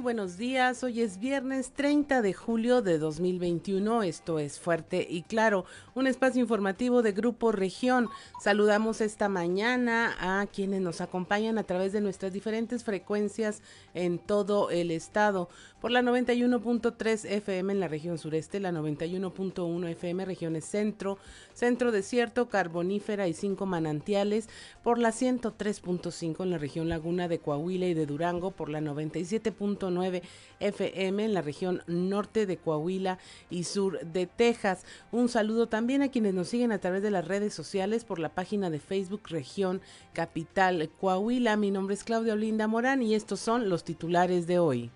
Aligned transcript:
Buenos 0.00 0.36
días, 0.36 0.84
hoy 0.84 1.00
es 1.00 1.18
viernes 1.18 1.72
30 1.72 2.22
de 2.22 2.32
julio 2.32 2.82
de 2.82 2.98
2021, 2.98 4.04
esto 4.04 4.38
es 4.38 4.60
Fuerte 4.60 5.04
y 5.10 5.22
Claro, 5.22 5.64
un 5.96 6.06
espacio 6.06 6.40
informativo 6.40 7.02
de 7.02 7.10
Grupo 7.10 7.50
Región. 7.50 8.08
Saludamos 8.40 9.00
esta 9.00 9.28
mañana 9.28 10.14
a 10.20 10.46
quienes 10.46 10.82
nos 10.82 11.00
acompañan 11.00 11.58
a 11.58 11.64
través 11.64 11.92
de 11.92 12.00
nuestras 12.00 12.32
diferentes 12.32 12.84
frecuencias 12.84 13.60
en 13.92 14.20
todo 14.20 14.70
el 14.70 14.92
estado, 14.92 15.48
por 15.80 15.90
la 15.90 16.02
91.3 16.02 17.24
FM 17.24 17.72
en 17.72 17.80
la 17.80 17.88
región 17.88 18.18
sureste, 18.18 18.60
la 18.60 18.72
91.1 18.72 19.88
FM 19.88 20.24
regiones 20.24 20.64
centro, 20.64 21.18
centro 21.54 21.92
desierto, 21.92 22.48
carbonífera 22.48 23.28
y 23.28 23.34
cinco 23.34 23.66
manantiales, 23.66 24.48
por 24.82 24.98
la 24.98 25.10
103.5 25.10 26.42
en 26.42 26.50
la 26.50 26.58
región 26.58 26.88
laguna 26.88 27.28
de 27.28 27.38
Coahuila 27.38 27.86
y 27.86 27.94
de 27.94 28.06
Durango, 28.06 28.50
por 28.50 28.68
la 28.68 28.80
97. 28.80 29.52
9 29.90 30.22
FM 30.60 31.24
en 31.24 31.34
la 31.34 31.42
región 31.42 31.82
norte 31.86 32.46
de 32.46 32.56
Coahuila 32.56 33.18
y 33.50 33.64
sur 33.64 34.00
de 34.00 34.26
Texas. 34.26 34.84
Un 35.12 35.28
saludo 35.28 35.68
también 35.68 36.02
a 36.02 36.10
quienes 36.10 36.34
nos 36.34 36.48
siguen 36.48 36.72
a 36.72 36.78
través 36.78 37.02
de 37.02 37.10
las 37.10 37.26
redes 37.26 37.54
sociales 37.54 38.04
por 38.04 38.18
la 38.18 38.34
página 38.34 38.70
de 38.70 38.80
Facebook 38.80 39.22
Región 39.28 39.80
Capital 40.12 40.90
Coahuila. 41.00 41.56
Mi 41.56 41.70
nombre 41.70 41.94
es 41.94 42.04
Claudia 42.04 42.34
Olinda 42.34 42.66
Morán 42.66 43.02
y 43.02 43.14
estos 43.14 43.40
son 43.40 43.68
los 43.68 43.84
titulares 43.84 44.46
de 44.46 44.58
hoy. 44.58 44.90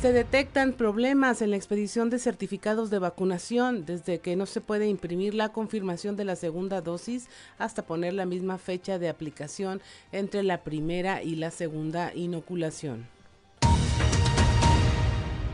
Se 0.00 0.14
detectan 0.14 0.72
problemas 0.72 1.42
en 1.42 1.50
la 1.50 1.56
expedición 1.56 2.08
de 2.08 2.18
certificados 2.18 2.88
de 2.88 2.98
vacunación 2.98 3.84
desde 3.84 4.18
que 4.18 4.34
no 4.34 4.46
se 4.46 4.62
puede 4.62 4.88
imprimir 4.88 5.34
la 5.34 5.50
confirmación 5.50 6.16
de 6.16 6.24
la 6.24 6.36
segunda 6.36 6.80
dosis 6.80 7.28
hasta 7.58 7.84
poner 7.84 8.14
la 8.14 8.24
misma 8.24 8.56
fecha 8.56 8.98
de 8.98 9.10
aplicación 9.10 9.82
entre 10.10 10.42
la 10.42 10.64
primera 10.64 11.22
y 11.22 11.36
la 11.36 11.50
segunda 11.50 12.14
inoculación. 12.14 13.19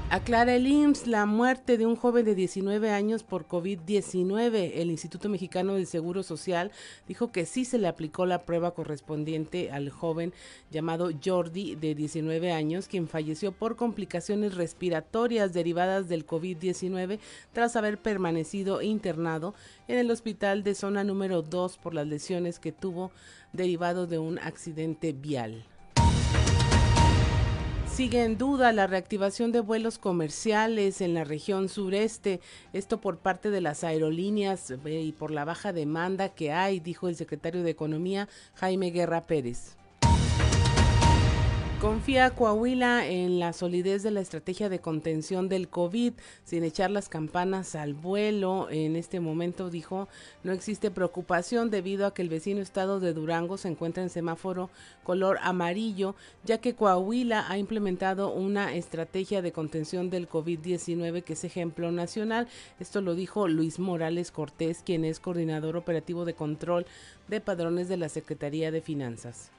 Aclara 0.08 0.54
el 0.54 0.68
IMSS 0.68 1.08
la 1.08 1.26
muerte 1.26 1.76
de 1.76 1.84
un 1.84 1.96
joven 1.96 2.24
de 2.24 2.36
19 2.36 2.92
años 2.92 3.24
por 3.24 3.48
COVID-19. 3.48 4.70
El 4.76 4.92
Instituto 4.92 5.28
Mexicano 5.28 5.74
del 5.74 5.88
Seguro 5.88 6.22
Social 6.22 6.70
dijo 7.08 7.32
que 7.32 7.44
sí 7.44 7.64
se 7.64 7.76
le 7.76 7.88
aplicó 7.88 8.24
la 8.24 8.44
prueba 8.44 8.72
correspondiente 8.72 9.72
al 9.72 9.90
joven 9.90 10.32
llamado 10.70 11.10
Jordi 11.22 11.74
de 11.74 11.96
19 11.96 12.52
años, 12.52 12.86
quien 12.86 13.08
falleció 13.08 13.50
por 13.50 13.74
complicaciones 13.74 14.54
respiratorias 14.54 15.52
derivadas 15.52 16.08
del 16.08 16.24
COVID-19 16.24 17.18
tras 17.52 17.74
haber 17.74 17.98
permanecido 17.98 18.82
internado 18.82 19.54
en 19.88 19.98
el 19.98 20.12
hospital 20.12 20.62
de 20.62 20.76
zona 20.76 21.02
número 21.02 21.42
2 21.42 21.78
por 21.78 21.94
las 21.94 22.06
lesiones 22.06 22.60
que 22.60 22.70
tuvo 22.70 23.10
derivado 23.52 24.06
de 24.06 24.20
un 24.20 24.38
accidente 24.38 25.12
vial. 25.12 25.64
Sigue 27.96 28.24
en 28.24 28.36
duda 28.36 28.74
la 28.74 28.86
reactivación 28.86 29.52
de 29.52 29.60
vuelos 29.60 29.96
comerciales 29.96 31.00
en 31.00 31.14
la 31.14 31.24
región 31.24 31.70
sureste, 31.70 32.42
esto 32.74 33.00
por 33.00 33.16
parte 33.16 33.48
de 33.48 33.62
las 33.62 33.84
aerolíneas 33.84 34.70
eh, 34.70 35.00
y 35.00 35.12
por 35.12 35.30
la 35.30 35.46
baja 35.46 35.72
demanda 35.72 36.28
que 36.28 36.52
hay, 36.52 36.78
dijo 36.78 37.08
el 37.08 37.16
secretario 37.16 37.62
de 37.62 37.70
Economía 37.70 38.28
Jaime 38.52 38.90
Guerra 38.90 39.26
Pérez. 39.26 39.78
Confía 41.86 42.30
Coahuila 42.30 43.06
en 43.06 43.38
la 43.38 43.52
solidez 43.52 44.02
de 44.02 44.10
la 44.10 44.20
estrategia 44.20 44.68
de 44.68 44.80
contención 44.80 45.48
del 45.48 45.68
COVID, 45.68 46.14
sin 46.42 46.64
echar 46.64 46.90
las 46.90 47.08
campanas 47.08 47.76
al 47.76 47.94
vuelo. 47.94 48.66
En 48.72 48.96
este 48.96 49.20
momento 49.20 49.70
dijo, 49.70 50.08
no 50.42 50.50
existe 50.50 50.90
preocupación 50.90 51.70
debido 51.70 52.04
a 52.04 52.12
que 52.12 52.22
el 52.22 52.28
vecino 52.28 52.60
estado 52.60 52.98
de 52.98 53.12
Durango 53.12 53.56
se 53.56 53.68
encuentra 53.68 54.02
en 54.02 54.10
semáforo 54.10 54.68
color 55.04 55.38
amarillo, 55.42 56.16
ya 56.44 56.58
que 56.58 56.74
Coahuila 56.74 57.48
ha 57.48 57.56
implementado 57.56 58.32
una 58.32 58.74
estrategia 58.74 59.40
de 59.40 59.52
contención 59.52 60.10
del 60.10 60.28
COVID-19 60.28 61.22
que 61.22 61.34
es 61.34 61.44
ejemplo 61.44 61.92
nacional. 61.92 62.48
Esto 62.80 63.00
lo 63.00 63.14
dijo 63.14 63.46
Luis 63.46 63.78
Morales 63.78 64.32
Cortés, 64.32 64.82
quien 64.84 65.04
es 65.04 65.20
coordinador 65.20 65.76
operativo 65.76 66.24
de 66.24 66.34
control 66.34 66.84
de 67.28 67.40
padrones 67.40 67.88
de 67.88 67.96
la 67.96 68.08
Secretaría 68.08 68.72
de 68.72 68.80
Finanzas. 68.80 69.52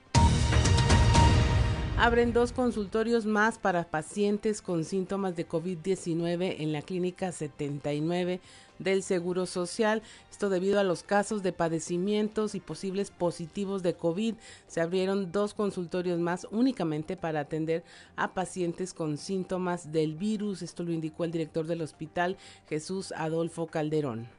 Abren 1.99 2.31
dos 2.31 2.51
consultorios 2.51 3.25
más 3.25 3.57
para 3.57 3.83
pacientes 3.83 4.61
con 4.61 4.85
síntomas 4.85 5.35
de 5.35 5.47
COVID-19 5.47 6.57
en 6.59 6.71
la 6.71 6.83
clínica 6.83 7.31
79 7.31 8.39
del 8.77 9.01
Seguro 9.01 9.47
Social. 9.47 10.03
Esto 10.29 10.49
debido 10.49 10.79
a 10.79 10.83
los 10.83 11.01
casos 11.01 11.41
de 11.41 11.53
padecimientos 11.53 12.53
y 12.53 12.59
posibles 12.59 13.09
positivos 13.09 13.81
de 13.81 13.95
COVID. 13.95 14.35
Se 14.67 14.79
abrieron 14.79 15.31
dos 15.31 15.55
consultorios 15.55 16.19
más 16.19 16.45
únicamente 16.51 17.17
para 17.17 17.39
atender 17.39 17.83
a 18.15 18.35
pacientes 18.35 18.93
con 18.93 19.17
síntomas 19.17 19.91
del 19.91 20.13
virus. 20.13 20.61
Esto 20.61 20.83
lo 20.83 20.91
indicó 20.91 21.23
el 21.23 21.31
director 21.31 21.65
del 21.65 21.81
hospital, 21.81 22.37
Jesús 22.69 23.11
Adolfo 23.11 23.65
Calderón 23.65 24.36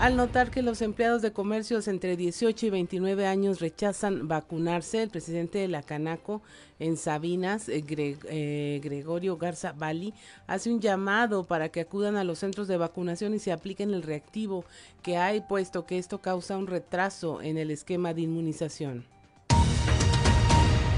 al 0.00 0.16
notar 0.16 0.50
que 0.50 0.62
los 0.62 0.80
empleados 0.80 1.20
de 1.20 1.34
comercios 1.34 1.86
entre 1.86 2.16
18 2.16 2.64
y 2.64 2.70
29 2.70 3.26
años 3.26 3.60
rechazan 3.60 4.28
vacunarse, 4.28 5.02
el 5.02 5.10
presidente 5.10 5.58
de 5.58 5.68
la 5.68 5.82
Canaco 5.82 6.40
en 6.78 6.96
Sabinas, 6.96 7.68
eh, 7.68 7.84
eh, 7.90 8.80
Gregorio 8.82 9.36
Garza 9.36 9.72
Bali, 9.72 10.14
hace 10.46 10.72
un 10.72 10.80
llamado 10.80 11.44
para 11.44 11.68
que 11.68 11.82
acudan 11.82 12.16
a 12.16 12.24
los 12.24 12.38
centros 12.38 12.66
de 12.66 12.78
vacunación 12.78 13.34
y 13.34 13.40
se 13.40 13.52
apliquen 13.52 13.92
el 13.92 14.02
reactivo 14.02 14.64
que 15.02 15.18
hay, 15.18 15.42
puesto 15.42 15.84
que 15.84 15.98
esto 15.98 16.22
causa 16.22 16.56
un 16.56 16.66
retraso 16.66 17.42
en 17.42 17.58
el 17.58 17.70
esquema 17.70 18.14
de 18.14 18.22
inmunización. 18.22 19.04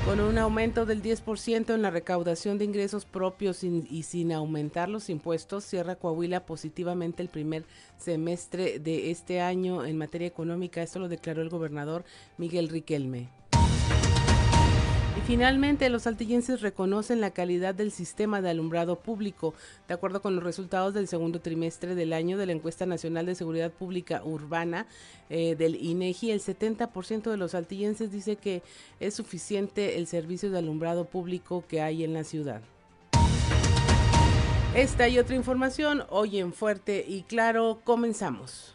Con 0.05 0.19
un 0.19 0.37
aumento 0.37 0.85
del 0.85 1.01
10% 1.01 1.73
en 1.73 1.81
la 1.81 1.91
recaudación 1.91 2.59
de 2.59 2.65
ingresos 2.65 3.05
propios 3.05 3.63
y 3.63 4.03
sin 4.03 4.33
aumentar 4.33 4.89
los 4.89 5.09
impuestos, 5.09 5.63
cierra 5.63 5.95
Coahuila 5.95 6.45
positivamente 6.45 7.23
el 7.23 7.29
primer 7.29 7.65
semestre 7.99 8.81
de 8.81 9.13
este 9.13 9.41
año 9.41 9.85
en 9.85 9.97
materia 9.97 10.27
económica. 10.27 10.83
Esto 10.83 10.99
lo 10.99 11.09
declaró 11.09 11.41
el 11.41 11.51
gobernador 11.51 12.05
Miguel 12.37 12.69
Riquelme. 12.69 13.29
Finalmente, 15.27 15.89
los 15.89 16.09
altillenses 16.09 16.63
reconocen 16.63 17.21
la 17.21 17.31
calidad 17.31 17.77
del 17.77 17.93
sistema 17.93 18.43
de 18.43 18.51
alumbrado 18.51 18.97
público. 18.97 19.55
De 19.87 19.95
acuerdo 19.95 20.21
con 20.21 20.35
los 20.35 20.43
resultados 20.43 20.95
del 20.95 21.07
segundo 21.07 21.41
trimestre 21.41 21.95
del 21.95 22.13
año 22.13 22.37
de 22.37 22.47
la 22.47 22.53
encuesta 22.53 22.87
nacional 22.87 23.27
de 23.27 23.37
seguridad 23.37 23.71
pública 23.71 24.23
urbana 24.25 24.87
eh, 25.31 25.55
del 25.55 25.77
INEGI, 25.77 26.33
el 26.33 26.41
70% 26.41 27.31
de 27.31 27.37
los 27.37 27.55
altillenses 27.55 28.11
dice 28.11 28.35
que 28.35 28.63
es 28.99 29.15
suficiente 29.15 29.97
el 29.97 30.09
servicio 30.09 30.51
de 30.51 30.59
alumbrado 30.59 31.05
público 31.05 31.65
que 31.69 31.81
hay 31.81 32.03
en 32.03 32.15
la 32.15 32.25
ciudad. 32.25 32.61
Esta 34.75 35.07
y 35.09 35.21
otra 35.21 35.37
información 35.37 36.03
hoy 36.11 36.41
en 36.41 36.53
Fuerte 36.53 37.05
y 37.07 37.23
Claro 37.23 37.81
comenzamos. 37.85 38.75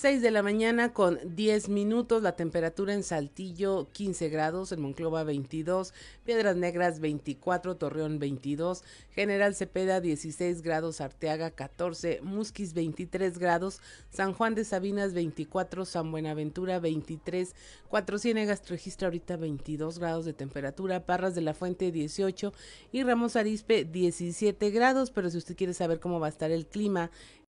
6 0.00 0.22
de 0.22 0.30
la 0.30 0.44
mañana 0.44 0.92
con 0.92 1.18
10 1.24 1.70
minutos, 1.70 2.22
la 2.22 2.36
temperatura 2.36 2.94
en 2.94 3.02
Saltillo 3.02 3.88
15 3.90 4.28
grados, 4.28 4.70
en 4.70 4.80
Monclova 4.80 5.24
22, 5.24 5.92
Piedras 6.24 6.54
Negras 6.54 7.00
24, 7.00 7.76
Torreón 7.76 8.20
22, 8.20 8.84
General 9.10 9.56
Cepeda 9.56 10.00
16 10.00 10.62
grados, 10.62 11.00
Arteaga 11.00 11.50
14, 11.50 12.20
Musquis 12.22 12.74
23 12.74 13.40
grados, 13.40 13.80
San 14.08 14.34
Juan 14.34 14.54
de 14.54 14.64
Sabinas 14.64 15.14
24, 15.14 15.84
San 15.84 16.12
Buenaventura 16.12 16.78
23, 16.78 17.56
Cuatro 17.88 18.18
Ciénegas 18.18 18.68
registra 18.68 19.08
ahorita 19.08 19.36
22 19.36 19.98
grados 19.98 20.24
de 20.26 20.32
temperatura, 20.32 21.06
Parras 21.06 21.34
de 21.34 21.40
la 21.40 21.54
Fuente 21.54 21.90
18 21.90 22.52
y 22.92 23.02
Ramos 23.02 23.34
Arispe 23.34 23.84
17 23.84 24.70
grados, 24.70 25.10
pero 25.10 25.28
si 25.28 25.38
usted 25.38 25.56
quiere 25.56 25.74
saber 25.74 25.98
cómo 25.98 26.20
va 26.20 26.26
a 26.26 26.30
estar 26.30 26.52
el 26.52 26.66
clima 26.66 27.10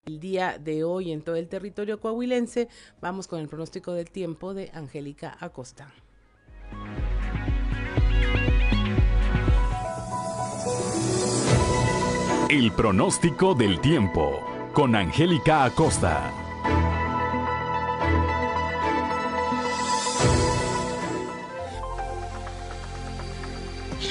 el 0.07 0.21
día 0.21 0.59
de 0.59 0.85
hoy 0.85 1.13
en 1.13 1.23
todo 1.23 1.37
el 1.37 1.49
territorio 1.49 2.01
coahuilense. 2.01 2.69
Vamos 3.01 3.27
con 3.27 3.41
el 3.41 3.49
pronóstico 3.49 3.93
del 3.93 4.11
tiempo 4.11 4.55
de 4.55 4.71
Angélica 4.75 5.37
Acosta. 5.41 5.93
El 12.49 12.73
pronóstico 12.73 13.55
del 13.55 13.81
tiempo 13.81 14.41
con 14.75 14.95
Angélica 14.95 15.65
Acosta. 15.65 16.33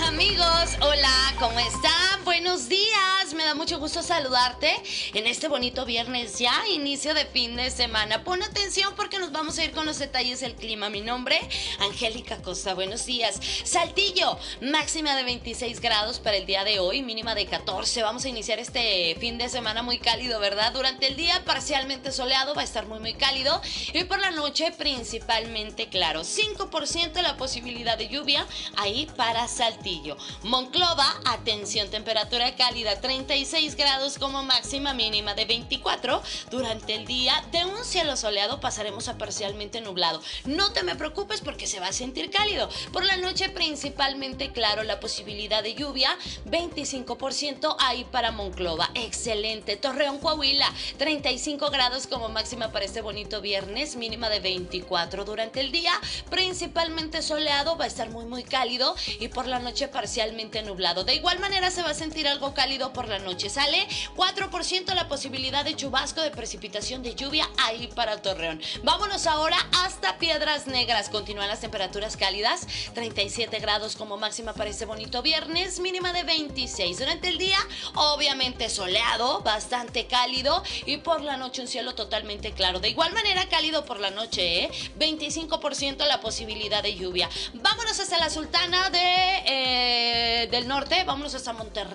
Amigos, 0.07 0.77
hola, 0.81 1.33
¿cómo 1.39 1.59
están? 1.59 2.02
Buenos 2.25 2.69
días, 2.69 3.33
me 3.35 3.43
da 3.43 3.53
mucho 3.53 3.79
gusto 3.79 4.01
saludarte 4.01 4.71
en 5.13 5.27
este 5.27 5.49
bonito 5.49 5.83
viernes 5.83 6.39
ya, 6.39 6.65
inicio 6.69 7.13
de 7.13 7.25
fin 7.25 7.57
de 7.57 7.69
semana. 7.69 8.23
Pon 8.23 8.41
atención 8.41 8.93
porque 8.95 9.19
nos 9.19 9.33
vamos 9.33 9.57
a 9.57 9.65
ir 9.65 9.73
con 9.73 9.85
los 9.85 9.99
detalles 9.99 10.39
del 10.39 10.55
clima. 10.55 10.89
Mi 10.89 11.01
nombre, 11.01 11.37
Angélica 11.79 12.41
Costa, 12.41 12.75
buenos 12.75 13.05
días. 13.05 13.41
Saltillo, 13.65 14.37
máxima 14.61 15.17
de 15.17 15.23
26 15.23 15.81
grados 15.81 16.19
para 16.19 16.37
el 16.37 16.45
día 16.45 16.63
de 16.63 16.79
hoy, 16.79 17.01
mínima 17.01 17.35
de 17.35 17.45
14. 17.45 18.03
Vamos 18.03 18.23
a 18.23 18.29
iniciar 18.29 18.57
este 18.57 19.17
fin 19.19 19.37
de 19.37 19.49
semana 19.49 19.83
muy 19.83 19.99
cálido, 19.99 20.39
¿verdad? 20.39 20.71
Durante 20.71 21.07
el 21.07 21.17
día 21.17 21.43
parcialmente 21.43 22.13
soleado, 22.13 22.55
va 22.55 22.61
a 22.61 22.65
estar 22.65 22.85
muy 22.85 23.01
muy 23.01 23.15
cálido 23.15 23.61
y 23.93 24.05
por 24.05 24.19
la 24.19 24.31
noche 24.31 24.71
principalmente 24.77 25.89
claro. 25.89 26.21
5% 26.21 27.21
la 27.21 27.35
posibilidad 27.35 27.97
de 27.97 28.07
lluvia 28.07 28.47
ahí 28.77 29.07
para 29.17 29.49
Saltillo. 29.49 30.15
Monclova, 30.43 31.19
atención, 31.25 31.89
temperatura 31.89 32.12
cálida 32.57 32.99
36 33.01 33.75
grados 33.75 34.17
como 34.17 34.43
máxima 34.43 34.93
mínima 34.93 35.33
de 35.33 35.45
24. 35.45 36.21
Durante 36.51 36.95
el 36.95 37.05
día 37.05 37.43
de 37.51 37.65
un 37.65 37.83
cielo 37.83 38.15
soleado 38.15 38.59
pasaremos 38.59 39.07
a 39.07 39.17
parcialmente 39.17 39.81
nublado. 39.81 40.21
No 40.45 40.71
te 40.73 40.83
me 40.83 40.95
preocupes 40.95 41.41
porque 41.41 41.67
se 41.67 41.79
va 41.79 41.87
a 41.87 41.93
sentir 41.93 42.29
cálido. 42.29 42.69
Por 42.91 43.03
la 43.03 43.17
noche 43.17 43.49
principalmente 43.49 44.51
claro 44.51 44.83
la 44.83 44.99
posibilidad 44.99 45.63
de 45.63 45.73
lluvia 45.73 46.09
25% 46.45 47.75
ahí 47.79 48.05
para 48.05 48.31
Monclova. 48.31 48.89
Excelente. 48.93 49.75
Torreón 49.75 50.19
Coahuila 50.19 50.71
35 50.97 51.69
grados 51.71 52.07
como 52.07 52.29
máxima 52.29 52.71
para 52.71 52.85
este 52.85 53.01
bonito 53.01 53.41
viernes, 53.41 53.95
mínima 53.95 54.29
de 54.29 54.39
24 54.39 55.25
durante 55.25 55.59
el 55.61 55.71
día, 55.71 55.91
principalmente 56.29 57.21
soleado, 57.21 57.77
va 57.77 57.85
a 57.85 57.87
estar 57.87 58.09
muy 58.09 58.25
muy 58.25 58.43
cálido 58.43 58.95
y 59.19 59.29
por 59.29 59.47
la 59.47 59.59
noche 59.59 59.87
parcialmente 59.87 60.61
nublado. 60.61 61.03
De 61.03 61.15
igual 61.15 61.39
manera 61.39 61.71
se 61.71 61.81
va 61.81 61.89
a 61.89 61.93
sentir 62.03 62.27
algo 62.27 62.53
cálido 62.53 62.91
por 62.91 63.07
la 63.07 63.17
noche. 63.19 63.49
Sale 63.49 63.87
4% 64.17 64.93
la 64.93 65.07
posibilidad 65.07 65.63
de 65.63 65.73
chubasco 65.73 66.19
de 66.21 66.31
precipitación 66.31 67.01
de 67.01 67.15
lluvia 67.15 67.49
ahí 67.57 67.87
para 67.95 68.21
Torreón. 68.21 68.61
Vámonos 68.83 69.25
ahora 69.25 69.55
hasta 69.85 70.17
Piedras 70.17 70.67
Negras. 70.67 71.07
Continúan 71.07 71.47
las 71.47 71.61
temperaturas 71.61 72.17
cálidas, 72.17 72.67
37 72.93 73.57
grados 73.59 73.95
como 73.95 74.17
máxima 74.17 74.51
para 74.51 74.69
este 74.69 74.83
bonito 74.83 75.21
viernes, 75.21 75.79
mínima 75.79 76.11
de 76.11 76.23
26. 76.23 76.99
Durante 76.99 77.29
el 77.29 77.37
día, 77.37 77.57
obviamente 77.95 78.69
soleado, 78.69 79.39
bastante 79.39 80.05
cálido 80.05 80.61
y 80.85 80.97
por 80.97 81.21
la 81.21 81.37
noche 81.37 81.61
un 81.61 81.69
cielo 81.69 81.95
totalmente 81.95 82.51
claro. 82.51 82.81
De 82.81 82.89
igual 82.89 83.13
manera 83.13 83.47
cálido 83.47 83.85
por 83.85 84.01
la 84.01 84.11
noche, 84.11 84.65
¿eh? 84.65 84.71
25% 84.99 86.05
la 86.05 86.19
posibilidad 86.19 86.83
de 86.83 86.95
lluvia. 86.95 87.29
Vámonos 87.53 87.97
hasta 87.97 88.17
la 88.17 88.29
Sultana 88.29 88.89
de, 88.89 89.43
eh, 89.45 90.47
del 90.51 90.67
Norte, 90.67 91.01
vámonos 91.05 91.33
hasta 91.33 91.53
Monterrey. 91.53 91.92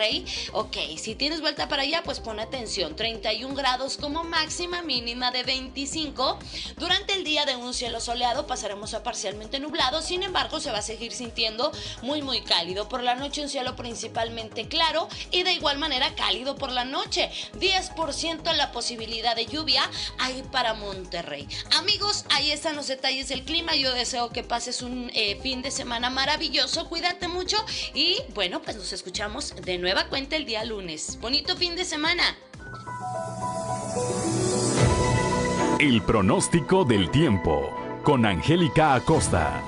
Ok, 0.53 0.77
si 0.97 1.15
tienes 1.15 1.41
vuelta 1.41 1.69
para 1.69 1.83
allá, 1.83 2.03
pues 2.05 2.21
pon 2.21 2.39
atención. 2.39 2.95
31 2.95 3.55
grados 3.55 3.97
como 3.97 4.23
máxima, 4.23 4.83
mínima 4.83 5.31
de 5.31 5.43
25. 5.43 6.39
Durante 6.77 7.15
el 7.15 7.25
día 7.25 7.45
de 7.47 7.56
un 7.56 7.75
cielo 7.75 8.00
soleado 8.00 8.47
pasaremos 8.47 8.95
a 8.95 9.03
parcialmente 9.03 9.59
nublado, 9.59 10.00
sin 10.00 10.23
embargo 10.23 10.61
se 10.61 10.71
va 10.71 10.79
a 10.79 10.83
seguir 10.83 11.12
sintiendo 11.12 11.73
muy 12.03 12.23
muy 12.23 12.43
cálido. 12.43 12.89
Por 12.89 13.03
la 13.03 13.17
noche 13.17 13.43
un 13.43 13.49
cielo 13.49 13.75
principalmente 13.75 14.69
claro 14.69 15.09
y 15.31 15.43
de 15.43 15.53
igual 15.53 15.79
manera 15.79 16.15
cálido 16.15 16.55
por 16.56 16.71
la 16.71 16.85
noche. 16.85 17.31
10% 17.59 18.53
la 18.55 18.71
posibilidad 18.73 19.35
de 19.35 19.47
lluvia 19.47 19.83
ahí 20.19 20.45
para 20.53 20.75
Monterrey. 20.75 21.49
Amigos, 21.77 22.25
ahí 22.31 22.53
están 22.53 22.77
los 22.77 22.87
detalles 22.87 23.29
del 23.29 23.45
clima. 23.45 23.75
Yo 23.75 23.93
deseo 23.93 24.31
que 24.31 24.45
pases 24.45 24.83
un 24.83 25.11
eh, 25.15 25.39
fin 25.43 25.62
de 25.62 25.71
semana 25.71 26.11
maravilloso. 26.11 26.89
Cuídate 26.89 27.29
mucho 27.29 27.56
y 27.95 28.19
bueno, 28.35 28.62
pues 28.62 28.77
nos 28.77 28.93
escuchamos 28.93 29.55
de 29.56 29.79
nueva 29.88 30.11
cuenta 30.11 30.37
el 30.37 30.44
día 30.44 30.67
lunes. 30.67 31.19
Bonito 31.19 31.56
fin 31.56 31.75
de 31.75 31.82
semana. 31.82 32.23
El 35.79 36.02
pronóstico 36.02 36.85
del 36.85 37.11
tiempo 37.11 37.75
con 38.05 38.26
Angélica 38.26 38.94
Acosta. 38.96 39.62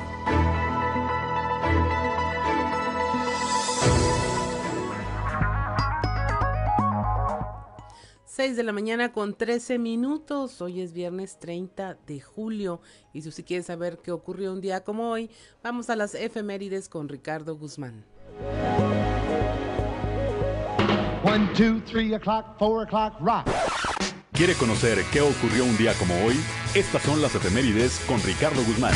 6 8.27 8.57
de 8.57 8.63
la 8.63 8.73
mañana 8.73 9.13
con 9.13 9.35
13 9.35 9.79
minutos. 9.79 10.61
Hoy 10.61 10.83
es 10.83 10.93
viernes 10.93 11.39
30 11.39 11.95
de 12.07 12.21
julio. 12.21 12.83
Y 13.15 13.23
si 13.23 13.31
usted 13.31 13.47
quiere 13.47 13.63
saber 13.63 14.01
qué 14.05 14.13
ocurrió 14.13 14.53
un 14.53 14.61
día 14.61 14.85
como 14.85 15.11
hoy, 15.11 15.31
vamos 15.63 15.89
a 15.89 15.97
las 15.97 16.15
efemérides 16.15 16.91
con 16.91 17.09
Ricardo 17.09 17.57
Guzmán. 17.57 18.05
1, 21.31 21.51
2, 21.55 21.83
3 21.85 22.15
o'clock, 22.15 22.57
4 22.59 22.83
o'clock, 22.83 23.21
rock. 23.21 23.49
¿Quiere 24.33 24.55
conocer 24.55 25.05
qué 25.13 25.21
ocurrió 25.21 25.65
un 25.65 25.77
día 25.77 25.95
como 25.95 26.13
hoy? 26.25 26.35
Estas 26.75 27.03
son 27.03 27.23
las 27.23 27.33
efemérides 27.37 28.01
con 28.09 28.21
Ricardo 28.25 28.61
Guzmán. 28.65 28.95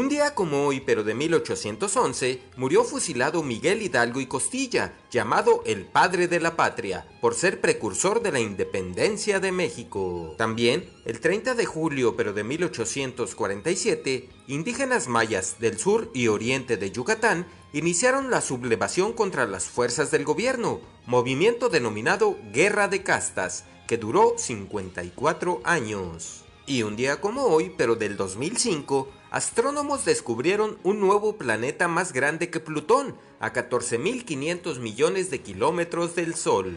Un 0.00 0.08
día 0.08 0.34
como 0.34 0.66
hoy, 0.66 0.80
pero 0.80 1.04
de 1.04 1.12
1811, 1.12 2.40
murió 2.56 2.84
fusilado 2.84 3.42
Miguel 3.42 3.82
Hidalgo 3.82 4.22
y 4.22 4.26
Costilla, 4.26 4.94
llamado 5.10 5.62
el 5.66 5.84
Padre 5.84 6.26
de 6.26 6.40
la 6.40 6.56
Patria, 6.56 7.06
por 7.20 7.34
ser 7.34 7.60
precursor 7.60 8.22
de 8.22 8.32
la 8.32 8.40
independencia 8.40 9.40
de 9.40 9.52
México. 9.52 10.36
También, 10.38 10.88
el 11.04 11.20
30 11.20 11.54
de 11.54 11.66
julio, 11.66 12.16
pero 12.16 12.32
de 12.32 12.44
1847, 12.44 14.30
indígenas 14.46 15.06
mayas 15.06 15.56
del 15.60 15.78
sur 15.78 16.10
y 16.14 16.28
oriente 16.28 16.78
de 16.78 16.90
Yucatán 16.90 17.46
iniciaron 17.74 18.30
la 18.30 18.40
sublevación 18.40 19.12
contra 19.12 19.44
las 19.46 19.64
fuerzas 19.64 20.10
del 20.10 20.24
gobierno, 20.24 20.80
movimiento 21.04 21.68
denominado 21.68 22.38
Guerra 22.54 22.88
de 22.88 23.02
Castas, 23.02 23.66
que 23.86 23.98
duró 23.98 24.32
54 24.38 25.60
años. 25.62 26.46
Y 26.64 26.84
un 26.84 26.96
día 26.96 27.20
como 27.20 27.42
hoy, 27.42 27.74
pero 27.76 27.96
del 27.96 28.16
2005, 28.16 29.19
astrónomos 29.30 30.04
descubrieron 30.04 30.78
un 30.82 31.00
nuevo 31.00 31.36
planeta 31.36 31.88
más 31.88 32.12
grande 32.12 32.50
que 32.50 32.60
Plutón, 32.60 33.16
a 33.40 33.52
14.500 33.52 34.78
millones 34.80 35.30
de 35.30 35.40
kilómetros 35.40 36.14
del 36.14 36.34
Sol. 36.34 36.76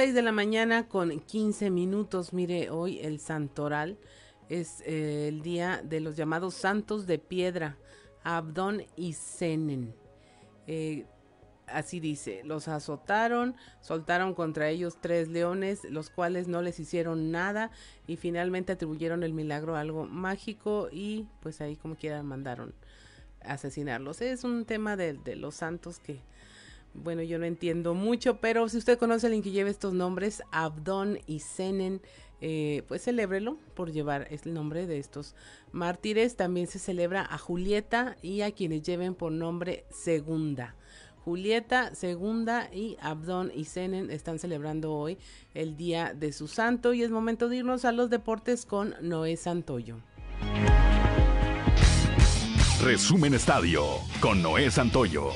De 0.00 0.22
la 0.22 0.32
mañana 0.32 0.88
con 0.88 1.20
15 1.20 1.68
minutos. 1.68 2.32
Mire, 2.32 2.70
hoy 2.70 3.00
el 3.00 3.20
santoral 3.20 3.98
es 4.48 4.80
eh, 4.86 5.28
el 5.28 5.42
día 5.42 5.82
de 5.84 6.00
los 6.00 6.16
llamados 6.16 6.54
santos 6.54 7.06
de 7.06 7.18
piedra, 7.18 7.76
Abdón 8.24 8.82
y 8.96 9.12
Senen. 9.12 9.94
Eh, 10.66 11.04
así 11.72 12.00
dice, 12.00 12.42
los 12.44 12.68
azotaron, 12.68 13.54
soltaron 13.80 14.34
contra 14.34 14.68
ellos 14.68 14.98
tres 15.00 15.28
leones, 15.28 15.84
los 15.84 16.10
cuales 16.10 16.48
no 16.48 16.62
les 16.62 16.78
hicieron 16.80 17.30
nada 17.30 17.70
y 18.06 18.16
finalmente 18.16 18.72
atribuyeron 18.72 19.22
el 19.22 19.32
milagro 19.32 19.76
a 19.76 19.80
algo 19.80 20.06
mágico 20.06 20.88
y 20.90 21.26
pues 21.40 21.60
ahí 21.60 21.76
como 21.76 21.96
quiera 21.96 22.22
mandaron 22.22 22.74
asesinarlos. 23.42 24.20
Es 24.20 24.44
un 24.44 24.64
tema 24.64 24.96
de, 24.96 25.18
los 25.36 25.54
santos 25.54 25.98
que, 25.98 26.20
bueno, 26.94 27.22
yo 27.22 27.38
no 27.38 27.46
entiendo 27.46 27.94
mucho, 27.94 28.38
pero 28.40 28.68
si 28.68 28.78
usted 28.78 28.98
conoce 28.98 29.26
a 29.26 29.28
alguien 29.28 29.42
que 29.42 29.50
lleve 29.50 29.70
estos 29.70 29.94
nombres, 29.94 30.42
Abdón 30.50 31.18
y 31.26 31.40
Senen, 31.40 32.00
eh, 32.42 32.84
pues 32.88 33.02
celébrelo 33.04 33.58
por 33.74 33.92
llevar 33.92 34.26
el 34.30 34.54
nombre 34.54 34.86
de 34.86 34.98
estos 34.98 35.34
mártires. 35.72 36.36
También 36.36 36.66
se 36.66 36.78
celebra 36.78 37.26
a 37.28 37.36
Julieta 37.36 38.16
y 38.22 38.40
a 38.40 38.52
quienes 38.52 38.82
lleven 38.82 39.14
por 39.14 39.32
nombre 39.32 39.84
Segunda. 39.90 40.74
Julieta 41.24 41.94
Segunda 41.94 42.68
y 42.72 42.96
Abdón 43.00 43.52
y 43.54 43.64
Senen 43.64 44.10
están 44.10 44.38
celebrando 44.38 44.92
hoy 44.92 45.18
el 45.54 45.76
día 45.76 46.14
de 46.14 46.32
su 46.32 46.48
santo 46.48 46.94
y 46.94 47.02
es 47.02 47.10
momento 47.10 47.48
de 47.48 47.56
irnos 47.56 47.84
a 47.84 47.92
los 47.92 48.10
deportes 48.10 48.64
con 48.66 48.94
Noé 49.00 49.36
Santoyo. 49.36 49.98
Resumen 52.82 53.34
Estadio 53.34 53.84
con 54.20 54.42
Noé 54.42 54.70
Santoyo. 54.70 55.30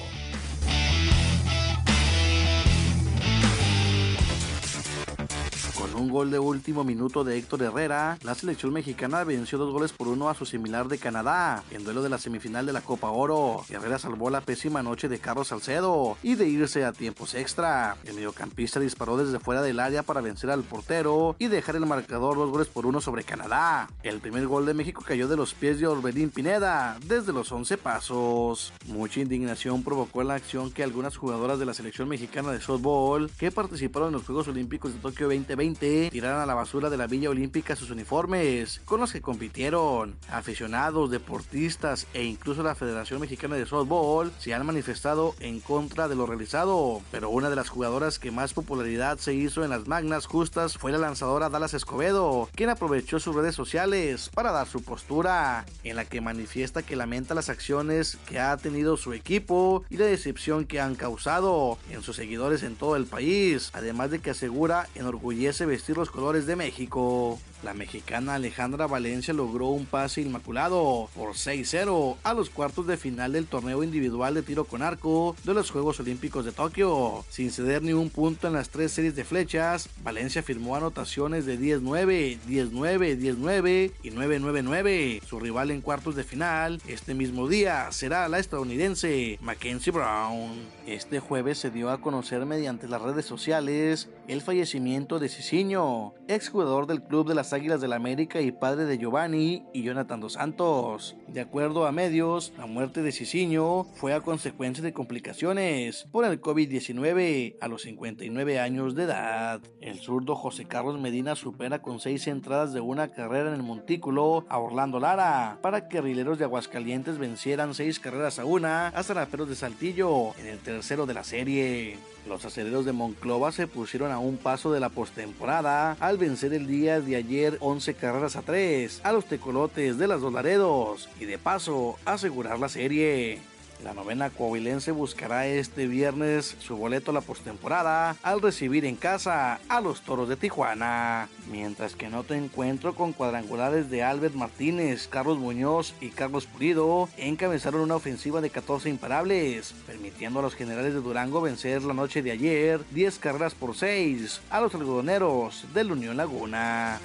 Un 5.97 6.09
gol 6.09 6.33
de 6.33 6.41
último 6.41 6.83
minuto 6.83 7.23
de 7.23 7.39
Héctor 7.39 7.63
Herrera, 7.63 8.19
la 8.25 8.35
selección 8.35 8.73
mexicana 8.73 9.23
venció 9.23 9.59
dos 9.59 9.73
goles 9.73 9.93
por 9.93 10.09
uno 10.09 10.29
a 10.29 10.35
su 10.35 10.45
similar 10.45 10.89
de 10.89 10.99
Canadá 10.99 11.63
en 11.71 11.85
duelo 11.85 12.03
de 12.03 12.09
la 12.09 12.19
semifinal 12.19 12.67
de 12.67 12.73
la 12.73 12.81
Copa 12.81 13.11
Oro. 13.11 13.65
Herrera 13.71 14.01
salvó 14.01 14.29
la 14.29 14.41
pésima 14.41 14.83
noche 14.83 15.09
de 15.09 15.21
Carlos 15.21 15.49
Salcedo 15.49 16.17
y 16.25 16.35
de 16.35 16.49
irse 16.49 16.85
a 16.85 16.93
tiempos 16.93 17.37
extra. 17.37 17.97
El 18.05 18.15
mediocampista 18.15 18.81
disparó 18.81 19.17
desde 19.17 19.39
fuera 19.39 19.63
del 19.63 19.79
área 19.79 20.03
para 20.03 20.21
vencer 20.21 20.51
al 20.51 20.65
portero 20.65 21.37
y 21.39 21.47
dejar 21.47 21.77
el 21.77 21.87
marcador 21.87 22.37
dos 22.37 22.51
goles 22.51 22.67
por 22.67 22.87
uno 22.87 23.01
sobre 23.01 23.23
Canadá. 23.23 23.89
El 24.03 24.19
primer 24.19 24.49
gol 24.49 24.67
de 24.67 24.75
México 24.75 25.05
cayó 25.07 25.29
de 25.29 25.37
los 25.37 25.55
pies 25.55 25.79
de 25.79 25.87
Orbelín 25.87 26.31
Pineda 26.31 26.99
desde 27.07 27.33
los 27.33 27.53
11 27.53 27.79
pasos. 27.79 28.73
Mucha 28.87 29.21
indignación 29.21 29.85
provocó 29.85 30.25
la 30.25 30.35
acción 30.35 30.73
que 30.73 30.83
algunas 30.83 31.17
jugadoras 31.17 31.61
de 31.61 31.67
la 31.67 31.75
selección 31.75 32.09
mexicana 32.09 32.51
de 32.51 32.61
softball 32.61 33.31
que 33.39 33.53
participaron 33.53 34.09
en 34.09 34.15
los 34.15 34.25
Juegos 34.25 34.49
Olímpicos 34.49 34.93
de 34.93 34.99
Tokio 34.99 35.29
2020 35.29 35.84
tiraron 36.11 36.41
a 36.41 36.47
la 36.47 36.55
basura 36.55 36.91
de 36.91 36.97
la 36.97 37.07
Villa 37.07 37.31
Olímpica 37.31 37.77
sus 37.77 37.91
uniformes 37.91 38.81
con 38.85 39.01
los 39.01 39.13
que 39.13 39.21
compitieron. 39.21 40.17
Aficionados, 40.31 41.11
deportistas 41.11 42.07
e 42.15 42.25
incluso 42.25 42.63
la 42.63 42.75
Federación 42.75 43.21
Mexicana 43.21 43.57
de 43.57 43.67
Softball 43.67 44.33
se 44.39 44.55
han 44.55 44.67
manifestado 44.67 45.35
en 45.41 45.61
contra 45.61 46.09
de 46.09 46.17
lo 46.17 46.27
realizado, 46.27 47.03
pero 47.11 47.31
una 47.31 47.51
de 47.51 47.57
las 47.57 47.69
jugadoras 47.69 48.19
que 48.19 48.31
más 48.31 48.55
popularidad 48.55 49.19
se 49.19 49.35
hizo 49.35 49.65
en 49.65 49.71
las 49.71 49.87
magnas 49.87 50.27
justas 50.27 50.79
fue 50.79 50.93
la 50.93 50.99
lanzadora 50.99 51.49
Dallas 51.49 51.75
Escobedo, 51.75 52.49
quien 52.55 52.71
aprovechó 52.71 53.21
sus 53.21 53.35
redes 53.35 53.55
sociales 53.55 54.31
para 54.35 54.53
dar 54.53 54.67
su 54.67 54.83
postura, 54.83 55.65
en 55.83 55.97
la 55.97 56.05
que 56.05 56.21
manifiesta 56.21 56.83
que 56.83 56.97
lamenta 56.97 57.35
las 57.35 57.49
acciones 57.49 58.19
que 58.27 58.39
ha 58.39 58.57
tenido 58.57 58.97
su 58.97 59.13
equipo 59.13 59.85
y 59.91 59.97
la 59.97 60.07
decepción 60.07 60.65
que 60.65 60.81
han 60.81 60.95
causado 60.95 61.79
en 61.91 62.03
sus 62.03 62.17
seguidores 62.17 62.63
en 62.63 62.77
todo 62.77 62.97
el 62.97 63.07
país, 63.07 63.71
además 63.73 64.11
de 64.11 64.21
que 64.21 64.31
asegura 64.31 64.89
enorgullece 64.95 65.67
vestir 65.75 65.97
los 65.97 66.09
colores 66.09 66.47
de 66.47 66.55
México. 66.55 67.37
La 67.65 67.73
mexicana 67.73 68.35
Alejandra 68.35 68.87
Valencia 68.87 69.33
logró 69.33 69.69
un 69.69 69.87
pase 69.87 70.21
inmaculado 70.21 71.09
por 71.15 71.31
6-0 71.31 72.17
a 72.23 72.35
los 72.35 72.51
cuartos 72.51 72.87
de 72.87 72.99
final 72.99 73.33
del 73.33 73.47
torneo 73.47 73.83
individual 73.83 74.35
de 74.35 74.43
tiro 74.43 74.65
con 74.65 74.83
arco 74.83 75.35
de 75.45 75.55
los 75.55 75.71
Juegos 75.71 75.99
Olímpicos 75.99 76.45
de 76.45 76.53
Tokio. 76.53 77.25
Sin 77.31 77.51
ceder 77.51 77.83
ni 77.83 77.95
un 77.95 78.11
punto 78.11 78.49
en 78.49 78.53
las 78.53 78.69
tres 78.69 78.93
series 78.93 79.17
de 79.17 79.25
flechas, 79.25 79.89
Valencia 80.03 80.43
firmó 80.43 80.77
anotaciones 80.77 81.47
de 81.47 81.59
10-9, 81.59 82.39
10-9, 82.47 83.19
10-9 83.19 83.93
y 84.03 84.11
9-9-9. 84.11 85.23
Su 85.23 85.41
rival 85.41 85.71
en 85.71 85.81
cuartos 85.81 86.17
de 86.17 86.25
final 86.25 86.83
este 86.87 87.15
mismo 87.15 87.49
día 87.49 87.91
será 87.93 88.29
la 88.29 88.41
estadounidense 88.41 89.39
Mackenzie 89.41 89.91
Brown. 89.91 90.53
Este 90.87 91.19
jueves 91.19 91.57
se 91.57 91.71
dio 91.71 91.89
a 91.89 92.03
conocer 92.03 92.45
mediante 92.45 92.89
las 92.89 93.01
redes 93.01 93.25
sociales 93.25 94.11
el 94.29 94.43
fallecimiento 94.43 95.19
de 95.19 95.31
Cicinho, 95.31 96.13
exjugador 96.29 96.87
del 96.87 97.03
club 97.03 97.27
de 97.27 97.35
las 97.35 97.54
Águilas 97.55 97.81
del 97.81 97.93
América 97.93 98.41
y 98.41 98.53
padre 98.53 98.85
de 98.85 98.99
Giovanni 98.99 99.65
y 99.73 99.83
Jonathan 99.83 100.21
dos 100.21 100.35
Santos. 100.35 101.17
De 101.29 101.41
acuerdo 101.41 101.87
a 101.87 101.93
medios, 101.93 102.53
la 102.59 102.67
muerte 102.67 103.03
de 103.03 103.13
Cicinho 103.13 103.87
fue 103.95 104.13
a 104.13 104.21
consecuencia 104.21 104.85
de 104.85 104.93
complicaciones 104.93 106.07
por 106.13 106.25
el 106.25 106.41
COVID-19 106.41 107.57
a 107.61 107.69
los 107.69 107.83
59 107.83 108.61
años 108.61 108.95
de 108.95 109.05
edad. 109.05 109.61
El 109.81 110.01
zurdo 110.01 110.35
José 110.35 110.67
Carlos 110.67 111.01
Medina 111.01 111.37
supera 111.37 111.81
con 111.81 112.01
seis 112.01 112.27
entradas 112.27 112.73
de 112.73 112.81
una 112.81 113.09
carrera 113.09 113.49
en 113.49 113.55
el 113.55 113.63
montículo 113.63 114.45
a 114.49 114.59
Orlando 114.59 115.01
Lara 115.01 115.59
para 115.63 115.89
que 115.89 116.01
Rileros 116.01 116.39
de 116.39 116.45
Aguascalientes 116.45 117.19
vencieran 117.19 117.75
seis 117.75 118.01
carreras 118.01 118.39
a 118.39 118.45
una 118.45 118.89
a 118.89 119.03
Zaraperos 119.03 119.49
de 119.49 119.55
Saltillo 119.55 120.35
en 120.39 120.47
el 120.47 120.59
tercero 120.59 121.07
de 121.07 121.15
la 121.15 121.25
serie. 121.25 121.97
Los 122.27 122.43
aceleros 122.47 122.87
de 122.87 122.93
Monclova 122.93 123.53
se 123.53 123.67
pusieron 123.67 124.11
a 124.11 124.19
un 124.19 124.39
paso 124.39 124.73
de 124.73 124.81
la 124.81 124.89
postemporada 124.89 125.93
al 126.01 126.17
vencer 126.17 126.55
el 126.55 126.67
día 126.67 127.01
de 127.01 127.17
ayer 127.17 127.44
11 127.61 127.95
carreras 127.95 128.37
a 128.37 128.43
3 128.43 129.01
a 129.05 129.13
los 129.13 129.27
tecolotes 129.27 129.99
de 129.99 130.07
las 130.07 130.21
dos 130.21 130.33
Laredos 130.33 131.09
y 131.21 131.25
de 131.25 131.39
paso 131.39 131.97
asegurar 132.05 132.59
la 132.59 132.69
serie. 132.69 133.41
La 133.85 133.93
novena 133.93 134.31
coahuilense 134.31 134.93
buscará 134.93 135.47
este 135.47 135.87
viernes 135.87 136.57
su 136.59 136.75
boleto 136.77 137.11
a 137.11 137.15
la 137.15 137.21
postemporada 137.21 138.17
al 138.23 138.41
recibir 138.41 138.87
en 138.87 138.97
casa 138.97 139.61
a 139.69 139.81
los 139.83 140.01
Toros 140.01 140.29
de 140.29 140.37
Tijuana. 140.37 141.29
Mientras 141.51 141.95
que 141.95 142.07
en 142.07 142.15
otro 142.15 142.35
encuentro 142.35 142.95
con 142.95 143.13
cuadrangulares 143.13 143.91
de 143.91 144.03
Albert 144.03 144.37
Martínez, 144.37 145.07
Carlos 145.07 145.39
Muñoz 145.39 145.95
y 146.01 146.09
Carlos 146.09 146.47
Pulido 146.47 147.11
encabezaron 147.19 147.83
una 147.83 147.97
ofensiva 147.97 148.41
de 148.41 148.49
14 148.49 148.89
imparables, 148.89 149.75
permitiendo 149.87 150.39
a 150.39 150.43
los 150.43 150.55
generales 150.55 150.95
de 150.95 151.01
Durango 151.01 151.43
vencer 151.43 151.83
la 151.83 151.93
noche 151.93 152.23
de 152.23 152.31
ayer 152.31 152.81
10 152.93 153.19
carreras 153.19 153.55
por 153.55 153.77
6 153.77 154.41
a 154.49 154.61
los 154.63 154.75
algodoneros 154.75 155.67
del 155.75 155.93
Unión 155.93 156.17
Laguna. 156.17 157.01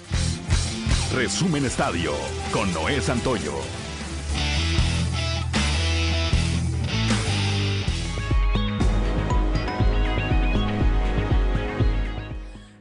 Resumen 1.14 1.66
Estadio 1.66 2.12
con 2.54 2.72
Noé 2.72 3.02
Santoyo. 3.02 3.54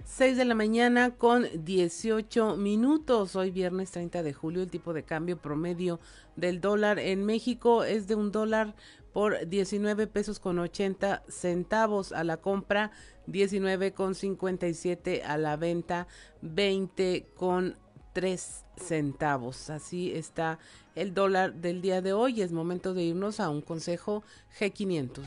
6 0.04 0.36
de 0.36 0.44
la 0.44 0.54
mañana 0.54 1.12
con 1.12 1.46
18 1.64 2.58
minutos. 2.58 3.34
Hoy 3.34 3.50
viernes 3.50 3.92
30 3.92 4.22
de 4.22 4.34
julio 4.34 4.62
el 4.62 4.70
tipo 4.70 4.92
de 4.92 5.04
cambio 5.04 5.38
promedio 5.38 5.98
del 6.36 6.60
dólar 6.60 6.98
en 6.98 7.24
México 7.24 7.82
es 7.82 8.08
de 8.08 8.14
un 8.14 8.30
dólar 8.30 8.74
por 9.14 9.48
19 9.48 10.06
pesos 10.06 10.38
con 10.38 10.58
80 10.58 11.22
centavos 11.28 12.12
a 12.12 12.24
la 12.24 12.36
compra, 12.36 12.90
19 13.26 13.94
con 13.94 14.14
57 14.14 15.22
a 15.22 15.38
la 15.38 15.56
venta, 15.56 16.08
20 16.42 17.28
con 17.34 17.76
3 18.18 18.64
centavos. 18.76 19.70
Así 19.70 20.10
está 20.12 20.58
el 20.96 21.14
dólar 21.14 21.54
del 21.54 21.80
día 21.80 22.02
de 22.02 22.12
hoy. 22.12 22.42
Es 22.42 22.50
momento 22.50 22.92
de 22.92 23.04
irnos 23.04 23.38
a 23.38 23.48
un 23.48 23.62
consejo 23.62 24.24
G500. 24.58 25.24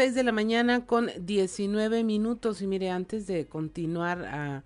De 0.00 0.24
la 0.24 0.32
mañana 0.32 0.86
con 0.86 1.10
19 1.18 2.04
minutos. 2.04 2.62
Y 2.62 2.66
mire, 2.66 2.88
antes 2.88 3.26
de 3.26 3.46
continuar 3.46 4.24
ah, 4.24 4.62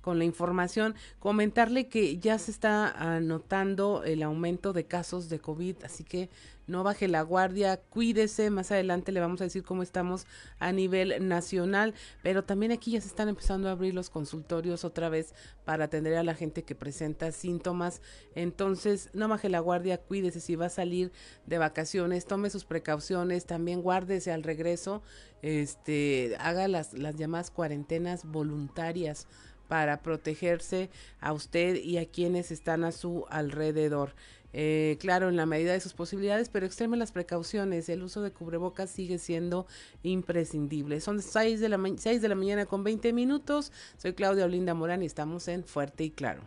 con 0.00 0.18
la 0.18 0.24
información, 0.24 0.94
comentarle 1.18 1.88
que 1.88 2.18
ya 2.18 2.38
se 2.38 2.50
está 2.50 2.88
anotando 2.90 4.02
el 4.04 4.22
aumento 4.22 4.72
de 4.72 4.84
casos 4.84 5.28
de 5.28 5.38
COVID, 5.38 5.76
así 5.84 6.02
que 6.02 6.30
no 6.70 6.84
baje 6.84 7.08
la 7.08 7.22
guardia, 7.22 7.78
cuídese, 7.78 8.50
más 8.50 8.70
adelante 8.70 9.12
le 9.12 9.20
vamos 9.20 9.40
a 9.40 9.44
decir 9.44 9.62
cómo 9.62 9.82
estamos 9.82 10.26
a 10.58 10.72
nivel 10.72 11.28
nacional, 11.28 11.94
pero 12.22 12.44
también 12.44 12.72
aquí 12.72 12.92
ya 12.92 13.00
se 13.00 13.08
están 13.08 13.28
empezando 13.28 13.68
a 13.68 13.72
abrir 13.72 13.92
los 13.94 14.08
consultorios 14.08 14.84
otra 14.84 15.08
vez 15.08 15.34
para 15.64 15.84
atender 15.84 16.16
a 16.16 16.22
la 16.22 16.34
gente 16.34 16.62
que 16.62 16.74
presenta 16.74 17.32
síntomas, 17.32 18.00
entonces 18.34 19.10
no 19.12 19.28
baje 19.28 19.48
la 19.48 19.60
guardia, 19.60 19.98
cuídese 19.98 20.40
si 20.40 20.56
va 20.56 20.66
a 20.66 20.70
salir 20.70 21.12
de 21.46 21.58
vacaciones, 21.58 22.26
tome 22.26 22.50
sus 22.50 22.64
precauciones, 22.64 23.44
también 23.44 23.82
guárdese 23.82 24.32
al 24.32 24.42
regreso, 24.42 25.02
este, 25.42 26.36
haga 26.38 26.68
las, 26.68 26.94
las 26.94 27.16
llamadas 27.16 27.50
cuarentenas 27.50 28.24
voluntarias 28.24 29.26
para 29.70 30.02
protegerse 30.02 30.90
a 31.20 31.32
usted 31.32 31.76
y 31.76 31.98
a 31.98 32.06
quienes 32.06 32.50
están 32.50 32.82
a 32.82 32.90
su 32.90 33.24
alrededor. 33.30 34.16
Eh, 34.52 34.96
claro, 35.00 35.28
en 35.28 35.36
la 35.36 35.46
medida 35.46 35.72
de 35.72 35.80
sus 35.80 35.92
posibilidades, 35.92 36.48
pero 36.48 36.66
extreme 36.66 36.96
las 36.96 37.12
precauciones. 37.12 37.88
El 37.88 38.02
uso 38.02 38.22
de 38.22 38.32
cubrebocas 38.32 38.90
sigue 38.90 39.18
siendo 39.18 39.66
imprescindible. 40.02 41.00
Son 41.00 41.22
6 41.22 41.60
de, 41.60 41.68
la 41.68 41.78
6 41.96 42.22
de 42.22 42.28
la 42.28 42.34
mañana 42.34 42.66
con 42.66 42.84
20 42.84 43.12
minutos. 43.12 43.72
Soy 43.96 44.14
Claudia 44.14 44.44
Olinda 44.44 44.74
Morán 44.74 45.02
y 45.02 45.06
estamos 45.06 45.48
en 45.48 45.64
Fuerte 45.64 46.04
y 46.04 46.10
Claro. 46.10 46.42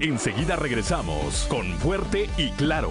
Enseguida 0.00 0.54
regresamos 0.54 1.46
con 1.48 1.66
Fuerte 1.78 2.30
y 2.36 2.50
Claro. 2.50 2.90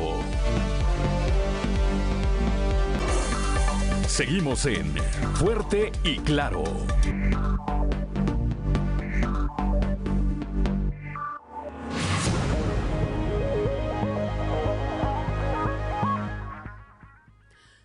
Seguimos 4.18 4.66
en 4.66 4.96
Fuerte 5.36 5.92
y 6.04 6.18
Claro. 6.18 6.64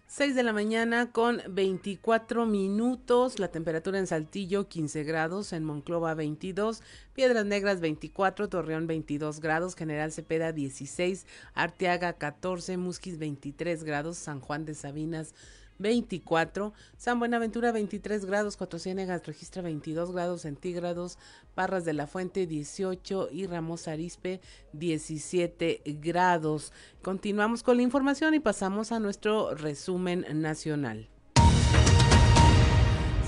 Seis 0.07 0.35
de 0.35 0.43
la 0.43 0.55
mañana 0.55 1.13
con 1.13 1.43
24 1.51 2.47
minutos, 2.47 3.39
la 3.39 3.49
temperatura 3.49 3.99
en 3.99 4.07
Saltillo 4.07 4.69
15 4.69 5.05
grados, 5.05 5.53
en 5.53 5.65
Monclova 5.65 6.15
22, 6.15 6.83
Piedras 7.13 7.45
Negras 7.45 7.81
24, 7.81 8.49
Torreón 8.49 8.87
22 8.87 9.41
grados, 9.41 9.75
General 9.75 10.11
Cepeda 10.11 10.53
16, 10.53 11.27
Arteaga 11.53 12.15
14, 12.15 12.79
Musquis 12.79 13.19
23 13.19 13.85
grados, 13.85 14.17
San 14.17 14.41
Juan 14.41 14.65
de 14.65 14.73
Sabinas 14.73 15.33
14. 15.33 15.62
24, 15.79 16.73
San 16.97 17.19
Buenaventura 17.19 17.73
23 17.73 18.25
grados, 18.25 18.57
Cuatro 18.57 18.79
Ciénegas 18.79 19.27
registra 19.27 19.63
22 19.63 20.13
grados 20.13 20.43
centígrados, 20.43 21.19
Parras 21.55 21.85
de 21.85 21.93
la 21.93 22.07
Fuente 22.07 22.47
18 22.47 23.29
y 23.33 23.47
Ramos 23.47 23.89
Arispe 23.89 24.41
17 24.73 25.83
grados. 26.01 26.73
Continuamos 27.03 27.63
con 27.63 27.77
la 27.77 27.83
información 27.83 28.35
y 28.35 28.41
pasamos 28.41 28.93
a 28.93 29.01
nuestro 29.01 29.55
resumen 29.55 30.25
nacional. 30.41 31.09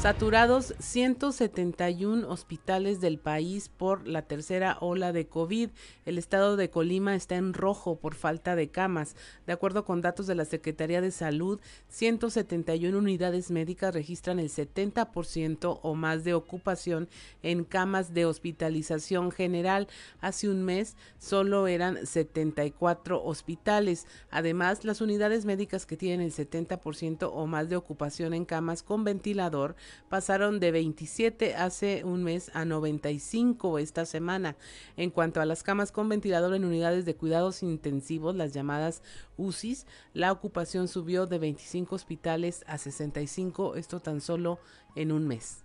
Saturados 0.05 0.75
171 0.81 2.29
hospitales 2.29 3.01
del 3.01 3.19
país 3.19 3.71
por 3.71 4.07
la 4.07 4.21
tercera 4.21 4.77
ola 4.83 5.15
de 5.15 5.29
COVID. 5.29 5.71
El 6.05 6.19
estado 6.19 6.59
de 6.59 6.69
Colima 6.69 7.15
está 7.15 7.37
en 7.37 7.55
rojo 7.55 7.99
por 7.99 8.15
falta 8.15 8.55
de 8.55 8.69
camas. 8.69 9.17
De 9.47 9.55
acuerdo 9.55 9.87
con 9.87 10.03
datos 10.03 10.27
de 10.27 10.35
la 10.35 10.45
Secretaría 10.45 11.01
de 11.01 11.11
Salud, 11.11 11.59
171 11.89 12.99
unidades 12.99 13.51
médicas 13.51 13.95
registran 13.95 14.39
el 14.39 14.51
70% 14.51 15.81
o 15.83 15.95
más 15.95 16.23
de 16.23 16.35
ocupación 16.35 17.09
en 17.43 17.65
camas 17.65 18.13
de 18.13 18.27
hospitalización 18.27 19.31
general. 19.31 19.89
Hace 20.21 20.51
un 20.51 20.65
mes 20.65 20.99
solo 21.19 21.67
eran 21.67 22.07
74 22.07 23.25
hospitales. 23.25 24.07
Además, 24.31 24.85
las 24.85 25.01
unidades 25.01 25.47
médicas 25.47 25.87
que 25.87 25.97
tienen 25.97 26.21
el 26.21 26.35
70% 26.35 27.31
o 27.33 27.47
más 27.47 27.71
de 27.71 27.77
ocupación 27.77 28.35
en 28.35 28.45
camas 28.45 28.83
con 28.83 29.03
ventilador 29.03 29.77
pasaron 30.09 30.61
de 30.61 30.71
27 30.71 31.57
hace 31.57 32.05
un 32.05 32.23
mes 32.23 32.51
a 32.55 32.65
95 32.65 33.79
esta 33.79 34.07
semana. 34.07 34.57
En 34.97 35.11
cuanto 35.11 35.41
a 35.41 35.47
las 35.47 35.63
camas 35.63 35.93
con 35.93 36.09
ventilador 36.09 36.55
en 36.55 36.65
unidades 36.65 37.05
de 37.05 37.17
cuidados 37.17 37.63
intensivos, 37.63 38.35
las 38.35 38.53
llamadas 38.53 39.03
UCIs, 39.37 39.87
la 40.13 40.33
ocupación 40.33 40.89
subió 40.89 41.27
de 41.27 41.39
25 41.39 41.95
hospitales 41.95 42.65
a 42.67 42.79
65, 42.79 43.77
esto 43.77 44.01
tan 44.01 44.21
solo 44.21 44.59
en 44.95 45.13
un 45.13 45.27
mes. 45.27 45.65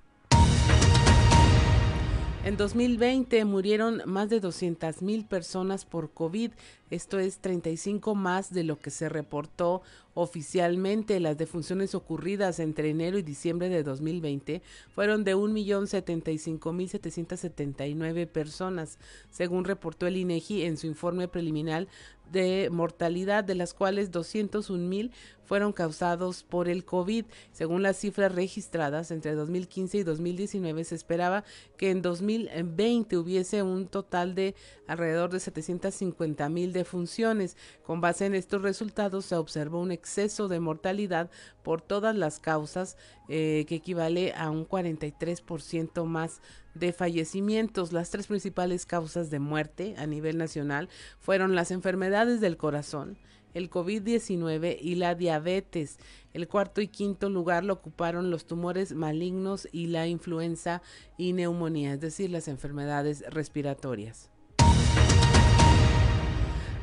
En 2.45 2.55
2020 2.55 3.43
murieron 3.43 4.01
más 4.05 4.29
de 4.29 4.39
200 4.39 5.01
mil 5.01 5.25
personas 5.25 5.83
por 5.83 6.13
COVID. 6.13 6.51
Esto 6.89 7.19
es 7.19 7.39
35 7.39 8.15
más 8.15 8.53
de 8.53 8.63
lo 8.63 8.79
que 8.79 8.91
se 8.91 9.09
reportó 9.09 9.81
oficialmente. 10.19 11.19
Las 11.19 11.37
defunciones 11.37 11.95
ocurridas 11.95 12.59
entre 12.59 12.89
enero 12.89 13.17
y 13.17 13.23
diciembre 13.23 13.69
de 13.69 13.83
2020 13.83 14.61
fueron 14.93 15.23
de 15.23 15.35
1.075.779 15.35 18.27
personas, 18.27 18.99
según 19.29 19.63
reportó 19.65 20.07
el 20.07 20.17
INEGI 20.17 20.63
en 20.63 20.77
su 20.77 20.87
informe 20.87 21.27
preliminar 21.27 21.87
de 22.31 22.69
mortalidad, 22.71 23.43
de 23.43 23.55
las 23.55 23.73
cuales 23.73 24.11
201 24.11 24.87
mil 24.87 25.11
fueron 25.45 25.73
causados 25.73 26.43
por 26.43 26.69
el 26.69 26.85
COVID. 26.85 27.25
Según 27.51 27.81
las 27.81 27.97
cifras 27.97 28.35
registradas 28.35 29.09
entre 29.09 29.33
2015 29.33 29.97
y 29.97 30.03
2019, 30.03 30.83
se 30.83 30.93
esperaba 30.93 31.43
que 31.75 31.89
en 31.89 32.03
2020 32.03 33.17
hubiese 33.17 33.63
un 33.63 33.87
total 33.87 34.35
de 34.35 34.53
alrededor 34.85 35.31
de 35.31 35.39
750 35.39 36.49
mil 36.49 36.71
defunciones. 36.71 37.57
Con 37.83 37.99
base 37.99 38.27
en 38.27 38.35
estos 38.35 38.61
resultados, 38.61 39.25
se 39.25 39.35
observó 39.35 39.81
un 39.81 39.91
exceso 39.91 40.08
de 40.15 40.59
mortalidad 40.59 41.29
por 41.63 41.81
todas 41.81 42.15
las 42.15 42.39
causas, 42.39 42.97
eh, 43.27 43.65
que 43.67 43.75
equivale 43.75 44.33
a 44.33 44.49
un 44.49 44.65
43% 44.65 46.05
más 46.05 46.41
de 46.73 46.93
fallecimientos. 46.93 47.93
Las 47.93 48.09
tres 48.09 48.27
principales 48.27 48.85
causas 48.85 49.29
de 49.29 49.39
muerte 49.39 49.95
a 49.97 50.07
nivel 50.07 50.37
nacional 50.37 50.89
fueron 51.19 51.55
las 51.55 51.71
enfermedades 51.71 52.41
del 52.41 52.57
corazón, 52.57 53.17
el 53.53 53.69
COVID-19 53.69 54.77
y 54.81 54.95
la 54.95 55.15
diabetes. 55.15 55.97
El 56.33 56.47
cuarto 56.47 56.81
y 56.81 56.87
quinto 56.87 57.29
lugar 57.29 57.63
lo 57.63 57.73
ocuparon 57.73 58.31
los 58.31 58.45
tumores 58.45 58.93
malignos 58.93 59.67
y 59.71 59.87
la 59.87 60.07
influenza 60.07 60.81
y 61.17 61.33
neumonía, 61.33 61.93
es 61.93 62.01
decir, 62.01 62.29
las 62.29 62.47
enfermedades 62.47 63.23
respiratorias 63.29 64.31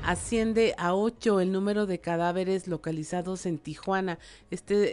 asciende 0.07 0.73
a 0.79 0.95
ocho 0.95 1.41
el 1.41 1.51
número 1.51 1.85
de 1.85 1.99
cadáveres 1.99 2.69
localizados 2.69 3.45
en 3.45 3.59
Tijuana. 3.59 4.21
Este 4.53 4.93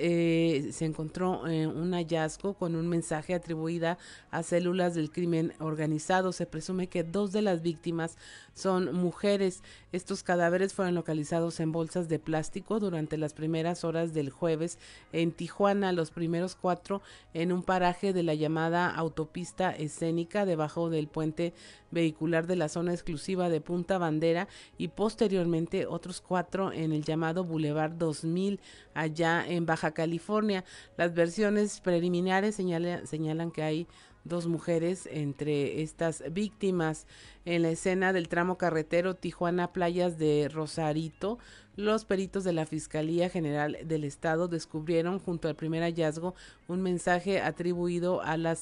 eh, 0.67 0.71
se 0.71 0.85
encontró 0.85 1.47
en 1.47 1.69
un 1.69 1.93
hallazgo 1.93 2.55
con 2.55 2.75
un 2.75 2.89
mensaje 2.89 3.35
atribuida 3.35 3.99
a 4.31 4.41
células 4.41 4.95
del 4.95 5.11
crimen 5.11 5.53
organizado. 5.59 6.31
Se 6.31 6.47
presume 6.47 6.87
que 6.87 7.03
dos 7.03 7.31
de 7.31 7.43
las 7.43 7.61
víctimas 7.61 8.17
son 8.55 8.91
mujeres. 8.95 9.61
Estos 9.91 10.23
cadáveres 10.23 10.73
fueron 10.73 10.95
localizados 10.95 11.59
en 11.59 11.71
bolsas 11.71 12.09
de 12.09 12.17
plástico 12.17 12.79
durante 12.79 13.17
las 13.17 13.35
primeras 13.35 13.83
horas 13.83 14.15
del 14.15 14.31
jueves 14.31 14.79
en 15.11 15.31
Tijuana, 15.31 15.91
los 15.91 16.09
primeros 16.09 16.55
cuatro 16.55 17.03
en 17.35 17.51
un 17.51 17.61
paraje 17.61 18.13
de 18.13 18.23
la 18.23 18.33
llamada 18.33 18.89
autopista 18.89 19.69
escénica 19.69 20.47
debajo 20.47 20.89
del 20.89 21.07
puente 21.07 21.53
vehicular 21.91 22.47
de 22.47 22.55
la 22.55 22.69
zona 22.69 22.93
exclusiva 22.93 23.49
de 23.49 23.61
Punta 23.61 23.99
Bandera 23.99 24.47
y 24.77 24.87
posteriormente 25.03 25.85
otros 25.85 26.21
cuatro 26.21 26.71
en 26.71 26.93
el 26.93 27.03
llamado 27.03 27.43
Boulevard 27.43 27.91
2000 27.91 28.61
allá 28.93 29.45
en 29.45 29.65
Baja 29.65 29.91
California. 29.91 30.63
Las 30.95 31.13
versiones 31.13 31.81
preliminares 31.81 32.55
señalan 32.55 33.51
que 33.51 33.63
hay 33.63 33.87
dos 34.23 34.47
mujeres 34.47 35.09
entre 35.11 35.81
estas 35.81 36.23
víctimas 36.31 37.05
en 37.43 37.63
la 37.63 37.71
escena 37.71 38.13
del 38.13 38.29
tramo 38.29 38.57
carretero 38.57 39.17
Tijuana 39.17 39.73
Playas 39.73 40.17
de 40.17 40.47
Rosarito. 40.47 41.37
Los 41.75 42.05
peritos 42.05 42.45
de 42.45 42.53
la 42.53 42.65
Fiscalía 42.65 43.27
General 43.27 43.77
del 43.83 44.05
Estado 44.05 44.47
descubrieron 44.47 45.19
junto 45.19 45.49
al 45.49 45.57
primer 45.57 45.83
hallazgo 45.83 46.33
un 46.69 46.81
mensaje 46.81 47.41
atribuido 47.41 48.21
a, 48.21 48.37
la 48.37 48.55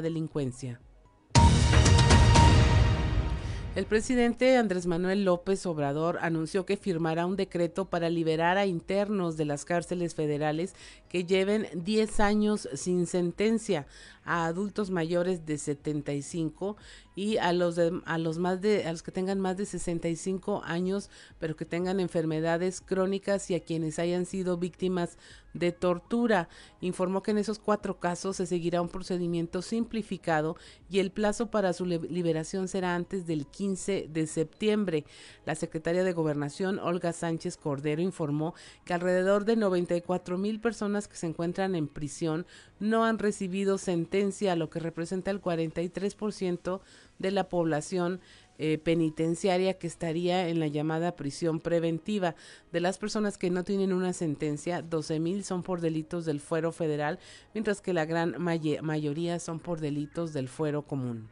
delincuencia. 0.00 0.80
El 3.76 3.86
presidente 3.86 4.56
Andrés 4.56 4.86
Manuel 4.86 5.24
López 5.24 5.64
Obrador 5.64 6.18
anunció 6.22 6.66
que 6.66 6.76
firmará 6.76 7.24
un 7.24 7.36
decreto 7.36 7.84
para 7.84 8.10
liberar 8.10 8.58
a 8.58 8.66
internos 8.66 9.36
de 9.36 9.44
las 9.44 9.64
cárceles 9.64 10.16
federales 10.16 10.74
que 11.08 11.24
lleven 11.24 11.68
10 11.74 12.18
años 12.18 12.68
sin 12.74 13.06
sentencia 13.06 13.86
a 14.24 14.46
adultos 14.46 14.90
mayores 14.90 15.46
de 15.46 15.56
75 15.56 16.76
y 17.20 17.36
a 17.36 17.52
los 17.52 17.78
a 17.78 18.16
los 18.16 18.38
más 18.38 18.62
de 18.62 18.86
a 18.86 18.92
los 18.92 19.02
que 19.02 19.12
tengan 19.12 19.38
más 19.40 19.58
de 19.58 19.66
65 19.66 20.62
años, 20.64 21.10
pero 21.38 21.54
que 21.54 21.66
tengan 21.66 22.00
enfermedades 22.00 22.80
crónicas 22.80 23.50
y 23.50 23.54
a 23.54 23.60
quienes 23.60 23.98
hayan 23.98 24.24
sido 24.24 24.56
víctimas 24.56 25.18
de 25.52 25.70
tortura. 25.72 26.48
Informó 26.80 27.22
que 27.22 27.32
en 27.32 27.38
esos 27.38 27.58
cuatro 27.58 28.00
casos 28.00 28.36
se 28.36 28.46
seguirá 28.46 28.80
un 28.80 28.88
procedimiento 28.88 29.60
simplificado 29.60 30.56
y 30.88 31.00
el 31.00 31.10
plazo 31.10 31.50
para 31.50 31.74
su 31.74 31.84
liberación 31.84 32.68
será 32.68 32.94
antes 32.94 33.26
del 33.26 33.46
15 33.46 34.08
de 34.10 34.26
septiembre. 34.26 35.04
La 35.44 35.56
secretaria 35.56 36.04
de 36.04 36.14
Gobernación, 36.14 36.78
Olga 36.78 37.12
Sánchez 37.12 37.58
Cordero, 37.58 38.00
informó 38.00 38.54
que 38.86 38.94
alrededor 38.94 39.44
de 39.44 39.56
94 39.56 40.38
mil 40.38 40.58
personas 40.58 41.06
que 41.06 41.16
se 41.16 41.26
encuentran 41.26 41.74
en 41.74 41.86
prisión 41.86 42.46
no 42.80 43.04
han 43.04 43.18
recibido 43.18 43.78
sentencia, 43.78 44.56
lo 44.56 44.70
que 44.70 44.80
representa 44.80 45.30
el 45.30 45.40
43% 45.40 46.80
de 47.18 47.30
la 47.30 47.48
población 47.48 48.20
eh, 48.58 48.76
penitenciaria 48.76 49.78
que 49.78 49.86
estaría 49.86 50.48
en 50.48 50.60
la 50.60 50.66
llamada 50.66 51.16
prisión 51.16 51.60
preventiva. 51.60 52.34
De 52.72 52.80
las 52.80 52.98
personas 52.98 53.38
que 53.38 53.48
no 53.48 53.64
tienen 53.64 53.92
una 53.92 54.12
sentencia, 54.12 54.82
12 54.82 55.20
mil 55.20 55.44
son 55.44 55.62
por 55.62 55.80
delitos 55.80 56.24
del 56.24 56.40
fuero 56.40 56.72
federal, 56.72 57.18
mientras 57.54 57.80
que 57.80 57.94
la 57.94 58.04
gran 58.04 58.34
mayoría 58.38 59.38
son 59.38 59.60
por 59.60 59.80
delitos 59.80 60.32
del 60.32 60.48
fuero 60.48 60.82
común. 60.82 61.28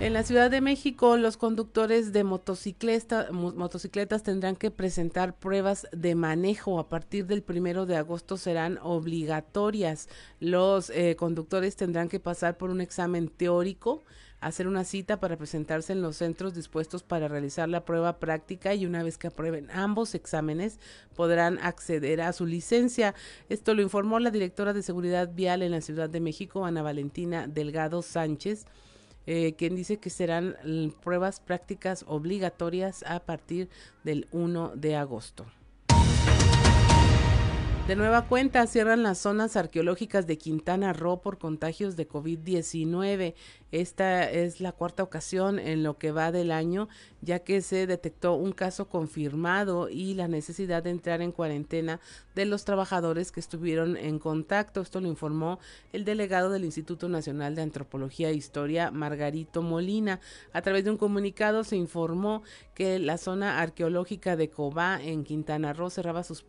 En 0.00 0.12
la 0.12 0.24
Ciudad 0.24 0.50
de 0.50 0.60
México, 0.60 1.16
los 1.16 1.36
conductores 1.36 2.12
de 2.12 2.24
motocicleta, 2.24 3.28
motocicletas 3.30 4.24
tendrán 4.24 4.56
que 4.56 4.72
presentar 4.72 5.38
pruebas 5.38 5.86
de 5.92 6.16
manejo. 6.16 6.80
A 6.80 6.88
partir 6.88 7.26
del 7.26 7.44
primero 7.44 7.86
de 7.86 7.96
agosto 7.96 8.36
serán 8.36 8.78
obligatorias. 8.82 10.08
Los 10.40 10.90
eh, 10.90 11.14
conductores 11.16 11.76
tendrán 11.76 12.08
que 12.08 12.18
pasar 12.18 12.58
por 12.58 12.70
un 12.70 12.80
examen 12.80 13.28
teórico, 13.28 14.02
hacer 14.40 14.66
una 14.66 14.82
cita 14.82 15.20
para 15.20 15.36
presentarse 15.36 15.92
en 15.92 16.02
los 16.02 16.16
centros 16.16 16.54
dispuestos 16.54 17.04
para 17.04 17.28
realizar 17.28 17.68
la 17.68 17.84
prueba 17.84 18.18
práctica 18.18 18.74
y 18.74 18.86
una 18.86 19.04
vez 19.04 19.16
que 19.16 19.28
aprueben 19.28 19.70
ambos 19.70 20.16
exámenes 20.16 20.80
podrán 21.14 21.60
acceder 21.60 22.20
a 22.20 22.32
su 22.32 22.46
licencia. 22.46 23.14
Esto 23.48 23.74
lo 23.74 23.80
informó 23.80 24.18
la 24.18 24.32
directora 24.32 24.72
de 24.72 24.82
Seguridad 24.82 25.32
Vial 25.32 25.62
en 25.62 25.70
la 25.70 25.80
Ciudad 25.80 26.10
de 26.10 26.20
México, 26.20 26.66
Ana 26.66 26.82
Valentina 26.82 27.46
Delgado 27.46 28.02
Sánchez 28.02 28.66
eh, 29.26 29.54
quien 29.56 29.74
dice 29.74 29.98
que 29.98 30.10
serán 30.10 30.56
pruebas 31.02 31.40
prácticas 31.40 32.04
obligatorias 32.06 33.02
a 33.04 33.20
partir 33.20 33.68
del 34.02 34.26
1 34.32 34.72
de 34.76 34.96
agosto. 34.96 35.46
De 37.86 37.96
nueva 37.96 38.26
cuenta, 38.28 38.66
cierran 38.66 39.02
las 39.02 39.18
zonas 39.18 39.56
arqueológicas 39.56 40.26
de 40.26 40.38
Quintana 40.38 40.94
Roo 40.94 41.20
por 41.20 41.36
contagios 41.36 41.96
de 41.96 42.08
COVID-19. 42.08 43.34
Esta 43.74 44.30
es 44.30 44.60
la 44.60 44.70
cuarta 44.70 45.02
ocasión 45.02 45.58
en 45.58 45.82
lo 45.82 45.98
que 45.98 46.12
va 46.12 46.30
del 46.30 46.52
año, 46.52 46.88
ya 47.22 47.40
que 47.40 47.60
se 47.60 47.88
detectó 47.88 48.34
un 48.34 48.52
caso 48.52 48.88
confirmado 48.88 49.88
y 49.88 50.14
la 50.14 50.28
necesidad 50.28 50.84
de 50.84 50.90
entrar 50.90 51.20
en 51.22 51.32
cuarentena 51.32 51.98
de 52.36 52.44
los 52.44 52.64
trabajadores 52.64 53.32
que 53.32 53.40
estuvieron 53.40 53.96
en 53.96 54.20
contacto. 54.20 54.80
Esto 54.80 55.00
lo 55.00 55.08
informó 55.08 55.58
el 55.92 56.04
delegado 56.04 56.50
del 56.50 56.64
Instituto 56.64 57.08
Nacional 57.08 57.56
de 57.56 57.62
Antropología 57.62 58.28
e 58.28 58.34
Historia, 58.34 58.92
Margarito 58.92 59.60
Molina. 59.60 60.20
A 60.52 60.62
través 60.62 60.84
de 60.84 60.92
un 60.92 60.96
comunicado 60.96 61.64
se 61.64 61.74
informó 61.74 62.44
que 62.76 63.00
la 63.00 63.18
zona 63.18 63.60
arqueológica 63.60 64.36
de 64.36 64.50
Cobá 64.50 65.02
en 65.02 65.24
Quintana 65.24 65.72
Roo 65.72 65.90
cerraba 65.90 66.22
sus, 66.22 66.44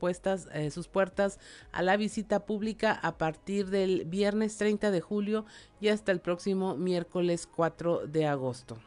eh, 0.53 0.69
sus 0.69 0.88
puertas 0.88 1.39
a 1.71 1.81
la 1.81 1.97
visita 1.97 2.45
pública 2.45 2.91
a 2.91 3.17
partir 3.17 3.71
del 3.71 4.05
viernes 4.05 4.57
30 4.57 4.91
de 4.91 5.01
julio 5.01 5.45
y 5.81 5.88
hasta 5.88 6.11
el 6.11 6.19
próximo 6.19 6.75
miércoles 6.75 7.14
4 7.49 8.08
de 8.08 8.28
agosto. 8.28 8.78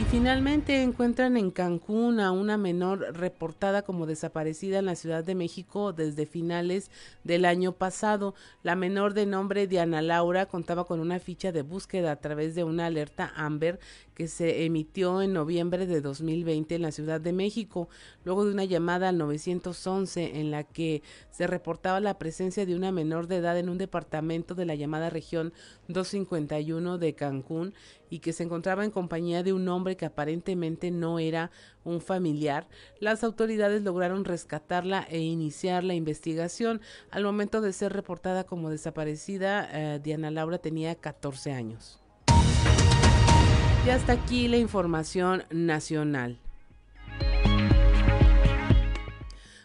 Y 0.00 0.04
finalmente 0.10 0.82
encuentran 0.82 1.36
en 1.36 1.50
Cancún 1.50 2.18
a 2.18 2.32
una 2.32 2.56
menor 2.56 3.14
reportada 3.14 3.82
como 3.82 4.06
desaparecida 4.06 4.78
en 4.78 4.86
la 4.86 4.96
Ciudad 4.96 5.22
de 5.22 5.34
México 5.34 5.92
desde 5.92 6.24
finales 6.24 6.90
del 7.24 7.44
año 7.44 7.72
pasado. 7.72 8.34
La 8.62 8.74
menor 8.74 9.12
de 9.12 9.26
nombre 9.26 9.66
Diana 9.66 10.00
Laura 10.00 10.46
contaba 10.46 10.84
con 10.84 10.98
una 10.98 11.20
ficha 11.20 11.52
de 11.52 11.60
búsqueda 11.60 12.12
a 12.12 12.16
través 12.16 12.54
de 12.54 12.64
una 12.64 12.86
alerta 12.86 13.32
Amber 13.36 13.78
que 14.14 14.28
se 14.28 14.64
emitió 14.64 15.22
en 15.22 15.32
noviembre 15.32 15.86
de 15.86 16.00
2020 16.00 16.76
en 16.76 16.82
la 16.82 16.92
Ciudad 16.92 17.20
de 17.20 17.32
México, 17.32 17.88
luego 18.24 18.44
de 18.44 18.52
una 18.52 18.64
llamada 18.64 19.08
al 19.08 19.18
911 19.18 20.40
en 20.40 20.50
la 20.50 20.64
que 20.64 21.02
se 21.30 21.46
reportaba 21.46 22.00
la 22.00 22.18
presencia 22.18 22.64
de 22.64 22.76
una 22.76 22.92
menor 22.92 23.26
de 23.26 23.36
edad 23.36 23.58
en 23.58 23.68
un 23.68 23.78
departamento 23.78 24.54
de 24.54 24.66
la 24.66 24.74
llamada 24.74 25.10
región 25.10 25.52
251 25.88 26.98
de 26.98 27.14
Cancún 27.14 27.74
y 28.08 28.20
que 28.20 28.32
se 28.32 28.44
encontraba 28.44 28.84
en 28.84 28.92
compañía 28.92 29.42
de 29.42 29.52
un 29.52 29.68
hombre 29.68 29.96
que 29.96 30.06
aparentemente 30.06 30.92
no 30.92 31.18
era 31.18 31.50
un 31.82 32.00
familiar, 32.00 32.68
las 33.00 33.24
autoridades 33.24 33.82
lograron 33.82 34.24
rescatarla 34.24 35.04
e 35.10 35.18
iniciar 35.18 35.82
la 35.82 35.94
investigación. 35.94 36.80
Al 37.10 37.24
momento 37.24 37.60
de 37.60 37.72
ser 37.72 37.92
reportada 37.92 38.44
como 38.44 38.70
desaparecida, 38.70 39.68
eh, 39.72 40.00
Diana 40.00 40.30
Laura 40.30 40.58
tenía 40.58 40.94
14 40.94 41.52
años. 41.52 42.03
Y 43.84 43.90
hasta 43.90 44.14
aquí 44.14 44.48
la 44.48 44.56
información 44.56 45.44
nacional. 45.50 46.38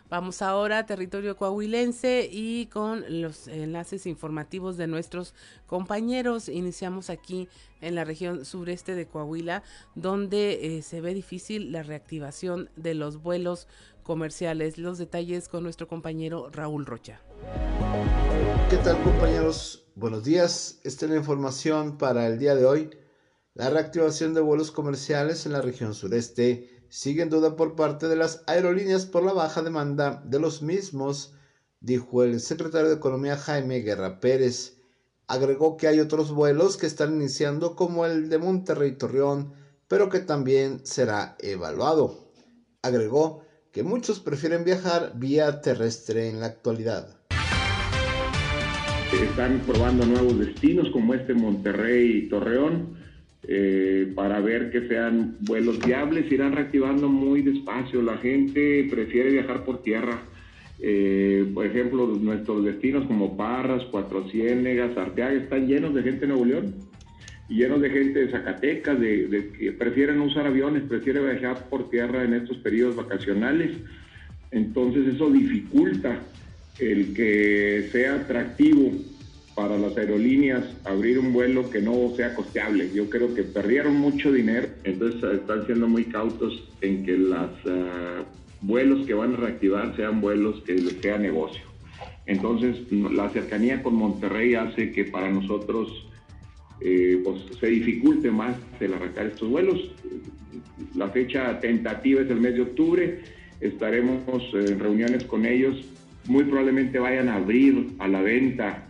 Vamos 0.09 0.41
ahora 0.41 0.79
a 0.79 0.85
territorio 0.85 1.37
coahuilense 1.37 2.27
y 2.29 2.65
con 2.65 3.05
los 3.21 3.47
enlaces 3.47 4.05
informativos 4.07 4.75
de 4.75 4.87
nuestros 4.87 5.33
compañeros. 5.67 6.49
Iniciamos 6.49 7.09
aquí 7.09 7.47
en 7.79 7.95
la 7.95 8.03
región 8.03 8.43
sureste 8.43 8.93
de 8.93 9.05
Coahuila, 9.05 9.63
donde 9.95 10.77
eh, 10.77 10.81
se 10.81 10.99
ve 10.99 11.13
difícil 11.13 11.71
la 11.71 11.83
reactivación 11.83 12.69
de 12.75 12.95
los 12.95 13.21
vuelos 13.21 13.67
comerciales. 14.03 14.77
Los 14.77 14.97
detalles 14.97 15.47
con 15.47 15.63
nuestro 15.63 15.87
compañero 15.87 16.49
Raúl 16.51 16.85
Rocha. 16.85 17.21
¿Qué 18.69 18.77
tal 18.77 19.01
compañeros? 19.01 19.85
Buenos 19.95 20.25
días. 20.25 20.81
Esta 20.83 21.05
es 21.05 21.11
la 21.11 21.17
información 21.17 21.97
para 21.97 22.27
el 22.27 22.37
día 22.37 22.55
de 22.55 22.65
hoy. 22.65 22.98
La 23.59 23.69
reactivación 23.69 24.33
de 24.33 24.39
vuelos 24.39 24.71
comerciales 24.71 25.45
en 25.45 25.51
la 25.51 25.61
región 25.61 25.93
sureste 25.93 26.81
sigue 26.87 27.23
en 27.23 27.29
duda 27.29 27.57
por 27.57 27.75
parte 27.75 28.07
de 28.07 28.15
las 28.15 28.41
aerolíneas 28.47 29.05
por 29.05 29.21
la 29.21 29.33
baja 29.33 29.61
demanda 29.61 30.23
de 30.25 30.39
los 30.39 30.61
mismos, 30.61 31.33
dijo 31.81 32.23
el 32.23 32.39
secretario 32.39 32.87
de 32.87 32.95
Economía 32.95 33.35
Jaime 33.35 33.81
Guerra 33.81 34.21
Pérez. 34.21 34.77
Agregó 35.27 35.75
que 35.75 35.89
hay 35.89 35.99
otros 35.99 36.31
vuelos 36.31 36.77
que 36.77 36.85
están 36.85 37.15
iniciando 37.15 37.75
como 37.75 38.05
el 38.05 38.29
de 38.29 38.37
Monterrey 38.37 38.93
Torreón, 38.93 39.51
pero 39.89 40.07
que 40.07 40.19
también 40.19 40.79
será 40.85 41.35
evaluado. 41.39 42.31
Agregó 42.81 43.43
que 43.73 43.83
muchos 43.83 44.21
prefieren 44.21 44.63
viajar 44.63 45.11
vía 45.17 45.59
terrestre 45.59 46.29
en 46.29 46.39
la 46.39 46.45
actualidad. 46.45 47.19
Están 49.11 49.59
probando 49.67 50.05
nuevos 50.05 50.39
destinos 50.39 50.87
como 50.93 51.13
este 51.13 51.33
Monterrey 51.33 52.29
Torreón 52.29 52.98
eh, 53.47 54.11
para 54.15 54.39
ver 54.39 54.69
que 54.71 54.87
sean 54.87 55.37
vuelos 55.41 55.79
viables, 55.79 56.31
irán 56.31 56.53
reactivando 56.53 57.07
muy 57.07 57.41
despacio. 57.41 58.01
La 58.01 58.17
gente 58.17 58.87
prefiere 58.89 59.31
viajar 59.31 59.63
por 59.63 59.81
tierra. 59.81 60.21
Eh, 60.81 61.49
por 61.53 61.65
ejemplo, 61.65 62.07
nuestros 62.07 62.63
destinos 62.63 63.05
como 63.07 63.35
Parras, 63.35 63.83
Cuatro 63.91 64.29
Ciénegas, 64.29 64.97
Arteaga 64.97 65.33
están 65.33 65.67
llenos 65.67 65.93
de 65.93 66.03
gente 66.03 66.21
de 66.21 66.27
Nuevo 66.27 66.45
León 66.45 66.89
llenos 67.49 67.81
de 67.81 67.89
gente 67.89 68.19
de 68.19 68.31
Zacatecas, 68.31 68.99
de, 68.99 69.51
que 69.57 69.71
prefieren 69.71 70.21
usar 70.21 70.45
aviones, 70.45 70.83
prefieren 70.83 71.25
viajar 71.25 71.67
por 71.69 71.89
tierra 71.89 72.23
en 72.23 72.33
estos 72.33 72.57
periodos 72.57 72.95
vacacionales. 72.95 73.71
Entonces 74.51 75.15
eso 75.15 75.29
dificulta 75.29 76.19
el 76.79 77.13
que 77.13 77.89
sea 77.91 78.15
atractivo 78.15 78.93
para 79.59 79.77
las 79.77 79.97
aerolíneas 79.97 80.63
abrir 80.85 81.19
un 81.19 81.33
vuelo 81.33 81.69
que 81.69 81.81
no 81.81 82.13
sea 82.15 82.33
costeable. 82.33 82.91
Yo 82.93 83.09
creo 83.09 83.35
que 83.35 83.43
perdieron 83.43 83.93
mucho 83.97 84.31
dinero, 84.31 84.69
entonces 84.85 85.21
están 85.33 85.65
siendo 85.65 85.85
muy 85.85 86.05
cautos 86.05 86.63
en 86.79 87.03
que 87.03 87.17
los 87.17 87.51
ah, 87.67 88.23
vuelos 88.61 89.05
que 89.05 89.13
van 89.13 89.33
a 89.33 89.35
reactivar 89.35 89.93
sean 89.97 90.21
vuelos 90.21 90.63
que 90.65 90.75
les 90.75 90.93
sea 91.01 91.17
negocio. 91.17 91.61
Entonces, 92.25 92.89
la 92.89 93.29
cercanía 93.31 93.83
con 93.83 93.95
Monterrey 93.95 94.55
hace 94.55 94.93
que 94.93 95.03
para 95.03 95.29
nosotros 95.29 96.07
eh, 96.79 97.19
pues, 97.21 97.41
se 97.59 97.67
dificulte 97.67 98.31
más 98.31 98.55
el 98.79 98.93
arrancar 98.93 99.25
estos 99.25 99.49
vuelos. 99.49 99.91
La 100.95 101.09
fecha 101.09 101.59
tentativa 101.59 102.21
es 102.21 102.29
el 102.29 102.39
mes 102.39 102.53
de 102.53 102.61
octubre. 102.61 103.19
Estaremos 103.59 104.23
en 104.53 104.79
reuniones 104.79 105.25
con 105.25 105.45
ellos. 105.45 105.83
Muy 106.27 106.45
probablemente 106.45 106.97
vayan 106.97 107.27
a 107.27 107.35
abrir 107.35 107.87
a 107.99 108.07
la 108.07 108.21
venta 108.21 108.85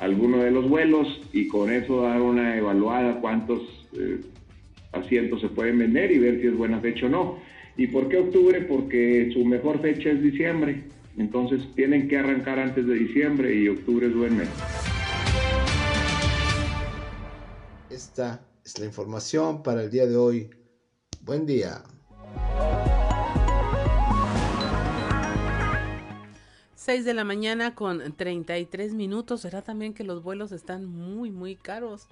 alguno 0.00 0.38
de 0.38 0.50
los 0.50 0.68
vuelos 0.68 1.06
y 1.32 1.46
con 1.46 1.70
eso 1.70 2.02
dar 2.02 2.20
una 2.22 2.56
evaluada 2.56 3.20
cuántos 3.20 3.60
eh, 3.92 4.20
asientos 4.92 5.42
se 5.42 5.48
pueden 5.48 5.78
vender 5.78 6.10
y 6.10 6.18
ver 6.18 6.40
si 6.40 6.46
es 6.46 6.56
buena 6.56 6.80
fecha 6.80 7.06
o 7.06 7.08
no. 7.10 7.38
¿Y 7.76 7.86
por 7.86 8.08
qué 8.08 8.16
octubre? 8.16 8.62
Porque 8.62 9.30
su 9.32 9.44
mejor 9.44 9.80
fecha 9.80 10.10
es 10.10 10.22
diciembre. 10.22 10.84
Entonces 11.18 11.62
tienen 11.76 12.08
que 12.08 12.16
arrancar 12.16 12.58
antes 12.58 12.86
de 12.86 12.94
diciembre 12.94 13.54
y 13.54 13.68
octubre 13.68 14.06
es 14.06 14.14
buen 14.14 14.38
mes. 14.38 14.48
Esta 17.90 18.40
es 18.64 18.78
la 18.78 18.86
información 18.86 19.62
para 19.62 19.82
el 19.84 19.90
día 19.90 20.06
de 20.06 20.16
hoy. 20.16 20.48
Buen 21.22 21.44
día. 21.44 21.82
6 26.80 27.04
de 27.04 27.12
la 27.12 27.24
mañana 27.24 27.74
con 27.74 28.16
33 28.16 28.94
minutos. 28.94 29.42
Será 29.42 29.60
también 29.60 29.92
que 29.92 30.02
los 30.02 30.22
vuelos 30.22 30.50
están 30.50 30.86
muy, 30.86 31.30
muy 31.30 31.54
caros. 31.54 32.06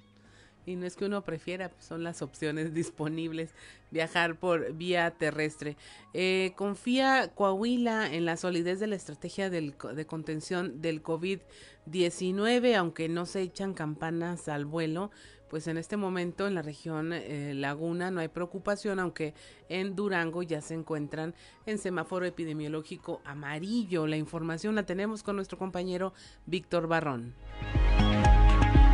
Y 0.63 0.75
no 0.75 0.85
es 0.85 0.95
que 0.95 1.05
uno 1.05 1.23
prefiera, 1.23 1.69
pues, 1.69 1.85
son 1.85 2.03
las 2.03 2.21
opciones 2.21 2.71
disponibles 2.75 3.49
viajar 3.89 4.37
por 4.37 4.73
vía 4.73 5.09
terrestre. 5.09 5.75
Eh, 6.13 6.53
confía 6.55 7.31
Coahuila 7.33 8.13
en 8.13 8.25
la 8.25 8.37
solidez 8.37 8.79
de 8.79 8.85
la 8.85 8.95
estrategia 8.95 9.49
de 9.49 10.05
contención 10.05 10.83
del 10.83 11.01
COVID-19, 11.01 12.75
aunque 12.75 13.09
no 13.09 13.25
se 13.25 13.41
echan 13.41 13.73
campanas 13.73 14.47
al 14.49 14.65
vuelo 14.65 15.09
pues 15.49 15.67
en 15.67 15.77
este 15.77 15.97
momento 15.97 16.47
en 16.47 16.55
la 16.55 16.61
región 16.61 17.11
eh, 17.13 17.53
Laguna 17.53 18.11
no 18.11 18.19
hay 18.19 18.27
preocupación, 18.27 18.99
aunque 18.99 19.33
en 19.67 19.95
Durango 19.95 20.43
ya 20.43 20.61
se 20.61 20.73
encuentran 20.73 21.35
en 21.65 21.77
semáforo 21.77 22.25
epidemiológico 22.25 23.21
amarillo. 23.25 24.07
La 24.07 24.17
información 24.17 24.75
la 24.75 24.85
tenemos 24.85 25.23
con 25.23 25.35
nuestro 25.35 25.57
compañero 25.57 26.13
Víctor 26.45 26.87
Barrón. 26.87 27.35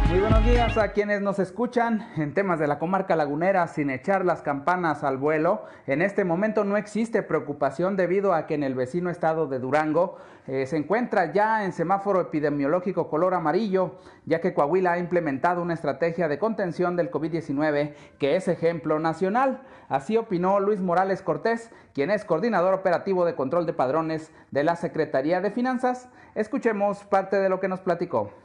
Muy 0.07 0.19
buenos 0.19 0.45
días 0.45 0.77
a 0.77 0.91
quienes 0.91 1.21
nos 1.21 1.39
escuchan 1.39 2.07
en 2.15 2.35
temas 2.35 2.59
de 2.59 2.67
la 2.67 2.77
comarca 2.77 3.15
lagunera 3.15 3.67
sin 3.67 3.89
echar 3.89 4.23
las 4.23 4.43
campanas 4.43 5.03
al 5.03 5.17
vuelo. 5.17 5.63
En 5.87 6.03
este 6.03 6.23
momento 6.23 6.63
no 6.63 6.77
existe 6.77 7.23
preocupación 7.23 7.95
debido 7.95 8.33
a 8.33 8.45
que 8.45 8.53
en 8.53 8.61
el 8.61 8.75
vecino 8.75 9.09
estado 9.09 9.47
de 9.47 9.57
Durango 9.57 10.17
eh, 10.45 10.67
se 10.67 10.77
encuentra 10.77 11.33
ya 11.33 11.65
en 11.65 11.73
semáforo 11.73 12.21
epidemiológico 12.21 13.09
color 13.09 13.33
amarillo, 13.33 13.95
ya 14.25 14.41
que 14.41 14.53
Coahuila 14.53 14.93
ha 14.93 14.99
implementado 14.99 15.63
una 15.63 15.73
estrategia 15.73 16.27
de 16.27 16.37
contención 16.37 16.95
del 16.95 17.09
COVID-19 17.09 17.95
que 18.19 18.35
es 18.35 18.47
ejemplo 18.47 18.99
nacional. 18.99 19.63
Así 19.89 20.17
opinó 20.17 20.59
Luis 20.59 20.81
Morales 20.81 21.23
Cortés, 21.23 21.71
quien 21.93 22.11
es 22.11 22.25
coordinador 22.25 22.75
operativo 22.75 23.25
de 23.25 23.33
control 23.33 23.65
de 23.65 23.73
padrones 23.73 24.31
de 24.51 24.63
la 24.63 24.75
Secretaría 24.75 25.41
de 25.41 25.49
Finanzas. 25.49 26.09
Escuchemos 26.35 27.03
parte 27.05 27.37
de 27.37 27.49
lo 27.49 27.59
que 27.59 27.67
nos 27.67 27.79
platicó. 27.79 28.44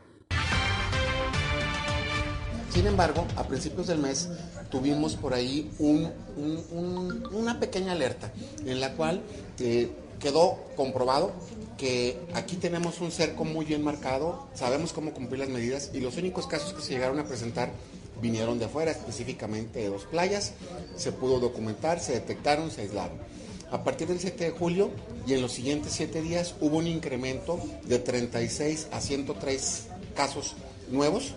Sin 2.73 2.87
embargo, 2.87 3.27
a 3.37 3.47
principios 3.49 3.89
del 3.89 3.99
mes 3.99 4.29
tuvimos 4.71 5.17
por 5.17 5.35
ahí 5.35 5.71
una 5.81 7.59
pequeña 7.59 7.93
alerta 7.93 8.33
en 8.65 8.81
la 8.81 8.95
cual 8.95 9.23
eh, 9.59 9.91
quedó 10.21 10.57
comprobado 10.77 11.33
que 11.77 12.21
aquí 12.35 12.57
tenemos 12.57 13.01
un 13.01 13.11
cerco 13.11 13.45
muy 13.45 13.65
bien 13.65 13.83
marcado, 13.83 14.47
sabemos 14.55 14.93
cómo 14.93 15.13
cumplir 15.13 15.41
las 15.41 15.49
medidas 15.49 15.91
y 15.95 16.01
los 16.01 16.17
únicos 16.17 16.47
casos 16.47 16.73
que 16.73 16.83
se 16.83 16.93
llegaron 16.93 17.19
a 17.19 17.25
presentar 17.25 17.71
vinieron 18.23 18.59
de 18.59 18.67
afuera, 18.67 18.91
específicamente 18.91 19.81
de 19.81 19.89
dos 19.89 20.05
playas, 20.05 20.53
se 20.95 21.11
pudo 21.11 21.41
documentar, 21.41 21.99
se 22.01 22.13
detectaron, 22.13 22.71
se 22.71 22.83
aislaron. 22.83 23.19
A 23.73 23.83
partir 23.83 24.09
del 24.09 24.21
7 24.21 24.45
de 24.45 24.51
julio 24.51 24.91
y 25.27 25.33
en 25.33 25.43
los 25.43 25.53
siguientes 25.53 25.93
7 25.93 26.23
días 26.23 26.55
hubo 26.61 26.77
un 26.77 26.87
incremento 26.87 27.59
de 27.85 27.99
36 27.99 28.89
a 28.93 29.01
103 29.01 29.87
casos 30.15 30.55
nuevos 30.91 31.35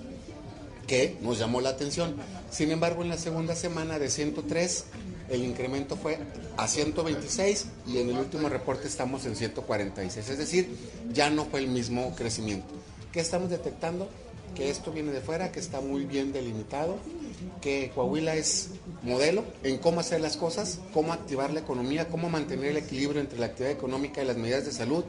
que 0.93 1.17
nos 1.21 1.39
llamó 1.39 1.59
la 1.59 1.69
atención. 1.69 2.15
Sin 2.51 2.69
embargo, 2.69 3.01
en 3.01 3.09
la 3.09 3.17
segunda 3.17 3.55
semana 3.55 3.97
de 3.97 4.11
103 4.11 4.85
el 5.31 5.43
incremento 5.43 5.95
fue 5.95 6.19
a 6.55 6.67
126 6.67 7.65
y 7.87 7.97
en 7.97 8.11
el 8.11 8.17
último 8.19 8.47
reporte 8.47 8.87
estamos 8.87 9.25
en 9.25 9.35
146. 9.35 10.29
Es 10.29 10.37
decir, 10.37 10.69
ya 11.11 11.31
no 11.31 11.45
fue 11.45 11.61
el 11.61 11.67
mismo 11.67 12.13
crecimiento. 12.15 12.67
¿Qué 13.11 13.21
estamos 13.21 13.49
detectando? 13.49 14.07
Que 14.53 14.69
esto 14.69 14.91
viene 14.91 15.11
de 15.11 15.21
fuera, 15.21 15.51
que 15.51 15.59
está 15.59 15.81
muy 15.81 16.05
bien 16.05 16.31
delimitado, 16.31 16.97
que 17.59 17.91
Coahuila 17.95 18.35
es 18.35 18.69
modelo 19.01 19.43
en 19.63 19.79
cómo 19.79 19.99
hacer 19.99 20.21
las 20.21 20.37
cosas, 20.37 20.79
cómo 20.93 21.11
activar 21.11 21.51
la 21.53 21.61
economía, 21.61 22.07
cómo 22.07 22.29
mantener 22.29 22.65
el 22.67 22.77
equilibrio 22.77 23.19
entre 23.19 23.39
la 23.39 23.47
actividad 23.47 23.71
económica 23.71 24.21
y 24.21 24.27
las 24.27 24.37
medidas 24.37 24.65
de 24.65 24.71
salud 24.71 25.03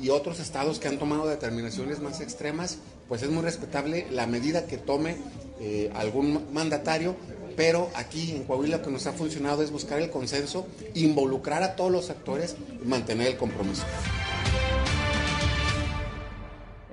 y 0.00 0.10
otros 0.10 0.40
estados 0.40 0.78
que 0.78 0.88
han 0.88 0.98
tomado 0.98 1.26
determinaciones 1.26 2.00
más 2.00 2.20
extremas, 2.20 2.78
pues 3.08 3.22
es 3.22 3.30
muy 3.30 3.42
respetable 3.42 4.06
la 4.10 4.26
medida 4.26 4.66
que 4.66 4.78
tome 4.78 5.16
eh, 5.60 5.90
algún 5.94 6.52
mandatario, 6.52 7.16
pero 7.56 7.90
aquí 7.94 8.32
en 8.32 8.44
Coahuila 8.44 8.78
lo 8.78 8.82
que 8.82 8.90
nos 8.90 9.06
ha 9.06 9.12
funcionado 9.12 9.62
es 9.62 9.70
buscar 9.70 10.00
el 10.00 10.10
consenso, 10.10 10.66
involucrar 10.94 11.62
a 11.62 11.76
todos 11.76 11.92
los 11.92 12.10
actores 12.10 12.56
y 12.82 12.86
mantener 12.86 13.28
el 13.28 13.36
compromiso. 13.36 13.84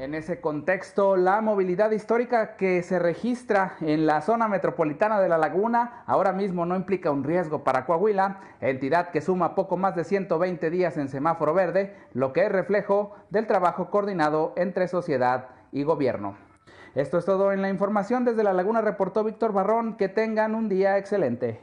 En 0.02 0.16
ese 0.16 0.42
contexto, 0.42 1.16
la 1.16 1.42
movilidad 1.42 1.92
histórica 1.92 2.56
que 2.56 2.82
se 2.82 2.98
registra 2.98 3.76
en 3.82 4.08
la 4.08 4.22
zona 4.22 4.48
metropolitana 4.48 5.22
de 5.22 5.30
La 5.30 5.38
Laguna 5.38 6.02
ahora 6.08 6.34
mismo 6.34 6.66
no 6.66 6.76
implica 6.76 7.12
un 7.12 7.24
riesgo 7.24 7.64
para 7.64 7.86
Coahuila, 7.86 8.40
entidad 8.62 9.12
que 9.12 9.22
suma 9.22 9.54
poco 9.54 9.78
más 9.78 9.96
de 9.96 10.04
120 10.04 10.72
días 10.72 10.98
en 10.98 11.08
semáforo 11.08 11.54
verde, 11.54 11.96
lo 12.14 12.34
que 12.34 12.44
es 12.44 12.52
reflejo 12.52 13.14
del 13.30 13.46
trabajo 13.46 13.92
coordinado 13.92 14.54
entre 14.56 14.88
sociedad 14.88 15.50
y 15.72 15.84
gobierno. 15.84 16.36
Esto 16.96 17.20
es 17.20 17.26
todo 17.26 17.52
en 17.52 17.62
la 17.62 17.70
información. 17.70 18.26
Desde 18.26 18.44
La 18.44 18.54
Laguna 18.54 18.82
reportó 18.82 19.24
Víctor 19.24 19.54
Barrón. 19.54 19.98
Que 19.98 20.10
tengan 20.10 20.56
un 20.56 20.68
día 20.68 20.98
excelente. 20.98 21.60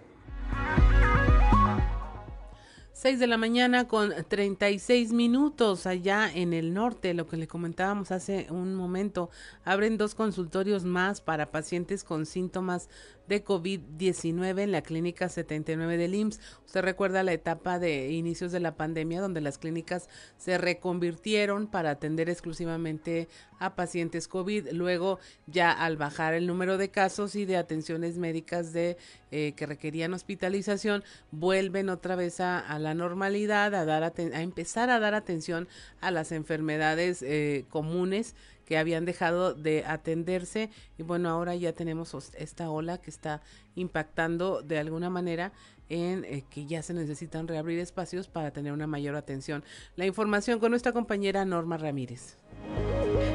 6 3.00 3.20
de 3.20 3.28
la 3.28 3.36
mañana 3.36 3.86
con 3.86 4.12
36 4.26 5.12
minutos 5.12 5.86
allá 5.86 6.28
en 6.34 6.52
el 6.52 6.74
norte, 6.74 7.14
lo 7.14 7.28
que 7.28 7.36
le 7.36 7.46
comentábamos 7.46 8.10
hace 8.10 8.48
un 8.50 8.74
momento, 8.74 9.30
abren 9.64 9.96
dos 9.96 10.16
consultorios 10.16 10.84
más 10.84 11.20
para 11.20 11.52
pacientes 11.52 12.02
con 12.02 12.26
síntomas 12.26 12.88
de 13.28 13.44
COVID-19 13.44 14.60
en 14.60 14.72
la 14.72 14.82
clínica 14.82 15.28
79 15.28 15.96
del 15.96 16.14
IMSS. 16.14 16.40
Usted 16.66 16.82
recuerda 16.82 17.22
la 17.22 17.32
etapa 17.32 17.78
de 17.78 18.10
inicios 18.10 18.52
de 18.52 18.60
la 18.60 18.76
pandemia 18.76 19.20
donde 19.20 19.40
las 19.40 19.58
clínicas 19.58 20.08
se 20.36 20.58
reconvirtieron 20.58 21.66
para 21.66 21.90
atender 21.90 22.28
exclusivamente 22.30 23.28
a 23.58 23.74
pacientes 23.74 24.28
COVID. 24.28 24.72
Luego 24.72 25.18
ya 25.46 25.70
al 25.72 25.96
bajar 25.96 26.34
el 26.34 26.46
número 26.46 26.78
de 26.78 26.90
casos 26.90 27.34
y 27.36 27.44
de 27.44 27.56
atenciones 27.56 28.18
médicas 28.18 28.72
de 28.72 28.96
eh, 29.30 29.52
que 29.56 29.66
requerían 29.66 30.14
hospitalización, 30.14 31.04
vuelven 31.30 31.90
otra 31.90 32.16
vez 32.16 32.40
a, 32.40 32.78
la 32.78 32.94
normalidad, 32.94 33.74
a 33.74 33.84
dar 33.84 34.02
a 34.04 34.40
empezar 34.40 34.90
a 34.90 35.00
dar 35.00 35.14
atención 35.14 35.68
a 36.00 36.10
las 36.10 36.32
enfermedades 36.32 37.22
eh, 37.22 37.64
comunes 37.68 38.34
que 38.68 38.76
habían 38.76 39.06
dejado 39.06 39.54
de 39.54 39.86
atenderse. 39.86 40.68
Y 40.98 41.02
bueno, 41.02 41.30
ahora 41.30 41.54
ya 41.54 41.72
tenemos 41.72 42.14
esta 42.34 42.68
ola 42.68 42.98
que 42.98 43.08
está 43.08 43.40
impactando 43.76 44.60
de 44.60 44.78
alguna 44.78 45.08
manera 45.08 45.52
en 45.88 46.24
eh, 46.24 46.44
que 46.50 46.66
ya 46.66 46.82
se 46.82 46.94
necesitan 46.94 47.48
reabrir 47.48 47.78
espacios 47.78 48.28
para 48.28 48.50
tener 48.50 48.72
una 48.72 48.86
mayor 48.86 49.16
atención. 49.16 49.64
La 49.96 50.06
información 50.06 50.58
con 50.58 50.70
nuestra 50.70 50.92
compañera 50.92 51.44
Norma 51.44 51.76
Ramírez. 51.76 52.36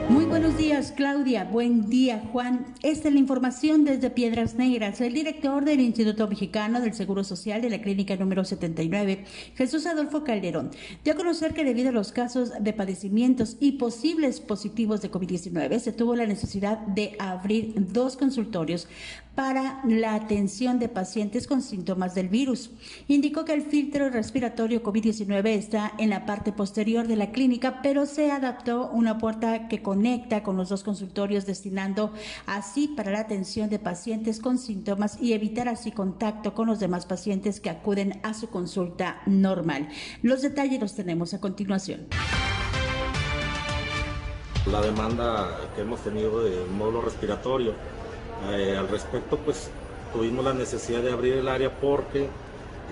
Muy 0.10 0.26
buenos 0.26 0.58
días, 0.58 0.94
Claudia. 0.96 1.46
Buen 1.46 1.89
día, 1.89 2.22
Juan. 2.32 2.66
Esta 2.84 3.08
es 3.08 3.13
la 3.13 3.20
información 3.20 3.86
desde 3.86 4.10
Piedras 4.10 4.56
Negras. 4.56 5.00
El 5.02 5.13
director 5.13 5.63
del 5.63 5.80
Instituto 5.80 6.28
Mexicano 6.28 6.82
del 6.82 6.94
Seguro 6.94 7.24
Social 7.24 7.62
de 7.62 7.70
la 7.70 7.82
Clínica 7.82 8.16
número 8.18 8.44
79, 8.44 9.24
Jesús 9.56 9.86
Adolfo 9.86 10.24
Calderón, 10.24 10.72
dio 11.04 11.13
a 11.13 11.16
conocer 11.16 11.54
que 11.54 11.63
debido 11.63 11.89
a 11.89 11.94
los 11.94 12.12
casos 12.12 12.52
de 12.60 12.74
padecimientos 12.74 13.56
y 13.60 13.74
posibles 13.74 14.42
positivos 14.42 15.02
de 15.02 15.10
COVID-19, 15.10 15.80
se 15.80 15.94
tuvo 15.94 16.16
la 16.16 16.28
necesidad 16.28 16.80
de 16.80 17.16
abrir 17.18 17.74
dos 17.78 18.18
consultorios 18.18 18.88
para 19.36 19.82
la 19.86 20.13
atención 20.13 20.80
de 20.80 20.89
pacientes 20.89 21.48
con 21.48 21.62
síntomas 21.62 22.13
del 22.13 22.30
virus. 22.30 22.69
Indicó 23.08 23.46
que 23.46 23.54
el 23.54 23.63
filtro 23.63 24.10
respiratorio 24.10 24.84
COVID-19 24.84 25.48
está 25.48 25.93
en 25.98 26.10
la 26.10 26.26
parte 26.26 26.52
posterior 26.52 27.08
de 27.08 27.15
la 27.15 27.32
clínica, 27.32 27.82
pero 27.82 28.06
se 28.06 28.32
adaptó 28.32 28.89
una 28.91 29.17
puerta 29.17 29.67
que 29.67 29.82
conecta 29.82 30.43
con 30.43 30.58
los 30.58 30.69
dos 30.69 30.84
consultorios, 30.84 31.46
destinando 31.46 32.13
así 32.46 32.88
para 32.88 33.12
la 33.12 33.22
atención 33.22 33.69
de 33.69 33.80
pacientes 33.80 34.39
con 34.39 34.58
síntomas 34.58 35.19
y 35.19 35.34
evitar 35.34 35.67
así 35.67 35.91
contacto 35.91 36.54
con 36.54 36.67
los 36.67 36.80
demás 36.80 37.06
pacientes 37.06 37.60
que 37.60 37.69
acuden 37.69 38.19
a 38.24 38.34
su 38.34 38.50
consulta 38.50 39.22
normal. 39.26 39.89
Los 40.22 40.41
detalles 40.41 40.80
los 40.80 40.96
tenemos 40.96 41.34
a 41.34 41.41
continuación. 41.41 42.08
La 44.72 44.82
demanda 44.82 45.60
que 45.76 45.82
hemos 45.82 46.02
tenido 46.02 46.43
de 46.43 46.65
módulo 46.65 47.02
respiratorio 47.02 47.74
eh, 48.51 48.77
al 48.77 48.88
respecto, 48.89 49.38
pues 49.38 49.69
tuvimos 50.12 50.43
la 50.45 50.53
necesidad 50.53 51.01
de 51.01 51.12
abrir 51.12 51.34
el 51.34 51.47
área 51.47 51.71
porque 51.79 52.27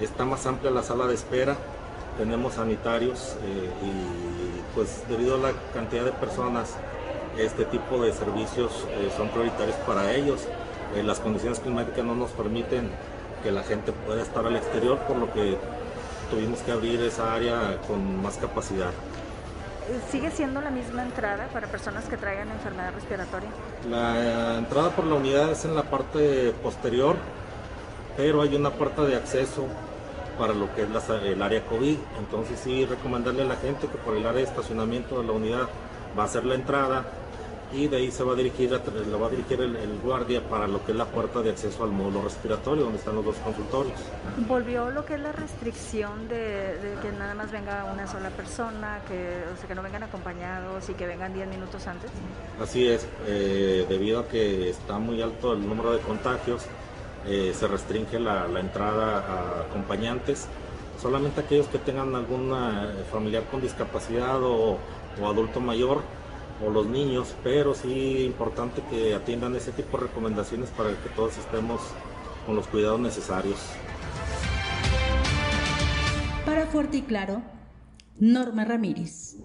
está 0.01 0.25
más 0.25 0.45
amplia 0.45 0.71
la 0.71 0.83
sala 0.83 1.07
de 1.07 1.15
espera, 1.15 1.57
tenemos 2.17 2.55
sanitarios 2.55 3.35
eh, 3.43 3.69
y 3.83 4.75
pues 4.75 5.03
debido 5.09 5.35
a 5.35 5.37
la 5.37 5.51
cantidad 5.73 6.05
de 6.05 6.11
personas, 6.11 6.75
este 7.37 7.65
tipo 7.65 8.01
de 8.01 8.13
servicios 8.13 8.85
eh, 8.89 9.09
son 9.15 9.29
prioritarios 9.29 9.75
para 9.87 10.13
ellos. 10.13 10.47
las 11.03 11.19
condiciones 11.19 11.59
climáticas 11.59 12.03
no 12.03 12.15
nos 12.15 12.31
permiten 12.31 12.89
que 13.43 13.51
la 13.51 13.63
gente 13.63 13.91
pueda 13.91 14.21
estar 14.21 14.45
al 14.45 14.55
exterior, 14.55 14.97
por 15.07 15.17
lo 15.17 15.31
que 15.33 15.57
tuvimos 16.29 16.59
que 16.59 16.71
abrir 16.71 17.01
esa 17.01 17.33
área 17.33 17.77
con 17.87 18.21
más 18.21 18.37
capacidad. 18.37 18.91
¿Sigue 20.09 20.31
siendo 20.31 20.61
la 20.61 20.69
misma 20.69 21.03
entrada 21.03 21.47
para 21.53 21.67
personas 21.67 22.05
que 22.05 22.17
traigan 22.17 22.49
enfermedad 22.49 22.93
respiratoria? 22.93 23.49
La 23.89 24.57
entrada 24.57 24.89
por 24.91 25.05
la 25.05 25.15
unidad 25.15 25.51
es 25.51 25.65
en 25.65 25.75
la 25.75 25.83
parte 25.83 26.53
posterior, 26.63 27.15
pero 28.15 28.41
hay 28.41 28.55
una 28.55 28.71
puerta 28.71 29.03
de 29.03 29.15
acceso 29.15 29.65
para 30.37 30.53
lo 30.53 30.73
que 30.75 30.83
es 30.83 30.89
el 31.23 31.41
área 31.41 31.65
COVID. 31.65 31.97
Entonces 32.19 32.59
sí 32.59 32.85
recomendarle 32.85 33.43
a 33.43 33.45
la 33.45 33.55
gente 33.57 33.87
que 33.87 33.97
por 33.97 34.15
el 34.15 34.25
área 34.25 34.39
de 34.39 34.43
estacionamiento 34.43 35.19
de 35.19 35.27
la 35.27 35.33
unidad 35.33 35.67
va 36.17 36.23
a 36.23 36.27
ser 36.27 36.45
la 36.45 36.55
entrada 36.55 37.05
y 37.73 37.87
de 37.87 37.97
ahí 37.97 38.11
se 38.11 38.23
va 38.23 38.33
a 38.33 38.35
dirigir, 38.35 38.71
la 38.71 39.17
va 39.17 39.27
a 39.27 39.29
dirigir 39.29 39.61
el, 39.61 39.99
guardia 40.03 40.41
para 40.41 40.67
lo 40.67 40.83
que 40.83 40.91
es 40.91 40.97
la 40.97 41.05
puerta 41.05 41.41
de 41.41 41.51
acceso 41.51 41.83
al 41.83 41.91
módulo 41.91 42.23
respiratorio, 42.23 42.83
donde 42.83 42.99
están 42.99 43.15
los 43.15 43.25
dos 43.25 43.35
consultorios. 43.37 43.97
¿Volvió 44.47 44.89
lo 44.89 45.05
que 45.05 45.15
es 45.15 45.19
la 45.19 45.31
restricción 45.31 46.27
de, 46.27 46.97
que 47.01 47.11
nada 47.11 47.33
más 47.33 47.51
venga 47.51 47.85
una 47.85 48.07
sola 48.07 48.29
persona, 48.29 48.99
que, 49.07 49.43
o 49.53 49.57
sea, 49.57 49.67
que 49.67 49.75
no 49.75 49.83
vengan 49.83 50.03
acompañados 50.03 50.89
y 50.89 50.93
que 50.93 51.05
vengan 51.05 51.33
10 51.33 51.47
minutos 51.47 51.87
antes? 51.87 52.09
Así 52.61 52.87
es, 52.87 53.07
eh, 53.27 53.85
debido 53.87 54.19
a 54.19 54.27
que 54.27 54.69
está 54.69 54.99
muy 54.99 55.21
alto 55.21 55.53
el 55.53 55.67
número 55.67 55.93
de 55.93 55.99
contagios, 55.99 56.65
eh, 57.27 57.53
se 57.57 57.67
restringe 57.67 58.19
la, 58.19 58.47
entrada 58.59 59.19
a 59.19 59.61
acompañantes. 59.61 60.47
Solamente 61.01 61.41
aquellos 61.41 61.67
que 61.67 61.79
tengan 61.79 62.13
algún 62.13 62.53
familiar 63.11 63.43
con 63.49 63.59
discapacidad 63.59 64.41
o 64.43 64.77
adulto 65.23 65.59
mayor 65.59 66.01
o 66.65 66.69
los 66.69 66.85
niños, 66.87 67.35
pero 67.43 67.73
sí 67.73 68.23
importante 68.25 68.81
que 68.89 69.13
atiendan 69.13 69.55
ese 69.55 69.71
tipo 69.71 69.97
de 69.97 70.07
recomendaciones 70.07 70.69
para 70.69 70.89
que 70.91 71.09
todos 71.15 71.37
estemos 71.37 71.81
con 72.45 72.55
los 72.55 72.67
cuidados 72.67 72.99
necesarios. 72.99 73.57
Para 76.45 76.67
Fuerte 76.67 76.97
y 76.97 77.01
Claro, 77.03 77.41
Norma 78.19 78.65
Ramírez. 78.65 79.37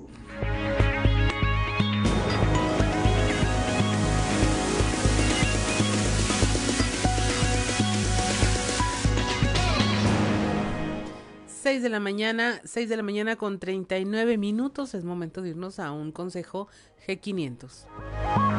6 11.67 11.83
de 11.83 11.89
la 11.89 11.99
mañana, 11.99 12.61
6 12.63 12.89
de 12.89 12.97
la 12.97 13.03
mañana 13.03 13.35
con 13.35 13.59
39 13.59 14.39
minutos. 14.39 14.95
Es 14.95 15.03
momento 15.03 15.43
de 15.43 15.49
irnos 15.49 15.81
a 15.81 15.91
un 15.91 16.13
consejo 16.13 16.69
G500. 17.09 18.56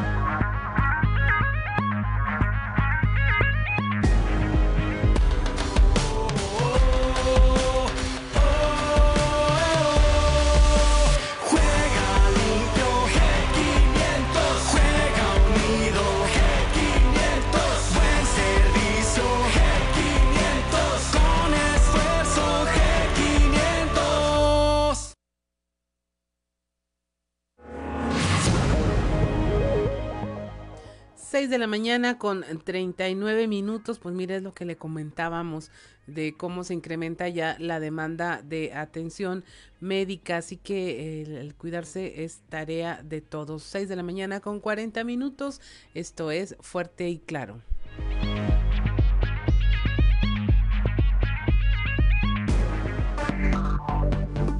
6 31.38 31.50
de 31.50 31.58
la 31.58 31.68
mañana 31.68 32.18
con 32.18 32.44
39 32.64 33.46
minutos, 33.46 34.00
pues 34.00 34.12
mire 34.12 34.34
es 34.34 34.42
lo 34.42 34.54
que 34.54 34.64
le 34.64 34.76
comentábamos 34.76 35.70
de 36.08 36.36
cómo 36.36 36.64
se 36.64 36.74
incrementa 36.74 37.28
ya 37.28 37.54
la 37.60 37.78
demanda 37.78 38.42
de 38.42 38.74
atención 38.74 39.44
médica, 39.78 40.38
así 40.38 40.56
que 40.56 41.22
el, 41.22 41.54
cuidarse 41.54 42.24
es 42.24 42.40
tarea 42.48 43.04
de 43.04 43.20
todos. 43.20 43.62
6 43.62 43.88
de 43.88 43.94
la 43.94 44.02
mañana 44.02 44.40
con 44.40 44.58
40 44.58 45.04
minutos, 45.04 45.60
esto 45.94 46.32
es 46.32 46.56
fuerte 46.58 47.08
y 47.08 47.20
claro. 47.20 47.62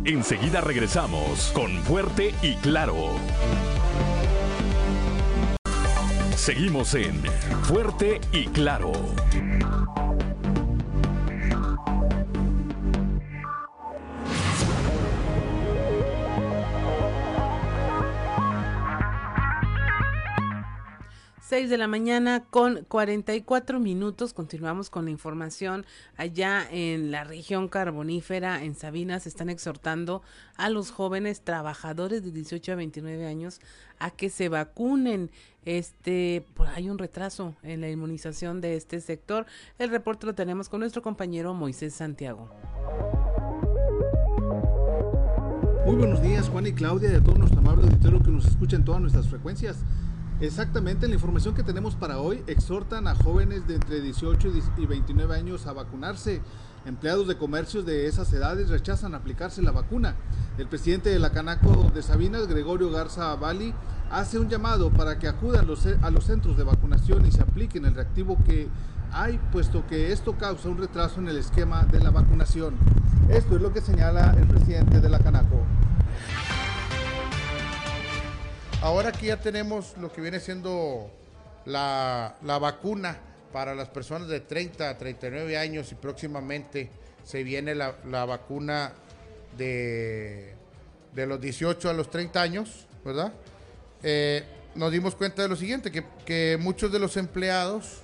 Enseguida 0.04 0.60
regresamos 0.60 1.50
con 1.56 1.72
fuerte 1.82 2.32
y 2.40 2.54
claro. 2.54 3.16
Seguimos 6.48 6.94
en 6.94 7.22
Fuerte 7.64 8.22
y 8.32 8.46
Claro. 8.46 8.92
6 21.48 21.70
de 21.70 21.78
la 21.78 21.88
mañana 21.88 22.44
con 22.44 22.84
44 22.88 23.80
minutos. 23.80 24.34
Continuamos 24.34 24.90
con 24.90 25.06
la 25.06 25.10
información. 25.10 25.86
Allá 26.18 26.68
en 26.70 27.10
la 27.10 27.24
región 27.24 27.68
carbonífera, 27.68 28.62
en 28.62 28.74
Sabinas, 28.74 29.26
están 29.26 29.48
exhortando 29.48 30.20
a 30.58 30.68
los 30.68 30.90
jóvenes 30.90 31.40
trabajadores 31.40 32.22
de 32.22 32.32
18 32.32 32.72
a 32.72 32.74
29 32.74 33.26
años 33.26 33.62
a 33.98 34.10
que 34.10 34.28
se 34.28 34.50
vacunen. 34.50 35.30
Este, 35.64 36.44
pues 36.52 36.68
hay 36.74 36.90
un 36.90 36.98
retraso 36.98 37.56
en 37.62 37.80
la 37.80 37.88
inmunización 37.88 38.60
de 38.60 38.76
este 38.76 39.00
sector. 39.00 39.46
El 39.78 39.88
reporte 39.88 40.26
lo 40.26 40.34
tenemos 40.34 40.68
con 40.68 40.80
nuestro 40.80 41.00
compañero 41.00 41.54
Moisés 41.54 41.94
Santiago. 41.94 42.50
Muy 45.86 45.96
buenos 45.96 46.20
días, 46.20 46.50
Juan 46.50 46.66
y 46.66 46.74
Claudia, 46.74 47.10
y 47.10 47.14
a 47.14 47.22
todo 47.22 47.36
nuestro 47.36 47.60
amable 47.60 47.84
auditorio 47.84 48.22
que 48.22 48.30
nos 48.30 48.44
escucha 48.44 48.76
en 48.76 48.84
todas 48.84 49.00
nuestras 49.00 49.26
frecuencias. 49.26 49.78
Exactamente, 50.40 51.08
la 51.08 51.14
información 51.14 51.52
que 51.52 51.64
tenemos 51.64 51.96
para 51.96 52.20
hoy 52.20 52.44
exhortan 52.46 53.08
a 53.08 53.16
jóvenes 53.16 53.66
de 53.66 53.74
entre 53.74 54.00
18 54.00 54.52
y 54.76 54.86
29 54.86 55.34
años 55.34 55.66
a 55.66 55.72
vacunarse. 55.72 56.40
Empleados 56.86 57.26
de 57.26 57.36
comercios 57.36 57.84
de 57.84 58.06
esas 58.06 58.32
edades 58.32 58.68
rechazan 58.68 59.16
aplicarse 59.16 59.62
la 59.62 59.72
vacuna. 59.72 60.14
El 60.56 60.68
presidente 60.68 61.10
de 61.10 61.18
la 61.18 61.32
Canaco 61.32 61.90
de 61.92 62.02
Sabinas, 62.04 62.46
Gregorio 62.46 62.88
Garza 62.92 63.34
Bali, 63.34 63.74
hace 64.12 64.38
un 64.38 64.48
llamado 64.48 64.90
para 64.90 65.18
que 65.18 65.26
acudan 65.26 65.66
a 66.02 66.10
los 66.10 66.24
centros 66.24 66.56
de 66.56 66.62
vacunación 66.62 67.26
y 67.26 67.32
se 67.32 67.42
apliquen 67.42 67.84
el 67.84 67.96
reactivo 67.96 68.38
que 68.46 68.68
hay, 69.10 69.40
puesto 69.50 69.88
que 69.88 70.12
esto 70.12 70.38
causa 70.38 70.68
un 70.68 70.78
retraso 70.78 71.18
en 71.18 71.26
el 71.26 71.38
esquema 71.38 71.82
de 71.82 71.98
la 71.98 72.10
vacunación. 72.10 72.76
Esto 73.28 73.56
es 73.56 73.62
lo 73.62 73.72
que 73.72 73.80
señala 73.80 74.36
el 74.38 74.46
presidente 74.46 75.00
de 75.00 75.08
la 75.08 75.18
Canaco. 75.18 75.64
Ahora 78.80 79.10
que 79.10 79.26
ya 79.26 79.40
tenemos 79.40 79.96
lo 80.00 80.12
que 80.12 80.20
viene 80.20 80.38
siendo 80.38 81.10
la, 81.64 82.36
vacuna 82.60 83.18
para 83.52 83.74
las 83.74 83.88
personas 83.88 84.28
de 84.28 84.38
30 84.38 84.90
a 84.90 84.96
39 84.96 85.58
años 85.58 85.90
y 85.90 85.96
próximamente 85.96 86.88
se 87.24 87.42
viene 87.42 87.74
la, 87.74 88.24
vacuna 88.24 88.92
de, 89.56 90.54
de, 91.12 91.26
los 91.26 91.40
18 91.40 91.90
a 91.90 91.92
los 91.92 92.08
30 92.08 92.40
años, 92.40 92.86
¿verdad? 93.04 93.32
Eh, 94.04 94.44
nos 94.76 94.92
dimos 94.92 95.16
cuenta 95.16 95.42
de 95.42 95.48
lo 95.48 95.56
siguiente, 95.56 95.90
que, 95.90 96.04
que, 96.24 96.56
muchos 96.60 96.92
de 96.92 97.00
los 97.00 97.16
empleados, 97.16 98.02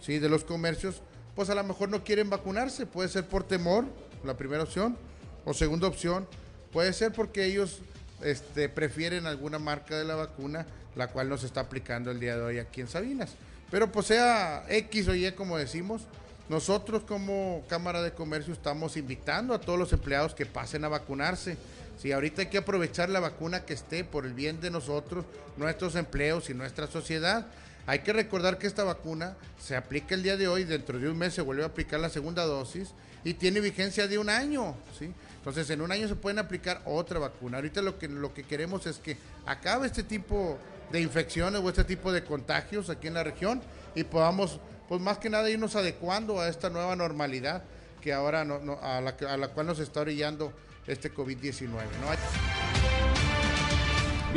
¿sí? 0.00 0.18
de 0.18 0.28
los 0.28 0.42
comercios, 0.42 1.00
pues 1.36 1.48
a 1.48 1.54
lo 1.54 1.62
mejor 1.62 1.90
no 1.90 2.02
quieren 2.02 2.28
vacunarse, 2.28 2.86
puede 2.86 3.08
ser 3.08 3.28
por 3.28 3.44
temor, 3.44 3.84
la 4.24 4.36
primera 4.36 4.64
opción, 4.64 4.98
o 5.44 5.54
segunda 5.54 5.86
opción, 5.86 6.26
puede 6.72 6.92
ser 6.92 7.12
porque 7.12 7.44
ellos 7.44 7.82
este, 8.22 8.68
prefieren 8.68 9.26
alguna 9.26 9.58
marca 9.58 9.96
de 9.96 10.04
la 10.04 10.14
vacuna, 10.14 10.66
la 10.96 11.08
cual 11.08 11.28
nos 11.28 11.44
está 11.44 11.60
aplicando 11.60 12.10
el 12.10 12.20
día 12.20 12.36
de 12.36 12.42
hoy 12.42 12.58
aquí 12.58 12.80
en 12.80 12.88
Sabinas. 12.88 13.30
Pero 13.70 13.92
pues 13.92 14.06
sea 14.06 14.64
X 14.68 15.08
o 15.08 15.14
Y 15.14 15.30
como 15.32 15.58
decimos, 15.58 16.02
nosotros 16.48 17.02
como 17.02 17.62
Cámara 17.68 18.02
de 18.02 18.12
Comercio 18.12 18.52
estamos 18.52 18.96
invitando 18.96 19.52
a 19.54 19.60
todos 19.60 19.78
los 19.78 19.92
empleados 19.92 20.34
que 20.34 20.46
pasen 20.46 20.84
a 20.84 20.88
vacunarse. 20.88 21.56
Si 22.00 22.12
ahorita 22.12 22.42
hay 22.42 22.48
que 22.48 22.58
aprovechar 22.58 23.10
la 23.10 23.20
vacuna 23.20 23.64
que 23.64 23.74
esté 23.74 24.04
por 24.04 24.24
el 24.24 24.32
bien 24.32 24.60
de 24.60 24.70
nosotros, 24.70 25.24
nuestros 25.56 25.94
empleos 25.96 26.48
y 26.48 26.54
nuestra 26.54 26.86
sociedad. 26.86 27.46
Hay 27.86 28.00
que 28.00 28.12
recordar 28.12 28.58
que 28.58 28.66
esta 28.66 28.84
vacuna 28.84 29.36
se 29.58 29.76
aplica 29.76 30.14
el 30.14 30.22
día 30.22 30.36
de 30.36 30.46
hoy, 30.48 30.64
dentro 30.64 30.98
de 30.98 31.08
un 31.08 31.18
mes 31.18 31.34
se 31.34 31.42
vuelve 31.42 31.62
a 31.62 31.66
aplicar 31.66 32.00
la 32.00 32.10
segunda 32.10 32.44
dosis 32.44 32.90
y 33.24 33.34
tiene 33.34 33.60
vigencia 33.60 34.06
de 34.06 34.18
un 34.18 34.30
año, 34.30 34.74
¿sí? 34.98 35.12
Entonces, 35.36 35.70
en 35.70 35.80
un 35.80 35.90
año 35.92 36.08
se 36.08 36.16
pueden 36.16 36.38
aplicar 36.38 36.82
otra 36.84 37.18
vacuna. 37.18 37.58
Ahorita 37.58 37.80
lo 37.80 37.98
que, 37.98 38.08
lo 38.08 38.34
que 38.34 38.42
queremos 38.42 38.86
es 38.86 38.98
que 38.98 39.16
acabe 39.46 39.86
este 39.86 40.02
tipo 40.02 40.58
de 40.92 41.00
infecciones 41.00 41.60
o 41.60 41.68
este 41.68 41.84
tipo 41.84 42.12
de 42.12 42.24
contagios 42.24 42.90
aquí 42.90 43.06
en 43.06 43.14
la 43.14 43.24
región 43.24 43.62
y 43.94 44.04
podamos, 44.04 44.60
pues 44.88 45.00
más 45.00 45.18
que 45.18 45.30
nada, 45.30 45.48
irnos 45.48 45.76
adecuando 45.76 46.40
a 46.40 46.48
esta 46.48 46.70
nueva 46.70 46.96
normalidad 46.96 47.62
que 48.00 48.12
ahora 48.12 48.44
no, 48.44 48.78
a, 48.82 49.00
la, 49.00 49.16
a 49.28 49.36
la 49.36 49.48
cual 49.48 49.66
nos 49.66 49.78
está 49.78 50.00
orillando 50.00 50.52
este 50.86 51.12
COVID-19. 51.12 51.68
¿no? 51.68 52.67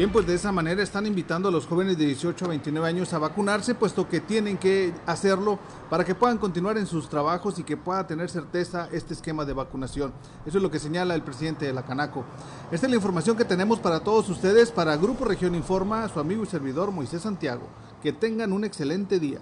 Bien, 0.02 0.12
pues 0.12 0.26
de 0.26 0.34
esa 0.34 0.52
manera 0.52 0.82
están 0.82 1.06
invitando 1.06 1.48
a 1.48 1.52
los 1.52 1.68
jóvenes 1.68 1.96
de 1.96 2.08
18 2.08 2.46
a 2.46 2.48
29 2.48 2.88
años 2.88 3.14
a 3.14 3.20
vacunarse, 3.20 3.76
puesto 3.76 4.10
que 4.10 4.20
tienen 4.20 4.58
que 4.58 4.96
hacerlo 5.06 5.60
para 5.92 6.04
que 6.04 6.16
puedan 6.16 6.40
continuar 6.40 6.80
en 6.80 6.88
sus 6.88 7.08
trabajos 7.08 7.60
y 7.60 7.64
que 7.64 7.78
pueda 7.78 8.08
tener 8.08 8.28
certeza 8.28 8.90
este 8.92 9.14
esquema 9.14 9.46
de 9.46 9.54
vacunación. 9.54 10.12
Eso 10.44 10.58
es 10.58 10.64
lo 10.64 10.72
que 10.72 10.80
señala 10.80 11.14
el 11.14 11.22
presidente 11.22 11.68
de 11.68 11.74
la 11.74 11.86
Canaco. 11.86 12.26
Esta 12.72 12.88
es 12.88 12.90
la 12.90 12.96
información 12.96 13.38
que 13.38 13.46
tenemos 13.46 13.78
para 13.78 14.00
todos 14.00 14.28
ustedes. 14.28 14.72
Para 14.72 14.98
Grupo 14.98 15.24
Región 15.24 15.54
Informa, 15.54 16.10
su 16.10 16.20
amigo 16.20 16.42
y 16.42 16.48
servidor 16.48 16.90
Moisés 16.90 17.22
Santiago. 17.22 17.68
Que 18.02 18.12
tengan 18.12 18.54
un 18.54 18.64
excelente 18.64 19.20
día. 19.20 19.42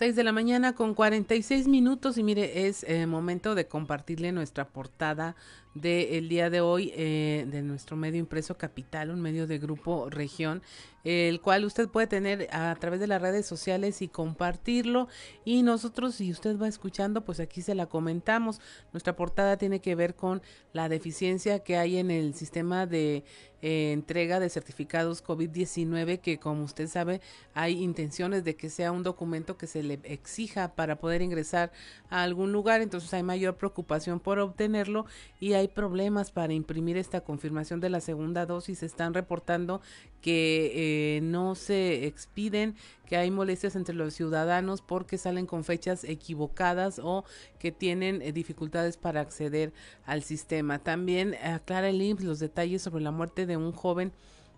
6 0.00 0.16
de 0.16 0.24
la 0.24 0.32
mañana 0.32 0.74
con 0.74 0.94
46 0.94 1.68
minutos 1.68 2.16
y 2.16 2.22
mire, 2.22 2.66
es 2.66 2.84
eh, 2.84 3.04
momento 3.04 3.54
de 3.54 3.66
compartirle 3.66 4.32
nuestra 4.32 4.66
portada 4.66 5.36
del 5.74 6.30
día 6.30 6.48
de 6.48 6.62
hoy 6.62 6.90
eh, 6.96 7.46
de 7.46 7.60
nuestro 7.60 7.96
medio 7.96 8.18
impreso 8.18 8.56
Capital, 8.56 9.10
un 9.10 9.20
medio 9.20 9.46
de 9.46 9.58
grupo 9.58 10.08
región, 10.08 10.62
el 11.04 11.42
cual 11.42 11.66
usted 11.66 11.86
puede 11.86 12.06
tener 12.06 12.48
a 12.50 12.74
través 12.80 12.98
de 12.98 13.08
las 13.08 13.20
redes 13.20 13.44
sociales 13.44 14.00
y 14.00 14.08
compartirlo. 14.08 15.06
Y 15.44 15.62
nosotros, 15.62 16.14
si 16.14 16.30
usted 16.30 16.58
va 16.58 16.66
escuchando, 16.66 17.20
pues 17.22 17.38
aquí 17.38 17.60
se 17.60 17.74
la 17.74 17.84
comentamos. 17.84 18.58
Nuestra 18.94 19.14
portada 19.14 19.58
tiene 19.58 19.80
que 19.80 19.94
ver 19.94 20.14
con 20.14 20.40
la 20.72 20.88
deficiencia 20.88 21.58
que 21.58 21.76
hay 21.76 21.98
en 21.98 22.10
el 22.10 22.34
sistema 22.34 22.86
de 22.86 23.22
eh, 23.62 23.92
entrega 23.92 24.40
de 24.40 24.48
certificados 24.48 25.24
COVID-19, 25.24 26.20
que 26.20 26.38
como 26.38 26.64
usted 26.64 26.88
sabe, 26.88 27.20
hay 27.54 27.82
intenciones 27.82 28.44
de 28.44 28.56
que 28.56 28.70
sea 28.70 28.92
un 28.92 29.02
documento 29.02 29.56
que 29.56 29.66
se 29.66 29.82
le 29.82 30.00
exija 30.04 30.74
para 30.74 30.96
poder 30.96 31.22
ingresar 31.22 31.72
a 32.08 32.22
algún 32.22 32.52
lugar. 32.52 32.80
Entonces 32.80 33.12
hay 33.14 33.22
mayor 33.22 33.56
preocupación 33.56 34.20
por 34.20 34.38
obtenerlo 34.38 35.06
y 35.40 35.52
hay 35.54 35.68
problemas 35.68 36.30
para 36.30 36.52
imprimir 36.52 36.96
esta 36.96 37.20
confirmación 37.20 37.80
de 37.80 37.90
la 37.90 38.00
segunda 38.00 38.46
dosis. 38.46 38.82
Están 38.82 39.14
reportando 39.14 39.80
que 40.20 40.72
eh, 40.74 41.20
no 41.22 41.54
se 41.54 42.06
expiden, 42.06 42.76
que 43.10 43.16
hay 43.16 43.32
molestias 43.32 43.74
entre 43.74 43.96
los 43.96 44.14
ciudadanos 44.14 44.82
porque 44.82 45.18
salen 45.18 45.44
con 45.44 45.64
fechas 45.64 46.04
equivocadas 46.04 47.00
o 47.02 47.24
que 47.58 47.72
tienen 47.72 48.22
eh, 48.22 48.30
dificultades 48.30 48.96
para 48.96 49.20
acceder 49.20 49.72
al 50.06 50.22
sistema. 50.22 50.78
También 50.78 51.34
aclara 51.42 51.88
el 51.88 52.00
IMSS 52.00 52.22
los 52.22 52.38
detalles 52.38 52.82
sobre 52.82 53.02
la 53.02 53.10
muerte 53.10 53.46
de 53.46 53.56
un 53.56 53.72
joven 53.72 54.12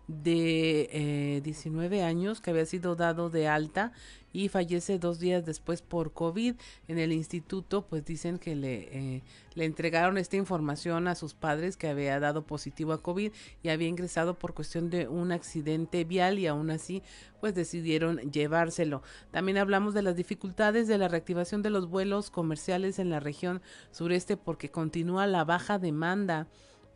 de 0.06 0.90
eh, 0.92 1.40
19 1.42 2.02
años 2.02 2.42
que 2.42 2.50
había 2.50 2.66
sido 2.66 2.94
dado 2.94 3.30
de 3.30 3.48
alta 3.48 3.94
y 4.32 4.48
fallece 4.48 4.98
dos 4.98 5.18
días 5.18 5.44
después 5.44 5.82
por 5.82 6.12
COVID. 6.12 6.54
En 6.88 6.98
el 6.98 7.12
instituto, 7.12 7.86
pues 7.86 8.04
dicen 8.04 8.38
que 8.38 8.56
le, 8.56 8.88
eh, 8.92 9.22
le 9.54 9.64
entregaron 9.64 10.18
esta 10.18 10.36
información 10.36 11.08
a 11.08 11.14
sus 11.14 11.34
padres 11.34 11.76
que 11.76 11.88
había 11.88 12.18
dado 12.20 12.46
positivo 12.46 12.92
a 12.92 13.02
COVID 13.02 13.32
y 13.62 13.68
había 13.68 13.88
ingresado 13.88 14.38
por 14.38 14.54
cuestión 14.54 14.90
de 14.90 15.08
un 15.08 15.32
accidente 15.32 16.04
vial 16.04 16.38
y 16.38 16.46
aún 16.46 16.70
así, 16.70 17.02
pues 17.40 17.54
decidieron 17.54 18.18
llevárselo. 18.30 19.02
También 19.30 19.58
hablamos 19.58 19.94
de 19.94 20.02
las 20.02 20.16
dificultades 20.16 20.88
de 20.88 20.98
la 20.98 21.08
reactivación 21.08 21.62
de 21.62 21.70
los 21.70 21.88
vuelos 21.88 22.30
comerciales 22.30 22.98
en 22.98 23.10
la 23.10 23.20
región 23.20 23.60
sureste 23.90 24.36
porque 24.36 24.70
continúa 24.70 25.26
la 25.26 25.44
baja 25.44 25.78
demanda 25.78 26.46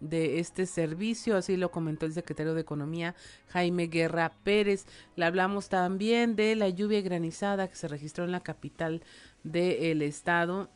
de 0.01 0.39
este 0.39 0.67
servicio, 0.67 1.37
así 1.37 1.57
lo 1.57 1.71
comentó 1.71 2.07
el 2.07 2.13
secretario 2.13 2.55
de 2.55 2.61
Economía 2.61 3.15
Jaime 3.49 3.87
Guerra 3.87 4.33
Pérez. 4.45 4.87
Le 5.17 5.25
hablamos 5.25 5.69
también 5.69 6.37
de 6.37 6.57
la 6.57 6.69
lluvia 6.69 7.01
granizada 7.01 7.69
que 7.69 7.77
se 7.77 7.89
registró 7.89 8.25
en 8.25 8.33
la 8.33 8.41
capital 8.41 9.03
del 9.45 10.03
estado 10.03 10.69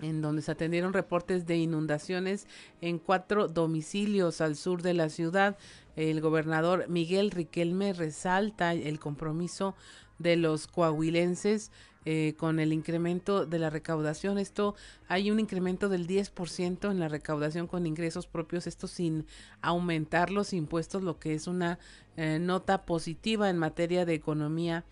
en 0.00 0.20
donde 0.22 0.42
se 0.42 0.52
atendieron 0.52 0.92
reportes 0.92 1.46
de 1.46 1.56
inundaciones 1.56 2.46
en 2.80 2.98
cuatro 2.98 3.48
domicilios 3.48 4.40
al 4.40 4.56
sur 4.56 4.82
de 4.82 4.94
la 4.94 5.08
ciudad. 5.08 5.56
El 5.96 6.20
gobernador 6.20 6.88
Miguel 6.88 7.30
Riquelme 7.30 7.92
resalta 7.92 8.72
el 8.74 8.98
compromiso 8.98 9.74
de 10.18 10.36
los 10.36 10.66
coahuilenses 10.66 11.70
eh, 12.08 12.34
con 12.36 12.60
el 12.60 12.72
incremento 12.72 13.46
de 13.46 13.58
la 13.58 13.68
recaudación. 13.68 14.38
Esto 14.38 14.76
hay 15.08 15.30
un 15.32 15.40
incremento 15.40 15.88
del 15.88 16.06
10% 16.06 16.90
en 16.90 17.00
la 17.00 17.08
recaudación 17.08 17.66
con 17.66 17.84
ingresos 17.84 18.28
propios, 18.28 18.68
esto 18.68 18.86
sin 18.86 19.26
aumentar 19.60 20.30
los 20.30 20.52
impuestos, 20.52 21.02
lo 21.02 21.18
que 21.18 21.34
es 21.34 21.48
una 21.48 21.80
eh, 22.16 22.38
nota 22.40 22.84
positiva 22.86 23.50
en 23.50 23.58
materia 23.58 24.06
de 24.06 24.14
economía 24.14 24.84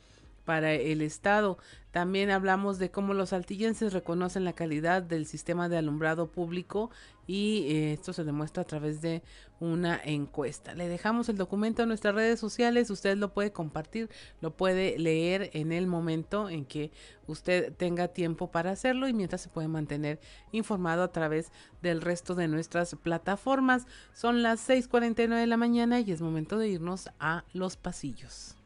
para 0.44 0.72
el 0.72 1.02
Estado. 1.02 1.58
También 1.90 2.30
hablamos 2.30 2.78
de 2.80 2.90
cómo 2.90 3.14
los 3.14 3.32
altillenses 3.32 3.92
reconocen 3.92 4.44
la 4.44 4.52
calidad 4.52 5.00
del 5.00 5.26
sistema 5.26 5.68
de 5.68 5.78
alumbrado 5.78 6.26
público 6.26 6.90
y 7.26 7.66
eh, 7.68 7.92
esto 7.92 8.12
se 8.12 8.24
demuestra 8.24 8.64
a 8.64 8.66
través 8.66 9.00
de 9.00 9.22
una 9.60 10.00
encuesta. 10.04 10.74
Le 10.74 10.88
dejamos 10.88 11.28
el 11.28 11.36
documento 11.36 11.82
en 11.82 11.88
nuestras 11.88 12.14
redes 12.14 12.40
sociales, 12.40 12.90
usted 12.90 13.16
lo 13.16 13.32
puede 13.32 13.52
compartir, 13.52 14.10
lo 14.40 14.50
puede 14.56 14.98
leer 14.98 15.50
en 15.52 15.70
el 15.70 15.86
momento 15.86 16.48
en 16.48 16.64
que 16.64 16.90
usted 17.28 17.72
tenga 17.72 18.08
tiempo 18.08 18.50
para 18.50 18.72
hacerlo 18.72 19.06
y 19.06 19.12
mientras 19.12 19.42
se 19.42 19.48
puede 19.48 19.68
mantener 19.68 20.18
informado 20.50 21.04
a 21.04 21.12
través 21.12 21.52
del 21.80 22.00
resto 22.00 22.34
de 22.34 22.48
nuestras 22.48 22.96
plataformas. 22.96 23.86
Son 24.12 24.42
las 24.42 24.68
6:49 24.68 25.38
de 25.38 25.46
la 25.46 25.56
mañana 25.56 26.00
y 26.00 26.10
es 26.10 26.20
momento 26.20 26.58
de 26.58 26.68
irnos 26.68 27.08
a 27.20 27.44
los 27.52 27.76
pasillos. 27.76 28.56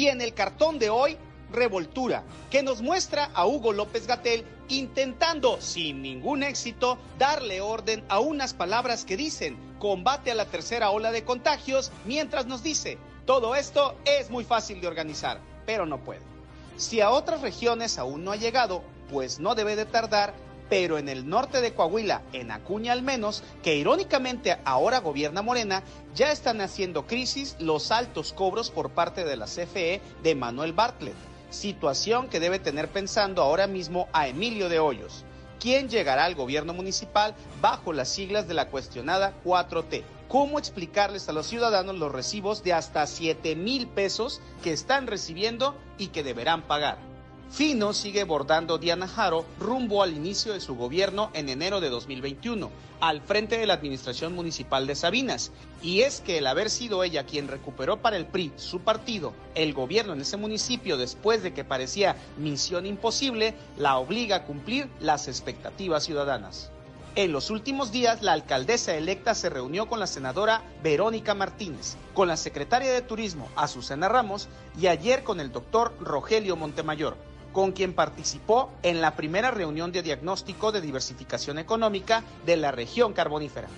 Y 0.00 0.08
en 0.08 0.22
el 0.22 0.32
cartón 0.32 0.78
de 0.78 0.88
hoy, 0.88 1.18
Revoltura, 1.52 2.24
que 2.50 2.62
nos 2.62 2.80
muestra 2.80 3.30
a 3.34 3.44
Hugo 3.44 3.74
López 3.74 4.06
Gatel 4.06 4.46
intentando, 4.70 5.60
sin 5.60 6.00
ningún 6.00 6.42
éxito, 6.42 6.96
darle 7.18 7.60
orden 7.60 8.02
a 8.08 8.18
unas 8.18 8.54
palabras 8.54 9.04
que 9.04 9.18
dicen 9.18 9.58
combate 9.78 10.30
a 10.30 10.34
la 10.34 10.46
tercera 10.46 10.88
ola 10.88 11.12
de 11.12 11.24
contagios, 11.24 11.92
mientras 12.06 12.46
nos 12.46 12.62
dice, 12.62 12.96
todo 13.26 13.54
esto 13.54 13.94
es 14.06 14.30
muy 14.30 14.42
fácil 14.42 14.80
de 14.80 14.88
organizar, 14.88 15.38
pero 15.66 15.84
no 15.84 15.98
puede. 15.98 16.22
Si 16.78 17.02
a 17.02 17.10
otras 17.10 17.42
regiones 17.42 17.98
aún 17.98 18.24
no 18.24 18.32
ha 18.32 18.36
llegado, 18.36 18.82
pues 19.10 19.38
no 19.38 19.54
debe 19.54 19.76
de 19.76 19.84
tardar 19.84 20.32
pero 20.70 20.98
en 20.98 21.08
el 21.08 21.28
norte 21.28 21.60
de 21.60 21.74
Coahuila, 21.74 22.22
en 22.32 22.52
Acuña 22.52 22.92
al 22.92 23.02
menos, 23.02 23.42
que 23.62 23.74
irónicamente 23.74 24.56
ahora 24.64 25.00
gobierna 25.00 25.42
Morena, 25.42 25.82
ya 26.14 26.30
están 26.30 26.60
haciendo 26.60 27.06
crisis 27.06 27.56
los 27.58 27.90
altos 27.90 28.32
cobros 28.32 28.70
por 28.70 28.90
parte 28.90 29.24
de 29.24 29.36
la 29.36 29.46
CFE 29.46 30.00
de 30.22 30.34
Manuel 30.36 30.72
Bartlett, 30.72 31.16
situación 31.50 32.28
que 32.28 32.38
debe 32.38 32.60
tener 32.60 32.88
pensando 32.88 33.42
ahora 33.42 33.66
mismo 33.66 34.08
a 34.12 34.28
Emilio 34.28 34.68
de 34.68 34.78
Hoyos, 34.78 35.24
quien 35.58 35.88
llegará 35.88 36.24
al 36.24 36.36
gobierno 36.36 36.72
municipal 36.72 37.34
bajo 37.60 37.92
las 37.92 38.08
siglas 38.08 38.46
de 38.46 38.54
la 38.54 38.68
cuestionada 38.68 39.34
4T. 39.44 40.04
¿Cómo 40.28 40.60
explicarles 40.60 41.28
a 41.28 41.32
los 41.32 41.48
ciudadanos 41.48 41.98
los 41.98 42.12
recibos 42.12 42.62
de 42.62 42.74
hasta 42.74 43.04
7 43.04 43.56
mil 43.56 43.88
pesos 43.88 44.40
que 44.62 44.72
están 44.72 45.08
recibiendo 45.08 45.76
y 45.98 46.08
que 46.08 46.22
deberán 46.22 46.62
pagar? 46.62 47.09
Fino 47.50 47.92
sigue 47.92 48.22
bordando 48.22 48.78
Diana 48.78 49.08
Jaro 49.08 49.44
rumbo 49.58 50.04
al 50.04 50.14
inicio 50.14 50.52
de 50.52 50.60
su 50.60 50.76
gobierno 50.76 51.30
en 51.34 51.48
enero 51.48 51.80
de 51.80 51.90
2021, 51.90 52.70
al 53.00 53.20
frente 53.22 53.58
de 53.58 53.66
la 53.66 53.74
administración 53.74 54.36
municipal 54.36 54.86
de 54.86 54.94
Sabinas. 54.94 55.50
Y 55.82 56.02
es 56.02 56.20
que 56.20 56.38
el 56.38 56.46
haber 56.46 56.70
sido 56.70 57.02
ella 57.02 57.26
quien 57.26 57.48
recuperó 57.48 58.00
para 58.00 58.16
el 58.16 58.26
PRI, 58.26 58.52
su 58.54 58.80
partido, 58.80 59.34
el 59.56 59.74
gobierno 59.74 60.12
en 60.12 60.20
ese 60.20 60.36
municipio 60.36 60.96
después 60.96 61.42
de 61.42 61.52
que 61.52 61.64
parecía 61.64 62.14
misión 62.38 62.86
imposible, 62.86 63.54
la 63.76 63.98
obliga 63.98 64.36
a 64.36 64.44
cumplir 64.44 64.88
las 65.00 65.26
expectativas 65.26 66.04
ciudadanas. 66.04 66.70
En 67.16 67.32
los 67.32 67.50
últimos 67.50 67.90
días, 67.90 68.22
la 68.22 68.32
alcaldesa 68.32 68.94
electa 68.94 69.34
se 69.34 69.50
reunió 69.50 69.88
con 69.88 69.98
la 69.98 70.06
senadora 70.06 70.62
Verónica 70.84 71.34
Martínez, 71.34 71.96
con 72.14 72.28
la 72.28 72.36
secretaria 72.36 72.92
de 72.92 73.02
Turismo, 73.02 73.48
Azucena 73.56 74.08
Ramos, 74.08 74.48
y 74.80 74.86
ayer 74.86 75.24
con 75.24 75.40
el 75.40 75.50
doctor 75.50 75.92
Rogelio 75.98 76.54
Montemayor, 76.54 77.16
con 77.52 77.72
quien 77.72 77.94
participó 77.94 78.70
en 78.82 79.00
la 79.00 79.16
primera 79.16 79.50
reunión 79.50 79.92
de 79.92 80.02
diagnóstico 80.02 80.72
de 80.72 80.80
diversificación 80.80 81.58
económica 81.58 82.22
de 82.46 82.56
la 82.56 82.70
región 82.70 83.12
carbonífera. 83.12 83.68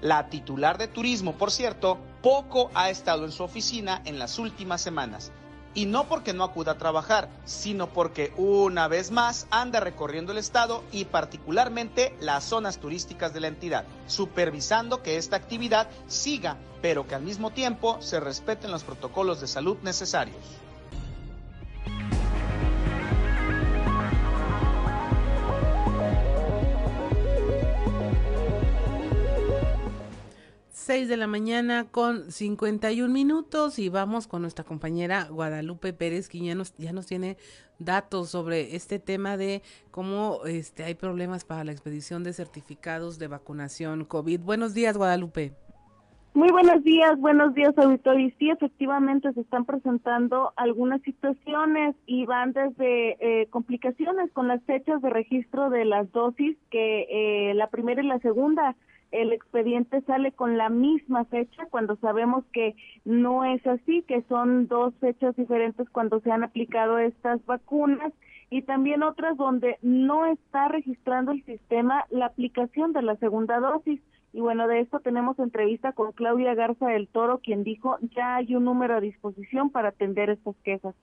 La 0.00 0.28
titular 0.28 0.78
de 0.78 0.88
turismo, 0.88 1.34
por 1.34 1.50
cierto, 1.50 1.98
poco 2.22 2.70
ha 2.74 2.90
estado 2.90 3.24
en 3.24 3.32
su 3.32 3.44
oficina 3.44 4.02
en 4.04 4.18
las 4.18 4.38
últimas 4.38 4.80
semanas. 4.80 5.30
Y 5.74 5.86
no 5.86 6.04
porque 6.04 6.34
no 6.34 6.44
acuda 6.44 6.72
a 6.72 6.78
trabajar, 6.78 7.30
sino 7.46 7.86
porque 7.88 8.34
una 8.36 8.88
vez 8.88 9.10
más 9.10 9.46
anda 9.50 9.80
recorriendo 9.80 10.32
el 10.32 10.38
estado 10.38 10.84
y 10.92 11.06
particularmente 11.06 12.14
las 12.20 12.44
zonas 12.44 12.78
turísticas 12.78 13.32
de 13.32 13.40
la 13.40 13.46
entidad, 13.46 13.84
supervisando 14.06 15.02
que 15.02 15.16
esta 15.16 15.36
actividad 15.36 15.88
siga, 16.08 16.58
pero 16.82 17.06
que 17.06 17.14
al 17.14 17.22
mismo 17.22 17.50
tiempo 17.50 17.96
se 18.02 18.20
respeten 18.20 18.70
los 18.70 18.84
protocolos 18.84 19.40
de 19.40 19.46
salud 19.46 19.78
necesarios. 19.82 20.36
6 30.92 31.08
de 31.08 31.16
la 31.16 31.26
mañana 31.26 31.86
con 31.90 32.30
51 32.30 33.10
minutos 33.10 33.78
y 33.78 33.88
vamos 33.88 34.26
con 34.26 34.42
nuestra 34.42 34.62
compañera 34.62 35.26
Guadalupe 35.30 35.94
Pérez, 35.94 36.28
que 36.28 36.38
ya 36.38 36.54
nos, 36.54 36.76
ya 36.76 36.92
nos 36.92 37.06
tiene 37.06 37.38
datos 37.78 38.28
sobre 38.28 38.76
este 38.76 38.98
tema 38.98 39.38
de 39.38 39.62
cómo 39.90 40.40
este, 40.44 40.84
hay 40.84 40.94
problemas 40.94 41.46
para 41.46 41.64
la 41.64 41.72
expedición 41.72 42.24
de 42.24 42.34
certificados 42.34 43.18
de 43.18 43.28
vacunación 43.28 44.04
COVID. 44.04 44.40
Buenos 44.40 44.74
días, 44.74 44.98
Guadalupe. 44.98 45.54
Muy 46.34 46.50
buenos 46.50 46.84
días, 46.84 47.18
buenos 47.18 47.54
días, 47.54 47.72
auditorio. 47.78 48.30
Sí, 48.38 48.50
efectivamente 48.50 49.32
se 49.32 49.40
están 49.40 49.64
presentando 49.64 50.52
algunas 50.56 51.00
situaciones 51.00 51.96
y 52.04 52.26
van 52.26 52.52
desde 52.52 53.16
eh, 53.18 53.46
complicaciones 53.46 54.30
con 54.32 54.46
las 54.46 54.62
fechas 54.64 55.00
de 55.00 55.08
registro 55.08 55.70
de 55.70 55.86
las 55.86 56.12
dosis, 56.12 56.58
que 56.70 57.06
eh, 57.08 57.54
la 57.54 57.68
primera 57.68 58.02
y 58.02 58.06
la 58.06 58.18
segunda 58.18 58.76
el 59.12 59.32
expediente 59.32 60.00
sale 60.02 60.32
con 60.32 60.58
la 60.58 60.70
misma 60.70 61.24
fecha 61.26 61.66
cuando 61.70 61.96
sabemos 61.96 62.44
que 62.52 62.74
no 63.04 63.44
es 63.44 63.64
así, 63.66 64.02
que 64.08 64.22
son 64.22 64.66
dos 64.66 64.94
fechas 65.00 65.36
diferentes 65.36 65.88
cuando 65.90 66.20
se 66.20 66.32
han 66.32 66.42
aplicado 66.42 66.98
estas 66.98 67.44
vacunas 67.44 68.12
y 68.50 68.62
también 68.62 69.02
otras 69.02 69.36
donde 69.36 69.78
no 69.82 70.26
está 70.26 70.68
registrando 70.68 71.32
el 71.32 71.44
sistema 71.44 72.04
la 72.10 72.26
aplicación 72.26 72.92
de 72.92 73.02
la 73.02 73.16
segunda 73.16 73.60
dosis. 73.60 74.00
Y 74.34 74.40
bueno, 74.40 74.66
de 74.66 74.80
esto 74.80 75.00
tenemos 75.00 75.38
entrevista 75.38 75.92
con 75.92 76.12
Claudia 76.12 76.54
Garza 76.54 76.86
del 76.86 77.06
Toro, 77.08 77.38
quien 77.38 77.64
dijo 77.64 77.98
ya 78.16 78.36
hay 78.36 78.54
un 78.54 78.64
número 78.64 78.96
a 78.96 79.00
disposición 79.00 79.70
para 79.70 79.90
atender 79.90 80.30
estas 80.30 80.56
quejas. 80.64 80.94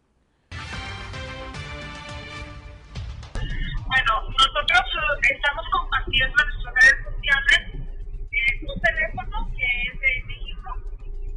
Bueno, 3.87 4.13
nosotros 4.29 4.81
eh, 5.23 5.33
estamos 5.35 5.65
compartiendo 5.71 6.35
en 6.41 6.47
nuestras 6.49 6.75
redes 6.75 7.03
sociales 7.03 7.68
un 8.61 8.81
teléfono 8.81 9.51
que 9.55 9.67
es 9.85 9.99
de 9.99 10.23
México, 10.25 10.69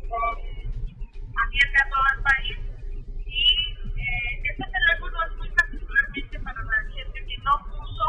con, 0.09 0.39
atiende 0.41 1.79
a 1.79 1.89
todo 1.93 2.07
el 2.17 2.23
país. 2.23 2.59
Y 3.27 3.45
eh, 4.01 4.41
este 4.49 4.65
teléfono 4.65 5.17
es 5.27 5.37
muy 5.37 5.49
particularmente 5.51 6.39
para 6.41 6.63
la 6.63 6.81
gente 6.95 7.27
que 7.27 7.37
no 7.45 7.53
puso 7.69 8.07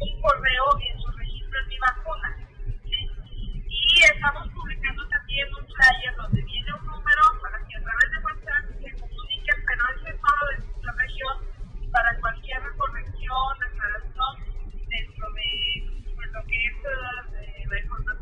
un 0.00 0.20
correo 0.22 0.64
en 0.80 1.00
su 1.00 1.10
registro 1.12 1.60
de 1.60 1.68
mi 1.68 1.78
vacuna. 1.78 2.36
Y 3.68 4.02
estamos 4.02 4.48
publicando 4.48 5.06
también 5.08 5.48
un 5.52 5.66
flyer 5.68 6.16
donde 6.16 6.42
viene 6.42 6.72
un 6.72 6.86
número 6.86 7.22
para 7.42 7.58
que 7.68 7.76
a 7.76 7.82
través 7.84 8.08
de 8.10 8.18
WhatsApp 8.24 8.64
se 8.80 8.90
comuniquen, 8.96 9.58
pero 9.68 9.82
es 10.08 10.16
solo 10.16 10.42
de 10.48 10.56
nuestra 10.64 10.92
región, 10.92 11.36
para 11.92 12.18
cualquier 12.20 12.62
corrección, 12.76 13.52
aclaración 13.60 14.32
dentro 14.88 15.26
de 15.32 15.46
pues, 16.16 16.32
lo 16.32 16.42
que 16.46 16.64
es. 16.64 16.76
Uh, 16.80 17.42
la 17.72 17.80
información 17.80 18.21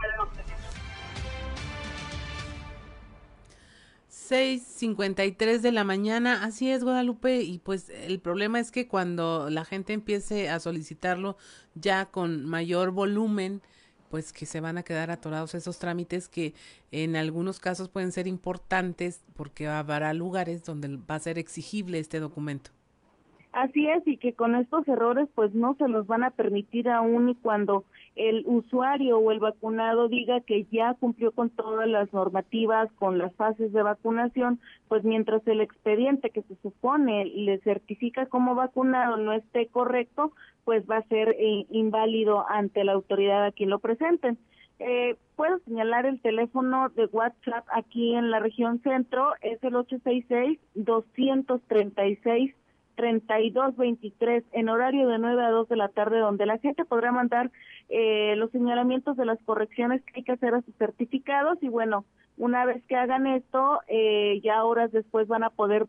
pueden 0.00 0.20
obtener. 0.20 0.60
6.53 4.30 5.58
de 5.58 5.72
la 5.72 5.82
mañana, 5.82 6.44
así 6.44 6.70
es 6.70 6.84
Guadalupe, 6.84 7.42
y 7.42 7.58
pues 7.58 7.90
el 7.90 8.20
problema 8.20 8.60
es 8.60 8.70
que 8.70 8.86
cuando 8.86 9.50
la 9.50 9.64
gente 9.64 9.92
empiece 9.92 10.48
a 10.48 10.60
solicitarlo 10.60 11.36
ya 11.74 12.06
con 12.06 12.46
mayor 12.46 12.92
volumen, 12.92 13.60
pues 14.08 14.32
que 14.32 14.46
se 14.46 14.60
van 14.60 14.78
a 14.78 14.84
quedar 14.84 15.10
atorados 15.10 15.54
esos 15.56 15.80
trámites 15.80 16.28
que 16.28 16.54
en 16.92 17.16
algunos 17.16 17.58
casos 17.58 17.88
pueden 17.88 18.12
ser 18.12 18.28
importantes 18.28 19.20
porque 19.34 19.66
habrá 19.66 20.14
lugares 20.14 20.64
donde 20.64 20.96
va 20.96 21.16
a 21.16 21.20
ser 21.20 21.38
exigible 21.38 21.98
este 21.98 22.20
documento. 22.20 22.70
Así 23.52 23.88
es, 23.88 24.06
y 24.06 24.16
que 24.16 24.32
con 24.32 24.54
estos 24.54 24.86
errores 24.86 25.28
pues 25.34 25.52
no 25.54 25.74
se 25.74 25.88
los 25.88 26.06
van 26.06 26.22
a 26.22 26.30
permitir 26.30 26.88
aún 26.88 27.30
y 27.30 27.34
cuando 27.34 27.84
el 28.14 28.44
usuario 28.46 29.18
o 29.18 29.32
el 29.32 29.40
vacunado 29.40 30.08
diga 30.08 30.40
que 30.40 30.66
ya 30.70 30.94
cumplió 30.94 31.32
con 31.32 31.50
todas 31.50 31.88
las 31.88 32.12
normativas, 32.12 32.92
con 32.92 33.18
las 33.18 33.34
fases 33.34 33.72
de 33.72 33.82
vacunación, 33.82 34.60
pues 34.86 35.02
mientras 35.02 35.44
el 35.48 35.60
expediente 35.60 36.30
que 36.30 36.42
se 36.42 36.54
supone 36.62 37.24
le 37.24 37.58
certifica 37.58 38.26
como 38.26 38.54
vacunado 38.54 39.16
no 39.16 39.32
esté 39.32 39.66
correcto, 39.66 40.32
pues 40.64 40.88
va 40.88 40.98
a 40.98 41.08
ser 41.08 41.30
eh, 41.30 41.66
inválido 41.70 42.48
ante 42.48 42.84
la 42.84 42.92
autoridad 42.92 43.44
a 43.44 43.52
quien 43.52 43.70
lo 43.70 43.80
presenten. 43.80 44.38
Eh, 44.78 45.16
puedo 45.34 45.58
señalar 45.66 46.06
el 46.06 46.20
teléfono 46.20 46.88
de 46.90 47.06
WhatsApp 47.06 47.66
aquí 47.72 48.14
en 48.14 48.30
la 48.30 48.38
región 48.38 48.80
centro, 48.82 49.34
es 49.42 49.62
el 49.64 49.74
866 49.74 50.58
236 50.74 52.54
3223 52.96 54.44
en 54.52 54.68
horario 54.68 55.08
de 55.08 55.18
9 55.18 55.44
a 55.44 55.50
2 55.50 55.68
de 55.68 55.76
la 55.76 55.88
tarde, 55.88 56.18
donde 56.18 56.46
la 56.46 56.58
gente 56.58 56.84
podrá 56.84 57.12
mandar 57.12 57.50
eh, 57.88 58.34
los 58.36 58.50
señalamientos 58.50 59.16
de 59.16 59.24
las 59.24 59.38
correcciones 59.44 60.02
que 60.04 60.20
hay 60.20 60.22
que 60.24 60.32
hacer 60.32 60.54
a 60.54 60.62
sus 60.62 60.74
certificados. 60.76 61.58
Y 61.62 61.68
bueno, 61.68 62.04
una 62.36 62.64
vez 62.64 62.82
que 62.84 62.96
hagan 62.96 63.26
esto, 63.26 63.80
eh, 63.88 64.40
ya 64.42 64.64
horas 64.64 64.92
después 64.92 65.28
van 65.28 65.44
a 65.44 65.50
poder 65.50 65.86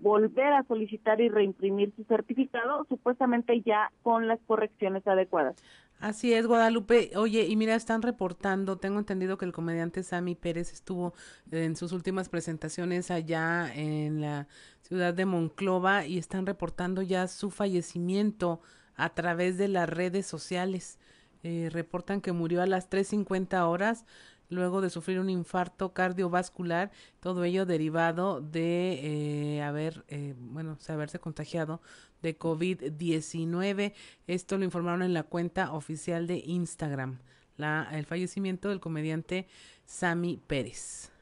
volver 0.00 0.52
a 0.52 0.64
solicitar 0.64 1.20
y 1.20 1.28
reimprimir 1.28 1.92
su 1.96 2.04
certificado, 2.04 2.86
supuestamente 2.88 3.60
ya 3.62 3.92
con 4.02 4.26
las 4.28 4.40
correcciones 4.46 5.06
adecuadas. 5.06 5.56
Así 5.98 6.34
es, 6.34 6.46
Guadalupe. 6.46 7.10
Oye, 7.16 7.46
y 7.46 7.56
mira, 7.56 7.74
están 7.74 8.02
reportando, 8.02 8.76
tengo 8.76 8.98
entendido 8.98 9.38
que 9.38 9.46
el 9.46 9.52
comediante 9.52 10.02
Sammy 10.02 10.34
Pérez 10.34 10.72
estuvo 10.72 11.14
en 11.50 11.74
sus 11.74 11.92
últimas 11.92 12.28
presentaciones 12.28 13.10
allá 13.10 13.72
en 13.74 14.20
la 14.20 14.46
ciudad 14.82 15.14
de 15.14 15.24
Monclova 15.24 16.04
y 16.04 16.18
están 16.18 16.44
reportando 16.44 17.00
ya 17.00 17.28
su 17.28 17.50
fallecimiento 17.50 18.60
a 18.94 19.14
través 19.14 19.56
de 19.56 19.68
las 19.68 19.88
redes 19.88 20.26
sociales. 20.26 20.98
Eh, 21.42 21.70
reportan 21.72 22.20
que 22.20 22.32
murió 22.32 22.60
a 22.60 22.66
las 22.66 22.90
3.50 22.90 23.66
horas 23.66 24.04
luego 24.48 24.80
de 24.80 24.90
sufrir 24.90 25.18
un 25.20 25.30
infarto 25.30 25.92
cardiovascular, 25.92 26.90
todo 27.20 27.44
ello 27.44 27.66
derivado 27.66 28.40
de 28.40 29.56
eh, 29.56 29.62
haber, 29.62 30.04
eh, 30.08 30.34
bueno, 30.38 30.78
haberse 30.88 31.18
contagiado 31.18 31.80
de 32.22 32.38
COVID-19. 32.38 33.92
Esto 34.26 34.58
lo 34.58 34.64
informaron 34.64 35.02
en 35.02 35.14
la 35.14 35.22
cuenta 35.22 35.72
oficial 35.72 36.26
de 36.26 36.42
Instagram, 36.44 37.18
la, 37.56 37.88
el 37.92 38.06
fallecimiento 38.06 38.68
del 38.68 38.80
comediante 38.80 39.46
Sammy 39.84 40.40
Pérez. 40.46 41.12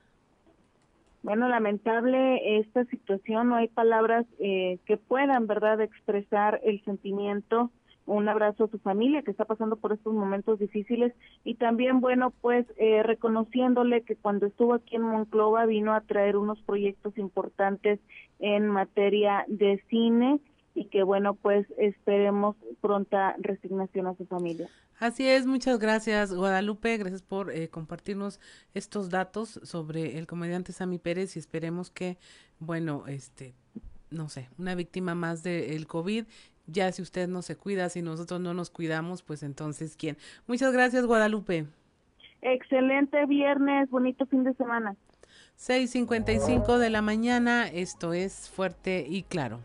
Bueno, 1.23 1.49
lamentable 1.49 2.59
esta 2.59 2.85
situación, 2.85 3.49
no 3.49 3.57
hay 3.57 3.69
palabras 3.69 4.27
eh, 4.39 4.79
que 4.85 4.99
puedan, 4.99 5.47
¿verdad?, 5.47 5.81
expresar 5.81 6.61
el 6.65 6.85
sentimiento 6.85 7.71
un 8.07 8.29
abrazo 8.29 8.65
a 8.65 8.69
su 8.69 8.79
familia 8.79 9.23
que 9.23 9.31
está 9.31 9.45
pasando 9.45 9.77
por 9.77 9.93
estos 9.93 10.13
momentos 10.13 10.59
difíciles 10.59 11.13
y 11.43 11.55
también, 11.55 12.01
bueno, 12.01 12.33
pues 12.41 12.67
eh, 12.77 13.03
reconociéndole 13.03 14.03
que 14.03 14.17
cuando 14.17 14.47
estuvo 14.47 14.75
aquí 14.75 14.97
en 14.97 15.03
Monclova 15.03 15.67
vino 15.67 15.95
a 15.95 16.03
traer 16.03 16.37
unos 16.37 16.61
proyectos 16.63 17.17
importantes 17.17 18.01
en 18.41 18.69
materia 18.69 19.45
de 19.49 19.83
cine 19.89 20.41
y 20.75 20.87
que, 20.87 21.03
bueno, 21.03 21.35
pues 21.35 21.67
esperemos 21.79 22.57
pronta 22.81 23.37
resignación 23.39 24.07
a 24.07 24.17
su 24.17 24.27
familia. 24.27 24.69
Así 24.99 25.27
es, 25.27 25.47
muchas 25.47 25.79
gracias 25.79 26.33
Guadalupe, 26.33 26.97
gracias 26.99 27.23
por 27.23 27.51
eh, 27.51 27.69
compartirnos 27.69 28.41
estos 28.75 29.11
datos 29.11 29.61
sobre 29.63 30.19
el 30.19 30.27
comediante 30.27 30.73
Sammy 30.73 30.99
Pérez 30.99 31.37
y 31.37 31.39
esperemos 31.39 31.91
que, 31.91 32.19
bueno, 32.59 33.05
este, 33.07 33.55
no 34.11 34.29
sé, 34.29 34.49
una 34.59 34.75
víctima 34.75 35.15
más 35.15 35.43
del 35.43 35.87
COVID 35.87 36.25
ya 36.67 36.91
si 36.93 37.03
usted 37.03 37.29
no 37.29 37.43
se 37.43 37.57
cuida, 37.57 37.89
si 37.89 38.03
nosotros 38.03 38.41
no 38.41 38.55
nos 38.55 38.71
cuidamos, 38.71 39.23
pues 39.23 39.43
entonces 39.43 39.97
¿quién? 39.97 40.17
Muchas 40.47 40.73
gracias, 40.73 41.07
Guadalupe. 41.07 41.67
Excelente 42.43 43.25
viernes, 43.27 43.89
bonito 43.91 44.27
fin 44.27 44.45
de 44.45 44.55
semana. 44.55 44.97
6:55 45.57 46.79
de 46.79 46.91
la 46.91 47.03
mañana, 47.03 47.69
esto 47.69 48.13
es 48.13 48.51
fuerte 48.51 49.07
y 49.09 49.23
claro. 49.23 49.61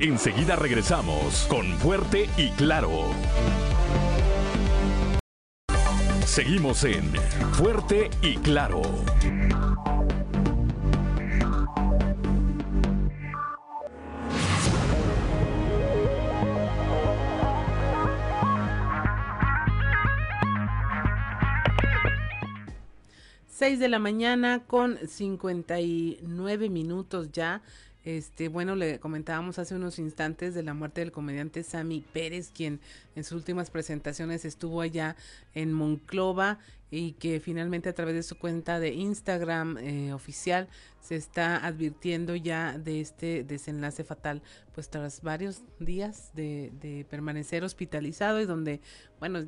Enseguida 0.00 0.54
regresamos 0.56 1.46
con 1.48 1.64
Fuerte 1.78 2.28
y 2.36 2.50
Claro. 2.50 2.90
Seguimos 6.34 6.82
en 6.82 7.14
Fuerte 7.52 8.10
y 8.20 8.34
Claro. 8.38 8.82
Seis 23.46 23.78
de 23.78 23.88
la 23.88 24.00
mañana 24.00 24.64
con 24.66 24.98
cincuenta 25.06 25.80
y 25.80 26.18
nueve 26.26 26.68
minutos 26.68 27.30
ya. 27.30 27.62
Este, 28.04 28.48
bueno, 28.48 28.76
le 28.76 29.00
comentábamos 29.00 29.58
hace 29.58 29.74
unos 29.74 29.98
instantes 29.98 30.54
de 30.54 30.62
la 30.62 30.74
muerte 30.74 31.00
del 31.00 31.10
comediante 31.10 31.62
Sammy 31.62 32.04
Pérez, 32.12 32.50
quien 32.54 32.80
en 33.16 33.24
sus 33.24 33.38
últimas 33.38 33.70
presentaciones 33.70 34.44
estuvo 34.44 34.82
allá 34.82 35.16
en 35.54 35.72
Monclova 35.72 36.58
y 36.90 37.12
que 37.12 37.40
finalmente 37.40 37.88
a 37.88 37.94
través 37.94 38.14
de 38.14 38.22
su 38.22 38.36
cuenta 38.36 38.78
de 38.78 38.92
Instagram 38.92 39.78
eh, 39.78 40.12
oficial 40.12 40.68
se 41.04 41.16
está 41.16 41.66
advirtiendo 41.66 42.34
ya 42.34 42.78
de 42.78 43.02
este 43.02 43.44
desenlace 43.44 44.04
fatal, 44.04 44.40
pues 44.74 44.88
tras 44.88 45.20
varios 45.20 45.60
días 45.78 46.30
de, 46.32 46.72
de 46.80 47.04
permanecer 47.04 47.62
hospitalizado 47.62 48.40
y 48.40 48.46
donde, 48.46 48.80
bueno, 49.20 49.44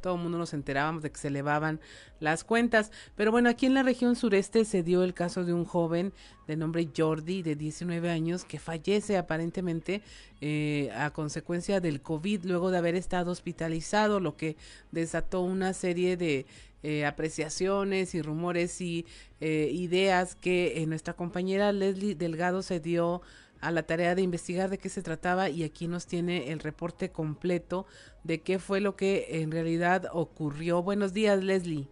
todo 0.00 0.14
el 0.14 0.22
mundo 0.22 0.38
nos 0.38 0.54
enterábamos 0.54 1.02
de 1.02 1.10
que 1.10 1.18
se 1.18 1.28
elevaban 1.28 1.80
las 2.20 2.44
cuentas. 2.44 2.92
Pero 3.16 3.32
bueno, 3.32 3.48
aquí 3.48 3.66
en 3.66 3.74
la 3.74 3.82
región 3.82 4.14
sureste 4.14 4.64
se 4.64 4.84
dio 4.84 5.02
el 5.02 5.14
caso 5.14 5.44
de 5.44 5.52
un 5.52 5.64
joven 5.64 6.12
de 6.46 6.56
nombre 6.56 6.88
Jordi, 6.96 7.42
de 7.42 7.56
19 7.56 8.08
años, 8.08 8.44
que 8.44 8.60
fallece 8.60 9.16
aparentemente 9.16 10.00
eh, 10.40 10.92
a 10.94 11.10
consecuencia 11.10 11.80
del 11.80 12.02
COVID 12.02 12.44
luego 12.44 12.70
de 12.70 12.78
haber 12.78 12.94
estado 12.94 13.32
hospitalizado, 13.32 14.20
lo 14.20 14.36
que 14.36 14.56
desató 14.92 15.40
una 15.40 15.72
serie 15.72 16.16
de 16.16 16.46
eh, 16.84 17.06
apreciaciones 17.06 18.14
y 18.14 18.20
rumores 18.20 18.82
y 18.82 19.06
eh, 19.40 19.70
ideas 19.72 20.36
que 20.36 20.82
eh, 20.82 20.86
nuestra 20.86 21.14
compañera 21.14 21.72
Leslie 21.72 22.14
Delgado 22.14 22.60
se 22.60 22.78
dio 22.78 23.22
a 23.62 23.70
la 23.70 23.84
tarea 23.84 24.14
de 24.14 24.20
investigar 24.20 24.68
de 24.68 24.76
qué 24.76 24.90
se 24.90 25.02
trataba 25.02 25.48
y 25.48 25.64
aquí 25.64 25.88
nos 25.88 26.06
tiene 26.06 26.52
el 26.52 26.60
reporte 26.60 27.10
completo 27.10 27.86
de 28.22 28.42
qué 28.42 28.58
fue 28.58 28.82
lo 28.82 28.96
que 28.96 29.40
en 29.40 29.50
realidad 29.50 30.10
ocurrió. 30.12 30.82
Buenos 30.82 31.14
días, 31.14 31.42
Leslie. 31.42 31.88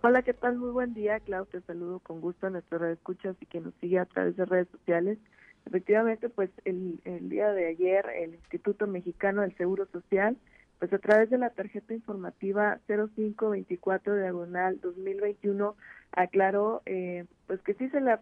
Hola, 0.00 0.22
¿qué 0.22 0.32
tal? 0.32 0.56
Muy 0.56 0.70
buen 0.70 0.94
día, 0.94 1.20
Clau. 1.20 1.44
Te 1.44 1.60
saludo 1.60 1.98
con 1.98 2.22
gusto 2.22 2.46
a 2.46 2.50
nuestros 2.50 2.80
escuchas 2.80 3.36
y 3.42 3.44
que 3.44 3.60
nos 3.60 3.74
sigue 3.74 3.98
a 3.98 4.06
través 4.06 4.38
de 4.38 4.46
redes 4.46 4.68
sociales. 4.72 5.18
Efectivamente, 5.66 6.30
pues 6.30 6.48
el, 6.64 6.98
el 7.04 7.28
día 7.28 7.50
de 7.50 7.66
ayer 7.66 8.06
el 8.16 8.36
Instituto 8.36 8.86
Mexicano 8.86 9.42
del 9.42 9.54
Seguro 9.58 9.86
Social 9.92 10.38
pues 10.80 10.92
a 10.94 10.98
través 10.98 11.28
de 11.30 11.38
la 11.38 11.50
tarjeta 11.50 11.94
informativa 11.94 12.80
0524 12.88 14.16
diagonal 14.16 14.80
2021 14.80 15.76
aclaró 16.12 16.82
eh, 16.86 17.26
pues 17.46 17.60
que 17.60 17.74
sí 17.74 17.88
se 17.90 18.00
le 18.00 18.18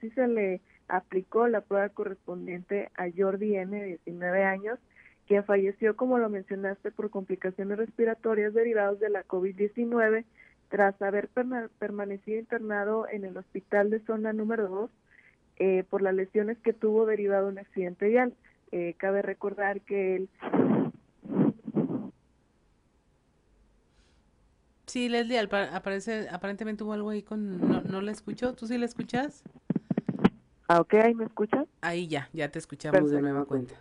sí 0.00 0.10
se 0.10 0.28
le 0.28 0.60
aplicó 0.88 1.48
la 1.48 1.62
prueba 1.62 1.88
correspondiente 1.88 2.90
a 2.94 3.06
Jordi 3.16 3.56
N 3.56 3.80
de 3.80 3.86
19 4.04 4.44
años 4.44 4.78
quien 5.26 5.42
falleció 5.44 5.96
como 5.96 6.18
lo 6.18 6.28
mencionaste 6.28 6.90
por 6.90 7.08
complicaciones 7.08 7.78
respiratorias 7.78 8.52
derivadas 8.52 9.00
de 9.00 9.08
la 9.08 9.24
COVID-19 9.24 10.24
tras 10.68 11.00
haber 11.00 11.28
permanecido 11.78 12.38
internado 12.38 13.08
en 13.08 13.24
el 13.24 13.36
hospital 13.38 13.88
de 13.88 14.00
zona 14.00 14.34
número 14.34 14.68
2 14.68 14.90
eh, 15.56 15.84
por 15.88 16.02
las 16.02 16.14
lesiones 16.14 16.58
que 16.58 16.72
tuvo 16.74 17.06
derivado 17.06 17.46
de 17.46 17.52
un 17.52 17.58
accidente 17.58 18.08
vial. 18.08 18.34
Eh, 18.72 18.94
cabe 18.96 19.20
recordar 19.20 19.82
que 19.82 20.16
él 20.16 20.28
Sí, 24.92 25.08
Leslie, 25.08 25.38
aparece, 25.38 26.28
aparentemente 26.30 26.84
hubo 26.84 26.92
algo 26.92 27.08
ahí 27.08 27.22
con... 27.22 27.66
No, 27.66 27.80
no 27.80 28.02
la 28.02 28.10
escucho, 28.10 28.52
¿tú 28.52 28.66
sí 28.66 28.76
la 28.76 28.84
escuchas? 28.84 29.42
Ah, 30.68 30.82
ok, 30.82 30.92
¿ahí 31.02 31.14
me 31.14 31.24
escuchas? 31.24 31.66
Ahí 31.80 32.08
ya, 32.08 32.28
ya 32.34 32.50
te 32.50 32.58
escuchamos 32.58 33.10
de 33.10 33.22
nueva 33.22 33.46
cuenta. 33.46 33.74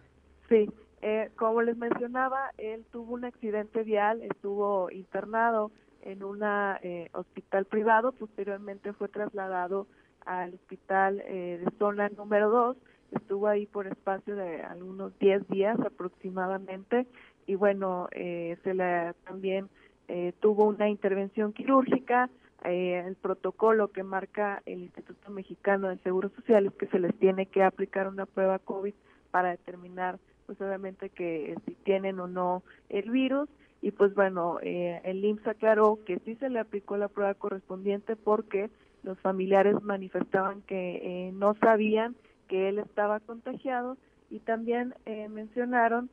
Sí, 0.48 0.70
Eh, 1.02 1.30
como 1.36 1.64
les 1.64 1.76
mencionaba, 1.76 2.52
él 2.58 2.86
tuvo 2.94 3.16
un 3.16 3.26
accidente 3.26 3.84
vial, 3.84 4.22
estuvo 4.22 4.90
internado 4.90 5.74
en 6.04 6.24
un 6.24 6.44
eh, 6.44 7.10
hospital 7.12 7.66
privado, 7.66 8.14
posteriormente 8.14 8.94
fue 8.94 9.10
trasladado 9.10 9.88
al 10.26 10.54
hospital 10.54 11.22
eh, 11.26 11.62
de 11.62 11.78
zona 11.78 12.08
número 12.08 12.50
2, 12.50 12.78
estuvo 13.12 13.50
ahí 13.50 13.66
por 13.66 13.86
espacio 13.88 14.38
de 14.38 14.62
algunos 14.62 15.12
10 15.20 15.46
días 15.50 15.78
aproximadamente 15.82 17.06
y 17.48 17.56
bueno, 17.56 18.08
eh, 18.14 18.58
se 18.64 18.74
le 18.74 19.14
también 19.26 19.68
eh, 20.12 20.34
tuvo 20.42 20.66
una 20.66 20.90
intervención 20.90 21.54
quirúrgica, 21.54 22.30
eh, 22.66 23.02
el 23.08 23.16
protocolo 23.16 23.88
que 23.88 24.04
marca 24.04 24.62
el 24.66 24.82
Instituto 24.82 25.32
Mexicano 25.32 25.88
de 25.88 25.98
Seguro 26.00 26.30
Social 26.36 26.66
es 26.66 26.74
que 26.74 26.88
se 26.88 27.00
les 27.00 27.16
tiene 27.18 27.46
que 27.46 27.64
aplicar 27.64 28.08
una 28.10 28.26
prueba 28.26 28.60
COVID 28.60 28.94
para 29.32 29.52
determinar 29.52 30.20
pues 30.46 30.60
obviamente 30.60 31.10
que 31.10 31.56
si 31.66 31.76
tienen 31.76 32.20
o 32.20 32.28
no 32.28 32.62
el 32.90 33.10
virus. 33.10 33.48
Y 33.82 33.92
pues 33.92 34.14
bueno, 34.14 34.60
eh, 34.62 35.00
el 35.06 35.24
IMSS 35.24 35.48
aclaró 35.48 36.00
que 36.06 36.20
sí 36.20 36.36
se 36.36 36.50
le 36.50 36.60
aplicó 36.60 36.98
la 36.98 37.08
prueba 37.08 37.34
correspondiente 37.34 38.18
porque 38.18 38.70
los 39.04 39.18
familiares 39.20 39.82
manifestaban 39.82 40.62
que 40.64 40.98
eh, 40.98 41.32
no 41.32 41.56
sabían 41.56 42.18
que 42.50 42.68
él 42.68 42.80
estaba 42.80 43.22
contagiado. 43.22 43.96
Y 44.30 44.40
también 44.40 44.94
eh, 45.06 45.30
mencionaron 45.30 46.10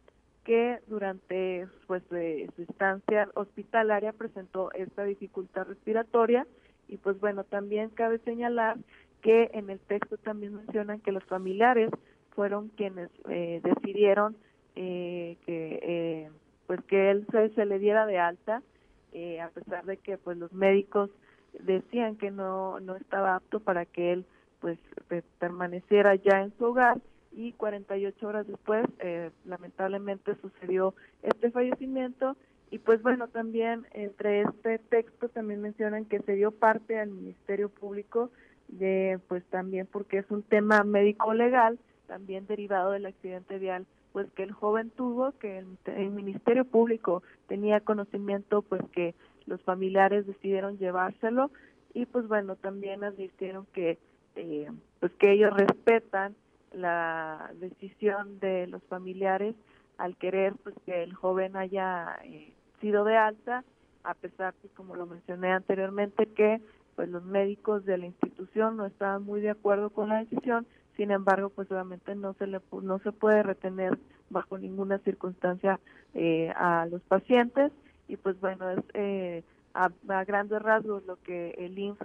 que 0.48 0.80
durante 0.86 1.68
pues 1.86 2.08
de 2.08 2.50
su 2.56 2.62
estancia 2.62 3.28
hospitalaria 3.34 4.14
presentó 4.14 4.72
esta 4.72 5.04
dificultad 5.04 5.66
respiratoria. 5.66 6.46
Y 6.88 6.96
pues 6.96 7.20
bueno 7.20 7.44
también 7.44 7.90
cabe 7.90 8.18
señalar 8.20 8.78
que 9.20 9.50
en 9.52 9.68
el 9.68 9.78
texto 9.78 10.16
también 10.16 10.54
mencionan 10.54 11.00
que 11.00 11.12
los 11.12 11.22
familiares 11.24 11.90
fueron 12.30 12.68
quienes 12.68 13.10
eh, 13.28 13.60
decidieron 13.62 14.38
eh, 14.74 15.36
que 15.44 15.80
eh, 15.82 16.30
pues 16.66 16.82
que 16.84 17.10
él 17.10 17.26
se, 17.30 17.50
se, 17.50 17.66
le 17.66 17.78
diera 17.78 18.06
de 18.06 18.18
alta 18.18 18.62
eh, 19.12 19.42
a 19.42 19.50
pesar 19.50 19.84
de 19.84 19.98
que 19.98 20.16
pues 20.16 20.38
los 20.38 20.54
médicos 20.54 21.10
decían 21.60 22.16
que 22.16 22.30
no 22.30 22.80
no 22.80 22.96
estaba 22.96 23.34
apto 23.34 23.60
para 23.60 23.84
que 23.84 24.14
él 24.14 24.24
pues 24.60 24.78
permaneciera 25.38 26.14
ya 26.14 26.40
en 26.40 26.56
su 26.56 26.64
hogar 26.64 26.98
y 27.32 27.52
48 27.52 28.26
horas 28.26 28.46
después 28.46 28.86
eh, 29.00 29.30
lamentablemente 29.44 30.34
sucedió 30.40 30.94
este 31.22 31.50
fallecimiento. 31.50 32.36
Y 32.70 32.78
pues 32.78 33.02
bueno 33.02 33.28
también 33.28 33.86
entre 33.92 34.42
este 34.42 34.78
texto 34.78 35.28
también 35.28 35.62
mencionan 35.62 36.04
que 36.04 36.20
se 36.20 36.34
dio 36.34 36.50
parte 36.50 36.98
al 36.98 37.10
Ministerio 37.10 37.70
Público 37.70 38.30
de 38.68 39.18
pues 39.28 39.42
también 39.46 39.86
porque 39.90 40.18
es 40.18 40.30
un 40.30 40.42
tema 40.42 40.84
médico 40.84 41.32
legal 41.32 41.78
también 42.06 42.46
derivado 42.46 42.90
del 42.90 43.06
accidente 43.06 43.58
vial 43.58 43.86
pues 44.12 44.30
que 44.32 44.42
el 44.42 44.52
joven 44.52 44.90
tuvo 44.90 45.32
que 45.38 45.58
el, 45.58 46.10
Ministerio 46.10 46.64
Público 46.64 47.22
tenía 47.46 47.80
conocimiento 47.80 48.62
pues 48.62 48.82
que 48.92 49.14
los 49.46 49.62
familiares 49.62 50.26
decidieron 50.26 50.78
llevárselo. 50.78 51.50
Y 51.94 52.06
pues 52.06 52.28
bueno 52.28 52.56
también 52.56 53.04
advirtieron 53.04 53.66
que 53.72 53.98
eh, 54.36 54.70
pues 55.00 55.12
que 55.12 55.32
ellos 55.32 55.56
respetan 55.56 56.34
la 56.72 57.50
decisión 57.54 58.38
de 58.40 58.66
los 58.66 58.82
familiares 58.84 59.54
al 59.96 60.16
querer 60.16 60.54
pues 60.62 60.74
que 60.86 61.02
el 61.02 61.14
joven 61.14 61.56
haya 61.56 62.18
eh, 62.24 62.52
sido 62.80 63.04
de 63.04 63.16
alta 63.16 63.64
a 64.04 64.14
pesar 64.14 64.54
que 64.62 64.68
como 64.68 64.96
lo 64.96 65.06
mencioné 65.06 65.52
anteriormente 65.52 66.26
que 66.26 66.60
pues 66.96 67.08
los 67.08 67.24
médicos 67.24 67.84
de 67.84 67.98
la 67.98 68.06
institución 68.06 68.76
no 68.76 68.86
estaban 68.86 69.22
muy 69.22 69.40
de 69.40 69.50
acuerdo 69.50 69.90
con 69.90 70.08
la 70.08 70.18
decisión. 70.24 70.66
Sin 70.96 71.10
embargo 71.10 71.50
pues 71.50 71.70
obviamente 71.70 72.14
no 72.14 72.34
se 72.34 72.46
le 72.46 72.60
no 72.82 72.98
se 73.00 73.12
puede 73.12 73.42
retener 73.42 73.98
bajo 74.30 74.58
ninguna 74.58 74.98
circunstancia 74.98 75.78
eh, 76.14 76.52
a 76.56 76.86
los 76.86 77.02
pacientes. 77.02 77.70
Y 78.08 78.16
pues 78.16 78.40
bueno 78.40 78.70
es 78.70 78.84
eh, 78.94 79.44
a, 79.74 79.90
a, 80.08 80.24
grandes 80.24 80.60
rasgos 80.62 81.04
lo 81.06 81.22
que 81.22 81.50
el 81.58 81.78
INF 81.78 82.00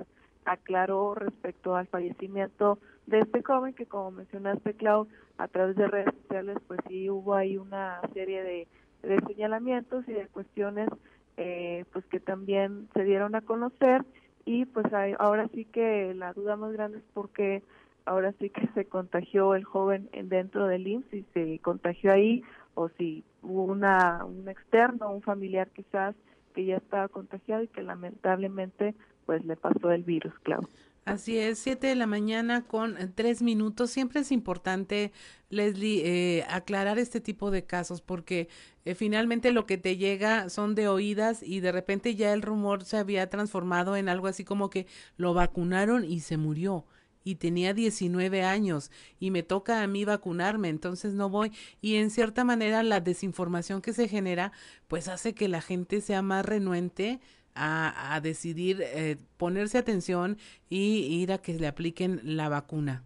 aclaró 0.45 1.15
respecto 1.15 1.75
al 1.75 1.87
fallecimiento 1.87 2.77
de 3.07 3.19
este 3.19 3.43
joven 3.43 3.73
que 3.73 3.85
como 3.85 4.11
mencionaste 4.11 4.73
Clau 4.75 5.07
a 5.37 5.47
través 5.47 5.75
de 5.75 5.87
redes 5.87 6.13
sociales 6.21 6.57
pues 6.67 6.79
sí 6.87 7.09
hubo 7.09 7.33
ahí 7.35 7.57
una 7.57 7.99
serie 8.13 8.43
de, 8.43 8.67
de 9.01 9.19
señalamientos 9.27 10.07
y 10.07 10.13
de 10.13 10.27
cuestiones 10.27 10.89
eh, 11.37 11.85
pues 11.91 12.05
que 12.05 12.19
también 12.19 12.87
se 12.93 13.03
dieron 13.03 13.35
a 13.35 13.41
conocer 13.41 14.05
y 14.45 14.65
pues 14.65 14.91
hay, 14.93 15.15
ahora 15.19 15.47
sí 15.53 15.65
que 15.65 16.13
la 16.13 16.33
duda 16.33 16.55
más 16.55 16.73
grande 16.73 16.99
es 16.99 17.03
porque 17.13 17.63
ahora 18.05 18.33
sí 18.39 18.49
que 18.49 18.67
se 18.73 18.85
contagió 18.85 19.55
el 19.55 19.63
joven 19.63 20.09
dentro 20.25 20.67
del 20.67 20.87
IMSS, 20.87 21.09
si 21.09 21.25
se 21.33 21.59
contagió 21.59 22.11
ahí 22.11 22.43
o 22.75 22.89
si 22.89 23.23
hubo 23.41 23.63
una, 23.63 24.25
un 24.25 24.47
externo, 24.49 25.11
un 25.11 25.21
familiar 25.21 25.69
quizás 25.69 26.15
que 26.53 26.65
ya 26.65 26.77
estaba 26.77 27.07
contagiado 27.07 27.63
y 27.63 27.67
que 27.67 27.81
lamentablemente 27.81 28.95
pues 29.25 29.43
le 29.45 29.55
pasó 29.55 29.91
el 29.91 30.03
virus, 30.03 30.33
claro. 30.39 30.67
Así 31.05 31.37
es, 31.37 31.59
siete 31.59 31.87
de 31.87 31.95
la 31.95 32.07
mañana 32.07 32.65
con 32.65 32.95
tres 33.13 33.41
minutos. 33.41 33.91
Siempre 33.91 34.21
es 34.21 34.31
importante, 34.31 35.11
Leslie, 35.49 36.01
eh, 36.05 36.45
aclarar 36.47 36.97
este 36.97 37.19
tipo 37.19 37.51
de 37.51 37.65
casos 37.65 38.01
porque 38.01 38.47
eh, 38.85 38.95
finalmente 38.95 39.51
lo 39.51 39.65
que 39.65 39.77
te 39.77 39.97
llega 39.97 40.47
son 40.49 40.75
de 40.75 40.87
oídas 40.87 41.43
y 41.43 41.59
de 41.59 41.73
repente 41.73 42.15
ya 42.15 42.31
el 42.31 42.41
rumor 42.41 42.85
se 42.85 42.95
había 42.97 43.29
transformado 43.29 43.97
en 43.97 44.07
algo 44.07 44.27
así 44.27 44.45
como 44.45 44.69
que 44.69 44.87
lo 45.17 45.33
vacunaron 45.33 46.05
y 46.05 46.21
se 46.21 46.37
murió 46.37 46.85
y 47.25 47.35
tenía 47.35 47.73
19 47.73 48.43
años 48.43 48.89
y 49.19 49.31
me 49.31 49.43
toca 49.43 49.83
a 49.83 49.87
mí 49.87 50.05
vacunarme, 50.05 50.69
entonces 50.69 51.13
no 51.13 51.29
voy. 51.29 51.51
Y 51.81 51.95
en 51.95 52.11
cierta 52.11 52.43
manera 52.45 52.81
la 52.83 53.01
desinformación 53.01 53.81
que 53.81 53.93
se 53.93 54.07
genera 54.07 54.53
pues 54.87 55.09
hace 55.09 55.33
que 55.33 55.47
la 55.49 55.61
gente 55.61 55.99
sea 56.01 56.21
más 56.21 56.45
renuente 56.45 57.19
a, 57.55 58.15
a 58.15 58.21
decidir 58.21 58.81
eh, 58.81 59.17
ponerse 59.37 59.77
atención 59.77 60.37
y 60.69 61.21
ir 61.21 61.31
a 61.31 61.37
que 61.37 61.53
le 61.53 61.67
apliquen 61.67 62.19
la 62.23 62.49
vacuna. 62.49 63.03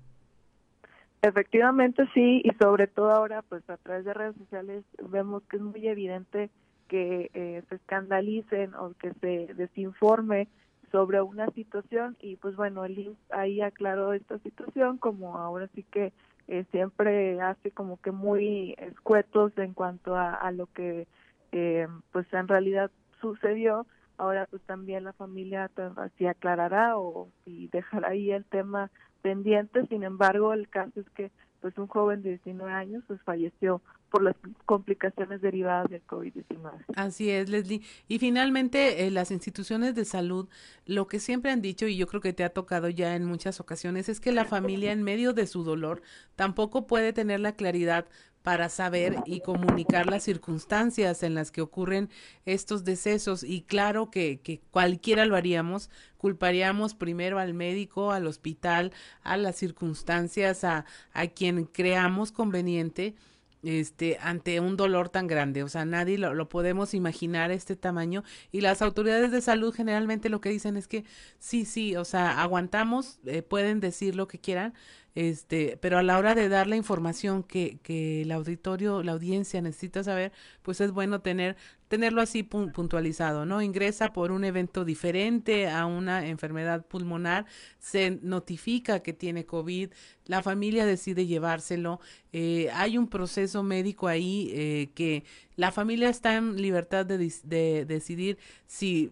Efectivamente 1.21 2.07
sí, 2.13 2.41
y 2.43 2.51
sobre 2.61 2.87
todo 2.87 3.11
ahora 3.11 3.41
pues 3.41 3.67
a 3.69 3.77
través 3.77 4.05
de 4.05 4.13
redes 4.13 4.35
sociales 4.37 4.83
vemos 5.09 5.43
que 5.49 5.57
es 5.57 5.63
muy 5.63 5.87
evidente 5.87 6.49
que 6.87 7.31
eh, 7.33 7.63
se 7.67 7.75
escandalicen 7.75 8.73
o 8.75 8.93
que 8.93 9.13
se 9.15 9.53
desinforme 9.55 10.47
sobre 10.91 11.21
una 11.21 11.49
situación 11.51 12.15
y 12.21 12.37
pues 12.37 12.55
bueno, 12.55 12.85
el 12.85 13.15
ahí 13.31 13.61
aclaró 13.61 14.13
esta 14.13 14.37
situación 14.39 14.97
como 14.97 15.37
ahora 15.37 15.67
sí 15.75 15.83
que 15.83 16.13
eh, 16.47 16.63
siempre 16.71 17.41
hace 17.41 17.71
como 17.71 17.99
que 17.99 18.11
muy 18.11 18.75
escuetos 18.77 19.51
en 19.57 19.73
cuanto 19.73 20.15
a, 20.15 20.33
a 20.33 20.51
lo 20.51 20.67
que 20.67 21.07
eh, 21.51 21.87
pues 22.11 22.31
en 22.31 22.47
realidad 22.47 22.89
sucedió 23.19 23.85
ahora 24.17 24.47
pues 24.49 24.61
también 24.63 25.03
la 25.03 25.13
familia 25.13 25.69
así 25.97 26.25
aclarará 26.25 26.97
o 26.97 27.29
y 27.45 27.67
dejará 27.67 28.09
ahí 28.09 28.31
el 28.31 28.45
tema 28.45 28.91
pendiente 29.21 29.85
sin 29.87 30.03
embargo 30.03 30.53
el 30.53 30.67
caso 30.69 30.99
es 30.99 31.09
que 31.11 31.31
pues 31.61 31.77
un 31.77 31.87
joven 31.87 32.21
de 32.21 32.29
19 32.29 32.71
años 32.71 33.03
pues 33.07 33.21
falleció 33.23 33.81
por 34.09 34.23
las 34.23 34.35
complicaciones 34.65 35.41
derivadas 35.41 35.89
del 35.89 36.05
COVID-19. 36.05 36.85
Así 36.95 37.29
es, 37.29 37.49
Leslie. 37.49 37.81
Y 38.07 38.19
finalmente, 38.19 39.05
eh, 39.05 39.11
las 39.11 39.31
instituciones 39.31 39.95
de 39.95 40.05
salud, 40.05 40.47
lo 40.85 41.07
que 41.07 41.19
siempre 41.19 41.51
han 41.51 41.61
dicho, 41.61 41.87
y 41.87 41.97
yo 41.97 42.07
creo 42.07 42.21
que 42.21 42.33
te 42.33 42.43
ha 42.43 42.49
tocado 42.49 42.89
ya 42.89 43.15
en 43.15 43.25
muchas 43.25 43.59
ocasiones, 43.59 44.07
es 44.07 44.19
que 44.19 44.31
la 44.31 44.45
familia 44.45 44.91
en 44.91 45.03
medio 45.03 45.33
de 45.33 45.47
su 45.47 45.63
dolor 45.63 46.01
tampoco 46.35 46.87
puede 46.87 47.11
tener 47.11 47.39
la 47.39 47.53
claridad 47.53 48.05
para 48.43 48.69
saber 48.69 49.17
y 49.25 49.41
comunicar 49.41 50.07
las 50.07 50.23
circunstancias 50.23 51.23
en 51.23 51.35
las 51.35 51.51
que 51.51 51.61
ocurren 51.61 52.09
estos 52.45 52.83
decesos. 52.83 53.43
Y 53.43 53.61
claro 53.61 54.09
que, 54.09 54.39
que 54.41 54.61
cualquiera 54.71 55.25
lo 55.25 55.35
haríamos, 55.35 55.89
culparíamos 56.17 56.95
primero 56.95 57.39
al 57.39 57.53
médico, 57.53 58.11
al 58.11 58.25
hospital, 58.27 58.93
a 59.21 59.37
las 59.37 59.57
circunstancias, 59.57 60.63
a, 60.63 60.85
a 61.13 61.27
quien 61.27 61.65
creamos 61.65 62.31
conveniente 62.31 63.15
este 63.63 64.17
ante 64.21 64.59
un 64.59 64.77
dolor 64.77 65.09
tan 65.09 65.27
grande. 65.27 65.63
O 65.63 65.69
sea 65.69 65.85
nadie 65.85 66.17
lo, 66.17 66.33
lo, 66.33 66.49
podemos 66.49 66.93
imaginar 66.93 67.51
este 67.51 67.75
tamaño. 67.75 68.23
Y 68.51 68.61
las 68.61 68.81
autoridades 68.81 69.31
de 69.31 69.41
salud 69.41 69.73
generalmente 69.73 70.29
lo 70.29 70.41
que 70.41 70.49
dicen 70.49 70.77
es 70.77 70.87
que 70.87 71.03
sí 71.39 71.65
sí 71.65 71.95
o 71.95 72.05
sea 72.05 72.41
aguantamos 72.41 73.19
eh, 73.25 73.41
pueden 73.41 73.79
decir 73.79 74.15
lo 74.15 74.27
que 74.27 74.39
quieran 74.39 74.73
este 75.17 75.77
pero 75.81 75.97
a 75.97 76.03
la 76.03 76.17
hora 76.17 76.35
de 76.35 76.47
dar 76.47 76.67
la 76.67 76.75
información 76.75 77.43
que, 77.43 77.79
que 77.81 78.21
el 78.21 78.31
auditorio 78.31 79.01
la 79.01 79.13
audiencia 79.13 79.61
necesita 79.61 80.03
saber 80.03 80.31
pues 80.61 80.79
es 80.79 80.91
bueno 80.91 81.21
tener 81.21 81.57
tenerlo 81.87 82.21
así 82.21 82.43
puntualizado, 82.43 83.45
¿no? 83.45 83.61
Ingresa 83.61 84.11
por 84.11 84.31
un 84.31 84.43
evento 84.43 84.83
diferente 84.83 85.69
a 85.69 85.85
una 85.85 86.27
enfermedad 86.27 86.85
pulmonar, 86.85 87.45
se 87.79 88.19
notifica 88.21 89.01
que 89.01 89.13
tiene 89.13 89.45
COVID, 89.45 89.91
la 90.25 90.41
familia 90.41 90.85
decide 90.85 91.25
llevárselo, 91.25 91.99
eh, 92.33 92.69
hay 92.73 92.97
un 92.97 93.07
proceso 93.07 93.63
médico 93.63 94.07
ahí 94.07 94.51
eh, 94.53 94.89
que 94.95 95.23
la 95.55 95.71
familia 95.71 96.09
está 96.09 96.35
en 96.35 96.61
libertad 96.61 97.05
de, 97.05 97.17
de 97.43 97.85
decidir 97.85 98.37
si 98.65 99.11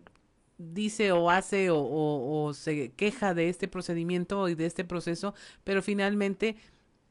dice 0.58 1.12
o 1.12 1.30
hace 1.30 1.70
o, 1.70 1.78
o, 1.78 2.46
o, 2.46 2.54
se 2.54 2.92
queja 2.94 3.34
de 3.34 3.50
este 3.50 3.68
procedimiento 3.68 4.48
y 4.50 4.56
de 4.56 4.66
este 4.66 4.84
proceso, 4.84 5.34
pero 5.64 5.82
finalmente 5.82 6.56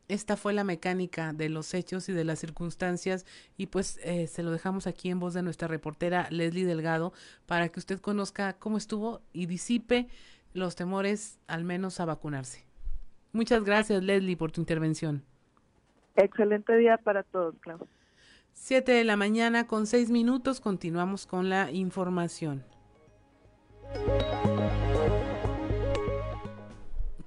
esta 0.08 0.36
fue 0.36 0.52
la 0.52 0.64
mecánica 0.64 1.32
de 1.32 1.48
los 1.48 1.72
hechos 1.72 2.08
y 2.08 2.12
de 2.12 2.24
las 2.24 2.38
circunstancias 2.38 3.24
y 3.56 3.66
pues 3.66 3.98
eh, 4.02 4.26
se 4.26 4.42
lo 4.42 4.50
dejamos 4.50 4.86
aquí 4.86 5.10
en 5.10 5.18
voz 5.18 5.34
de 5.34 5.42
nuestra 5.42 5.68
reportera 5.68 6.28
Leslie 6.30 6.66
Delgado 6.66 7.12
para 7.46 7.68
que 7.70 7.80
usted 7.80 8.00
conozca 8.00 8.54
cómo 8.54 8.76
estuvo 8.76 9.22
y 9.32 9.46
disipe 9.46 10.08
los 10.52 10.76
temores 10.76 11.38
al 11.46 11.64
menos 11.64 12.00
a 12.00 12.04
vacunarse. 12.04 12.64
Muchas 13.32 13.64
gracias 13.64 14.02
Leslie 14.02 14.36
por 14.36 14.52
tu 14.52 14.60
intervención. 14.60 15.24
Excelente 16.16 16.76
día 16.76 16.98
para 16.98 17.22
todos, 17.24 17.54
Claudia. 17.60 17.88
Siete 18.52 18.92
de 18.92 19.04
la 19.04 19.16
mañana 19.16 19.66
con 19.66 19.86
seis 19.86 20.10
minutos 20.10 20.60
continuamos 20.60 21.26
con 21.26 21.48
la 21.48 21.72
información. 21.72 22.62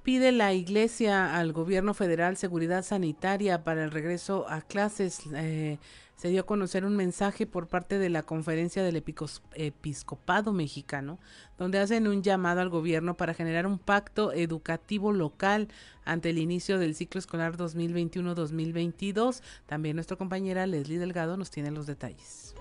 Pide 0.08 0.32
la 0.32 0.54
Iglesia 0.54 1.36
al 1.36 1.52
gobierno 1.52 1.92
federal 1.92 2.38
seguridad 2.38 2.82
sanitaria 2.82 3.62
para 3.62 3.84
el 3.84 3.90
regreso 3.90 4.46
a 4.48 4.62
clases. 4.62 5.20
Eh, 5.34 5.76
se 6.16 6.28
dio 6.30 6.40
a 6.40 6.46
conocer 6.46 6.86
un 6.86 6.96
mensaje 6.96 7.46
por 7.46 7.68
parte 7.68 7.98
de 7.98 8.08
la 8.08 8.22
conferencia 8.22 8.82
del 8.82 8.96
episcopado 8.96 10.54
mexicano, 10.54 11.18
donde 11.58 11.78
hacen 11.78 12.08
un 12.08 12.22
llamado 12.22 12.62
al 12.62 12.70
gobierno 12.70 13.18
para 13.18 13.34
generar 13.34 13.66
un 13.66 13.78
pacto 13.78 14.32
educativo 14.32 15.12
local 15.12 15.68
ante 16.06 16.30
el 16.30 16.38
inicio 16.38 16.78
del 16.78 16.94
ciclo 16.94 17.18
escolar 17.18 17.58
2021-2022. 17.58 19.42
También 19.66 19.96
nuestra 19.96 20.16
compañera 20.16 20.66
Leslie 20.66 20.98
Delgado 20.98 21.36
nos 21.36 21.50
tiene 21.50 21.70
los 21.70 21.86
detalles. 21.86 22.54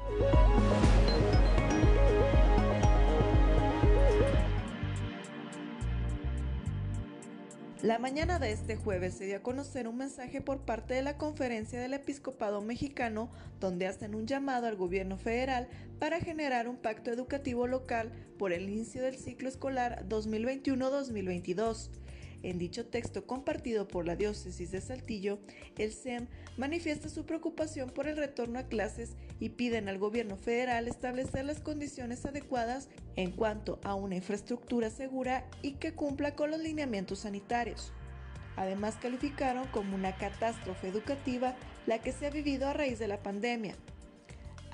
La 7.83 7.99
mañana 7.99 8.39
de 8.39 8.51
este 8.51 8.75
jueves 8.75 9.13
se 9.13 9.25
dio 9.25 9.37
a 9.37 9.43
conocer 9.43 9.87
un 9.87 9.97
mensaje 9.97 10.41
por 10.41 10.61
parte 10.61 10.95
de 10.95 11.03
la 11.03 11.15
Conferencia 11.19 11.79
del 11.79 11.93
Episcopado 11.93 12.59
Mexicano 12.59 13.29
donde 13.59 13.85
hacen 13.85 14.15
un 14.15 14.25
llamado 14.25 14.65
al 14.65 14.75
gobierno 14.75 15.19
federal 15.19 15.67
para 15.99 16.19
generar 16.19 16.67
un 16.67 16.77
pacto 16.77 17.11
educativo 17.11 17.67
local 17.67 18.11
por 18.39 18.51
el 18.51 18.67
inicio 18.67 19.03
del 19.03 19.15
ciclo 19.15 19.47
escolar 19.47 20.03
2021-2022. 20.09 21.91
En 22.43 22.59
dicho 22.59 22.85
texto 22.85 23.25
compartido 23.25 23.87
por 23.87 24.05
la 24.05 24.15
diócesis 24.15 24.71
de 24.71 24.79
Saltillo, 24.81 25.39
el 25.77 25.91
SEM 25.91 26.27
manifiesta 26.55 27.09
su 27.09 27.25
preocupación 27.25 27.89
por 27.89 28.07
el 28.07 28.17
retorno 28.17 28.59
a 28.59 28.67
clases 28.67 29.15
y 29.39 29.49
piden 29.49 29.89
al 29.89 29.97
gobierno 29.97 30.37
federal 30.37 30.87
establecer 30.87 31.45
las 31.45 31.59
condiciones 31.59 32.25
adecuadas 32.25 32.89
en 33.15 33.31
cuanto 33.31 33.79
a 33.83 33.95
una 33.95 34.15
infraestructura 34.15 34.89
segura 34.89 35.45
y 35.61 35.73
que 35.73 35.93
cumpla 35.93 36.35
con 36.35 36.51
los 36.51 36.61
lineamientos 36.61 37.19
sanitarios. 37.19 37.91
Además 38.55 38.95
calificaron 38.95 39.67
como 39.67 39.95
una 39.95 40.17
catástrofe 40.17 40.87
educativa 40.87 41.55
la 41.85 41.99
que 41.99 42.11
se 42.11 42.27
ha 42.27 42.31
vivido 42.31 42.67
a 42.67 42.73
raíz 42.73 42.99
de 42.99 43.07
la 43.07 43.21
pandemia, 43.21 43.75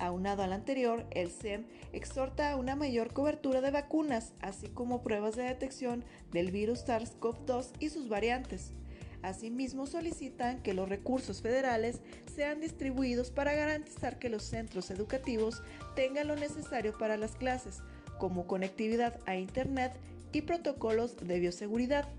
Aunado 0.03 0.43
al 0.43 0.51
anterior, 0.51 1.05
el 1.11 1.31
SEM 1.31 1.63
exhorta 1.93 2.51
a 2.51 2.57
una 2.57 2.75
mayor 2.75 3.13
cobertura 3.13 3.61
de 3.61 3.71
vacunas, 3.71 4.33
así 4.41 4.67
como 4.67 5.01
pruebas 5.01 5.37
de 5.37 5.43
detección 5.43 6.03
del 6.33 6.51
virus 6.51 6.85
SARS-CoV-2 6.85 7.67
y 7.79 7.87
sus 7.87 8.09
variantes. 8.09 8.73
Asimismo, 9.21 9.87
solicitan 9.87 10.61
que 10.61 10.73
los 10.73 10.89
recursos 10.89 11.41
federales 11.41 12.01
sean 12.35 12.59
distribuidos 12.59 13.31
para 13.31 13.53
garantizar 13.53 14.19
que 14.19 14.27
los 14.27 14.43
centros 14.43 14.91
educativos 14.91 15.63
tengan 15.95 16.27
lo 16.27 16.35
necesario 16.35 16.97
para 16.97 17.15
las 17.15 17.37
clases, 17.37 17.79
como 18.19 18.45
conectividad 18.45 19.21
a 19.25 19.37
Internet 19.37 19.93
y 20.33 20.41
protocolos 20.41 21.15
de 21.15 21.39
bioseguridad 21.39 22.09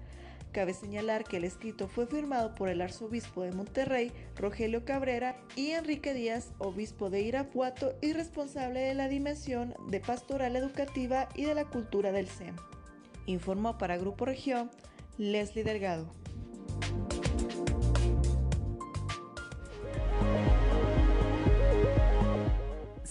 Cabe 0.54 0.72
señalar 0.72 1.24
que 1.24 1.38
el 1.38 1.44
escrito 1.44 1.88
fue 1.88 2.06
firmado 2.06 2.54
por 2.54 2.68
el 2.68 2.80
arzobispo 2.80 3.42
de 3.42 3.50
Monterrey, 3.50 4.12
Rogelio 4.36 4.84
Cabrera, 4.84 5.36
y 5.56 5.70
Enrique 5.72 6.14
Díaz, 6.14 6.52
obispo 6.58 7.10
de 7.10 7.22
Irapuato 7.22 7.96
y 8.00 8.12
responsable 8.12 8.78
de 8.78 8.94
la 8.94 9.08
dimensión 9.08 9.74
de 9.88 9.98
pastoral 9.98 10.54
educativa 10.54 11.28
y 11.34 11.44
de 11.44 11.56
la 11.56 11.64
cultura 11.64 12.12
del 12.12 12.28
SEM. 12.28 12.54
Informó 13.26 13.78
para 13.78 13.96
Grupo 13.96 14.26
Región 14.26 14.70
Leslie 15.18 15.64
Delgado. 15.64 16.06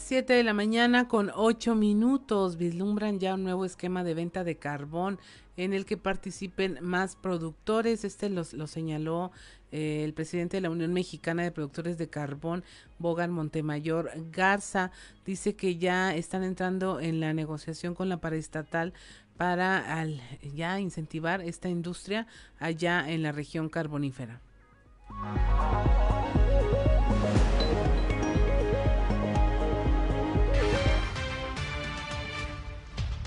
7 0.04 0.34
de 0.34 0.44
la 0.44 0.54
mañana 0.54 1.08
con 1.08 1.32
8 1.34 1.76
minutos 1.76 2.58
vislumbran 2.58 3.20
ya 3.20 3.36
un 3.36 3.44
nuevo 3.44 3.64
esquema 3.64 4.04
de 4.04 4.14
venta 4.14 4.44
de 4.44 4.58
carbón 4.58 5.18
en 5.56 5.72
el 5.72 5.86
que 5.86 5.96
participen 5.96 6.78
más 6.82 7.16
productores. 7.16 8.04
Este 8.04 8.30
lo 8.30 8.44
señaló 8.44 9.32
eh, 9.72 10.04
el 10.04 10.14
presidente 10.14 10.58
de 10.58 10.62
la 10.62 10.70
Unión 10.70 10.92
Mexicana 10.92 11.44
de 11.44 11.52
Productores 11.52 11.98
de 11.98 12.10
Carbón, 12.10 12.66
Bogan 13.00 13.32
Montemayor 13.32 14.12
Garza. 14.30 14.92
Dice 15.26 15.56
que 15.56 15.78
ya 15.78 16.14
están 16.14 16.44
entrando 16.44 17.00
en 17.00 17.22
la 17.22 17.34
negociación 17.34 17.96
con 17.96 18.10
la 18.10 18.18
paraestatal 18.18 18.94
para 19.38 20.06
ya 20.54 20.82
incentivar 20.82 21.40
esta 21.42 21.70
industria 21.70 22.28
allá 22.60 23.10
en 23.10 23.24
la 23.24 23.32
región 23.32 23.70
carbonífera. 23.70 24.42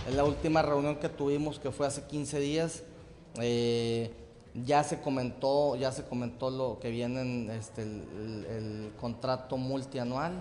En 0.06 0.16
la 0.16 0.22
última 0.22 0.62
reunión 0.62 0.96
que 0.96 1.08
tuvimos, 1.08 1.58
que 1.58 1.72
fue 1.72 1.84
hace 1.84 2.04
15 2.04 2.38
días, 2.38 2.84
eh, 3.40 4.12
ya 4.54 4.84
se 4.84 5.00
comentó, 5.00 5.74
ya 5.74 5.90
se 5.90 6.04
comentó 6.04 6.48
lo 6.48 6.78
que 6.78 6.90
viene 6.90 7.56
este, 7.56 7.82
el, 7.82 8.92
contrato 9.00 9.56
multianual, 9.56 10.32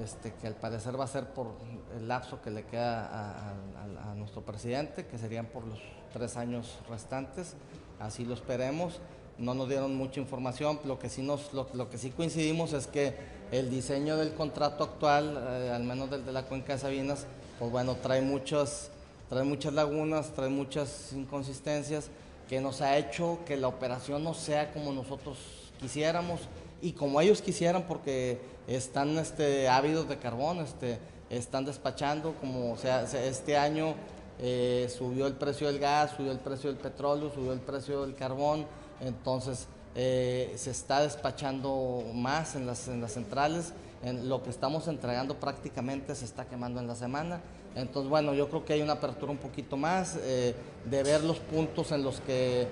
este, 0.00 0.32
que 0.34 0.46
al 0.46 0.54
parecer 0.54 0.98
va 0.98 1.04
a 1.04 1.08
ser 1.08 1.26
por 1.30 1.48
el 1.96 2.06
lapso 2.06 2.40
que 2.40 2.52
le 2.52 2.64
queda 2.64 3.10
a, 3.10 4.14
nuestro 4.14 4.42
presidente, 4.42 5.06
que 5.06 5.18
serían 5.18 5.46
por 5.46 5.66
los 5.66 5.80
tres 6.12 6.36
años 6.36 6.78
restantes, 6.88 7.56
así 7.98 8.24
lo 8.24 8.34
esperemos. 8.34 9.00
No 9.36 9.54
nos 9.54 9.68
dieron 9.68 9.96
mucha 9.96 10.20
información, 10.20 10.78
lo 10.84 11.00
que 11.00 11.08
sí, 11.08 11.22
nos, 11.22 11.52
lo, 11.52 11.90
que 11.90 11.98
sí 11.98 12.10
coincidimos 12.10 12.72
es 12.72 12.86
que 12.86 13.16
el 13.50 13.68
diseño 13.68 14.16
del 14.16 14.32
contrato 14.34 14.84
actual, 14.84 15.42
eh, 15.48 15.72
al 15.74 15.82
menos 15.82 16.08
del 16.08 16.24
de 16.24 16.32
la 16.32 16.44
cuenca 16.44 16.74
de 16.74 16.78
Sabinas, 16.78 17.26
pues 17.58 17.70
bueno, 17.70 17.96
trae 17.96 18.22
muchas, 18.22 18.90
trae 19.32 19.44
muchas 19.44 19.72
lagunas, 19.72 20.30
trae 20.34 20.50
muchas 20.50 21.10
inconsistencias 21.14 22.10
que 22.50 22.60
nos 22.60 22.82
ha 22.82 22.98
hecho 22.98 23.38
que 23.46 23.56
la 23.56 23.66
operación 23.66 24.22
no 24.22 24.34
sea 24.34 24.70
como 24.74 24.92
nosotros 24.92 25.38
quisiéramos 25.80 26.40
y 26.82 26.92
como 26.92 27.18
ellos 27.18 27.40
quisieran 27.40 27.84
porque 27.84 28.42
están 28.66 29.16
este, 29.16 29.70
ávidos 29.70 30.06
de 30.06 30.18
carbón, 30.18 30.58
este, 30.58 30.98
están 31.30 31.64
despachando, 31.64 32.34
como 32.42 32.76
sea, 32.76 33.04
este 33.04 33.56
año 33.56 33.94
eh, 34.38 34.92
subió 34.94 35.26
el 35.26 35.32
precio 35.32 35.66
del 35.66 35.78
gas, 35.78 36.12
subió 36.14 36.30
el 36.30 36.38
precio 36.38 36.68
del 36.68 36.78
petróleo, 36.78 37.32
subió 37.34 37.54
el 37.54 37.60
precio 37.60 38.02
del 38.02 38.14
carbón, 38.14 38.66
entonces 39.00 39.66
eh, 39.94 40.52
se 40.56 40.72
está 40.72 41.00
despachando 41.00 42.04
más 42.12 42.54
en 42.54 42.66
las, 42.66 42.86
en 42.86 43.00
las 43.00 43.12
centrales 43.12 43.72
en 44.02 44.28
lo 44.28 44.42
que 44.42 44.50
estamos 44.50 44.88
entregando 44.88 45.36
prácticamente 45.36 46.14
se 46.14 46.24
está 46.24 46.44
quemando 46.44 46.80
en 46.80 46.86
la 46.86 46.94
semana. 46.94 47.40
Entonces, 47.74 48.10
bueno, 48.10 48.34
yo 48.34 48.48
creo 48.48 48.64
que 48.64 48.74
hay 48.74 48.82
una 48.82 48.94
apertura 48.94 49.32
un 49.32 49.38
poquito 49.38 49.76
más 49.76 50.18
eh, 50.20 50.54
de 50.84 51.02
ver 51.02 51.24
los 51.24 51.38
puntos 51.38 51.90
en 51.92 52.02
los 52.02 52.20
que 52.20 52.68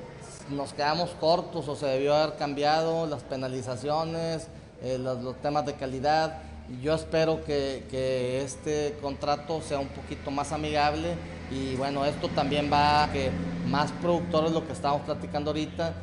nos 0.51 0.72
quedamos 0.72 1.11
cortos 1.20 1.68
o 1.68 1.76
se 1.76 1.86
debió 1.86 2.14
haber 2.14 2.36
cambiado, 2.36 3.07
las 3.07 3.22
penalizaciones, 3.22 4.48
eh, 4.82 4.98
los, 4.98 5.36
temas 5.40 5.64
de 5.64 5.74
calidad. 5.74 6.42
Yo 6.82 6.94
espero 6.94 7.44
que, 7.44 7.86
que, 7.90 8.42
este 8.42 8.96
contrato 9.01 9.61
sea 9.62 9.78
un 9.78 9.88
poquito 9.88 10.30
más 10.30 10.53
amigable 10.53 11.14
y 11.51 11.74
bueno, 11.76 12.05
esto 12.05 12.28
también 12.28 12.70
va 12.72 13.05
a 13.05 13.12
que 13.12 13.30
más 13.66 13.90
productores, 13.92 14.53
lo 14.53 14.66
que 14.66 14.72
estamos 14.72 15.03
platicando 15.03 15.51
ahorita, 15.51 15.94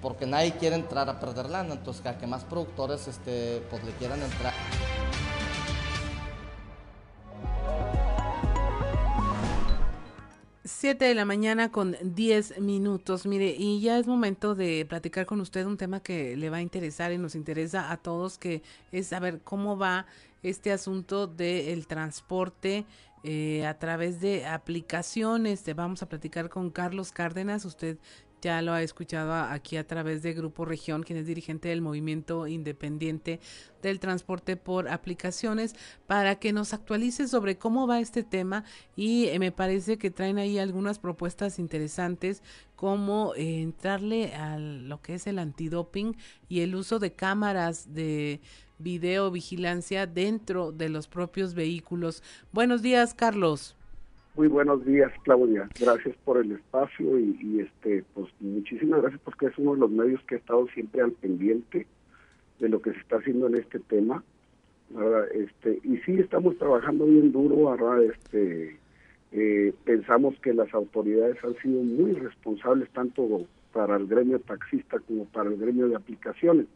porque 0.00 0.24
nadie 0.26 0.52
quiere 0.52 0.76
entrar 0.76 1.08
a 1.10 1.20
perder 1.20 1.50
lana, 1.50 1.74
entonces 1.74 2.04
a 2.06 2.16
que 2.16 2.26
más 2.26 2.44
productores 2.44 3.08
este, 3.08 3.62
pues 3.70 3.84
le 3.84 3.92
quieran 3.92 4.22
entrar. 4.22 4.54
Siete 10.76 11.04
de 11.04 11.14
la 11.14 11.24
mañana 11.24 11.70
con 11.70 11.96
10 12.02 12.58
minutos. 12.58 13.26
Mire, 13.26 13.54
y 13.56 13.80
ya 13.80 13.96
es 13.96 14.08
momento 14.08 14.56
de 14.56 14.84
platicar 14.84 15.24
con 15.24 15.40
usted 15.40 15.64
un 15.66 15.76
tema 15.76 16.02
que 16.02 16.36
le 16.36 16.50
va 16.50 16.56
a 16.56 16.62
interesar 16.62 17.12
y 17.12 17.16
nos 17.16 17.36
interesa 17.36 17.92
a 17.92 17.96
todos, 17.96 18.38
que 18.38 18.60
es 18.90 19.06
saber 19.06 19.40
cómo 19.42 19.78
va 19.78 20.06
este 20.42 20.72
asunto 20.72 21.28
del 21.28 21.86
transporte 21.86 22.86
eh, 23.22 23.64
a 23.64 23.78
través 23.78 24.20
de 24.20 24.46
aplicaciones. 24.46 25.62
Vamos 25.76 26.02
a 26.02 26.08
platicar 26.08 26.48
con 26.48 26.70
Carlos 26.70 27.12
Cárdenas. 27.12 27.64
Usted 27.64 27.96
ya 28.44 28.60
lo 28.60 28.72
ha 28.72 28.82
escuchado 28.82 29.32
aquí 29.32 29.78
a 29.78 29.86
través 29.86 30.22
de 30.22 30.34
Grupo 30.34 30.66
Región, 30.66 31.02
quien 31.02 31.18
es 31.18 31.26
dirigente 31.26 31.70
del 31.70 31.80
movimiento 31.80 32.46
independiente 32.46 33.40
del 33.80 33.98
transporte 33.98 34.56
por 34.58 34.88
aplicaciones, 34.88 35.74
para 36.06 36.38
que 36.38 36.52
nos 36.52 36.74
actualice 36.74 37.26
sobre 37.26 37.56
cómo 37.56 37.86
va 37.86 38.00
este 38.00 38.22
tema 38.22 38.64
y 38.96 39.28
eh, 39.28 39.38
me 39.38 39.50
parece 39.50 39.96
que 39.96 40.10
traen 40.10 40.36
ahí 40.36 40.58
algunas 40.58 40.98
propuestas 40.98 41.58
interesantes 41.58 42.42
como 42.76 43.34
eh, 43.34 43.62
entrarle 43.62 44.34
a 44.34 44.58
lo 44.58 45.00
que 45.00 45.14
es 45.14 45.26
el 45.26 45.38
antidoping 45.38 46.14
y 46.46 46.60
el 46.60 46.74
uso 46.74 46.98
de 46.98 47.14
cámaras 47.14 47.94
de 47.94 48.42
videovigilancia 48.78 50.06
dentro 50.06 50.70
de 50.70 50.90
los 50.90 51.08
propios 51.08 51.54
vehículos. 51.54 52.22
Buenos 52.52 52.82
días, 52.82 53.14
Carlos. 53.14 53.74
Muy 54.36 54.48
buenos 54.48 54.84
días, 54.84 55.12
Claudia. 55.22 55.68
Gracias 55.78 56.16
por 56.24 56.38
el 56.38 56.50
espacio 56.50 57.20
y, 57.20 57.60
este, 57.60 58.04
pues 58.14 58.28
muchísimas 58.40 59.00
gracias 59.00 59.20
porque 59.24 59.46
es 59.46 59.56
uno 59.58 59.74
de 59.74 59.78
los 59.78 59.90
medios 59.92 60.20
que 60.24 60.34
ha 60.34 60.38
estado 60.38 60.66
siempre 60.74 61.02
al 61.02 61.12
pendiente 61.12 61.86
de 62.58 62.68
lo 62.68 62.82
que 62.82 62.92
se 62.94 62.98
está 62.98 63.18
haciendo 63.18 63.46
en 63.46 63.54
este 63.54 63.78
tema. 63.78 64.24
Este, 65.32 65.78
y 65.84 65.98
sí 65.98 66.18
estamos 66.18 66.58
trabajando 66.58 67.06
bien 67.06 67.30
duro, 67.30 67.68
ahora 67.68 68.02
este, 68.02 68.76
eh, 69.30 69.72
pensamos 69.84 70.34
que 70.40 70.52
las 70.52 70.74
autoridades 70.74 71.36
han 71.44 71.54
sido 71.62 71.80
muy 71.84 72.14
responsables 72.14 72.90
tanto 72.90 73.46
para 73.72 73.94
el 73.96 74.08
gremio 74.08 74.40
taxista 74.40 74.98
como 74.98 75.26
para 75.26 75.48
el 75.48 75.58
gremio 75.58 75.88
de 75.88 75.94
aplicaciones. 75.94 76.66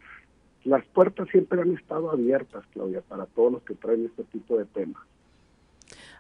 Las 0.63 0.85
puertas 0.87 1.29
siempre 1.31 1.61
han 1.61 1.75
estado 1.75 2.13
abiertas, 2.13 2.65
Claudia, 2.73 3.01
para 3.01 3.27
todos 3.27 3.55
los 3.55 3.63
que 3.63 3.75
traen 3.75 4.05
este 4.05 4.23
tipo 4.23 4.57
de 4.57 4.65
temas. 4.67 5.03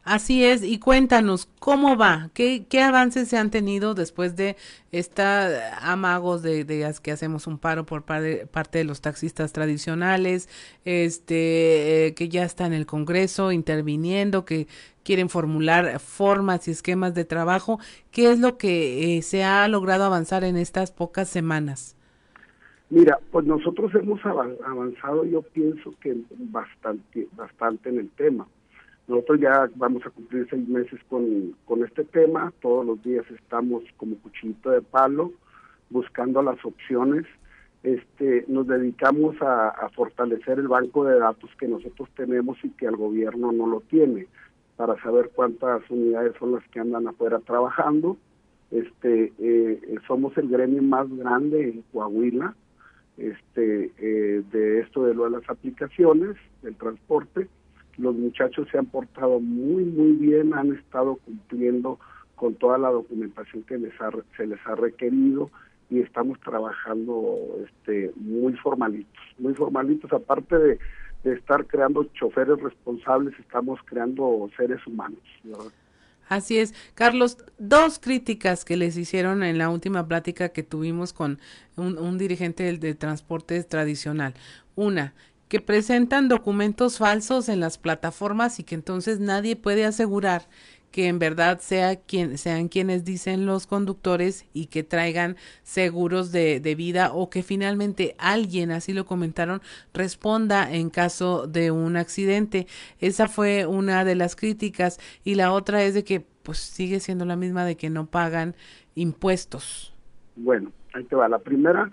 Así 0.05 0.45
es, 0.45 0.63
y 0.63 0.79
cuéntanos, 0.79 1.49
¿cómo 1.59 1.97
va? 1.97 2.31
¿Qué, 2.33 2.65
qué 2.69 2.81
avances 2.81 3.29
se 3.29 3.37
han 3.37 3.51
tenido 3.51 3.95
después 3.95 4.37
de 4.37 4.57
esta 4.91 5.79
amagos 5.83 6.43
de, 6.43 6.65
que 7.03 7.13
hacemos 7.13 7.47
un 7.47 7.59
paro 7.59 7.85
por 7.85 8.05
parte 8.05 8.79
de 8.79 8.85
los 8.85 9.03
taxistas 9.03 9.53
tradicionales, 9.53 10.49
este, 10.85 12.07
eh, 12.07 12.15
que 12.15 12.29
ya 12.29 12.45
está 12.45 12.65
en 12.67 12.73
el 12.73 12.87
Congreso 12.87 13.53
interviniendo, 13.53 14.45
que 14.45 14.67
quieren 15.03 15.29
formular 15.29 15.99
formas 16.01 16.69
y 16.69 16.71
esquemas 16.71 17.15
de 17.15 17.25
trabajo? 17.25 17.79
¿Qué 18.11 18.31
es 18.33 18.39
lo 18.39 18.57
que 18.57 19.19
eh, 19.19 19.23
se 19.23 19.45
ha 19.45 19.69
logrado 19.69 20.05
avanzar 20.05 20.43
en 20.45 20.57
estas 20.57 20.91
pocas 20.91 21.29
semanas? 21.29 21.97
Mira, 22.89 23.19
pues 23.31 23.45
nosotros 23.45 23.95
hemos 23.95 24.25
avanzado, 24.25 25.27
yo 25.27 25.43
pienso 25.43 25.93
que 26.01 26.17
bastante, 26.31 27.29
bastante 27.37 27.91
en 27.91 27.99
el 27.99 28.09
tema 28.11 28.47
nosotros 29.09 29.41
ya 29.41 29.71
vamos 29.77 30.05
a 30.05 30.11
cumplir 30.11 30.47
seis 30.51 30.69
meses 30.69 31.01
con, 31.09 31.57
con 31.65 31.83
este 31.83 32.05
tema, 32.05 32.53
todos 32.61 32.85
los 32.85 33.03
días 33.03 33.25
estamos 33.31 33.83
como 33.97 34.17
cuchillito 34.19 34.71
de 34.71 34.83
palo 34.83 35.33
buscando 35.89 36.43
las 36.43 36.63
opciones. 36.63 37.25
Este, 37.83 38.45
nos 38.49 38.67
dedicamos 38.67 39.35
a, 39.41 39.89
fortalecer 39.95 40.59
el 40.59 40.69
banco 40.69 41.05
de 41.05 41.19
datos 41.19 41.49
que 41.59 41.67
nosotros 41.67 42.11
tenemos 42.17 42.59
y 42.63 42.69
que 42.71 42.85
el 42.85 42.97
gobierno 42.97 43.51
no 43.51 43.67
lo 43.67 43.81
tiene, 43.81 44.27
para 44.77 45.01
saber 45.03 45.31
cuántas 45.35 45.89
unidades 45.89 46.35
son 46.39 46.53
las 46.53 46.69
que 46.69 46.81
andan 46.81 47.09
afuera 47.09 47.39
trabajando. 47.39 48.19
Este, 48.71 49.33
eh, 49.39 49.97
somos 50.07 50.37
el 50.37 50.49
gremio 50.49 50.83
más 50.83 51.09
grande 51.17 51.71
en 51.71 51.83
Coahuila, 51.93 52.55
este, 53.17 53.91
eh, 53.99 54.43
de 54.53 54.81
esto 54.81 55.07
de 55.07 55.15
lo 55.15 55.25
de 55.25 55.31
las 55.31 55.49
aplicaciones, 55.49 56.37
del 56.63 56.77
transporte 56.77 57.49
los 57.99 58.15
muchachos 58.15 58.69
se 58.71 58.79
han 58.79 58.87
portado 58.87 59.41
muy, 59.41 59.85
muy 59.85 60.13
bien, 60.13 60.55
han 60.55 60.73
estado 60.75 61.17
cumpliendo 61.17 61.99
con 62.37 62.55
toda 62.55 62.79
la 62.79 62.91
documentación 62.91 63.65
que 63.65 63.77
les 63.77 63.93
se 64.37 64.47
les 64.47 64.59
ha 64.67 64.77
requerido 64.77 65.51
y 65.91 66.01
estamos 66.01 66.39
trabajando 66.41 67.37
este, 67.67 68.13
muy 68.17 68.53
formalitos, 68.55 69.23
muy 69.39 69.55
formalitos, 69.55 70.13
aparte 70.13 70.59
de, 70.59 70.79
estar 71.25 71.67
creando 71.67 72.05
choferes 72.15 72.59
responsables, 72.61 73.39
estamos 73.39 73.81
creando 73.85 74.49
seres 74.57 74.87
humanos. 74.87 75.19
Así 76.29 76.59
es. 76.59 76.75
Carlos, 76.95 77.39
dos 77.59 77.99
críticas 77.99 78.65
que 78.65 78.77
les 78.77 78.97
hicieron 78.97 79.43
en 79.43 79.59
la 79.59 79.69
última 79.69 80.07
plática 80.07 80.51
que 80.51 80.63
tuvimos 80.63 81.13
con 81.13 81.39
un, 81.77 82.19
dirigente 82.19 82.63
del, 82.63 82.79
del 82.79 82.97
transporte 82.97 83.63
tradicional. 83.65 84.33
Una, 84.75 85.13
que 85.49 85.61
presentan 85.61 86.29
documentos 86.29 86.99
falsos 86.99 87.49
en 87.49 87.61
las 87.61 87.79
plataformas 87.79 88.61
y 88.61 88.65
que 88.65 88.75
entonces 88.75 89.21
nadie 89.21 89.57
puede 89.57 89.85
asegurar 89.85 90.43
que 90.91 91.07
en 91.07 91.19
verdad 91.19 91.61
sea 91.61 91.97
quien, 91.97 92.39
sean 92.39 92.69
quienes 92.69 93.05
dicen 93.05 93.47
los 93.47 93.67
conductores 93.67 94.47
y 94.55 94.67
que 94.67 94.83
traigan 94.83 95.37
seguros 95.63 96.33
de, 96.33 96.61
de, 96.61 96.75
vida 96.75 97.13
o 97.13 97.29
que 97.29 97.43
finalmente 97.43 98.15
alguien, 98.19 98.71
así 98.71 98.95
lo 98.95 99.05
comentaron, 99.05 99.61
responda 99.93 100.73
en 100.73 100.89
caso 100.89 101.47
de 101.47 101.71
un 101.71 101.97
accidente. 101.97 102.67
Esa 103.01 103.29
fue 103.29 103.67
una 103.67 104.05
de 104.05 104.15
las 104.15 104.35
críticas 104.35 104.99
y 105.25 105.35
la 105.35 105.53
otra 105.53 105.83
es 105.83 105.95
de 105.95 106.05
que 106.05 106.25
pues 106.43 106.59
sigue 106.59 107.01
siendo 107.01 107.27
la 107.27 107.37
misma 107.37 107.67
de 107.67 107.77
que 107.77 107.91
no 107.91 108.07
pagan 108.07 108.57
impuestos. 108.95 109.95
Bueno, 110.37 110.73
ahí 110.95 111.05
te 111.05 111.15
va. 111.15 111.29
La 111.29 111.39
primera, 111.39 111.91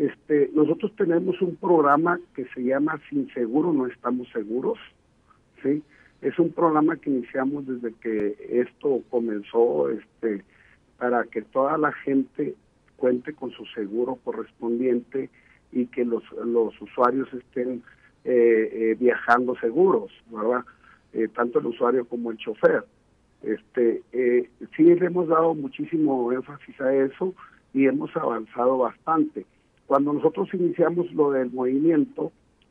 este, 0.00 0.50
nosotros 0.54 0.96
tenemos 0.96 1.42
un 1.42 1.56
programa 1.56 2.18
que 2.34 2.46
se 2.54 2.62
llama 2.62 2.98
Sin 3.10 3.30
Seguro 3.34 3.70
No 3.70 3.86
Estamos 3.86 4.30
Seguros, 4.32 4.78
¿sí? 5.62 5.82
Es 6.22 6.38
un 6.38 6.52
programa 6.52 6.96
que 6.96 7.10
iniciamos 7.10 7.66
desde 7.66 7.92
que 8.00 8.34
esto 8.48 9.02
comenzó, 9.10 9.90
este, 9.90 10.42
para 10.96 11.24
que 11.24 11.42
toda 11.42 11.76
la 11.76 11.92
gente 11.92 12.54
cuente 12.96 13.34
con 13.34 13.50
su 13.50 13.66
seguro 13.66 14.18
correspondiente 14.24 15.28
y 15.70 15.84
que 15.88 16.06
los, 16.06 16.22
los 16.46 16.80
usuarios 16.80 17.28
estén 17.34 17.82
eh, 18.24 18.70
eh, 18.72 18.96
viajando 18.98 19.54
seguros, 19.56 20.10
¿verdad? 20.30 20.64
Eh, 21.12 21.28
tanto 21.28 21.58
el 21.58 21.66
usuario 21.66 22.06
como 22.06 22.30
el 22.30 22.38
chofer. 22.38 22.86
Este, 23.42 24.02
sí 24.74 24.82
le 24.82 25.06
hemos 25.06 25.28
dado 25.28 25.54
muchísimo 25.54 26.32
énfasis 26.32 26.80
a 26.80 26.94
eso 26.94 27.34
y 27.74 27.84
hemos 27.84 28.16
avanzado 28.16 28.78
bastante. 28.78 29.44
Cuando 29.90 30.12
nosotros 30.12 30.48
iniciamos 30.54 31.12
lo 31.14 31.32
del 31.32 31.50
movimiento, 31.50 32.30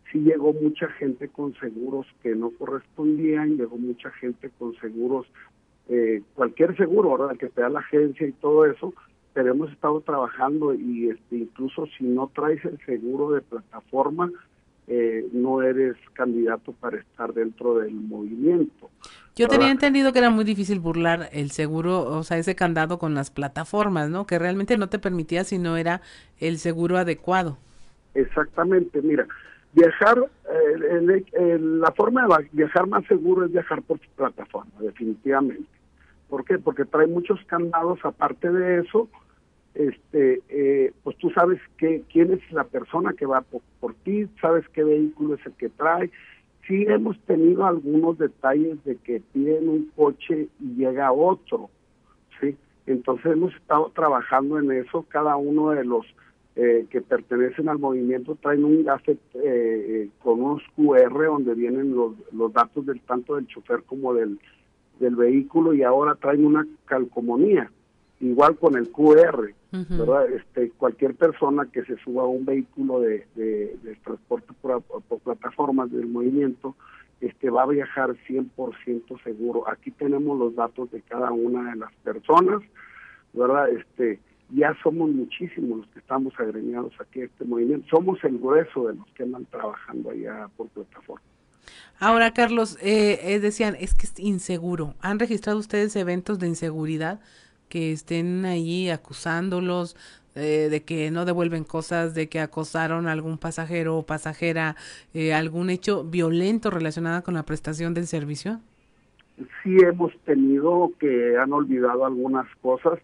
sí 0.10 0.20
llegó 0.20 0.54
mucha 0.54 0.88
gente 0.88 1.28
con 1.28 1.54
seguros 1.56 2.08
que 2.24 2.34
no 2.34 2.50
correspondían, 2.52 3.58
llegó 3.58 3.78
mucha 3.78 4.10
gente 4.12 4.50
con 4.58 4.74
seguros, 4.76 5.28
eh, 5.90 6.22
cualquier 6.34 6.78
seguro, 6.78 7.18
¿verdad? 7.18 7.36
Que 7.36 7.50
te 7.50 7.60
da 7.60 7.68
la 7.68 7.82
agencia 7.82 8.26
y 8.26 8.32
todo 8.32 8.64
eso, 8.64 8.94
pero 9.34 9.52
hemos 9.52 9.70
estado 9.70 10.00
trabajando 10.00 10.74
y 10.74 11.10
este, 11.10 11.40
incluso 11.40 11.88
si 11.98 12.06
no 12.06 12.32
traes 12.34 12.64
el 12.64 12.80
seguro 12.86 13.32
de 13.32 13.42
plataforma, 13.42 14.32
eh, 14.88 15.28
no 15.34 15.62
eres 15.62 15.98
candidato 16.14 16.72
para 16.72 17.00
estar 17.00 17.34
dentro 17.34 17.80
del 17.80 17.96
movimiento. 17.96 18.90
Yo 19.40 19.48
tenía 19.48 19.72
entendido 19.72 20.12
que 20.12 20.20
era 20.20 20.30
muy 20.30 20.44
difícil 20.44 20.82
burlar 20.82 21.30
el 21.32 21.52
seguro, 21.52 22.04
o 22.04 22.24
sea, 22.24 22.38
ese 22.38 22.56
candado 22.56 23.00
con 23.00 23.16
las 23.16 23.32
plataformas, 23.32 24.10
¿no? 24.10 24.28
Que 24.28 24.38
realmente 24.38 24.78
no 24.78 24.90
te 24.90 25.00
permitía 25.00 25.46
si 25.46 25.58
no 25.58 25.78
era 25.78 26.02
el 26.42 26.58
seguro 26.58 26.98
adecuado. 26.98 27.58
Exactamente, 28.16 29.02
mira, 29.02 29.26
viajar, 29.72 30.18
la 31.40 31.92
forma 31.94 32.28
de 32.28 32.50
viajar 32.52 32.86
más 32.88 33.06
seguro 33.06 33.46
es 33.46 33.52
viajar 33.54 33.82
por 33.82 33.98
plataforma, 34.18 34.74
definitivamente. 34.82 35.64
¿Por 36.28 36.44
qué? 36.44 36.60
Porque 36.60 36.84
trae 36.84 37.08
muchos 37.08 37.40
candados, 37.46 38.00
aparte 38.04 38.52
de 38.52 38.82
eso, 38.82 39.08
este, 39.74 40.42
eh, 40.50 40.92
pues 41.02 41.16
tú 41.18 41.30
sabes 41.30 41.62
que, 41.78 42.04
quién 42.12 42.34
es 42.34 42.52
la 42.52 42.66
persona 42.66 43.14
que 43.14 43.26
va 43.26 43.46
por, 43.80 43.94
ti, 44.04 44.28
sabes 44.42 44.68
qué 44.74 44.84
vehículo 44.84 45.36
es 45.36 45.46
el 45.46 45.54
que 45.54 45.70
trae. 45.70 46.12
Sí 46.70 46.86
hemos 46.88 47.20
tenido 47.22 47.66
algunos 47.66 48.20
detalles 48.20 48.84
de 48.86 48.96
que 48.98 49.24
piden 49.34 49.68
un 49.70 49.92
coche 49.96 50.50
y 50.60 50.76
llega 50.76 51.12
otro, 51.12 51.72
¿sí? 52.40 52.56
Entonces 52.86 53.32
hemos 53.32 53.56
estado 53.56 53.92
trabajando 53.96 54.60
en 54.60 54.72
eso, 54.74 55.04
cada 55.10 55.36
uno 55.36 55.72
de 55.72 55.84
los 55.84 56.06
eh, 56.56 56.86
que 56.92 57.02
pertenecen 57.02 57.70
al 57.70 57.80
movimiento 57.80 58.36
traen 58.36 58.66
un 58.66 58.84
gafet 58.84 59.18
eh, 59.34 60.10
con 60.22 60.44
unos 60.44 60.62
QR 60.76 61.26
donde 61.26 61.56
vienen 61.56 61.96
los, 61.96 62.14
los 62.32 62.54
datos 62.54 62.86
del 62.86 63.02
tanto 63.02 63.36
del 63.36 63.48
chofer 63.48 63.82
como 63.84 64.14
del, 64.14 64.40
del 65.00 65.16
vehículo 65.16 65.74
y 65.74 65.82
ahora 65.82 66.14
traen 66.22 66.46
una 66.46 66.68
calcomanía 66.86 67.72
igual 68.20 68.58
con 68.58 68.76
el 68.76 68.92
QR, 68.92 69.54
¿verdad? 69.72 70.30
Este, 70.32 70.72
cualquier 70.72 71.16
persona 71.16 71.68
que 71.72 71.84
se 71.84 71.98
suba 71.98 72.24
a 72.24 72.28
un 72.28 72.46
vehículo 72.46 73.02
de, 73.02 73.28
de, 73.36 73.98
transporte 74.04 74.54
por, 74.62 74.82
plataformas 75.22 75.92
del 75.92 76.08
movimiento, 76.08 76.76
este, 77.22 77.50
va 77.50 77.64
a 77.64 77.68
viajar 77.68 78.16
100% 78.28 79.24
seguro. 79.24 79.70
Aquí 79.70 79.92
tenemos 79.92 80.40
los 80.40 80.56
datos 80.56 80.90
de 80.92 81.02
cada 81.02 81.32
una 81.32 81.72
de 81.72 81.78
las 81.78 81.94
personas, 82.04 82.62
¿verdad? 83.34 83.70
Este, 83.70 84.20
ya 84.52 84.76
somos 84.82 85.12
muchísimos 85.12 85.80
los 85.80 85.88
que 85.88 86.00
estamos 86.00 86.34
agremiados 86.40 86.94
aquí 87.00 87.22
a 87.22 87.26
este 87.26 87.46
movimiento. 87.46 87.88
Somos 87.90 88.24
el 88.24 88.40
grueso 88.40 88.88
de 88.88 88.96
los 88.96 89.06
que 89.14 89.24
andan 89.24 89.46
trabajando 89.46 90.10
allá 90.10 90.50
por 90.58 90.68
plataforma. 90.70 91.22
Ahora, 92.00 92.32
Carlos, 92.34 92.78
eh, 92.82 93.20
eh, 93.24 93.40
decían, 93.40 93.76
es 93.80 93.94
que 93.94 94.08
es 94.08 94.18
inseguro. 94.20 94.96
¿Han 95.02 95.20
registrado 95.20 95.60
ustedes 95.60 95.96
eventos 95.96 96.40
de 96.40 96.48
inseguridad? 96.48 97.20
Que 97.70 97.92
estén 97.92 98.46
ahí 98.46 98.90
acusándolos 98.90 99.96
eh, 100.36 100.70
de 100.70 100.84
que 100.84 101.12
no 101.12 101.26
devuelven 101.26 101.64
cosas, 101.64 102.14
de 102.14 102.30
que 102.30 102.40
acosaron 102.40 103.08
a 103.08 103.12
algún 103.12 103.38
pasajero 103.38 103.98
o 103.98 104.06
pasajera, 104.06 104.76
eh, 105.14 105.34
algún 105.34 105.70
hecho 105.70 106.04
violento 106.04 106.70
relacionado 106.70 107.24
con 107.24 107.34
la 107.34 107.44
prestación 107.44 107.94
del 107.94 108.06
servicio? 108.06 108.60
Sí 109.64 109.78
hemos 109.82 110.16
tenido 110.20 110.92
que 111.00 111.38
han 111.38 111.52
olvidado 111.52 112.06
algunas 112.06 112.46
cosas, 112.62 113.00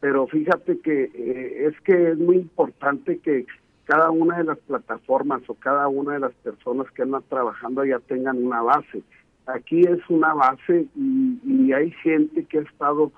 pero 0.00 0.26
fíjate 0.26 0.80
que 0.80 1.04
eh, 1.14 1.68
es 1.68 1.80
que 1.82 2.10
es 2.10 2.18
muy 2.18 2.36
importante 2.36 3.18
que 3.18 3.46
cada 3.84 4.10
una 4.10 4.38
de 4.38 4.44
las 4.44 4.58
plataformas 4.58 5.42
o 5.48 5.54
cada 5.54 5.88
una 5.88 6.14
de 6.14 6.20
las 6.20 6.32
personas 6.32 6.90
que 6.90 7.02
andan 7.02 7.22
trabajando 7.28 7.84
ya 7.84 7.98
tengan 8.00 8.44
una 8.44 8.62
base. 8.62 9.02
Aquí 9.46 9.80
es 9.82 10.00
una 10.08 10.34
base 10.34 10.86
y, 10.96 11.38
y 11.44 11.72
hay 11.72 11.90
gente 12.02 12.44
que 12.44 12.58
ha 12.58 12.62
estado 12.62 13.12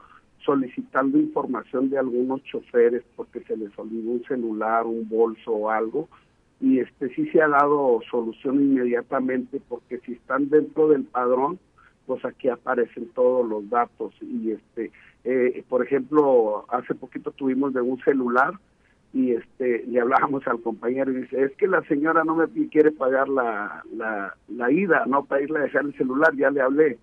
solicitando 0.47 1.19
información 1.19 1.91
de 1.91 1.99
algunos 1.99 2.43
choferes 2.45 3.03
porque 3.17 3.41
se 3.41 3.57
les 3.57 3.77
olvidó 3.79 4.13
un 4.13 4.25
celular, 4.25 4.87
un 4.87 5.07
bolso 5.09 5.53
o 5.53 5.71
algo 5.71 6.09
y 6.61 6.79
este 6.79 7.15
sí 7.15 7.29
se 7.31 7.43
ha 7.43 7.49
dado 7.49 8.01
solución 8.11 8.63
inmediatamente 8.63 9.61
porque 9.69 9.99
si 9.99 10.13
están 10.13 10.49
dentro 10.49 10.89
del 10.89 11.05
padrón 11.05 11.59
pues 12.07 12.25
aquí 12.25 12.49
aparecen 12.49 13.09
todos 13.15 13.47
los 13.47 13.69
datos. 13.69 14.15
Y 14.23 14.53
este 14.53 14.93
eh, 15.25 15.65
por 15.69 15.85
ejemplo 15.85 16.65
hace 16.71 16.95
poquito 16.95 17.33
tuvimos 17.33 17.75
de 17.75 17.83
un 17.83 18.01
celular 18.03 18.55
y 19.13 19.33
este 19.33 19.85
le 19.87 20.01
hablábamos 20.01 20.47
al 20.47 20.61
compañero 20.63 21.11
y 21.11 21.23
dice 21.23 21.43
es 21.43 21.57
que 21.57 21.67
la 21.67 21.83
señora 21.83 22.25
no 22.25 22.37
me 22.37 22.47
quiere 22.69 22.93
pagar 22.93 23.29
la, 23.29 23.83
la, 23.95 24.35
la 24.49 24.71
ida 24.71 25.05
no 25.07 25.25
para 25.25 25.43
irle 25.43 25.59
a 25.59 25.63
dejar 25.63 25.85
el 25.85 25.97
celular 25.97 26.35
ya 26.37 26.51
le 26.51 26.61
hablé 26.61 26.99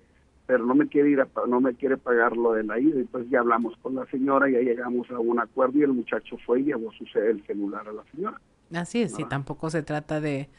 pero 0.46 0.66
no 0.66 0.76
me 0.76 0.88
quiere 0.88 1.10
ir 1.10 1.22
a, 1.22 1.28
no 1.48 1.62
me 1.62 1.74
quiere 1.74 1.98
pagar 1.98 2.36
lo 2.36 2.54
de 2.54 2.64
la 2.64 2.80
ida. 2.80 3.00
Entonces 3.00 3.30
ya 3.32 3.40
hablamos 3.40 3.76
con 3.82 3.96
la 3.96 4.06
señora 4.08 4.50
y 4.50 4.54
ya 4.54 4.60
llegamos 4.60 5.10
a 5.12 5.20
un 5.20 5.40
acuerdo 5.40 5.80
y 5.80 5.84
el 5.84 5.94
muchacho 5.94 6.38
fue 6.46 6.62
y 6.62 6.66
llevó 6.66 6.92
su 6.94 7.06
el 7.20 7.46
celular 7.46 7.88
a 7.88 7.94
la 7.94 8.04
señora. 8.12 8.40
Así 8.74 9.02
es 9.02 9.18
y 9.20 9.26
tampoco 9.26 9.70
se 9.70 9.84
trata 9.84 10.20
de 10.20 10.50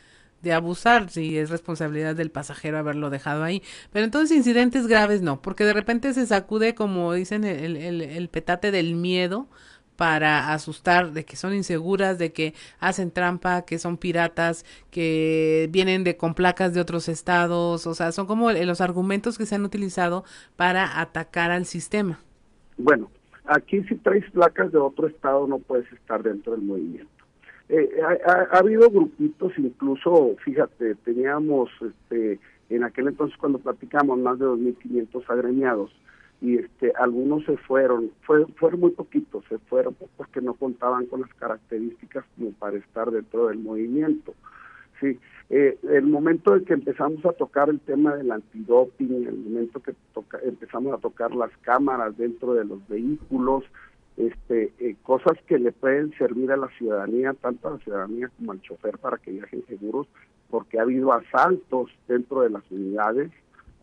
de 0.45 0.53
abusar 0.53 1.11
si 1.11 1.37
es 1.39 1.51
responsabilidad 1.51 2.15
del 2.15 2.31
pasajero 2.31 2.79
haberlo 2.79 3.11
dejado 3.11 3.43
ahí. 3.43 3.63
Pero 3.91 4.05
entonces 4.05 4.37
incidentes 4.37 4.87
graves 4.87 5.23
no, 5.23 5.43
porque 5.43 5.65
de 5.65 5.73
repente 5.73 6.13
se 6.13 6.27
sacude, 6.27 6.75
como 6.75 7.13
dicen, 7.15 7.45
el, 7.45 7.77
el, 7.77 8.03
el 8.03 8.29
petate 8.29 8.71
del 8.71 8.95
miedo 8.95 9.49
para 9.97 10.53
asustar 10.53 11.13
de 11.13 11.25
que 11.25 11.37
son 11.37 11.55
inseguras, 11.55 12.19
de 12.19 12.33
que 12.33 12.55
hacen 12.81 13.11
trampa, 13.11 13.63
que 13.63 13.79
son 13.79 13.97
piratas, 13.97 14.65
que 14.91 15.69
vienen 15.71 16.05
de 16.05 16.17
con 16.17 16.35
placas 16.35 16.75
de 16.75 16.81
otros 16.81 17.09
estados, 17.09 17.87
o 17.87 17.95
sea, 17.95 18.13
son 18.13 18.27
como 18.27 18.51
los 18.51 18.81
argumentos 18.81 19.39
que 19.39 19.47
se 19.47 19.55
han 19.55 19.65
utilizado 19.65 20.25
para 20.57 21.01
atacar 21.01 21.51
al 21.51 21.65
sistema. 21.65 22.21
Bueno, 22.77 23.11
aquí 23.45 23.83
si 23.85 23.95
traes 23.97 24.29
placas 24.31 24.73
de 24.73 24.79
otro 24.79 25.07
estado 25.07 25.47
no 25.47 25.59
puedes 25.59 25.91
estar 25.93 26.23
dentro 26.23 26.53
del 26.53 26.63
movimiento. 26.63 27.11
Eh, 27.69 27.89
ha, 28.27 28.59
habido 28.59 28.91
grupitos, 28.91 29.53
incluso, 29.57 30.37
fíjate, 30.45 30.97
teníamos 30.97 31.71
este, 31.81 32.39
en 32.69 32.85
aquel 32.85 33.09
entonces 33.09 33.37
cuando 33.39 33.59
platicamos 33.59 34.19
más 34.19 34.39
de 34.39 34.45
2.500 34.45 35.25
agremiados 35.29 35.91
y 36.45 36.59
este 36.59 36.93
algunos 37.01 37.43
se 37.47 37.57
fueron, 37.57 38.11
fue, 38.21 38.45
fueron 38.57 38.81
muy 38.81 38.91
poquitos, 38.91 39.43
se 39.49 39.57
fueron 39.61 39.97
porque 40.19 40.43
no 40.43 40.53
contaban 40.53 41.07
con 41.07 41.23
las 41.23 41.33
características 41.35 42.23
como 42.37 42.53
para 42.53 42.77
estar 42.77 43.11
dentro 43.11 43.47
del 43.47 43.61
movimiento. 43.61 44.35
Sí, 45.01 45.19
eh, 45.49 45.79
el 45.91 46.05
momento 46.05 46.55
en 46.55 46.67
que 46.67 46.75
empezamos 46.75 47.25
a 47.25 47.33
tocar 47.33 47.71
el 47.71 47.81
tema 47.81 48.15
del 48.17 48.31
antidoping, 48.31 49.27
el 49.27 49.39
momento 49.39 49.81
que 49.81 49.95
toca, 50.13 50.39
empezamos 50.45 50.93
a 50.93 50.99
tocar 50.99 51.35
las 51.35 51.51
cámaras 51.63 52.15
dentro 52.19 52.53
de 52.53 52.67
los 52.67 52.87
vehículos, 52.89 53.65
este, 54.19 54.75
eh, 54.81 54.97
cosas 55.03 55.39
que 55.47 55.59
le 55.59 55.73
pueden 55.73 56.13
servir 56.19 56.53
a 56.53 56.59
la 56.59 56.69
ciudadanía, 56.77 57.33
tanto 57.41 57.69
a 57.69 57.73
la 57.73 57.79
ciudadanía 57.79 58.31
como 58.37 58.53
al 58.53 58.61
chofer 58.61 58.99
para 58.99 59.17
que 59.17 59.31
viajen 59.33 59.65
seguros, 59.67 60.07
porque 60.51 60.79
ha 60.79 60.83
habido 60.83 61.11
asaltos 61.11 61.91
dentro 62.07 62.43
de 62.43 62.51
las 62.51 62.71
unidades, 62.71 63.33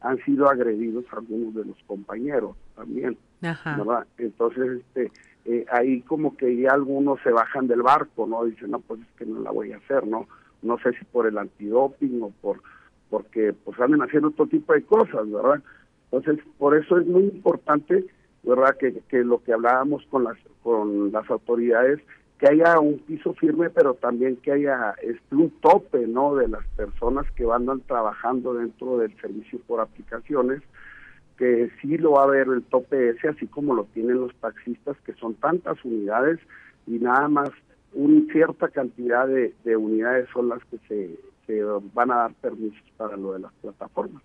han 0.02 0.18
sido 0.26 0.50
agredidos 0.50 1.06
algunos 1.12 1.54
de 1.54 1.66
los 1.66 1.78
compañeros 1.86 2.56
también, 2.76 3.18
¿verdad? 3.40 4.06
Entonces, 4.18 4.82
este, 4.82 5.12
eh, 5.46 5.66
ahí 5.72 6.02
como 6.02 6.36
que 6.36 6.56
ya 6.58 6.72
algunos 6.72 7.20
se 7.22 7.32
bajan 7.32 7.68
del 7.68 7.84
barco, 7.84 8.28
¿no? 8.28 8.44
Dicen, 8.46 8.72
no, 8.72 8.80
pues 8.80 9.02
es 9.02 9.08
que 9.18 9.26
no 9.26 9.40
la 9.42 9.52
voy 9.52 9.72
a 9.72 9.78
hacer, 9.78 10.06
¿no? 10.08 10.28
No 10.62 10.78
sé 10.80 10.92
si 10.94 11.06
por 11.06 11.28
el 11.28 11.38
antidoping 11.38 12.22
o 12.22 12.32
por 12.42 12.62
porque 13.10 13.54
pues 13.54 13.78
andan 13.80 14.04
haciendo 14.04 14.30
otro 14.30 14.48
tipo 14.48 14.74
de 14.74 14.84
cosas, 14.84 15.30
¿verdad? 15.30 15.62
Entonces, 16.12 16.44
por 16.58 16.78
eso 16.78 16.98
es 16.98 17.06
muy 17.06 17.24
importante, 17.24 18.06
¿verdad? 18.44 18.78
Que, 18.80 19.02
que 19.10 19.24
lo 19.24 19.44
que 19.44 19.54
hablábamos 19.54 20.06
con 20.10 20.24
las 20.24 20.38
con 20.64 21.12
las 21.12 21.30
autoridades 21.30 22.00
que 22.42 22.48
haya 22.48 22.80
un 22.80 22.98
piso 22.98 23.36
firme, 23.36 23.70
pero 23.70 23.94
también 23.94 24.36
que 24.38 24.52
haya 24.52 24.96
este, 25.04 25.36
un 25.36 25.52
tope, 25.62 26.08
¿no? 26.08 26.34
De 26.34 26.48
las 26.48 26.66
personas 26.76 27.30
que 27.34 27.46
van 27.46 27.68
trabajando 27.82 28.56
dentro 28.56 28.98
del 28.98 29.16
servicio 29.22 29.60
por 29.68 29.80
aplicaciones, 29.80 30.64
que 31.38 31.70
sí 31.80 32.00
lo 32.00 32.14
va 32.14 32.22
a 32.22 32.24
haber 32.24 32.48
el 32.48 32.64
tope 32.64 33.10
ese, 33.10 33.28
así 33.28 33.46
como 33.46 33.76
lo 33.76 33.84
tienen 33.94 34.22
los 34.22 34.34
taxistas, 34.38 34.98
que 35.06 35.14
son 35.14 35.36
tantas 35.36 35.86
unidades 35.86 36.40
y 36.88 36.98
nada 36.98 37.28
más 37.28 37.52
una 37.94 38.22
cierta 38.34 38.70
cantidad 38.70 39.28
de, 39.28 39.54
de 39.64 39.78
unidades 39.78 40.28
son 40.34 40.50
las 40.50 40.66
que 40.66 40.80
se 41.46 41.64
van 41.94 42.10
a 42.10 42.16
dar 42.16 42.34
permisos 42.42 42.82
para 42.98 43.18
lo 43.18 43.34
de 43.34 43.40
las 43.40 43.54
plataformas. 43.62 44.24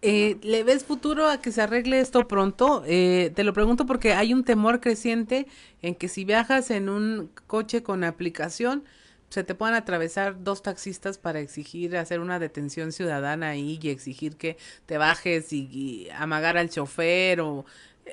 Eh, 0.00 0.36
¿Le 0.42 0.62
ves 0.62 0.84
futuro 0.84 1.26
a 1.26 1.40
que 1.40 1.50
se 1.50 1.60
arregle 1.60 1.98
esto 1.98 2.28
pronto? 2.28 2.84
Eh, 2.86 3.32
te 3.34 3.42
lo 3.42 3.52
pregunto 3.52 3.84
porque 3.84 4.12
hay 4.12 4.32
un 4.32 4.44
temor 4.44 4.80
creciente 4.80 5.46
en 5.82 5.96
que 5.96 6.06
si 6.06 6.24
viajas 6.24 6.70
en 6.70 6.88
un 6.88 7.30
coche 7.48 7.82
con 7.82 8.04
aplicación, 8.04 8.84
se 9.28 9.42
te 9.42 9.56
puedan 9.56 9.74
atravesar 9.74 10.44
dos 10.44 10.62
taxistas 10.62 11.18
para 11.18 11.40
exigir 11.40 11.96
hacer 11.96 12.20
una 12.20 12.38
detención 12.38 12.92
ciudadana 12.92 13.50
ahí 13.50 13.78
y 13.82 13.90
exigir 13.90 14.36
que 14.36 14.56
te 14.86 14.98
bajes 14.98 15.52
y, 15.52 16.08
amagar 16.16 16.56
al 16.56 16.70
chofer 16.70 17.40
o 17.40 17.64
eh, 18.06 18.12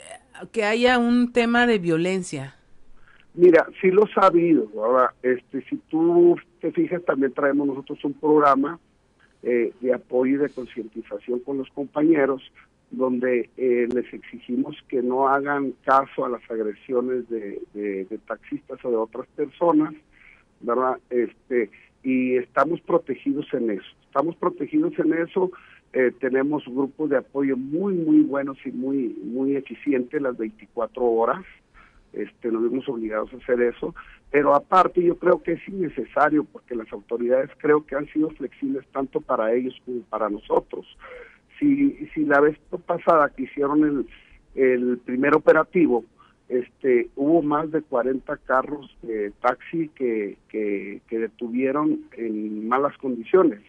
que 0.51 0.65
haya 0.65 0.97
un 0.97 1.31
tema 1.33 1.67
de 1.67 1.77
violencia. 1.77 2.55
Mira, 3.36 3.67
sí 3.79 3.91
lo 3.91 4.05
ha 4.05 4.21
sabido, 4.21 4.67
ahora, 4.75 5.13
este, 5.21 5.61
si 5.69 5.75
tú 5.89 6.36
te 6.61 6.71
fijas, 6.71 7.03
también 7.03 7.33
traemos 7.33 7.67
nosotros 7.67 8.03
un 8.05 8.13
programa 8.13 8.79
eh, 9.48 9.72
de 9.80 9.93
apoyo 9.93 10.36
y 10.36 10.38
de 10.39 10.50
concientización 10.50 11.39
con 11.41 11.60
los 11.60 11.70
compañeros, 11.70 12.41
donde 12.89 13.50
eh, 13.58 13.88
les 13.93 14.12
exigimos 14.12 14.76
que 14.88 15.04
no 15.04 15.28
hagan 15.28 15.74
caso 15.84 16.26
a 16.26 16.30
las 16.30 16.41
agresiones 16.50 17.30
de, 17.30 17.62
de, 17.76 18.18
taxistas 18.28 18.84
o 18.84 18.89
de 18.89 18.96
otras 18.96 19.28
personas, 19.36 19.93
¿verdad? 20.62 20.98
Este, 21.12 21.70
y 22.02 22.38
estamos 22.38 22.82
protegidos 22.82 23.46
en 23.54 23.70
eso. 23.70 23.86
Estamos 24.08 24.36
protegidos 24.36 24.98
en 24.98 25.14
eso. 25.14 25.52
Eh, 25.93 26.12
tenemos 26.20 26.66
grupos 26.66 27.12
de 27.12 27.18
apoyo 27.18 27.56
muy, 27.56 27.93
muy 27.93 28.22
buenos 28.22 28.58
y 28.66 28.72
muy, 28.72 29.16
muy 29.24 29.56
eficientes 29.56 30.20
las 30.22 30.38
24 30.38 31.04
horas. 31.04 31.46
Este, 32.16 32.49
nos 32.51 32.63
vemos 32.63 32.88
obligados 32.88 33.34
a 33.34 33.38
hacer 33.38 33.61
eso 33.61 33.93
pero 34.36 34.53
aparte 34.53 35.01
yo 35.01 35.18
creo 35.18 35.41
que 35.41 35.53
es 35.53 35.66
innecesario 35.66 36.43
porque 36.43 36.76
las 36.76 36.91
autoridades 36.91 37.49
creo 37.57 37.86
que 37.86 37.95
han 37.95 38.05
sido 38.07 38.30
flexibles 38.32 38.86
tanto 38.91 39.22
para 39.22 39.53
ellos 39.53 39.74
como 39.86 40.01
para 40.01 40.30
nosotros. 40.30 40.86
Si, 41.57 41.95
si 42.13 42.26
la 42.26 42.41
vez 42.41 42.57
pasada 42.86 43.30
que 43.30 43.43
hicieron 43.43 43.86
el, 43.86 44.07
el 44.61 44.97
primer 44.97 45.36
operativo, 45.36 46.03
este, 46.49 47.07
hubo 47.16 47.41
más 47.43 47.72
de 47.72 47.82
40 47.82 48.36
carros 48.39 48.93
de 49.03 49.32
taxi 49.41 49.88
que, 49.95 50.38
que, 50.49 51.01
detuvieron 51.09 52.01
en 52.18 52.68
malas 52.68 52.97
condiciones, 52.97 53.61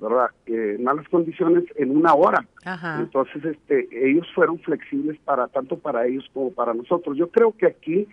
¿verdad? 0.00 0.30
en 0.46 0.82
malas 0.82 1.08
condiciones 1.08 1.64
en 1.76 1.96
una 1.96 2.14
hora. 2.14 2.46
Entonces, 2.98 3.44
este, 3.44 3.88
ellos 3.92 4.26
fueron 4.34 4.58
flexibles 4.60 5.18
para 5.24 5.48
tanto 5.48 5.78
para 5.78 6.06
ellos 6.06 6.28
como 6.32 6.52
para 6.52 6.74
nosotros. 6.74 7.16
Yo 7.16 7.28
creo 7.28 7.52
que 7.56 7.66
aquí 7.66 8.06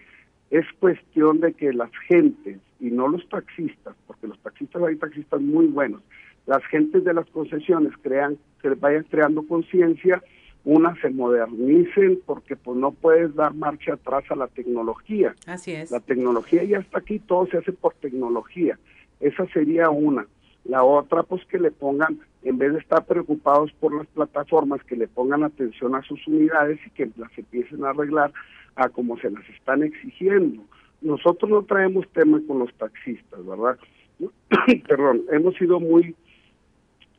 es 0.50 0.66
cuestión 0.80 1.40
de 1.40 1.54
que 1.54 1.74
las 1.74 1.92
gentes, 2.08 2.60
y 2.80 2.92
no 2.92 3.08
los 3.08 3.28
taxistas, 3.30 3.96
porque 4.08 4.28
los 4.28 4.40
taxistas 4.40 4.82
hay 4.84 4.96
taxistas 4.96 5.42
muy 5.42 5.68
buenos, 5.68 6.02
las 6.46 6.64
gentes 6.66 7.04
de 7.04 7.14
las 7.14 7.26
concesiones 7.28 7.94
crean, 8.02 8.38
que 8.62 8.70
vayan 8.70 9.04
creando 9.10 9.46
conciencia, 9.48 10.22
una 10.64 11.00
se 11.00 11.12
modernicen 11.12 12.20
porque 12.26 12.56
pues 12.56 12.78
no 12.78 12.92
puedes 12.92 13.34
dar 13.36 13.54
marcha 13.54 13.94
atrás 13.94 14.24
a 14.30 14.36
la 14.36 14.48
tecnología. 14.48 15.36
Así 15.46 15.72
es. 15.72 15.92
La 15.92 16.00
tecnología 16.00 16.64
ya 16.64 16.80
está 16.80 17.00
aquí, 17.00 17.20
todo 17.20 17.46
se 17.48 17.58
hace 17.58 17.72
por 17.72 17.94
tecnología. 17.96 18.78
Esa 19.20 19.46
sería 19.48 19.90
una. 19.92 20.26
La 20.66 20.84
otra, 20.84 21.24
pues 21.24 21.46
que 21.46 21.60
le 21.60 21.72
pongan, 21.72 22.20
en 22.44 22.58
vez 22.58 22.74
de 22.74 22.80
estar 22.80 23.06
preocupados 23.06 23.72
por 23.74 23.96
las 23.96 24.08
plataformas, 24.08 24.84
que 24.84 24.96
le 24.96 25.08
pongan 25.08 25.44
atención 25.44 25.96
a 25.96 26.02
sus 26.02 26.26
unidades 26.28 26.80
y 26.86 26.90
que 26.92 27.10
las 27.18 27.36
empiecen 27.38 27.86
a 27.86 27.92
arreglar 27.92 28.34
a 28.76 28.90
como 28.90 29.18
se 29.20 29.30
las 29.30 29.48
están 29.50 29.84
exigiendo. 29.84 30.64
Nosotros 31.02 31.52
no 31.52 31.64
traemos 31.64 32.08
tema 32.14 32.42
con 32.48 32.60
los 32.60 32.74
taxistas, 32.76 33.46
¿verdad? 33.46 33.78
Perdón, 34.88 35.22
hemos 35.32 35.56
sido 35.56 35.80
muy, 35.80 36.16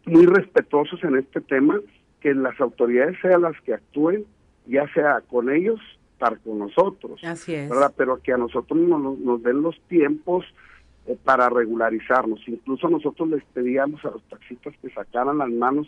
muy 0.07 0.27
respetuosos 0.27 1.03
en 1.05 1.17
este 1.17 1.41
tema, 1.41 1.81
que 2.21 2.35
las 2.35 2.61
autoridades 2.61 3.17
sean 3.23 3.43
las 3.43 3.61
que 3.61 3.75
actúen, 3.75 4.25
ya 4.67 4.93
sea 4.93 5.21
con 5.21 5.51
ellos 5.51 5.81
estar 6.13 6.39
con 6.41 6.59
nosotros. 6.59 7.23
Así 7.23 7.55
es. 7.55 7.69
¿verdad? 7.69 7.93
Pero 7.97 8.21
que 8.23 8.33
a 8.33 8.39
nosotros 8.39 8.79
nos, 8.81 9.19
nos 9.19 9.43
den 9.43 9.63
los 9.63 9.79
tiempos 9.83 10.45
eh, 11.07 11.17
para 11.25 11.49
regularizarnos. 11.49 12.41
Incluso 12.47 12.89
nosotros 12.89 13.29
les 13.29 13.45
pedíamos 13.45 14.05
a 14.05 14.11
los 14.11 14.23
taxistas 14.25 14.75
que 14.83 14.91
sacaran 14.91 15.39
las 15.39 15.51
manos 15.51 15.87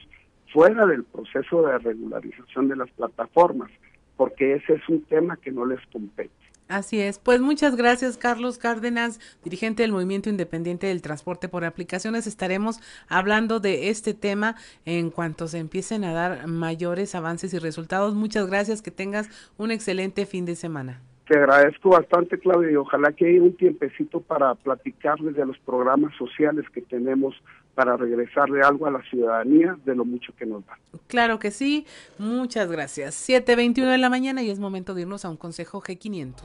fuera 0.53 0.87
del 0.87 1.05
proceso 1.05 1.63
de 1.63 1.79
regularización 1.79 2.69
de 2.69 2.77
las 2.77 2.91
plataformas, 2.91 3.71
porque 4.17 4.55
ese 4.55 4.75
es 4.75 4.89
un 4.89 5.03
tema 5.03 5.37
que 5.37 5.51
no 5.51 5.67
les 5.67 5.85
compete. 5.87 6.31
Así 6.69 7.01
es. 7.01 7.19
Pues 7.19 7.41
muchas 7.41 7.77
gracias, 7.77 8.19
Carlos 8.19 8.59
Cárdenas, 8.59 9.21
dirigente 9.43 9.83
del 9.83 9.93
Movimiento 9.93 10.29
Independiente 10.29 10.87
del 10.87 11.01
Transporte 11.01 11.49
por 11.49 11.65
Aplicaciones. 11.65 12.27
Estaremos 12.27 12.81
hablando 13.09 13.59
de 13.59 13.89
este 13.89 14.13
tema 14.13 14.55
en 14.85 15.11
cuanto 15.11 15.49
se 15.49 15.59
empiecen 15.59 16.05
a 16.05 16.13
dar 16.13 16.47
mayores 16.47 17.15
avances 17.15 17.55
y 17.55 17.59
resultados. 17.59 18.15
Muchas 18.15 18.47
gracias. 18.47 18.83
Que 18.83 18.91
tengas 18.91 19.31
un 19.57 19.71
excelente 19.71 20.27
fin 20.27 20.45
de 20.45 20.57
semana. 20.57 21.01
Te 21.29 21.37
agradezco 21.37 21.91
bastante, 21.91 22.39
Claudia, 22.39 22.71
y 22.71 22.77
ojalá 22.77 23.13
que 23.13 23.29
haya 23.29 23.43
un 23.43 23.55
tiempecito 23.55 24.21
para 24.21 24.55
platicarles 24.55 25.37
de 25.37 25.45
los 25.45 25.59
programas 25.59 26.15
sociales 26.17 26.65
que 26.73 26.81
tenemos 26.81 27.35
para 27.75 27.99
regresarle 27.99 28.63
algo 28.63 28.87
a 28.87 28.91
la 28.91 29.03
ciudadanía 29.03 29.77
de 29.85 29.95
lo 29.95 30.07
mucho 30.07 30.33
que 30.37 30.47
nos 30.47 30.67
da. 30.67 30.79
Claro 31.07 31.39
que 31.39 31.51
sí. 31.51 31.87
Muchas 32.19 32.71
gracias. 32.71 33.29
7.21 33.29 33.91
de 33.91 33.99
la 33.99 34.09
mañana 34.09 34.43
y 34.43 34.49
es 34.49 34.59
momento 34.59 34.95
de 34.95 35.03
irnos 35.03 35.27
a 35.27 35.31
un 35.31 35.37
consejo 35.37 35.83
G500. 35.83 36.43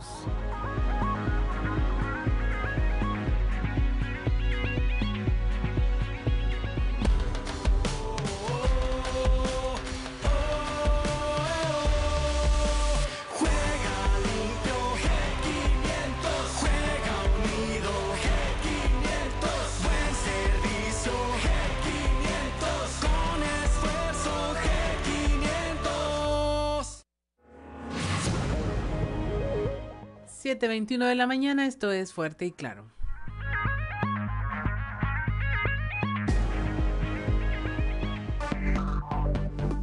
Siete 30.43 30.67
veintiuno 30.67 31.05
de 31.05 31.15
la 31.15 31.25
mañana, 31.25 31.65
esto 31.67 31.93
es 31.93 32.11
fuerte 32.11 32.45
y 32.45 32.51
claro. 32.51 32.91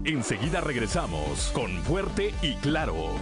Enseguida 0.04 0.60
regresamos 0.60 1.50
con 1.54 1.70
Fuerte 1.84 2.34
y 2.42 2.56
Claro. 2.56 3.14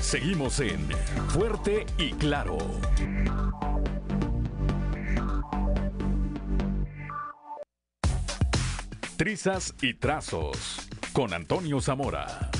Seguimos 0.00 0.58
en 0.60 0.88
Fuerte 1.28 1.84
y 1.98 2.12
Claro. 2.12 2.56
Trizas 9.18 9.74
y 9.82 9.92
trazos 9.92 10.88
con 11.12 11.34
Antonio 11.34 11.82
Zamora. 11.82 12.50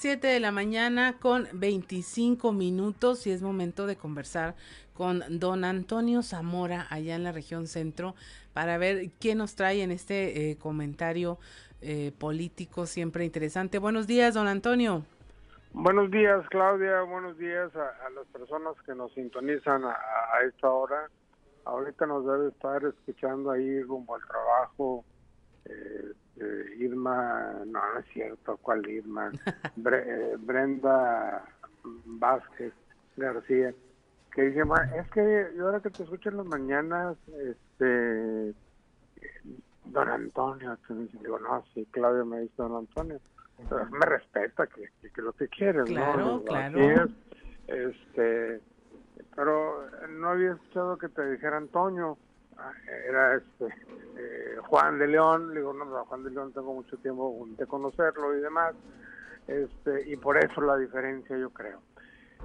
Siete 0.00 0.28
de 0.28 0.40
la 0.40 0.50
mañana 0.50 1.18
con 1.20 1.46
25 1.52 2.52
minutos 2.52 3.26
y 3.26 3.32
es 3.32 3.42
momento 3.42 3.86
de 3.86 3.96
conversar 3.96 4.54
con 4.94 5.22
don 5.28 5.62
Antonio 5.62 6.22
Zamora 6.22 6.86
allá 6.88 7.16
en 7.16 7.22
la 7.22 7.32
región 7.32 7.66
centro 7.66 8.14
para 8.54 8.78
ver 8.78 9.10
qué 9.20 9.34
nos 9.34 9.56
trae 9.56 9.82
en 9.82 9.90
este 9.90 10.52
eh, 10.52 10.56
comentario 10.56 11.36
eh, 11.82 12.12
político 12.18 12.86
siempre 12.86 13.26
interesante. 13.26 13.78
Buenos 13.78 14.06
días, 14.06 14.32
don 14.32 14.48
Antonio. 14.48 15.04
Buenos 15.74 16.10
días, 16.10 16.48
Claudia. 16.48 17.02
Buenos 17.02 17.36
días 17.36 17.70
a, 17.76 18.06
a 18.06 18.10
las 18.16 18.26
personas 18.28 18.76
que 18.86 18.94
nos 18.94 19.12
sintonizan 19.12 19.84
a, 19.84 19.90
a, 19.90 20.44
esta 20.48 20.70
hora. 20.70 21.10
Ahorita 21.66 22.06
nos 22.06 22.24
debe 22.24 22.48
estar 22.48 22.82
escuchando 22.86 23.50
ahí 23.50 23.82
rumbo 23.82 24.14
al 24.14 24.22
trabajo. 24.26 25.04
Eh, 25.66 26.14
eh, 26.40 26.74
Irma, 26.78 27.52
no, 27.66 27.92
no 27.92 27.98
es 28.00 28.06
cierto, 28.12 28.56
¿cuál 28.62 28.88
Irma? 28.88 29.30
Bre, 29.76 30.04
eh, 30.06 30.36
Brenda 30.38 31.44
Vázquez 31.84 32.72
García, 33.16 33.74
que 34.32 34.42
dice, 34.42 34.64
"Ma, 34.64 34.82
es 34.96 35.08
que 35.10 35.52
yo 35.56 35.66
ahora 35.66 35.80
que 35.80 35.90
te 35.90 36.02
escucho 36.02 36.30
en 36.30 36.38
las 36.38 36.46
mañanas, 36.46 37.16
este, 37.28 38.54
don 39.84 40.08
Antonio, 40.08 40.78
digo, 40.88 41.38
no, 41.38 41.64
sí, 41.74 41.86
Claudia 41.90 42.24
me 42.24 42.40
dice 42.40 42.54
don 42.56 42.76
Antonio, 42.76 43.20
pero 43.68 43.86
me 43.86 44.06
respeta 44.06 44.66
que, 44.66 44.88
que, 45.00 45.10
que 45.10 45.22
lo 45.22 45.32
que 45.32 45.48
quieres, 45.48 45.84
Claro, 45.84 46.18
¿no? 46.18 46.44
claro. 46.44 46.78
Es, 46.80 47.10
este, 47.66 48.60
pero 49.34 49.88
no 50.08 50.30
había 50.30 50.52
escuchado 50.52 50.96
que 50.96 51.08
te 51.08 51.30
dijera 51.32 51.56
Antonio, 51.56 52.18
era 53.08 53.36
este 53.36 53.66
eh, 54.16 54.56
Juan 54.62 54.98
de 54.98 55.08
León, 55.08 55.48
le 55.54 55.60
digo, 55.60 55.72
no, 55.72 55.84
no, 55.84 56.04
Juan 56.04 56.24
de 56.24 56.30
León 56.30 56.52
tengo 56.52 56.74
mucho 56.74 56.96
tiempo 56.98 57.46
de 57.56 57.66
conocerlo 57.66 58.36
y 58.36 58.40
demás, 58.40 58.74
este, 59.46 60.10
y 60.10 60.16
por 60.16 60.36
eso 60.36 60.60
la 60.60 60.76
diferencia 60.76 61.36
yo 61.36 61.50
creo. 61.50 61.80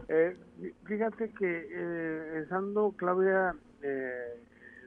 Eh, 0.07 0.37
fíjate 0.85 1.31
que 1.31 1.67
eh, 1.71 2.39
estando 2.43 2.93
Claudia 2.95 3.55
eh, 3.81 4.39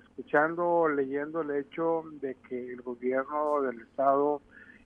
escuchando, 0.03 0.89
leyendo 0.89 1.43
el 1.43 1.51
hecho 1.53 2.05
de 2.21 2.37
que 2.49 2.73
el 2.73 2.83
gobierno 2.83 3.63
del 3.63 3.81
estado 3.81 4.41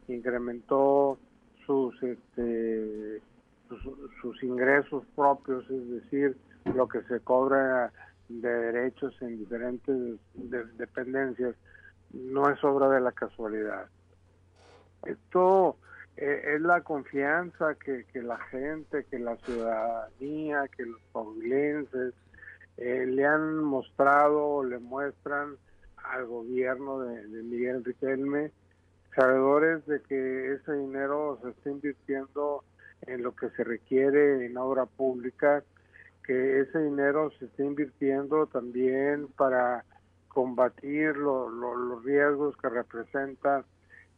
incrementó 0.09 1.19
sus 1.67 2.03
este 2.03 3.21
sus, 3.69 3.81
sus 4.21 4.43
ingresos 4.43 5.05
propios, 5.15 5.65
es 5.71 5.91
decir, 5.91 6.37
lo 6.75 6.87
que 6.89 7.03
se 7.03 7.21
cobra 7.21 7.93
de 8.41 8.49
derechos 8.73 9.15
en 9.21 9.39
diferentes 9.39 10.19
de- 10.35 10.65
dependencias, 10.79 11.55
no 12.13 12.49
es 12.51 12.63
obra 12.65 12.89
de 12.89 13.01
la 13.01 13.13
casualidad. 13.13 13.87
Esto 15.05 15.77
eh, 16.17 16.55
es 16.55 16.61
la 16.61 16.83
confianza 16.83 17.75
que, 17.75 18.05
que 18.13 18.23
la 18.23 18.39
gente, 18.39 19.05
que 19.11 19.19
la 19.19 19.37
ciudadanía, 19.39 20.69
que 20.69 20.87
los 20.87 21.01
coahuilenses 21.13 22.15
eh, 22.77 23.07
le 23.07 23.27
han 23.27 23.59
mostrado, 23.59 24.63
le 24.65 24.79
muestran 24.79 25.57
al 25.97 26.27
gobierno 26.27 27.01
de, 27.01 27.27
de 27.27 27.43
Miguel 27.43 27.85
Riquelme, 27.85 28.51
sabedores 29.15 29.85
de 29.87 30.01
que 30.03 30.55
ese 30.55 30.73
dinero 30.73 31.39
se 31.43 31.51
está 31.51 31.71
invirtiendo 31.71 32.65
en 33.03 33.23
lo 33.23 33.35
que 33.35 33.51
se 33.51 33.65
requiere 33.65 34.47
en 34.47 34.57
obra 34.57 34.87
pública, 34.87 35.65
que 36.25 36.61
ese 36.61 36.79
dinero 36.85 37.31
se 37.39 37.47
está 37.47 37.65
invirtiendo 37.65 38.47
también 38.47 39.29
para 39.37 39.85
combatir 40.29 41.17
lo- 41.17 41.49
los 41.51 42.05
riesgos 42.05 42.57
que 42.57 42.69
representa 42.69 43.65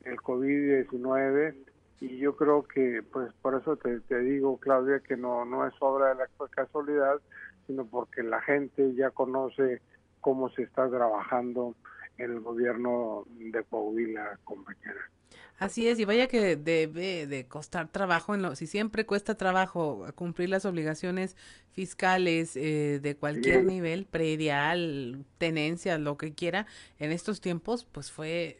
el 0.05 0.17
COVID-19 0.19 1.55
y 2.01 2.19
yo 2.19 2.37
creo 2.37 2.63
que 2.65 3.03
pues 3.13 3.33
por 3.41 3.55
eso 3.61 3.77
te, 3.77 4.01
te 4.01 4.19
digo 4.21 4.59
Claudia 4.59 5.01
que 5.01 5.17
no 5.17 5.45
no 5.45 5.67
es 5.67 5.75
obra 5.81 6.09
de 6.11 6.17
la 6.17 6.29
casualidad 6.51 7.21
sino 7.67 7.87
porque 7.87 8.23
la 8.23 8.41
gente 8.43 8.95
ya 8.95 9.11
conoce 9.11 9.81
cómo 10.21 10.51
se 10.51 10.63
está 10.63 10.89
trabajando 10.89 11.75
en 12.19 12.31
el 12.33 12.41
gobierno 12.41 13.25
de 13.29 13.63
Coahuila 13.65 14.39
compañera 14.45 15.11
Así 15.59 15.87
es, 15.89 15.99
y 16.01 16.05
vaya 16.05 16.27
que 16.27 16.57
debe 16.57 17.27
de 17.27 17.47
costar 17.47 17.89
trabajo, 17.89 18.35
en 18.35 18.43
lo, 18.43 18.57
si 18.57 18.67
siempre 18.67 19.07
cuesta 19.07 19.37
trabajo 19.37 20.05
cumplir 20.17 20.49
las 20.51 20.65
obligaciones 20.67 21.37
fiscales 21.73 22.57
eh, 22.57 22.99
de 23.01 23.17
cualquier 23.17 23.63
Sí. 23.63 23.67
nivel, 23.67 24.05
predial, 24.07 25.25
tenencia, 25.39 25.97
lo 25.99 26.19
que 26.19 26.35
quiera, 26.35 26.67
en 26.99 27.13
estos 27.13 27.41
tiempos, 27.41 27.85
pues 27.85 28.11
fue 28.11 28.59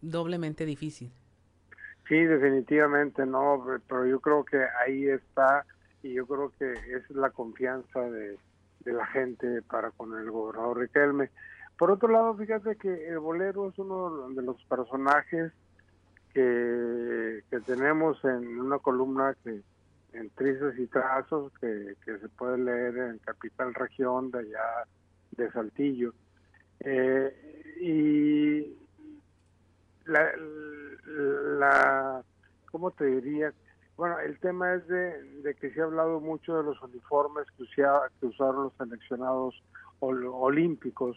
doblemente 0.00 0.66
difícil. 0.66 1.12
Sí, 2.08 2.16
definitivamente 2.24 3.24
no, 3.26 3.64
pero 3.88 4.06
yo 4.06 4.20
creo 4.20 4.44
que 4.44 4.58
ahí 4.84 5.08
está 5.08 5.64
y 6.02 6.14
yo 6.14 6.26
creo 6.26 6.52
que 6.58 6.72
es 6.72 7.08
la 7.10 7.30
confianza 7.30 8.00
de, 8.00 8.38
de 8.80 8.92
la 8.92 9.06
gente 9.06 9.62
para 9.62 9.92
con 9.92 10.18
el 10.18 10.30
gobernador 10.30 10.78
Riquelme. 10.80 11.30
Por 11.78 11.90
otro 11.90 12.08
lado, 12.08 12.36
fíjate 12.36 12.76
que 12.76 13.08
el 13.08 13.18
bolero 13.20 13.68
es 13.68 13.78
uno 13.78 14.28
de 14.30 14.42
los 14.42 14.62
personajes 14.64 15.52
que, 16.32 17.42
que 17.50 17.60
tenemos 17.60 18.22
en 18.24 18.58
una 18.60 18.78
columna 18.78 19.36
que 19.44 19.62
en 20.12 20.30
trizas 20.30 20.78
y 20.78 20.86
trazos 20.88 21.52
que, 21.60 21.94
que 22.04 22.18
se 22.18 22.28
puede 22.28 22.58
leer 22.58 22.96
en 22.98 23.18
Capital 23.18 23.72
Región 23.74 24.30
de 24.30 24.40
allá 24.40 24.84
de 25.30 25.50
Saltillo. 25.52 26.12
Eh, 26.80 27.62
y 27.80 28.76
la, 30.04 30.30
la, 31.58 32.22
¿cómo 32.70 32.90
te 32.90 33.06
diría? 33.06 33.52
Bueno, 33.96 34.18
el 34.18 34.38
tema 34.40 34.74
es 34.74 34.86
de, 34.88 35.22
de 35.42 35.54
que 35.54 35.70
se 35.72 35.80
ha 35.80 35.84
hablado 35.84 36.20
mucho 36.20 36.56
de 36.56 36.64
los 36.64 36.80
uniformes 36.82 37.46
que, 37.56 37.64
que 38.20 38.26
usaron 38.26 38.64
los 38.64 38.74
seleccionados 38.76 39.62
ol- 40.00 40.28
olímpicos 40.32 41.16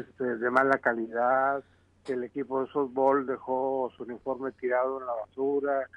este, 0.00 0.24
de 0.38 0.50
mala 0.50 0.78
calidad, 0.78 1.62
que 2.04 2.14
el 2.14 2.24
equipo 2.24 2.60
de 2.60 2.70
softball 2.72 3.26
dejó 3.26 3.90
su 3.96 4.02
uniforme 4.04 4.52
tirado 4.52 5.00
en 5.00 5.06
la 5.06 5.12
basura. 5.12 5.88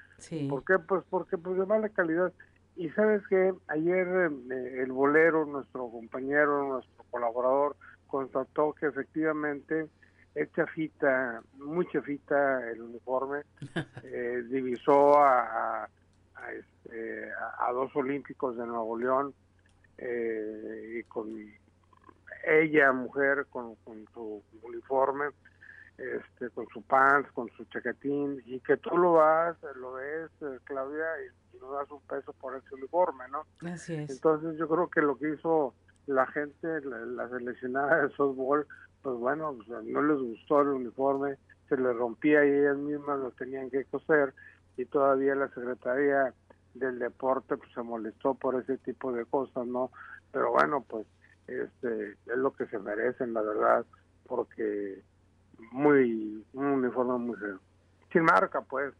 ¿Por 0.50 0.64
qué? 0.64 0.80
Pues 0.80 1.04
porque 1.10 1.38
pues 1.38 1.58
de 1.58 1.66
mala 1.66 1.90
calidad. 1.90 2.32
Y 2.76 2.90
sabes 2.90 3.26
que 3.28 3.54
ayer 3.68 4.08
eh, 4.52 4.82
el 4.82 4.92
bolero, 4.92 5.46
nuestro 5.46 5.90
compañero, 5.90 6.68
nuestro 6.68 7.06
colaborador, 7.10 7.76
constató 8.08 8.74
que 8.74 8.88
efectivamente 8.88 9.88
es 10.36 10.52
chafita, 10.54 11.42
muy 11.58 11.88
chafita 11.88 12.70
el 12.70 12.82
uniforme, 12.82 13.44
eh, 14.04 14.44
divisó 14.50 15.18
a, 15.18 15.88
este, 16.54 17.30
a, 17.60 17.72
dos 17.72 17.96
olímpicos 17.96 18.58
de 18.58 18.66
Nuevo 18.66 18.98
León 18.98 19.34
eh, 19.98 21.00
y 21.00 21.04
con 21.04 21.30
ella, 22.46 22.92
mujer, 22.92 23.48
con, 23.50 23.76
con 23.76 24.06
su 24.14 24.44
uniforme, 24.62 25.28
este, 25.98 26.50
con 26.50 26.68
su 26.68 26.82
pants, 26.82 27.32
con 27.32 27.50
su 27.52 27.66
chaquetín, 27.66 28.42
y 28.46 28.60
que 28.60 28.78
tú 28.78 28.98
lo 28.98 29.14
vas, 29.14 29.58
lo 29.76 29.94
ves, 29.94 30.30
eh, 30.42 30.60
Claudia, 30.66 31.06
y, 31.24 31.58
no 31.60 31.72
das 31.72 31.90
un 31.90 32.02
peso 32.02 32.34
por 32.34 32.56
ese 32.56 32.76
uniforme, 32.76 33.24
¿no? 33.30 33.46
Así 33.70 33.94
es. 33.94 34.10
Entonces 34.10 34.58
yo 34.58 34.68
creo 34.68 34.90
que 34.90 35.02
lo 35.02 35.18
que 35.18 35.34
hizo 35.34 35.74
la 36.06 36.28
gente, 36.28 36.82
la, 36.82 37.30
seleccionada 37.30 38.02
de 38.02 38.16
softball, 38.16 38.68
pues 39.02 39.16
bueno, 39.18 39.58
no 39.84 40.02
les 40.02 40.20
gustó 40.20 40.62
el 40.62 40.68
uniforme, 40.70 41.38
se 41.70 41.78
les 41.78 41.96
rompía 41.96 42.46
y 42.46 42.50
ellas 42.50 42.78
mismas 42.78 43.20
lo 43.20 43.32
tenían 43.32 43.70
que 43.70 43.86
coser, 43.86 44.34
y 44.78 44.86
todavía 44.86 45.36
la 45.36 45.48
Secretaría 45.50 46.34
del 46.74 47.00
Deporte 47.00 47.58
pues, 47.58 47.72
se 47.74 47.82
molestó 47.82 48.36
por 48.36 48.60
ese 48.62 48.78
tipo 48.80 49.12
de 49.14 49.26
cosas, 49.26 49.66
¿no? 49.66 49.92
Pero 50.32 50.52
bueno, 50.52 50.84
pues 50.88 51.08
este 51.48 52.12
es 52.12 52.38
lo 52.38 52.54
que 52.54 52.66
se 52.68 52.80
merecen, 52.80 53.34
la 53.34 53.42
verdad, 53.42 53.86
porque 54.28 55.02
muy 55.72 56.44
un 56.54 56.66
uniforme 56.66 57.18
muy 57.18 57.38
feo. 57.38 57.60
Sin 58.12 58.24
marca, 58.24 58.62
pues, 58.62 58.94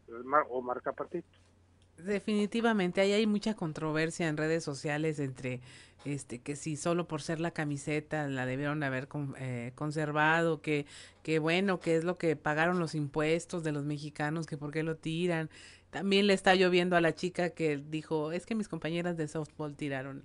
o 0.50 0.60
marca 0.60 0.92
patito. 0.92 1.26
Definitivamente, 1.96 3.00
ahí 3.00 3.12
hay 3.12 3.26
mucha 3.26 3.54
controversia 3.54 4.28
en 4.28 4.36
redes 4.36 4.62
sociales 4.62 5.18
entre 5.18 5.60
este 6.04 6.38
que 6.38 6.54
si 6.54 6.76
solo 6.76 7.08
por 7.08 7.22
ser 7.22 7.40
la 7.40 7.50
camiseta 7.50 8.28
la 8.28 8.46
debieron 8.46 8.82
haber 8.82 9.08
eh, 9.38 9.72
conservado, 9.74 10.60
que, 10.60 10.86
que 11.22 11.38
bueno, 11.38 11.80
que 11.80 11.96
es 11.96 12.04
lo 12.04 12.16
que 12.16 12.36
pagaron 12.36 12.78
los 12.78 12.94
impuestos 12.94 13.64
de 13.64 13.72
los 13.72 13.84
mexicanos, 13.84 14.46
que 14.46 14.58
por 14.58 14.72
qué 14.72 14.82
lo 14.82 14.96
tiran. 14.96 15.50
También 15.90 16.26
le 16.26 16.34
está 16.34 16.54
lloviendo 16.54 16.96
a 16.96 17.00
la 17.00 17.14
chica 17.14 17.50
que 17.50 17.78
dijo, 17.78 18.32
es 18.32 18.44
que 18.44 18.54
mis 18.54 18.68
compañeras 18.68 19.16
de 19.16 19.28
softball 19.28 19.74
tiraron 19.74 20.22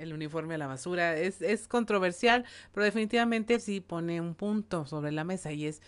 el 0.00 0.12
uniforme 0.12 0.54
a 0.54 0.58
la 0.58 0.66
basura. 0.66 1.16
Es, 1.16 1.42
es 1.42 1.68
controversial, 1.68 2.44
pero 2.72 2.84
definitivamente 2.84 3.60
sí 3.60 3.80
pone 3.80 4.20
un 4.20 4.34
punto 4.34 4.86
sobre 4.86 5.12
la 5.12 5.24
mesa 5.24 5.52
y 5.52 5.66
es, 5.66 5.82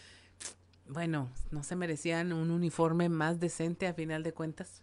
bueno, 0.88 1.28
¿no 1.50 1.62
se 1.62 1.76
merecían 1.76 2.32
un 2.32 2.50
uniforme 2.50 3.08
más 3.08 3.40
decente 3.40 3.86
a 3.86 3.94
final 3.94 4.22
de 4.22 4.32
cuentas? 4.32 4.82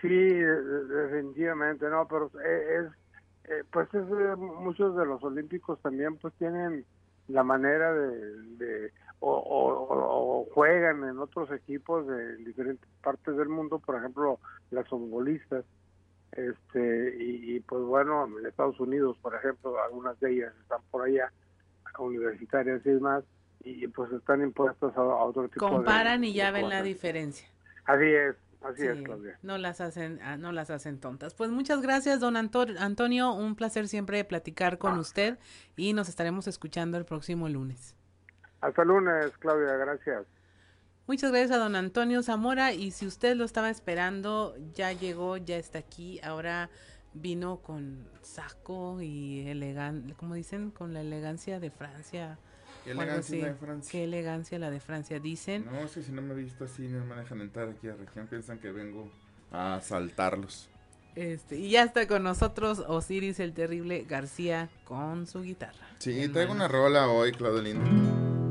Sí, 0.00 0.08
definitivamente, 0.08 1.88
no, 1.88 2.06
pero 2.06 2.30
es, 2.40 2.92
eh, 3.44 3.64
pues 3.72 3.88
es, 3.94 4.02
eh, 4.02 4.36
muchos 4.36 4.96
de 4.96 5.06
los 5.06 5.22
olímpicos 5.22 5.80
también 5.80 6.16
pues 6.16 6.34
tienen 6.34 6.84
la 7.28 7.42
manera 7.42 7.92
de, 7.94 8.92
o, 9.20 10.46
juegan 10.52 11.04
en 11.04 11.18
otros 11.18 11.50
equipos 11.50 12.06
de 12.06 12.36
diferentes 12.38 12.88
partes 13.02 13.36
del 13.36 13.48
mundo, 13.48 13.78
por 13.78 13.96
ejemplo, 13.96 14.38
las 14.70 14.86
futbolistas, 14.88 15.64
este 16.36 17.16
y, 17.18 17.60
pues 17.60 17.82
bueno 17.82 18.26
en 18.26 18.46
Estados 18.46 18.78
Unidos 18.80 19.16
por 19.22 19.34
ejemplo 19.34 19.80
algunas 19.82 20.18
de 20.20 20.32
ellas 20.32 20.52
están 20.62 20.80
por 20.90 21.02
allá 21.02 21.32
universitarias 21.98 22.84
y 22.84 22.90
demás 22.90 23.24
y 23.60 23.86
pues 23.88 24.12
están 24.12 24.42
impuestas 24.42 24.96
a, 24.96 25.02
otro 25.02 25.48
tipo 25.48 25.68
comparan 25.68 26.24
y 26.24 26.34
ya 26.34 26.50
ven 26.50 26.68
la 26.68 26.82
diferencia. 26.82 27.48
Así 27.86 28.06
es 28.06 28.36
así 28.62 28.86
es 28.86 28.98
no 29.42 29.58
las 29.58 29.80
hacen 29.80 30.20
ah, 30.22 30.36
no 30.36 30.52
las 30.52 30.70
hacen 30.70 30.98
tontas. 30.98 31.34
Pues 31.34 31.50
muchas 31.50 31.80
gracias 31.82 32.20
don 32.20 32.36
Antonio 32.36 33.32
un 33.32 33.54
placer 33.54 33.88
siempre 33.88 34.24
platicar 34.24 34.78
con 34.78 34.98
usted 34.98 35.38
y 35.76 35.92
nos 35.92 36.08
estaremos 36.08 36.46
escuchando 36.48 36.98
el 36.98 37.04
próximo 37.04 37.48
lunes. 37.48 37.96
Hasta 38.60 38.84
lunes 38.84 39.36
Claudia 39.38 39.76
gracias 39.76 40.26
Muchas 41.06 41.32
gracias 41.32 41.50
a 41.52 41.58
don 41.58 41.76
Antonio 41.76 42.22
Zamora 42.22 42.72
y 42.72 42.90
si 42.90 43.06
usted 43.06 43.36
lo 43.36 43.44
estaba 43.44 43.68
esperando, 43.68 44.56
ya 44.74 44.92
llegó, 44.92 45.36
ya 45.36 45.58
está 45.58 45.78
aquí. 45.78 46.18
Ahora 46.22 46.70
vino 47.12 47.58
con 47.58 48.08
saco 48.22 49.02
y 49.02 49.46
elegante, 49.46 50.14
como 50.14 50.34
dicen, 50.34 50.70
con 50.70 50.94
la 50.94 51.02
elegancia 51.02 51.60
de 51.60 51.70
Francia. 51.70 52.38
¿Qué 52.84 52.92
elegancia 52.92 53.38
la 53.38 53.46
de 53.48 53.54
Francia? 53.54 53.92
Qué 53.92 54.04
elegancia 54.04 54.58
la 54.58 54.70
de 54.70 54.80
Francia, 54.80 55.20
dicen. 55.20 55.66
No, 55.66 55.80
es 55.80 55.92
que 55.92 56.02
si 56.02 56.10
no 56.10 56.22
me 56.22 56.32
he 56.32 56.36
visto 56.36 56.64
así, 56.64 56.88
no 56.88 57.04
me 57.04 57.16
dejan 57.16 57.42
entrar 57.42 57.68
aquí 57.68 57.86
a 57.86 57.90
la 57.90 57.96
región, 57.96 58.26
piensan 58.26 58.58
que 58.58 58.72
vengo 58.72 59.10
a 59.50 59.74
asaltarlos. 59.74 60.70
Este, 61.16 61.58
y 61.58 61.70
ya 61.70 61.82
está 61.84 62.08
con 62.08 62.22
nosotros 62.22 62.82
Osiris 62.88 63.40
el 63.40 63.52
Terrible 63.52 64.04
García 64.04 64.70
con 64.84 65.26
su 65.26 65.42
guitarra. 65.42 65.86
Sí, 65.98 66.28
traigo 66.28 66.52
una 66.52 66.66
rola 66.66 67.08
hoy, 67.08 67.30
de 67.30 68.43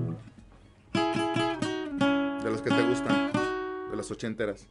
los 2.53 2.61
que 2.61 2.69
te 2.69 2.83
gustan, 2.87 3.31
de 3.89 3.97
las 3.97 4.11
ochenteras. 4.11 4.67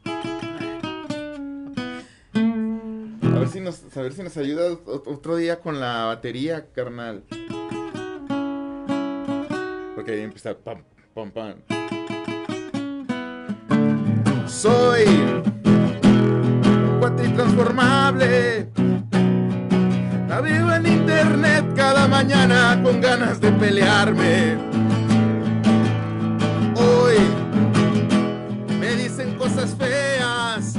A 2.33 3.39
ver 3.39 3.49
si 3.49 3.59
nos, 3.59 3.97
a 3.97 4.01
ver 4.01 4.13
si 4.13 4.23
nos 4.23 4.37
ayuda 4.37 4.77
otro 4.85 5.35
día 5.35 5.59
con 5.59 5.81
la 5.81 6.05
batería, 6.05 6.65
carnal. 6.71 7.25
Porque 9.95 10.11
ahí 10.11 10.21
empieza 10.21 10.57
pam, 10.57 10.83
pam, 11.13 11.31
pam. 11.31 11.55
Soy 14.47 15.03
un 16.05 16.97
cuate 17.01 17.27
transformable. 17.35 18.69
vivo 20.41 20.71
en 20.71 20.85
internet 20.87 21.65
cada 21.75 22.07
mañana 22.07 22.79
con 22.81 23.01
ganas 23.01 23.41
de 23.41 23.51
pelearme. 23.51 24.92
Feas. 29.53 30.73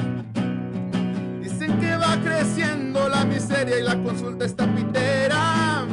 Dicen 1.40 1.78
que 1.78 1.96
va 1.96 2.16
creciendo 2.22 3.08
la 3.08 3.24
miseria 3.24 3.78
y 3.78 3.82
la 3.82 3.96
consulta 4.02 4.44
está 4.44 4.66
pitera. 4.74 5.84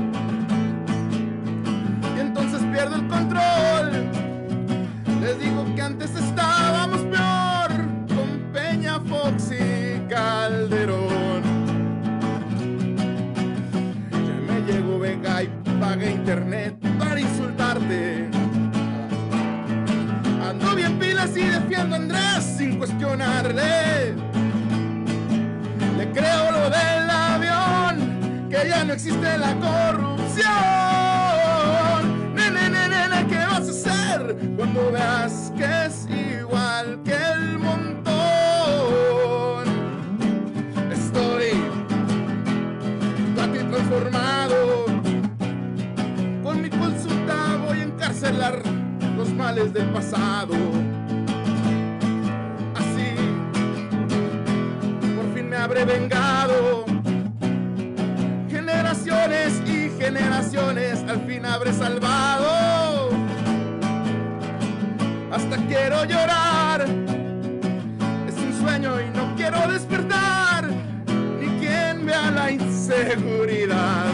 Y 2.16 2.20
entonces 2.20 2.62
pierdo 2.72 2.96
el 2.96 3.08
control. 3.08 3.92
Les 5.22 5.40
digo 5.40 5.64
que 5.76 5.82
antes 5.82 6.16
estábamos 6.16 7.02
peor 7.02 7.72
con 8.16 8.52
Peña 8.52 9.00
Fox 9.02 9.52
Calderón. 10.10 11.44
Ya 14.12 14.54
me 14.54 14.72
llegó 14.72 15.00
Vega 15.00 15.44
y 15.44 15.48
pagué 15.80 16.12
internet 16.12 16.76
para 16.98 17.20
insultarte 17.20 18.32
bien 20.76 21.00
pilas 21.00 21.36
y 21.36 21.44
defiendo 21.44 21.96
a 21.96 22.00
Andrés 22.00 22.31
sin 22.62 22.78
cuestionarle. 22.78 24.14
Le 25.98 26.12
creo 26.12 26.52
lo 26.52 26.70
del 26.70 27.10
avión, 27.10 28.48
que 28.52 28.70
ya 28.70 28.84
no 28.84 28.94
existe 28.94 29.38
la 29.40 29.56
corrupción. 29.56 30.52
Nene, 32.36 32.70
nene, 32.70 32.88
nene, 33.10 33.26
¿qué 33.28 33.38
vas 33.52 33.68
a 33.68 33.72
hacer 33.72 34.38
cuando 34.56 34.92
veas 34.92 35.52
que 35.58 35.86
es 35.88 36.08
igual 36.38 37.02
que 37.04 37.18
el 37.34 37.58
montón? 37.58 38.14
Estoy 40.92 41.50
ti 43.54 43.60
transformado. 43.72 44.86
Con 46.44 46.62
mi 46.62 46.70
consulta 46.70 47.58
voy 47.66 47.80
a 47.80 47.84
encarcelar 47.86 48.62
los 49.18 49.34
males 49.34 49.74
del 49.74 49.88
pasado. 49.90 50.56
Habré 55.72 55.86
vengado. 55.86 56.84
Generaciones 58.50 59.62
y 59.66 59.90
generaciones 59.98 61.00
al 61.08 61.22
fin 61.26 61.46
habré 61.46 61.72
salvado. 61.72 63.10
Hasta 65.32 65.56
quiero 65.68 66.04
llorar. 66.04 66.82
Es 68.28 68.36
un 68.36 68.54
sueño 68.62 69.00
y 69.00 69.18
no 69.18 69.34
quiero 69.38 69.66
despertar. 69.72 70.70
Ni 71.40 71.48
quien 71.60 72.06
vea 72.06 72.32
la 72.32 72.52
inseguridad. 72.52 74.12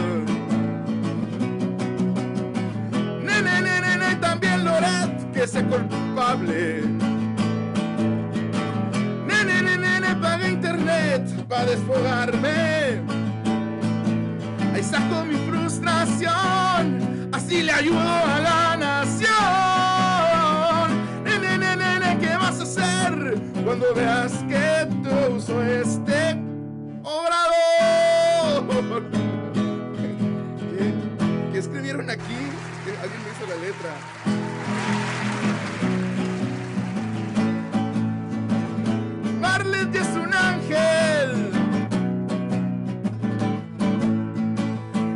que 5.34 5.46
sea 5.46 5.62
culpable. 5.62 7.07
Nene, 9.60 9.76
nene, 9.76 10.14
paga 10.14 10.48
internet 10.48 11.28
para 11.48 11.64
desfogarme. 11.64 13.00
Ahí 14.72 14.84
saco 14.84 15.24
mi 15.24 15.34
frustración, 15.50 17.28
así 17.32 17.64
le 17.64 17.72
ayudo 17.72 17.98
a 17.98 18.38
la 18.38 18.76
nación. 18.76 19.26
Nene, 21.24 21.58
nene, 21.58 21.76
nene, 21.76 22.18
¿qué 22.20 22.36
vas 22.36 22.60
a 22.60 22.62
hacer 22.62 23.42
cuando 23.64 23.92
veas 23.96 24.32
que 24.48 24.86
te 25.02 25.28
uso 25.28 25.60
este 25.64 26.40
obrador? 27.02 28.62
¿Qué, 30.70 30.94
qué 31.52 31.58
escribieron 31.58 32.08
aquí? 32.10 32.38
Alguien 33.02 33.22
me 33.24 33.30
hizo 33.32 33.44
la 33.48 33.56
letra. 33.56 33.90
Marlet 39.58 39.92
es 39.92 40.08
un 40.10 40.32
ángel. 40.32 41.50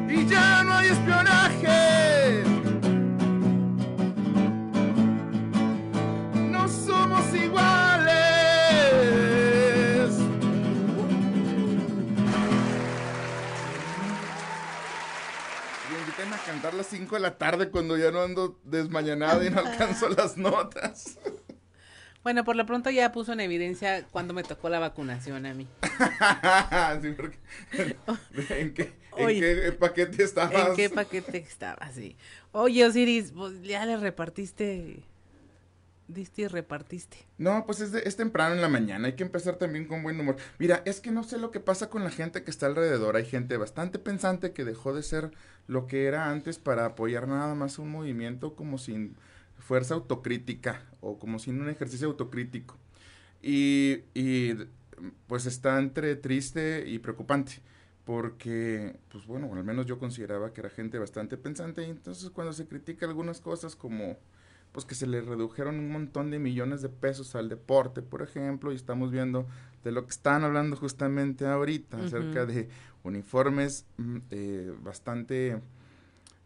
Y 0.08 0.26
ya 0.26 0.64
no 0.64 0.74
hay 0.74 0.88
espionaje. 0.88 2.42
No 6.50 6.68
somos 6.68 7.32
iguales. 7.32 8.10
Me 15.88 15.98
invitan 16.00 16.32
a 16.32 16.38
cantar 16.38 16.72
a 16.74 16.76
las 16.78 16.86
5 16.88 17.14
de 17.14 17.20
la 17.20 17.38
tarde 17.38 17.70
cuando 17.70 17.96
ya 17.96 18.10
no 18.10 18.22
ando 18.22 18.58
desmañanado 18.64 19.44
y 19.44 19.50
no 19.50 19.60
alcanzo 19.64 20.08
las 20.08 20.36
notas. 20.36 21.16
Bueno, 22.22 22.44
por 22.44 22.54
lo 22.54 22.64
pronto 22.66 22.88
ya 22.90 23.10
puso 23.10 23.32
en 23.32 23.40
evidencia 23.40 24.06
cuando 24.12 24.32
me 24.32 24.44
tocó 24.44 24.68
la 24.68 24.78
vacunación 24.78 25.44
a 25.46 25.54
mí. 25.54 25.66
Sí, 27.02 27.10
porque- 27.16 27.38
¿En 28.60 28.74
qué, 28.74 28.92
en 29.16 29.24
Oye, 29.26 29.40
qué 29.40 29.72
paquete 29.72 30.22
estabas? 30.22 30.68
¿En 30.70 30.76
qué 30.76 30.88
paquete 30.90 31.38
estaba? 31.38 31.90
Sí. 31.92 32.16
Oye, 32.52 32.84
Osiris, 32.86 33.32
pues, 33.32 33.60
ya 33.62 33.84
le 33.86 33.96
repartiste, 33.96 35.02
diste 36.08 36.42
y 36.42 36.46
repartiste. 36.46 37.16
No, 37.38 37.64
pues 37.66 37.80
es, 37.80 37.90
de- 37.92 38.02
es 38.04 38.16
temprano 38.16 38.54
en 38.54 38.60
la 38.62 38.68
mañana, 38.68 39.08
hay 39.08 39.14
que 39.14 39.24
empezar 39.24 39.56
también 39.56 39.86
con 39.86 40.02
buen 40.02 40.18
humor. 40.20 40.36
Mira, 40.58 40.82
es 40.84 41.00
que 41.00 41.10
no 41.10 41.24
sé 41.24 41.38
lo 41.38 41.50
que 41.50 41.60
pasa 41.60 41.90
con 41.90 42.04
la 42.04 42.10
gente 42.10 42.44
que 42.44 42.50
está 42.50 42.66
alrededor. 42.66 43.16
Hay 43.16 43.24
gente 43.24 43.56
bastante 43.56 43.98
pensante 43.98 44.52
que 44.52 44.64
dejó 44.64 44.94
de 44.94 45.02
ser 45.02 45.32
lo 45.66 45.86
que 45.86 46.06
era 46.06 46.30
antes 46.30 46.58
para 46.58 46.84
apoyar 46.86 47.26
nada 47.26 47.54
más 47.54 47.78
un 47.78 47.90
movimiento 47.90 48.54
como 48.54 48.78
sin 48.78 49.16
fuerza 49.62 49.94
autocrítica 49.94 50.82
o 51.00 51.18
como 51.18 51.38
sin 51.38 51.60
un 51.60 51.68
ejercicio 51.68 52.08
autocrítico. 52.08 52.76
Y, 53.40 54.02
y 54.14 54.54
pues 55.26 55.46
está 55.46 55.78
entre 55.78 56.16
triste 56.16 56.84
y 56.86 56.98
preocupante. 56.98 57.60
Porque, 58.04 58.98
pues 59.10 59.26
bueno, 59.26 59.52
al 59.54 59.62
menos 59.62 59.86
yo 59.86 59.98
consideraba 59.98 60.52
que 60.52 60.60
era 60.60 60.70
gente 60.70 60.98
bastante 60.98 61.36
pensante. 61.36 61.86
Y 61.86 61.90
entonces 61.90 62.30
cuando 62.30 62.52
se 62.52 62.66
critica 62.66 63.06
algunas 63.06 63.40
cosas 63.40 63.76
como 63.76 64.18
pues 64.72 64.86
que 64.86 64.94
se 64.94 65.06
le 65.06 65.20
redujeron 65.20 65.78
un 65.78 65.90
montón 65.90 66.30
de 66.30 66.38
millones 66.38 66.80
de 66.80 66.88
pesos 66.88 67.34
al 67.34 67.50
deporte, 67.50 68.00
por 68.00 68.22
ejemplo, 68.22 68.72
y 68.72 68.76
estamos 68.76 69.10
viendo 69.10 69.46
de 69.84 69.92
lo 69.92 70.04
que 70.04 70.10
están 70.10 70.44
hablando 70.44 70.76
justamente 70.76 71.46
ahorita, 71.46 71.98
acerca 72.02 72.46
de 72.46 72.70
uniformes 73.04 73.84
mm, 73.98 74.16
eh, 74.30 74.72
bastante 74.82 75.60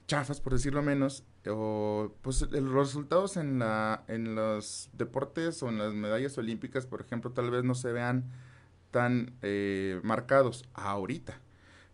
chafas, 0.07 0.41
por 0.41 0.53
decirlo 0.53 0.83
menos, 0.83 1.25
o 1.49 2.15
pues 2.23 2.43
los 2.51 2.73
resultados 2.73 3.37
en 3.37 3.59
la 3.59 4.05
en 4.09 4.35
los 4.35 4.89
deportes 4.93 5.63
o 5.63 5.69
en 5.69 5.79
las 5.79 5.93
medallas 5.95 6.39
olímpicas, 6.39 6.87
por 6.87 7.01
ejemplo, 7.01 7.33
tal 7.33 7.51
vez 7.51 7.65
no 7.65 7.75
se 7.75 7.93
vean 7.93 8.31
tan 8.91 9.35
eh, 9.43 10.01
marcados 10.03 10.65
ahorita. 10.75 11.41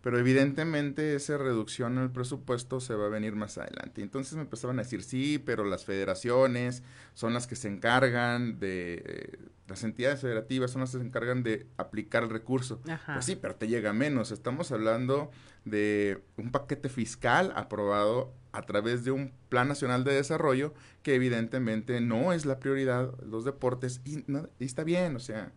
Pero 0.01 0.19
evidentemente 0.19 1.15
esa 1.15 1.37
reducción 1.37 1.97
en 1.97 2.03
el 2.03 2.11
presupuesto 2.11 2.81
se 2.81 2.93
va 2.93 3.05
a 3.05 3.09
venir 3.09 3.35
más 3.35 3.57
adelante. 3.57 4.01
Entonces 4.01 4.33
me 4.35 4.41
empezaban 4.41 4.77
a 4.77 4.83
decir, 4.83 5.01
sí, 5.01 5.39
pero 5.39 5.63
las 5.63 5.85
federaciones 5.85 6.83
son 7.13 7.33
las 7.33 7.47
que 7.47 7.55
se 7.55 7.69
encargan 7.69 8.59
de, 8.59 9.01
eh, 9.05 9.37
las 9.67 9.81
entidades 9.85 10.19
federativas 10.19 10.71
son 10.71 10.81
las 10.81 10.91
que 10.91 10.97
se 10.97 11.05
encargan 11.05 11.41
de 11.41 11.67
aplicar 11.77 12.23
el 12.23 12.29
recurso. 12.29 12.81
Ajá. 12.85 13.13
Pues 13.13 13.23
sí, 13.23 13.37
pero 13.37 13.55
te 13.55 13.69
llega 13.69 13.93
menos. 13.93 14.31
Estamos 14.31 14.73
hablando 14.73 15.31
de 15.65 16.21
un 16.37 16.51
paquete 16.51 16.89
fiscal 16.89 17.53
aprobado 17.55 18.33
a 18.51 18.61
través 18.63 19.03
de 19.03 19.11
un 19.11 19.31
Plan 19.49 19.67
Nacional 19.67 20.03
de 20.03 20.13
Desarrollo 20.13 20.73
que 21.01 21.15
evidentemente 21.15 22.01
no 22.01 22.33
es 22.33 22.45
la 22.45 22.59
prioridad 22.59 23.13
los 23.23 23.45
deportes 23.45 24.01
y, 24.05 24.23
no- 24.27 24.49
y 24.59 24.65
está 24.65 24.83
bien, 24.83 25.15
o 25.15 25.19
sea, 25.19 25.51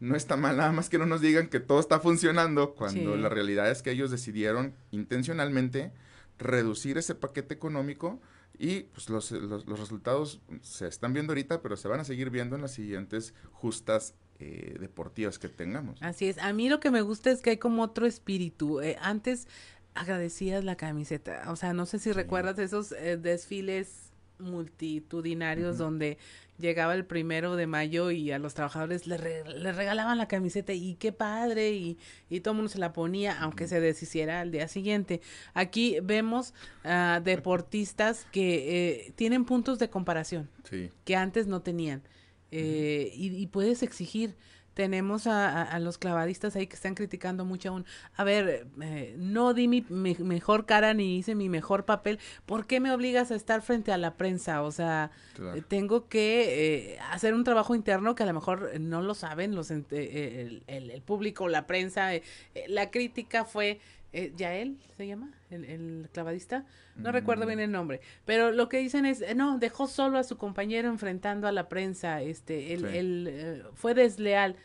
no 0.00 0.14
está 0.14 0.36
mal, 0.36 0.56
nada 0.56 0.70
más 0.70 0.88
que 0.88 0.98
no 0.98 1.06
nos 1.06 1.20
digan 1.20 1.48
que 1.48 1.58
todo 1.60 1.80
está 1.80 1.98
funcionando 1.98 2.74
cuando 2.74 3.14
Sí. 3.14 3.20
la 3.20 3.28
realidad 3.28 3.70
es 3.70 3.82
que 3.82 3.90
ellos 3.90 4.10
decidieron 4.12 4.74
intencionalmente 4.92 5.92
reducir 6.38 6.98
ese 6.98 7.14
paquete 7.16 7.54
económico 7.54 8.20
y 8.56 8.82
pues 8.84 9.08
los, 9.10 9.30
los, 9.32 9.66
los 9.66 9.80
resultados 9.80 10.40
se 10.62 10.86
están 10.86 11.12
viendo 11.12 11.32
ahorita, 11.32 11.62
pero 11.62 11.76
se 11.76 11.88
van 11.88 12.00
a 12.00 12.04
seguir 12.04 12.30
viendo 12.30 12.54
en 12.54 12.62
las 12.62 12.72
siguientes 12.74 13.34
justas 13.50 14.14
eh, 14.40 14.76
deportivas 14.80 15.38
que 15.38 15.48
tengamos. 15.48 16.00
Así 16.02 16.26
es. 16.28 16.38
A 16.38 16.52
mí 16.52 16.68
lo 16.68 16.80
que 16.80 16.90
me 16.90 17.00
gusta 17.02 17.30
es 17.30 17.42
que 17.42 17.50
hay 17.50 17.56
como 17.56 17.82
otro 17.82 18.06
espíritu. 18.06 18.80
Eh, 18.80 18.96
antes 19.00 19.48
agradecías 19.94 20.64
la 20.64 20.76
camiseta. 20.76 21.44
O 21.48 21.56
sea, 21.56 21.72
no 21.72 21.84
sé 21.86 21.98
si 21.98 22.12
recuerdas 22.12 22.58
esos 22.58 22.92
eh, 22.92 23.16
desfiles 23.16 24.12
multitudinarios 24.38 25.78
donde 25.78 26.18
llegaba 26.58 26.94
el 26.94 27.04
primero 27.04 27.56
de 27.56 27.66
mayo 27.66 28.10
y 28.10 28.30
a 28.32 28.38
los 28.38 28.54
trabajadores 28.54 29.06
les, 29.06 29.20
re- 29.20 29.42
regalaban 29.72 30.18
la 30.18 30.26
camiseta 30.28 30.72
y 30.72 30.94
qué 30.94 31.12
padre 31.12 31.70
y, 31.72 31.98
y 32.30 32.40
todo 32.40 32.52
el 32.52 32.56
mundo 32.56 32.68
se 32.70 32.78
la 32.78 32.92
ponía 32.92 33.40
aunque 33.40 33.66
se 33.68 33.80
deshiciera 33.80 34.40
al 34.40 34.50
día 34.50 34.68
siguiente. 34.68 35.20
Aquí 35.54 35.98
vemos 36.02 36.54
a 36.84 37.20
deportistas 37.24 38.26
que 38.32 39.06
eh, 39.08 39.12
tienen 39.16 39.44
puntos 39.44 39.78
de 39.78 39.88
comparación 39.90 40.48
Sí. 40.68 40.90
que 41.04 41.16
antes 41.16 41.46
no 41.46 41.60
tenían. 41.62 42.02
Eh, 42.50 43.10
y, 43.14 43.34
y 43.36 43.46
puedes 43.46 43.82
exigir. 43.82 44.36
Tenemos 44.74 45.26
a, 45.26 45.48
a- 45.48 45.62
a 45.64 45.80
los 45.80 45.98
clavadistas 45.98 46.54
ahí 46.54 46.68
que 46.68 46.76
están 46.76 46.94
criticando 46.94 47.44
mucho 47.44 47.70
aún. 47.70 47.84
A 48.14 48.22
ver, 48.22 48.68
eh, 48.80 49.14
no 49.18 49.52
di 49.52 49.66
mi, 49.66 49.84
mejor 49.90 50.66
cara 50.66 50.94
ni 50.94 51.18
hice 51.18 51.34
mi 51.34 51.48
mejor 51.48 51.84
papel. 51.84 52.20
¿Por 52.46 52.64
qué 52.68 52.78
me 52.78 52.92
obligas 52.92 53.32
a 53.32 53.34
estar 53.34 53.60
frente 53.62 53.90
a 53.90 53.98
la 53.98 54.14
prensa? 54.16 54.62
O 54.62 54.70
sea, 54.70 55.10
Claro. 55.34 55.60
tengo 55.66 56.06
que 56.08 56.92
eh, 56.94 56.98
hacer 57.10 57.34
un 57.34 57.42
trabajo 57.42 57.74
interno 57.74 58.14
que 58.14 58.22
a 58.22 58.26
lo 58.26 58.34
mejor 58.34 58.78
no 58.78 59.02
lo 59.02 59.14
saben 59.14 59.56
los 59.56 59.72
eh, 59.72 59.84
el, 59.90 60.62
el- 60.68 60.90
el 60.92 61.02
público, 61.02 61.48
la 61.48 61.66
prensa. 61.66 62.14
eh, 62.14 62.22
la 62.68 62.92
crítica 62.92 63.44
fue, 63.44 63.80
eh, 64.12 64.32
¿Yael 64.36 64.78
se 64.96 65.06
llama? 65.06 65.30
El, 65.50 65.64
el 65.64 66.08
clavadista. 66.12 66.64
No 66.96 67.12
recuerdo 67.12 67.46
bien 67.46 67.60
el 67.60 67.70
nombre. 67.70 68.00
Pero 68.24 68.50
lo 68.50 68.68
que 68.68 68.78
dicen 68.78 69.06
es, 69.06 69.20
eh, 69.20 69.34
no, 69.34 69.58
dejó 69.58 69.86
solo 69.86 70.18
a 70.18 70.24
su 70.24 70.36
compañero 70.36 70.88
enfrentando 70.88 71.46
a 71.46 71.52
la 71.52 71.68
prensa. 71.68 72.22
Este, 72.22 72.72
él, 72.74 72.80
Sí. 72.90 72.96
él, 72.96 73.26
eh, 73.30 73.62
fue 73.74 73.94
desleal. 73.94 74.56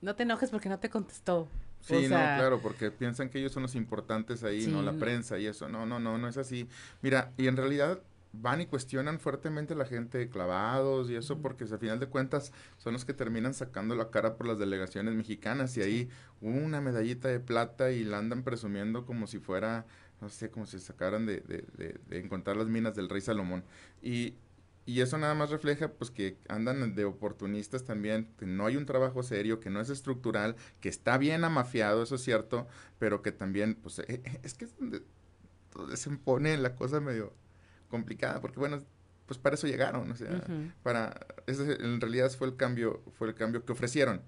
No 0.00 0.14
te 0.16 0.22
enojes 0.24 0.50
porque 0.50 0.68
no 0.68 0.78
te 0.78 0.90
contestó. 0.90 1.48
Sí, 1.80 1.94
O 1.94 2.00
sea, 2.00 2.08
no, 2.08 2.40
claro, 2.40 2.60
porque 2.60 2.90
piensan 2.90 3.28
que 3.28 3.38
ellos 3.38 3.52
son 3.52 3.62
los 3.62 3.74
importantes 3.76 4.42
ahí, 4.42 4.62
Sí, 4.62 4.70
no 4.72 4.82
la 4.82 4.92
prensa 4.94 5.38
y 5.38 5.46
eso. 5.46 5.68
No, 5.68 5.86
no, 5.86 6.00
no, 6.00 6.18
no 6.18 6.26
es 6.28 6.36
así. 6.36 6.68
Mira, 7.00 7.32
y 7.36 7.46
en 7.46 7.56
realidad 7.56 8.00
van 8.40 8.60
y 8.60 8.66
cuestionan 8.66 9.18
fuertemente 9.20 9.74
a 9.74 9.76
la 9.76 9.86
gente 9.86 10.18
de 10.18 10.28
clavados 10.28 11.10
y 11.10 11.16
eso 11.16 11.40
porque 11.42 11.64
a 11.64 11.78
final 11.78 11.98
de 12.00 12.06
cuentas 12.08 12.52
son 12.76 12.92
los 12.94 13.04
que 13.04 13.14
terminan 13.14 13.54
sacando 13.54 13.94
la 13.94 14.10
cara 14.10 14.36
por 14.36 14.46
las 14.46 14.58
delegaciones 14.58 15.14
mexicanas 15.14 15.76
y 15.76 15.82
ahí 15.82 16.08
una 16.40 16.80
medallita 16.80 17.28
de 17.28 17.40
plata 17.40 17.90
y 17.92 18.04
la 18.04 18.18
andan 18.18 18.42
presumiendo 18.42 19.06
como 19.06 19.26
si 19.26 19.38
fuera, 19.38 19.86
no 20.20 20.28
sé, 20.28 20.50
como 20.50 20.66
si 20.66 20.78
sacaran 20.80 21.26
de, 21.26 21.40
de, 21.40 21.64
de- 21.76 22.00
de 22.08 22.18
encontrar 22.20 22.56
las 22.56 22.68
minas 22.68 22.94
del 22.94 23.08
rey 23.08 23.20
Salomón. 23.20 23.64
Y, 24.02 24.34
y 24.84 25.00
eso 25.00 25.18
nada 25.18 25.34
más 25.34 25.50
refleja 25.50 25.88
pues 25.88 26.10
que 26.10 26.38
andan 26.48 26.94
de 26.94 27.04
oportunistas 27.04 27.84
también, 27.84 28.28
que 28.38 28.46
no 28.46 28.66
hay 28.66 28.76
un 28.76 28.86
trabajo 28.86 29.22
serio, 29.22 29.58
que 29.60 29.70
no 29.70 29.80
es 29.80 29.90
estructural, 29.90 30.54
que 30.80 30.88
está 30.88 31.18
bien 31.18 31.42
amafiado, 31.44 32.02
eso 32.02 32.14
es 32.14 32.22
cierto, 32.22 32.66
pero 32.98 33.20
que 33.22 33.32
también 33.32 33.74
pues 33.74 33.98
eh, 34.00 34.04
eh, 34.08 34.40
es 34.44 34.54
que 34.54 34.66
es 34.66 34.76
donde, 34.78 35.02
donde 35.74 35.96
se 35.96 36.10
pone 36.18 36.56
la 36.56 36.74
cosa 36.76 37.00
medio 37.00 37.32
complicada, 37.88 38.40
porque 38.40 38.58
bueno, 38.58 38.82
pues 39.26 39.38
para 39.38 39.54
eso 39.54 39.66
llegaron, 39.66 40.10
o 40.10 40.16
sea, 40.16 40.42
para 40.82 41.26
ese 41.46 41.72
en 41.82 42.00
realidad 42.00 42.30
fue 42.30 42.46
el 42.48 42.56
cambio, 42.56 43.02
fue 43.18 43.28
el 43.28 43.34
cambio 43.34 43.64
que 43.64 43.72
ofrecieron. 43.72 44.22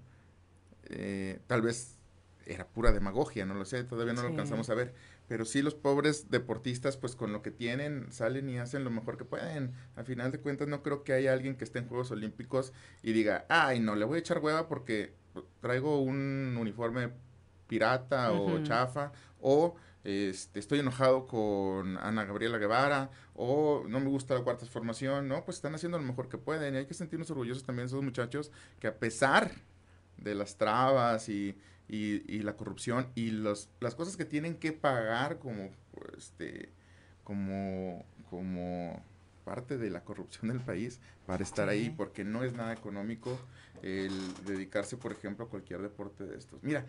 Eh, 0.89 1.39
tal 1.47 1.61
vez 1.61 1.99
era 2.45 2.67
pura 2.67 2.91
demagogia, 2.91 3.45
no 3.45 3.53
lo 3.53 3.63
sé, 3.65 3.83
todavía 3.83 4.13
no 4.13 4.23
lo 4.23 4.29
alcanzamos 4.29 4.69
a 4.69 4.73
ver, 4.73 4.93
pero 5.27 5.45
sí 5.45 5.61
los 5.61 5.75
pobres 5.75 6.31
deportistas 6.31 6.97
pues 6.97 7.15
con 7.15 7.31
lo 7.31 7.41
que 7.41 7.51
tienen 7.51 8.11
salen 8.11 8.49
y 8.49 8.57
hacen 8.57 8.83
lo 8.83 8.89
mejor 8.89 9.17
que 9.17 9.25
pueden. 9.25 9.73
Al 9.95 10.05
final 10.05 10.31
de 10.31 10.39
cuentas 10.39 10.67
no 10.67 10.81
creo 10.81 11.03
que 11.03 11.13
haya 11.13 11.31
alguien 11.31 11.55
que 11.55 11.63
esté 11.63 11.79
en 11.79 11.87
Juegos 11.87 12.11
Olímpicos 12.11 12.73
y 13.03 13.13
diga, 13.13 13.45
ay 13.49 13.79
no, 13.79 13.95
le 13.95 14.05
voy 14.05 14.17
a 14.17 14.19
echar 14.19 14.39
hueva 14.39 14.67
porque 14.67 15.13
traigo 15.61 16.01
un 16.01 16.57
uniforme 16.59 17.11
pirata 17.67 18.31
o 18.31 18.63
chafa 18.63 19.11
o 19.39 19.75
este, 20.03 20.59
estoy 20.59 20.79
enojado 20.79 21.27
con 21.27 21.97
Ana 21.97 22.25
Gabriela 22.25 22.57
Guevara 22.57 23.09
o 23.35 23.83
no 23.87 23.99
me 23.99 24.07
gusta 24.07 24.35
la 24.35 24.41
cuarta 24.41 24.65
formación, 24.65 25.27
no, 25.27 25.43
pues 25.45 25.57
están 25.57 25.75
haciendo 25.75 25.97
lo 25.97 26.05
mejor 26.05 26.29
que 26.29 26.37
pueden 26.37 26.75
y 26.75 26.77
hay 26.77 26.85
que 26.85 26.93
sentirnos 26.93 27.29
orgullosos 27.31 27.63
también 27.63 27.87
de 27.87 27.91
esos 27.91 28.03
muchachos 28.03 28.51
que 28.79 28.87
a 28.87 28.97
pesar 28.97 29.51
de 30.17 30.35
las 30.35 30.57
trabas 30.57 31.29
y, 31.29 31.57
y, 31.87 32.23
y 32.33 32.39
la 32.43 32.55
corrupción 32.55 33.07
y 33.15 33.31
los, 33.31 33.69
las 33.79 33.95
cosas 33.95 34.17
que 34.17 34.25
tienen 34.25 34.55
que 34.55 34.71
pagar 34.71 35.39
como 35.39 35.71
este 36.17 36.69
como, 37.29 38.03
como 38.31 39.03
parte 39.43 39.77
de 39.77 39.91
la 39.91 40.03
corrupción 40.03 40.49
del 40.49 40.59
país 40.59 40.99
para 41.27 41.43
estar 41.43 41.69
ahí, 41.69 41.91
porque 41.91 42.23
no 42.23 42.43
es 42.43 42.53
nada 42.53 42.73
económico 42.73 43.39
el 43.83 44.11
dedicarse, 44.45 44.97
por 44.97 45.11
ejemplo, 45.11 45.45
a 45.45 45.47
cualquier 45.47 45.81
deporte 45.81 46.25
de 46.25 46.37
estos. 46.37 46.63
Mira, 46.63 46.85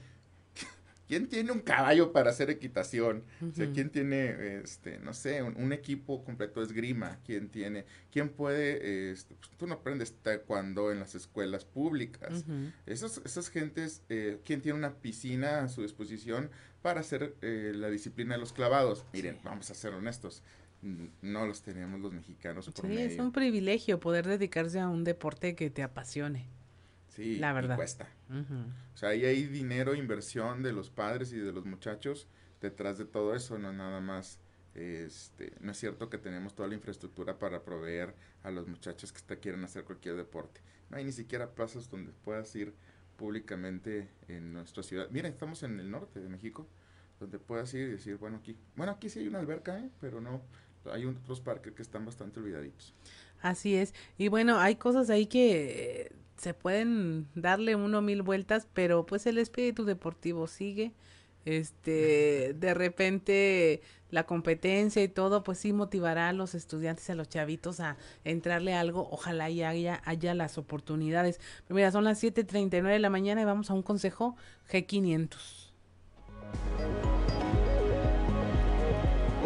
¿quién 1.11 1.27
tiene 1.27 1.51
un 1.51 1.59
caballo 1.59 2.13
para 2.13 2.31
hacer 2.31 2.51
equitación? 2.51 3.25
O 3.43 3.53
sea, 3.53 3.69
¿quién 3.73 3.91
tiene, 3.91 4.61
este, 4.63 5.01
no 5.01 5.13
sé, 5.13 5.43
un, 5.43 5.73
equipo 5.73 6.25
completo 6.25 6.61
de 6.61 6.67
esgrima? 6.67 7.19
¿Quién 7.27 7.49
tiene? 7.49 7.85
¿Quién 8.13 8.29
puede, 8.29 9.11
este, 9.11 9.35
pues, 9.35 9.51
tú 9.57 9.67
no 9.67 9.75
aprendes 9.75 10.15
taekwondo 10.23 10.93
en 10.93 11.01
las 11.01 11.17
escuelas 11.17 11.65
públicas? 11.65 12.45
esas 12.87 13.49
gentes, 13.49 14.03
eh, 14.09 14.39
¿quién 14.45 14.61
tiene 14.61 14.79
una 14.79 14.95
piscina 14.95 15.65
a 15.65 15.69
su 15.69 15.83
disposición 15.83 16.49
para 16.81 17.01
hacer 17.01 17.35
eh, 17.43 17.73
la 17.75 17.91
disciplina 17.91 18.35
de 18.37 18.41
los 18.41 18.53
clavados? 18.53 19.05
Miren, 19.13 19.39
vamos 19.43 19.69
a 19.73 19.75
ser 19.75 19.93
honestos, 19.95 20.45
no 20.81 21.45
los 21.45 21.63
teníamos 21.63 22.01
los 22.01 22.13
mexicanos 22.13 22.71
por 22.71 22.87
sí, 22.87 22.99
es 22.99 23.19
un 23.19 23.33
privilegio 23.33 23.99
poder 23.99 24.29
dedicarse 24.29 24.79
a 24.79 24.89
un 24.89 25.03
deporte 25.03 25.57
que 25.57 25.71
te 25.71 25.83
apasione. 25.83 26.60
Sí, 27.11 27.37
la 27.37 27.53
verdad. 27.53 27.75
Y 27.75 27.77
cuesta. 27.77 28.09
O 28.95 28.97
sea, 28.97 29.11
ahí 29.11 29.25
hay 29.25 29.47
dinero, 29.47 29.95
inversión 29.95 30.63
de 30.63 30.73
los 30.73 30.91
padres 30.91 31.33
y 31.33 31.39
de 31.39 31.53
los 31.53 31.67
muchachos 31.67 32.27
detrás 32.61 32.99
de 32.99 33.05
todo 33.05 33.35
eso, 33.35 33.59
no 33.59 33.73
nada 33.73 34.01
más, 34.01 34.39
este, 34.75 35.53
no 35.61 35.73
es 35.73 35.79
cierto 35.79 36.09
que 36.11 36.19
tenemos 36.19 36.55
toda 36.55 36.69
la 36.69 36.75
infraestructura 36.75 37.39
para 37.39 37.63
proveer 37.63 38.15
a 38.43 38.51
los 38.51 38.69
muchachos 38.69 39.13
que 39.13 39.39
quieren 39.39 39.65
hacer 39.65 39.85
cualquier 39.85 40.17
deporte. 40.17 40.61
No 40.91 40.97
hay 40.97 41.05
ni 41.05 41.13
siquiera 41.13 41.55
plazas 41.55 41.89
donde 41.91 42.13
puedas 42.13 42.55
ir 42.55 42.75
públicamente 43.17 44.09
en 44.29 44.53
nuestra 44.53 44.83
ciudad. 44.83 45.09
Mira, 45.11 45.29
estamos 45.29 45.63
en 45.63 45.81
el 45.81 45.91
norte 45.91 46.21
de 46.21 46.29
México, 46.29 46.67
donde 47.19 47.39
puedas 47.39 47.73
ir 47.75 47.89
y 47.89 47.93
decir, 47.93 48.17
bueno, 48.17 48.39
aquí, 48.39 48.57
bueno, 48.77 48.93
aquí 48.93 49.09
sí 49.09 49.19
hay 49.19 49.29
una 49.29 49.41
alberca, 49.41 49.79
¿eh? 49.79 49.91
pero 50.01 50.21
no, 50.21 50.41
hay 50.91 51.05
otros 51.05 51.41
parques 51.41 51.75
que 51.75 51.83
están 51.83 52.05
bastante 52.05 52.41
olvidaditos. 52.41 52.95
Así 53.43 53.75
es. 53.75 53.95
Y 54.19 54.29
bueno, 54.29 54.59
hay 54.59 54.77
cosas 54.77 55.11
ahí 55.11 55.27
que 55.27 56.03
eh, 56.03 56.13
se 56.41 56.55
pueden 56.55 57.29
darle 57.35 57.77
uno 57.77 58.01
mil 58.01 58.23
vueltas, 58.23 58.67
pero 58.73 59.05
pues 59.05 59.27
el 59.27 59.37
espíritu 59.37 59.85
deportivo 59.85 60.47
sigue. 60.47 60.93
Este, 61.45 62.55
de 62.55 62.75
repente 62.75 63.83
la 64.11 64.25
competencia 64.25 65.03
y 65.03 65.09
todo, 65.09 65.43
pues 65.43 65.59
sí 65.59 65.73
motivará 65.73 66.29
a 66.29 66.33
los 66.33 66.55
estudiantes, 66.55 67.09
a 67.11 67.15
los 67.15 67.29
chavitos 67.29 67.81
a 67.81 67.99
entrarle 68.25 68.75
algo. 68.75 69.07
Ojalá 69.11 69.51
y 69.51 69.63
haya, 69.63 70.01
haya 70.05 70.35
las 70.35 70.57
oportunidades. 70.57 71.41
Pero 71.67 71.77
mira, 71.77 71.93
son 71.93 72.05
las 72.05 72.23
7:39 72.23 72.89
de 72.93 72.99
la 72.99 73.11
mañana 73.11 73.43
y 73.43 73.45
vamos 73.45 73.71
a 73.71 73.75
un 73.75 73.83
consejo 73.83 74.35
G500. 74.71 75.37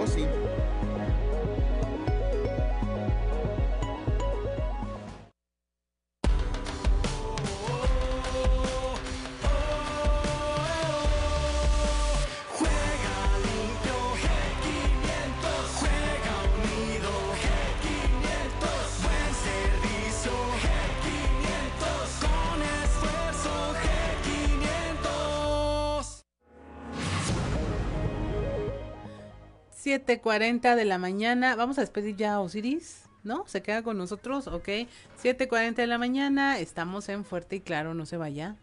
Oh, 0.00 0.06
sí. 0.06 0.24
7.40 29.84 30.76
de 30.76 30.84
la 30.86 30.96
mañana. 30.96 31.56
Vamos 31.56 31.76
a 31.76 31.82
despedir 31.82 32.16
ya 32.16 32.34
a 32.34 32.40
Osiris, 32.40 33.02
¿no? 33.22 33.46
Se 33.46 33.62
queda 33.62 33.82
con 33.82 33.98
nosotros, 33.98 34.46
ok. 34.46 34.66
7.40 35.22 35.74
de 35.74 35.86
la 35.86 35.98
mañana, 35.98 36.58
estamos 36.58 37.08
en 37.10 37.24
Fuerte 37.24 37.56
y 37.56 37.60
Claro, 37.60 37.92
no 37.92 38.06
se 38.06 38.16
vaya. 38.16 38.56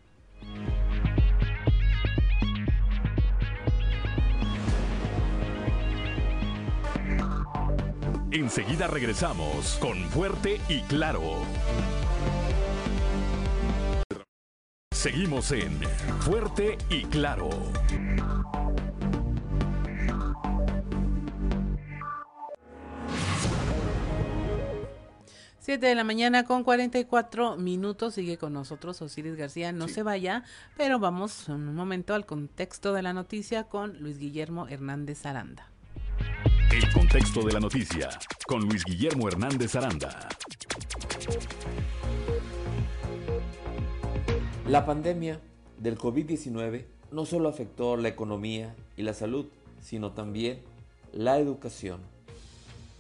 Enseguida 8.32 8.88
regresamos 8.88 9.78
con 9.80 9.98
Fuerte 10.10 10.60
y 10.70 10.82
Claro. 10.84 11.22
Seguimos 14.92 15.52
en 15.52 15.80
Fuerte 16.22 16.78
y 16.90 17.04
Claro. 17.04 17.50
7 25.72 25.88
de 25.88 25.96
la 25.96 26.04
mañana 26.04 26.44
con 26.44 26.66
44 26.66 27.56
minutos. 27.56 28.16
Sigue 28.16 28.38
con 28.38 28.52
nosotros 28.52 29.02
Osiris 29.02 29.38
García. 29.38 29.72
No 29.72 29.88
se 29.88 30.04
vaya, 30.04 30.44
pero 30.76 31.00
vamos 31.00 31.48
en 31.48 31.66
un 31.70 31.76
momento 31.76 32.14
al 32.14 32.26
contexto 32.26 32.92
de 32.92 33.02
la 33.02 33.14
noticia 33.14 33.64
con 33.70 33.98
Luis 34.02 34.18
Guillermo 34.18 34.68
Hernández 34.68 35.26
Aranda. 35.26 35.72
El 36.74 36.92
contexto 36.92 37.42
de 37.46 37.54
la 37.54 37.62
noticia 37.62 38.10
con 38.46 38.68
Luis 38.68 38.84
Guillermo 38.84 39.30
Hernández 39.30 39.74
Aranda. 39.78 40.28
La 44.68 44.86
pandemia 44.86 45.40
del 45.80 45.98
COVID-19 45.98 46.84
no 47.14 47.26
solo 47.26 47.48
afectó 47.48 47.96
la 47.96 48.10
economía 48.10 48.76
y 48.98 49.04
la 49.04 49.14
salud, 49.14 49.46
sino 49.80 50.12
también 50.12 50.60
la 51.14 51.40
educación 51.40 52.02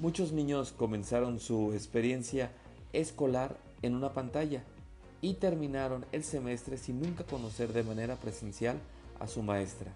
muchos 0.01 0.31
niños 0.31 0.73
comenzaron 0.75 1.39
su 1.39 1.73
experiencia 1.73 2.51
escolar 2.93 3.57
en 3.81 3.95
una 3.95 4.13
pantalla 4.13 4.63
y 5.21 5.35
terminaron 5.35 6.05
el 6.11 6.23
semestre 6.23 6.77
sin 6.77 7.01
nunca 7.01 7.23
conocer 7.23 7.73
de 7.73 7.83
manera 7.83 8.15
presencial 8.15 8.77
a 9.19 9.27
su 9.27 9.43
maestra. 9.43 9.93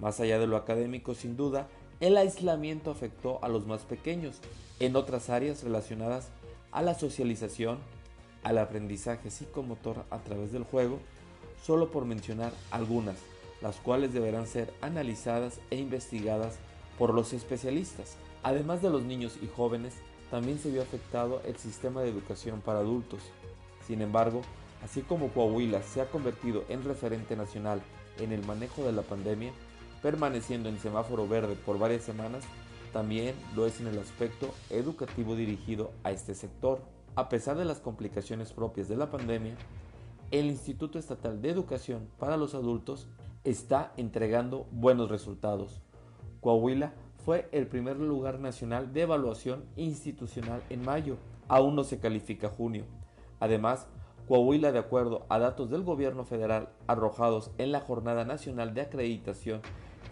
Más 0.00 0.20
allá 0.20 0.38
de 0.38 0.46
lo 0.46 0.56
académico, 0.56 1.14
sin 1.14 1.36
duda, 1.36 1.68
el 2.00 2.16
aislamiento 2.18 2.90
afectó 2.90 3.42
a 3.42 3.48
los 3.48 3.66
más 3.66 3.82
pequeños 3.82 4.36
en 4.80 4.96
otras 4.96 5.30
áreas 5.30 5.62
relacionadas 5.62 6.28
a 6.70 6.82
la 6.82 6.94
socialización, 6.94 7.78
al 8.42 8.58
aprendizaje 8.58 9.30
psicomotor 9.30 10.04
a 10.10 10.18
través 10.18 10.52
del 10.52 10.64
juego, 10.64 10.98
solo 11.64 11.90
por 11.90 12.04
mencionar 12.04 12.52
algunas, 12.70 13.16
las 13.62 13.76
cuales 13.76 14.12
deberán 14.12 14.46
ser 14.46 14.72
analizadas 14.82 15.58
e 15.70 15.76
investigadas 15.76 16.56
por 16.98 17.14
los 17.14 17.32
especialistas. 17.32 18.16
Además 18.42 18.82
de 18.82 18.90
los 18.90 19.02
niños 19.02 19.38
y 19.42 19.46
jóvenes, 19.46 19.94
también 20.30 20.58
se 20.58 20.70
vio 20.70 20.82
afectado 20.82 21.40
el 21.44 21.56
sistema 21.56 22.02
de 22.02 22.10
educación 22.10 22.60
para 22.60 22.80
adultos. 22.80 23.20
Sin 23.86 24.02
embargo, 24.02 24.42
así 24.82 25.02
como 25.02 25.28
Coahuila 25.28 25.82
se 25.82 26.00
ha 26.00 26.10
convertido 26.10 26.64
en 26.68 26.84
referente 26.84 27.36
nacional 27.36 27.80
en 28.18 28.32
el 28.32 28.44
manejo 28.44 28.84
de 28.84 28.92
la 28.92 29.02
pandemia, 29.02 29.52
permaneciendo 30.02 30.68
en 30.68 30.78
semáforo 30.78 31.28
verde 31.28 31.54
por 31.54 31.78
varias 31.78 32.02
semanas, 32.02 32.44
también 32.92 33.34
lo 33.54 33.66
es 33.66 33.80
en 33.80 33.88
el 33.88 33.98
aspecto 33.98 34.54
educativo 34.70 35.36
dirigido 35.36 35.92
a 36.02 36.10
este 36.10 36.34
sector. 36.34 36.80
A 37.14 37.28
pesar 37.28 37.56
de 37.56 37.64
las 37.64 37.78
complicaciones 37.78 38.52
propias 38.52 38.88
de 38.88 38.96
la 38.96 39.10
pandemia, 39.10 39.56
el 40.30 40.46
Instituto 40.46 40.98
Estatal 40.98 41.40
de 41.40 41.50
Educación 41.50 42.08
para 42.18 42.36
los 42.36 42.54
Adultos 42.54 43.06
está 43.44 43.92
entregando 43.96 44.66
buenos 44.72 45.08
resultados. 45.08 45.80
Coahuila 46.40 46.94
fue 47.26 47.48
el 47.50 47.66
primer 47.66 47.96
lugar 47.96 48.38
nacional 48.38 48.92
de 48.92 49.02
evaluación 49.02 49.64
institucional 49.74 50.62
en 50.70 50.82
mayo. 50.82 51.16
Aún 51.48 51.74
no 51.74 51.82
se 51.82 51.98
califica 51.98 52.48
junio. 52.48 52.84
Además, 53.40 53.88
Coahuila, 54.28 54.70
de 54.70 54.78
acuerdo 54.78 55.26
a 55.28 55.40
datos 55.40 55.68
del 55.68 55.82
gobierno 55.82 56.24
federal 56.24 56.68
arrojados 56.86 57.50
en 57.58 57.72
la 57.72 57.80
Jornada 57.80 58.24
Nacional 58.24 58.74
de 58.74 58.82
Acreditación 58.82 59.60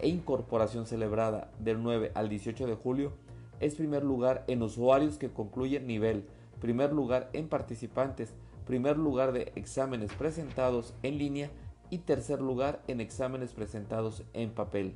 e 0.01 0.09
Incorporación 0.09 0.85
celebrada 0.87 1.51
del 1.57 1.81
9 1.81 2.11
al 2.15 2.27
18 2.27 2.67
de 2.67 2.75
julio, 2.75 3.13
es 3.61 3.75
primer 3.75 4.03
lugar 4.03 4.43
en 4.47 4.61
usuarios 4.61 5.17
que 5.17 5.31
concluyen 5.31 5.87
nivel, 5.87 6.25
primer 6.59 6.91
lugar 6.91 7.29
en 7.31 7.47
participantes, 7.47 8.33
primer 8.65 8.97
lugar 8.97 9.31
de 9.31 9.53
exámenes 9.55 10.11
presentados 10.11 10.93
en 11.01 11.17
línea 11.17 11.49
y 11.89 11.99
tercer 11.99 12.41
lugar 12.41 12.81
en 12.89 12.99
exámenes 12.99 13.53
presentados 13.53 14.23
en 14.33 14.51
papel. 14.51 14.95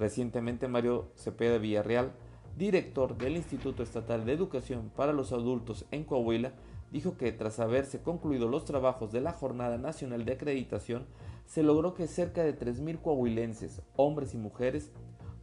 Recientemente 0.00 0.66
Mario 0.66 1.10
Cepeda 1.14 1.58
Villarreal, 1.58 2.12
director 2.56 3.18
del 3.18 3.36
Instituto 3.36 3.82
Estatal 3.82 4.24
de 4.24 4.32
Educación 4.32 4.90
para 4.96 5.12
los 5.12 5.30
Adultos 5.30 5.84
en 5.90 6.04
Coahuila, 6.04 6.54
dijo 6.90 7.18
que 7.18 7.32
tras 7.32 7.60
haberse 7.60 8.00
concluido 8.00 8.48
los 8.48 8.64
trabajos 8.64 9.12
de 9.12 9.20
la 9.20 9.34
Jornada 9.34 9.76
Nacional 9.76 10.24
de 10.24 10.32
Acreditación, 10.32 11.04
se 11.44 11.62
logró 11.62 11.92
que 11.92 12.06
cerca 12.06 12.42
de 12.42 12.58
3.000 12.58 13.02
coahuilenses, 13.02 13.82
hombres 13.94 14.32
y 14.32 14.38
mujeres, 14.38 14.90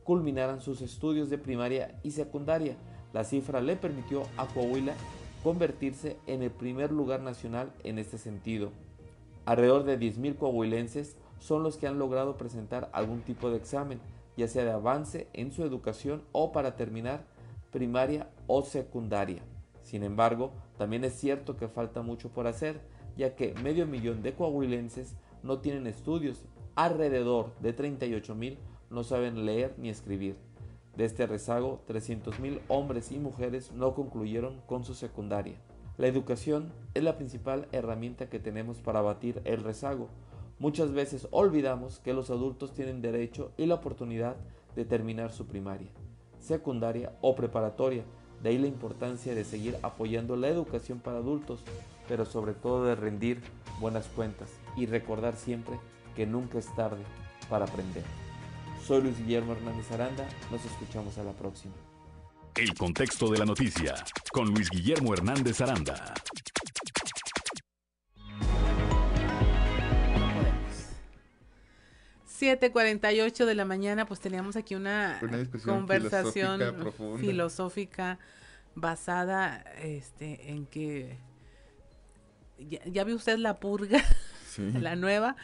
culminaran 0.04 0.60
sus 0.60 0.82
estudios 0.82 1.30
de 1.30 1.38
primaria 1.38 2.00
y 2.02 2.10
secundaria. 2.10 2.78
La 3.14 3.26
cifra 3.26 3.62
le 3.62 3.76
permitió 3.76 4.24
a 4.38 4.48
Coahuila 4.48 4.96
convertirse 5.44 6.18
en 6.26 6.42
el 6.42 6.50
primer 6.50 6.92
lugar 6.92 7.22
nacional 7.22 7.72
en 7.84 8.00
este 8.00 8.18
sentido. 8.18 8.72
Alrededor 9.46 9.84
de 9.84 10.00
10.000 10.00 10.36
coahuilenses 10.36 11.16
son 11.38 11.62
los 11.62 11.78
que 11.78 11.86
han 11.86 12.00
logrado 12.00 12.38
presentar 12.38 12.90
algún 12.92 13.22
tipo 13.22 13.52
de 13.52 13.58
examen, 13.58 14.00
ya 14.38 14.48
sea 14.48 14.64
de 14.64 14.72
avance 14.72 15.28
en 15.34 15.52
su 15.52 15.64
educación 15.64 16.24
o 16.32 16.52
para 16.52 16.76
terminar 16.76 17.26
primaria 17.72 18.30
o 18.48 18.64
secundaria. 18.64 19.42
Sin 19.84 20.04
embargo, 20.04 20.52
también 20.78 21.04
es 21.04 21.14
cierto 21.14 21.58
que 21.58 21.68
falta 21.68 22.02
mucho 22.02 22.30
por 22.30 22.48
hacer, 22.48 22.80
ya 23.18 23.36
que 23.36 23.54
medio 23.56 23.88
millón 23.88 24.22
de 24.22 24.34
coahuilenses 24.34 25.16
no 25.44 25.60
tienen 25.60 25.88
estudios, 25.88 26.46
alrededor 26.76 27.52
de 27.60 27.74
38 27.74 28.36
mil 28.36 28.58
no 28.90 29.04
saben 29.04 29.46
leer 29.46 29.74
ni 29.78 29.90
escribir. 29.90 30.38
De 30.96 31.06
este 31.06 31.28
rezago, 31.28 31.82
300 31.88 32.40
mil 32.40 32.60
hombres 32.68 33.12
y 33.12 33.20
mujeres 33.20 33.72
no 33.72 33.94
concluyeron 33.94 34.62
con 34.66 34.84
su 34.84 34.94
secundaria. 34.94 35.56
La 35.98 36.08
educación 36.08 36.72
es 36.94 37.04
la 37.04 37.18
principal 37.18 37.68
herramienta 37.72 38.30
que 38.30 38.40
tenemos 38.40 38.78
para 38.80 39.00
abatir 39.00 39.42
el 39.46 39.64
rezago. 39.64 40.10
Muchas 40.60 40.92
veces 40.92 41.28
olvidamos 41.30 42.00
que 42.00 42.14
los 42.14 42.32
adultos 42.32 42.74
tienen 42.74 43.02
derecho 43.02 43.52
y 43.58 43.68
la 43.68 43.76
oportunidad 43.76 44.38
de 44.76 44.86
terminar 44.86 45.32
su 45.32 45.46
primaria, 45.46 45.90
secundaria 46.40 47.14
o 47.22 47.36
preparatoria. 47.36 48.04
De 48.42 48.50
ahí 48.50 48.58
la 48.58 48.68
importancia 48.68 49.36
de 49.36 49.44
seguir 49.44 49.78
apoyando 49.84 50.36
la 50.36 50.48
educación 50.48 51.00
para 51.00 51.18
adultos, 51.18 51.64
pero 52.08 52.26
sobre 52.26 52.54
todo 52.54 52.86
de 52.86 52.96
rendir 52.96 53.42
buenas 53.80 54.08
cuentas 54.08 54.50
y 54.76 54.88
recordar 54.88 55.36
siempre 55.36 55.80
que 56.16 56.26
nunca 56.26 56.58
es 56.58 56.74
tarde 56.76 57.04
para 57.50 57.66
aprender. 57.66 58.04
Soy 58.84 59.04
Luis 59.04 59.18
Guillermo 59.20 59.54
Hernández 59.54 59.92
Aranda, 59.92 60.28
nos 60.52 60.66
escuchamos 60.66 61.20
a 61.20 61.24
la 61.24 61.34
próxima. 61.34 61.74
El 62.56 62.74
contexto 62.74 63.30
de 63.30 63.38
la 63.38 63.46
noticia 63.46 63.94
con 64.32 64.52
Luis 64.52 64.72
Guillermo 64.72 65.14
Hernández 65.14 65.62
Aranda. 65.62 66.16
...7.48 72.40 73.46
de 73.46 73.56
la 73.56 73.66
mañana... 73.66 74.06
...pues 74.06 74.20
teníamos 74.20 74.56
aquí 74.56 74.76
una, 74.76 75.20
conversación 75.66 76.60
filosófica, 76.60 77.20
filosófica, 77.20 78.20
basada 78.76 79.64
este, 79.82 80.52
en 80.52 80.66
que... 80.66 81.18
Ya, 82.60 82.80
ya 82.86 83.04
vio 83.04 83.16
usted 83.16 83.38
la 83.38 83.60
purga, 83.60 84.04
la 84.58 84.96
nueva... 84.96 85.36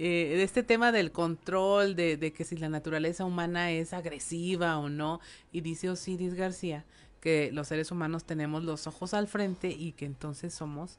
Eh, 0.00 0.34
de 0.36 0.44
este 0.44 0.62
tema 0.62 0.92
del 0.92 1.10
control, 1.10 1.96
de, 1.96 2.16
de, 2.16 2.32
que 2.32 2.44
si 2.44 2.56
la 2.56 2.68
naturaleza 2.68 3.24
humana 3.24 3.72
es 3.72 3.92
agresiva 3.92 4.78
o 4.78 4.88
no, 4.88 5.20
y 5.50 5.60
dice 5.60 5.90
Osiris 5.90 6.34
García 6.34 6.84
que 7.20 7.50
los 7.52 7.68
seres 7.68 7.90
humanos 7.90 8.24
tenemos 8.24 8.64
los 8.64 8.86
ojos 8.86 9.14
al 9.14 9.26
frente 9.26 9.70
y 9.70 9.92
que 9.92 10.06
entonces 10.06 10.54
somos 10.54 10.98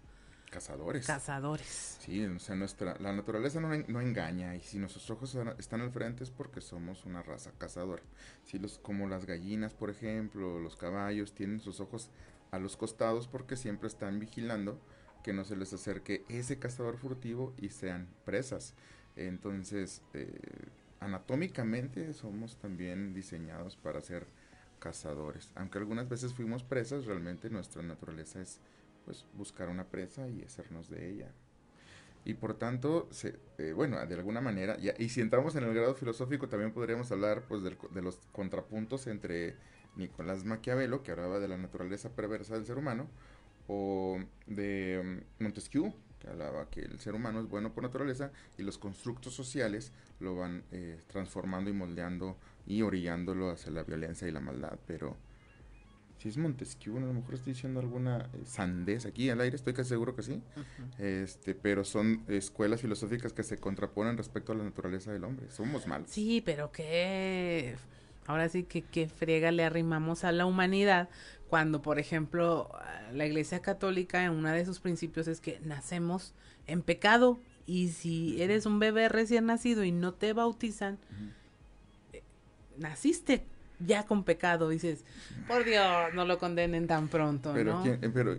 cazadores. 0.50 1.06
Cazadores. 1.06 1.98
Sí, 2.00 2.26
o 2.26 2.40
sea, 2.40 2.56
nuestra, 2.56 2.98
la 3.00 3.14
naturaleza 3.14 3.60
no, 3.60 3.70
no, 3.88 4.02
engaña 4.02 4.56
y 4.56 4.62
si 4.62 4.80
nuestros 4.80 5.10
ojos 5.10 5.38
están 5.58 5.82
al 5.82 5.92
frente 5.92 6.24
es 6.24 6.32
porque 6.32 6.62
somos 6.62 7.06
una 7.06 7.24
raza 7.24 7.52
cazadora. 7.58 8.04
Si 8.44 8.60
los, 8.60 8.80
como 8.80 9.08
las 9.08 9.26
gallinas, 9.26 9.74
por 9.74 9.90
ejemplo, 9.90 10.60
los 10.60 10.76
caballos 10.76 11.34
tienen 11.34 11.60
sus 11.60 11.80
ojos 11.80 12.10
a 12.52 12.60
los 12.60 12.78
costados 12.78 13.28
porque 13.28 13.56
siempre 13.56 13.88
están 13.88 14.20
vigilando 14.20 14.80
que 15.24 15.34
no 15.34 15.44
se 15.44 15.56
les 15.56 15.74
acerque 15.74 16.26
ese 16.30 16.60
cazador 16.60 16.98
furtivo 16.98 17.54
y 17.58 17.70
sean 17.70 18.08
presas. 18.26 18.74
Entonces, 19.16 20.02
eh, 20.14 20.40
anatómicamente 21.00 22.14
somos 22.14 22.58
también 22.58 23.14
diseñados 23.14 23.76
para 23.76 24.02
ser 24.02 24.28
cazadores. 24.80 25.52
Aunque 25.56 25.78
algunas 25.78 26.08
veces 26.10 26.34
fuimos 26.34 26.64
presas, 26.64 27.06
realmente 27.06 27.50
nuestra 27.50 27.84
naturaleza 27.84 28.42
es 28.42 28.60
pues 29.06 29.26
buscar 29.34 29.70
una 29.70 29.86
presa 29.86 30.28
y 30.28 30.44
hacernos 30.44 30.90
de 30.90 31.10
ella. 31.10 31.32
Y 32.26 32.34
por 32.34 32.54
tanto, 32.54 33.08
se, 33.12 33.40
eh, 33.58 33.74
bueno, 33.74 34.06
de 34.06 34.16
alguna 34.16 34.42
manera, 34.42 34.78
y 34.98 35.10
si 35.10 35.22
entramos 35.22 35.56
en 35.56 35.64
el 35.64 35.74
grado 35.74 35.96
filosófico, 35.96 36.50
también 36.50 36.74
podríamos 36.74 37.12
hablar 37.12 37.44
pues 37.48 37.64
de 37.64 38.02
los 38.02 38.18
contrapuntos 38.34 39.08
entre 39.08 39.56
Nicolás 39.96 40.46
Maquiavelo, 40.46 41.04
que 41.04 41.12
hablaba 41.12 41.40
de 41.40 41.48
la 41.48 41.58
naturaleza 41.58 42.10
perversa 42.16 42.56
del 42.56 42.66
ser 42.66 42.78
humano, 42.78 43.08
o 43.68 44.20
de 44.48 45.22
mm, 45.40 45.44
Montesquieu, 45.44 45.94
que 46.20 46.28
hablaba 46.28 46.70
que 46.70 46.82
el 46.82 47.00
ser 47.00 47.16
humano 47.16 47.40
es 47.40 47.48
bueno 47.48 47.72
por 47.74 47.84
naturaleza 47.84 48.32
y 48.58 48.64
los 48.64 48.78
constructos 48.78 49.34
sociales 49.34 49.94
lo 50.20 50.36
van 50.36 50.64
eh, 50.72 51.00
transformando 51.08 51.70
y 51.70 51.74
moldeando 51.74 52.38
y 52.68 52.82
orillándolo 52.82 53.52
hacia 53.52 53.72
la 53.72 53.84
violencia 53.84 54.28
y 54.28 54.32
la 54.32 54.42
maldad. 54.42 54.78
Pero 54.86 55.16
si 56.20 56.28
es 56.28 56.38
Montesquieu, 56.38 56.98
a 56.98 57.00
lo 57.00 57.14
mejor 57.14 57.36
estoy 57.36 57.54
diciendo 57.54 57.80
alguna 57.80 58.30
eh, 58.34 58.42
sandez 58.46 59.06
aquí 59.06 59.30
al 59.30 59.40
aire, 59.40 59.56
estoy 59.56 59.74
casi 59.74 59.90
seguro 59.90 60.16
que 60.16 60.22
sí. 60.22 60.42
este, 60.98 61.56
pero 61.56 61.86
son 61.86 62.24
escuelas 62.28 62.82
filosóficas 62.82 63.32
que 63.32 63.44
se 63.44 63.58
contraponen 63.58 64.18
respecto 64.18 64.52
a 64.52 64.56
la 64.56 64.66
naturaleza 64.66 65.14
del 65.14 65.24
hombre. 65.24 65.50
Somos 65.50 65.88
malos. 65.88 66.10
Sí, 66.10 66.42
pero 66.46 66.74
que 66.74 67.76
ahora 68.28 68.50
sí 68.50 68.64
que 68.64 68.82
qué 68.82 69.08
friega 69.08 69.52
le 69.52 69.64
arrimamos 69.64 70.26
a 70.26 70.34
la 70.34 70.46
humanidad 70.46 71.10
cuando, 71.48 71.82
por 71.82 72.00
ejemplo, 72.00 72.70
la 73.14 73.26
Iglesia 73.26 73.62
Católica, 73.62 74.26
en 74.26 74.32
uno 74.32 74.52
de 74.52 74.66
sus 74.66 74.80
principios 74.80 75.28
es 75.30 75.40
que 75.40 75.62
nacemos 75.64 76.34
en 76.68 76.82
pecado 76.82 77.40
y 77.66 77.90
si 77.90 78.42
eres 78.42 78.66
un 78.66 78.80
bebé 78.80 79.08
recién 79.08 79.46
nacido 79.46 79.86
y 79.86 79.94
no 79.94 80.14
te 80.14 80.34
bautizan, 80.34 81.00
eh, 82.12 82.24
naciste 82.78 83.46
ya 83.80 84.06
con 84.06 84.24
pecado, 84.24 84.70
dices, 84.70 85.06
por 85.48 85.64
Dios, 85.64 86.14
no 86.14 86.26
lo 86.26 86.38
condenen 86.38 86.88
tan 86.88 87.08
pronto, 87.08 87.52
pero 87.54 87.80
¿no? 87.80 87.86
Eh, 87.86 88.12
pero 88.14 88.38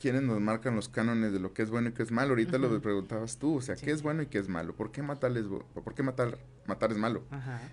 ¿quiénes 0.00 0.22
nos 0.22 0.40
marcan 0.40 0.74
los 0.74 0.88
cánones 0.88 1.32
de 1.32 1.40
lo 1.40 1.52
que 1.52 1.62
es 1.62 1.70
bueno 1.70 1.90
y 1.90 1.92
qué 1.92 2.02
es 2.02 2.10
malo? 2.10 2.30
Ahorita 2.30 2.58
lo 2.58 2.80
preguntabas 2.80 3.38
tú, 3.38 3.56
o 3.56 3.60
sea, 3.60 3.76
¿qué 3.76 3.90
es 3.90 4.02
bueno 4.02 4.22
y 4.22 4.26
qué 4.26 4.38
es 4.38 4.48
malo? 4.48 4.74
¿Por 4.74 4.90
qué 4.90 5.02
matar 5.02 5.36
es, 5.36 5.44
por 5.46 5.94
qué 5.94 6.02
matar, 6.02 6.38
matar 6.66 6.90
es 6.90 6.98
malo? 6.98 7.24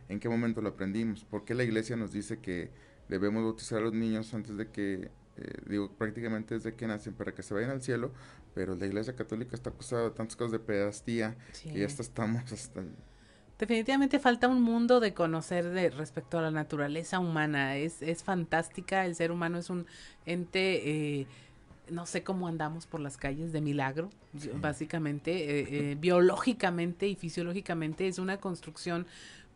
¿En 0.09 0.19
qué 0.19 0.29
momento 0.29 0.61
lo 0.61 0.69
aprendimos? 0.69 1.23
¿Por 1.23 1.45
qué 1.45 1.55
la 1.55 1.63
iglesia 1.63 1.95
nos 1.95 2.11
dice 2.11 2.39
que 2.39 2.69
debemos 3.07 3.43
bautizar 3.43 3.79
a 3.79 3.81
los 3.81 3.93
niños 3.93 4.33
antes 4.33 4.57
de 4.57 4.69
que, 4.69 5.09
eh, 5.37 5.61
digo, 5.67 5.91
prácticamente 5.91 6.55
desde 6.55 6.75
que 6.75 6.87
nacen 6.87 7.13
para 7.13 7.33
que 7.33 7.41
se 7.43 7.53
vayan 7.53 7.69
al 7.71 7.81
cielo, 7.81 8.11
pero 8.53 8.75
la 8.75 8.85
Iglesia 8.85 9.15
Católica 9.15 9.55
está 9.55 9.69
acusada 9.69 10.03
de 10.03 10.11
tantas 10.11 10.35
cosas 10.35 10.51
de 10.51 10.59
pedastía 10.59 11.35
que 11.63 11.79
ya 11.79 11.85
estamos 11.85 12.51
hasta... 12.51 12.83
Definitivamente 13.59 14.19
falta 14.19 14.47
un 14.47 14.61
mundo 14.61 14.99
de 14.99 15.13
conocer 15.13 15.69
de, 15.69 15.89
respecto 15.89 16.37
a 16.37 16.41
la 16.41 16.51
naturaleza 16.51 17.19
humana. 17.19 17.75
Es, 17.77 18.01
es 18.01 18.23
fantástica, 18.23 19.05
el 19.05 19.15
ser 19.15 19.31
humano 19.31 19.57
es 19.57 19.69
un 19.69 19.85
ente... 20.25 21.19
Eh, 21.21 21.27
no 21.89 22.05
sé 22.05 22.21
cómo 22.21 22.49
andamos 22.49 22.85
por 22.85 22.99
las 22.99 23.15
calles 23.15 23.53
de 23.53 23.61
milagro, 23.61 24.09
básicamente, 24.55 25.91
eh, 25.91 25.95
biológicamente 25.95 27.07
y 27.07 27.15
fisiológicamente 27.15 28.09
es 28.09 28.19
una 28.19 28.41
construcción 28.41 29.07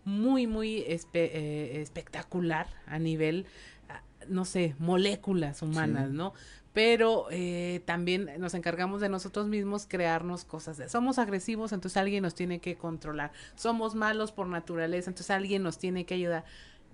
muy, 0.05 0.47
muy 0.47 0.77
eh, 0.87 1.81
espectacular 1.81 2.67
a 2.87 2.99
nivel, 2.99 3.45
ah, 3.89 4.01
no 4.29 4.45
sé, 4.45 4.75
moléculas 4.79 5.61
humanas, 5.61 6.09
¿no? 6.09 6.33
Pero 6.73 7.27
eh, 7.31 7.81
también 7.85 8.29
nos 8.39 8.53
encargamos 8.53 9.01
de 9.01 9.09
nosotros 9.09 9.47
mismos 9.47 9.85
crearnos 9.87 10.45
cosas. 10.45 10.79
somos 10.89 11.19
agresivos, 11.19 11.73
entonces 11.73 11.97
alguien 11.97 12.23
nos 12.23 12.33
tiene 12.33 12.59
que 12.59 12.77
controlar. 12.77 13.31
Somos 13.55 13.93
malos 13.93 14.31
por 14.31 14.47
naturaleza, 14.47 15.09
entonces 15.09 15.31
alguien 15.31 15.63
nos 15.63 15.77
tiene 15.77 16.05
que 16.05 16.13
ayudar. 16.13 16.45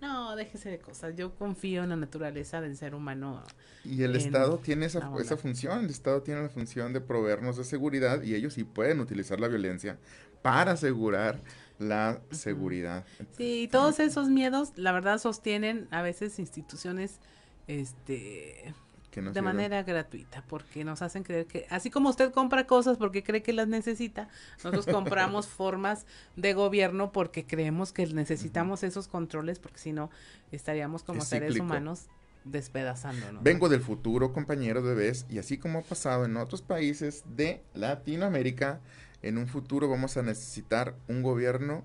No, 0.02 0.36
déjese 0.36 0.70
de 0.70 0.80
cosas. 0.80 1.16
Yo 1.16 1.34
confío 1.36 1.84
en 1.84 1.90
la 1.90 1.95
naturaleza 1.95 2.62
del 2.62 2.78
ser 2.78 2.94
humano. 2.94 3.44
Y 3.84 4.04
el 4.04 4.16
Estado 4.16 4.60
tiene 4.60 4.86
esa, 4.86 5.12
esa 5.20 5.38
función. 5.38 5.86
El 5.86 5.90
Estado 5.90 6.22
tiene 6.22 6.41
la 6.41 6.49
función 6.49 6.94
de 6.94 7.02
proveernos 7.02 7.58
de 7.58 7.64
seguridad 7.64 8.22
y 8.22 8.36
ellos 8.36 8.54
sí 8.54 8.64
pueden 8.64 8.99
utilizar 8.99 9.40
la 9.40 9.48
violencia 9.48 9.98
para 10.41 10.74
asegurar 10.74 11.40
la 11.80 12.22
seguridad. 12.32 13.06
Sí, 13.38 13.64
y 13.64 13.68
todos 13.68 13.99
esos 13.99 14.30
miedos, 14.30 14.72
la 14.76 14.91
verdad, 14.91 15.18
sostienen 15.18 15.88
a 15.91 16.02
veces 16.02 16.40
instituciones, 16.40 17.20
este, 17.68 18.74
de 19.22 19.41
manera 19.41 19.84
gratuita, 19.84 20.44
porque 20.48 20.84
nos 20.84 21.02
hacen 21.02 21.23
creer 21.23 21.45
que, 21.45 21.65
así 21.69 21.89
como 21.89 22.10
usted 22.10 22.31
compra 22.31 22.68
cosas 22.68 22.98
porque 22.98 23.23
cree 23.23 23.41
que 23.41 23.53
las 23.53 23.68
necesita, 23.68 24.30
nosotros 24.57 24.85
compramos 24.94 25.48
formas 25.48 26.06
de 26.35 26.53
gobierno 26.53 27.11
porque 27.11 27.45
creemos 27.45 27.94
que 27.94 28.06
necesitamos 28.07 28.84
esos 28.84 29.07
controles, 29.07 29.60
porque 29.60 29.80
si 29.80 29.94
no, 29.94 30.10
estaríamos 30.52 31.03
como 31.03 31.22
seres 31.22 31.60
humanos 31.60 32.07
despedazándonos. 32.44 33.44
Vengo 33.44 33.69
del 33.69 33.81
futuro, 33.81 34.34
compañeros 34.34 34.84
bebés, 34.84 35.26
y 35.30 35.39
así 35.39 35.57
como 35.57 35.80
ha 35.80 35.84
pasado 35.84 36.26
en 36.26 36.38
otros 36.38 36.61
países 36.61 37.23
de 37.35 37.64
Latinoamérica, 37.73 38.80
en 39.22 39.38
un 39.38 39.48
futuro 39.48 39.89
vamos 39.89 40.18
a 40.18 40.22
necesitar 40.22 40.95
un 41.07 41.23
gobierno 41.23 41.84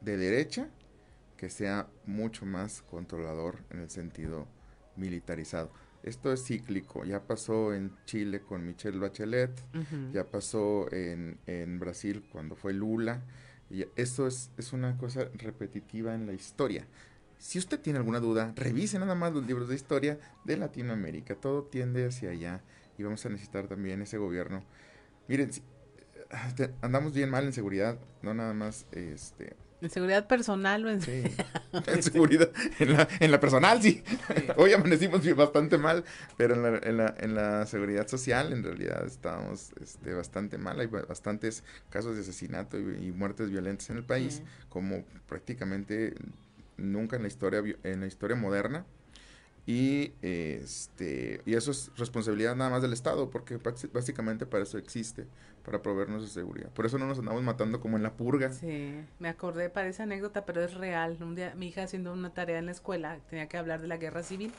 de 0.00 0.16
derecha 0.16 0.68
que 1.36 1.50
sea 1.50 1.88
mucho 2.04 2.46
más 2.46 2.82
controlador 2.82 3.62
en 3.70 3.80
el 3.80 3.90
sentido 3.90 4.46
militarizado. 4.96 5.70
Esto 6.02 6.32
es 6.32 6.44
cíclico, 6.44 7.04
ya 7.04 7.26
pasó 7.26 7.74
en 7.74 7.92
Chile 8.06 8.40
con 8.40 8.66
Michelle 8.66 8.98
Bachelet, 8.98 9.50
ya 10.12 10.24
pasó 10.24 10.90
en, 10.92 11.38
en, 11.46 11.78
Brasil 11.78 12.24
cuando 12.30 12.54
fue 12.54 12.72
Lula, 12.72 13.22
y 13.68 13.84
esto 13.96 14.26
es, 14.26 14.50
es 14.56 14.72
una 14.72 14.96
cosa 14.96 15.28
repetitiva 15.34 16.14
en 16.14 16.26
la 16.26 16.32
historia. 16.32 16.86
Si 17.38 17.58
usted 17.58 17.80
tiene 17.80 17.98
alguna 17.98 18.20
duda, 18.20 18.52
revise 18.56 18.98
nada 18.98 19.14
más 19.14 19.32
los 19.32 19.46
libros 19.46 19.68
de 19.68 19.74
historia 19.74 20.18
de 20.44 20.56
Latinoamérica, 20.56 21.34
todo 21.34 21.64
tiende 21.64 22.06
hacia 22.06 22.30
allá 22.30 22.62
y 22.96 23.02
vamos 23.02 23.24
a 23.26 23.28
necesitar 23.28 23.68
también 23.68 24.02
ese 24.02 24.18
gobierno. 24.18 24.64
Miren, 25.28 25.50
andamos 26.80 27.12
bien 27.12 27.30
mal 27.30 27.44
en 27.44 27.52
seguridad, 27.52 27.98
no 28.22 28.34
nada 28.34 28.54
más 28.54 28.86
este 28.92 29.56
¿En 29.80 29.90
seguridad 29.90 30.26
personal 30.26 30.84
o 30.86 30.90
en, 30.90 31.00
sí. 31.00 31.22
en 31.86 32.02
seguridad? 32.02 32.50
En 32.80 32.92
la, 32.94 33.08
en 33.20 33.30
la 33.30 33.38
personal, 33.38 33.80
sí. 33.80 34.02
Hoy 34.56 34.72
amanecimos 34.72 35.24
bastante 35.36 35.78
mal, 35.78 36.04
pero 36.36 36.54
en 36.54 36.62
la, 36.62 36.78
en 36.78 36.96
la, 36.96 37.14
en 37.18 37.34
la 37.34 37.66
seguridad 37.66 38.08
social 38.08 38.52
en 38.52 38.64
realidad 38.64 39.06
estamos 39.06 39.70
este, 39.80 40.14
bastante 40.14 40.58
mal. 40.58 40.80
Hay 40.80 40.86
bastantes 40.86 41.62
casos 41.90 42.16
de 42.16 42.22
asesinato 42.22 42.78
y, 42.78 43.12
muertes 43.12 43.50
violentas 43.50 43.90
en 43.90 43.98
el 43.98 44.04
país, 44.04 44.42
como 44.68 45.04
prácticamente 45.28 46.14
nunca 46.76 47.16
en 47.16 47.22
la 47.22 47.28
historia, 47.28 47.62
en 47.82 48.00
la 48.00 48.06
historia 48.06 48.36
moderna. 48.36 48.84
Y, 49.68 50.14
este, 50.22 51.42
y 51.44 51.52
eso 51.52 51.72
es 51.72 51.90
responsabilidad 51.94 52.56
nada 52.56 52.70
más 52.70 52.80
del 52.80 52.94
Estado, 52.94 53.28
porque 53.28 53.58
básicamente 53.92 54.46
para 54.46 54.62
eso 54.62 54.78
existe, 54.78 55.26
para 55.62 55.82
proveernos 55.82 56.22
de 56.22 56.28
seguridad. 56.28 56.70
Por 56.70 56.86
eso 56.86 56.96
no 56.96 57.06
nos 57.06 57.18
andamos 57.18 57.42
matando 57.42 57.78
como 57.78 57.98
en 57.98 58.02
la 58.02 58.14
purga. 58.14 58.50
Sí, 58.50 58.94
me 59.18 59.28
acordé 59.28 59.68
para 59.68 59.88
esa 59.88 60.04
anécdota, 60.04 60.46
pero 60.46 60.64
es 60.64 60.72
real. 60.72 61.18
Un 61.20 61.34
día 61.34 61.52
mi 61.54 61.68
hija 61.68 61.82
haciendo 61.82 62.14
una 62.14 62.32
tarea 62.32 62.58
en 62.58 62.64
la 62.64 62.72
escuela, 62.72 63.18
tenía 63.28 63.46
que 63.46 63.58
hablar 63.58 63.82
de 63.82 63.88
la 63.88 63.98
guerra 63.98 64.22
civil, 64.22 64.54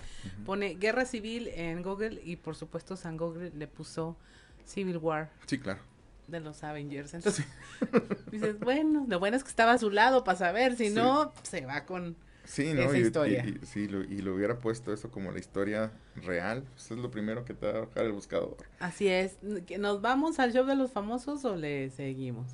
pone 0.45 0.76
guerra 0.76 1.06
civil 1.06 1.48
en 1.56 1.81
Google 1.81 2.22
y 2.23 2.36
por 2.36 2.56
supuesto 2.56 2.95
San 2.95 3.18
Google 3.18 3.49
le 3.56 3.65
puso 3.65 4.15
Civil 4.64 4.98
War. 4.98 5.31
Sí, 5.48 5.57
claro 5.57 5.81
de 6.27 6.40
los 6.40 6.64
Avengers. 6.64 7.15
Entonces, 7.15 7.48
dices, 8.31 8.60
bueno, 8.60 9.07
lo 9.10 9.18
bueno 9.18 9.36
es 9.36 9.44
que 9.44 9.49
estaba 9.49 9.72
a 9.72 9.80
su 9.80 9.90
lado 9.90 10.23
para 10.23 10.38
saber, 10.38 10.76
si 10.76 10.91
no, 10.91 11.34
se 11.41 11.65
va 11.65 11.86
con 11.86 12.15
Sí, 12.50 12.74
¿no? 12.74 12.94
y, 12.96 13.02
historia. 13.02 13.46
Y, 13.46 13.64
sí, 13.64 13.88
lo, 13.88 14.02
y 14.02 14.24
lo 14.24 14.34
hubiera 14.34 14.60
puesto 14.60 14.92
eso 14.92 15.12
como 15.12 15.32
la 15.32 15.38
historia 15.38 15.92
real, 16.16 16.64
pues 16.74 16.90
es 16.90 16.98
lo 16.98 17.12
primero 17.12 17.46
que 17.46 17.54
te 17.54 17.72
va 17.72 17.78
a 17.78 17.82
bajar 17.86 18.06
el 18.06 18.12
buscador. 18.12 18.58
Así 18.80 19.08
es. 19.08 19.38
¿Nos 19.78 20.02
vamos 20.02 20.40
al 20.40 20.52
show 20.52 20.66
de 20.66 20.76
los 20.76 20.92
famosos 20.92 21.46
o 21.46 21.56
le 21.56 21.92
seguimos? 21.92 22.48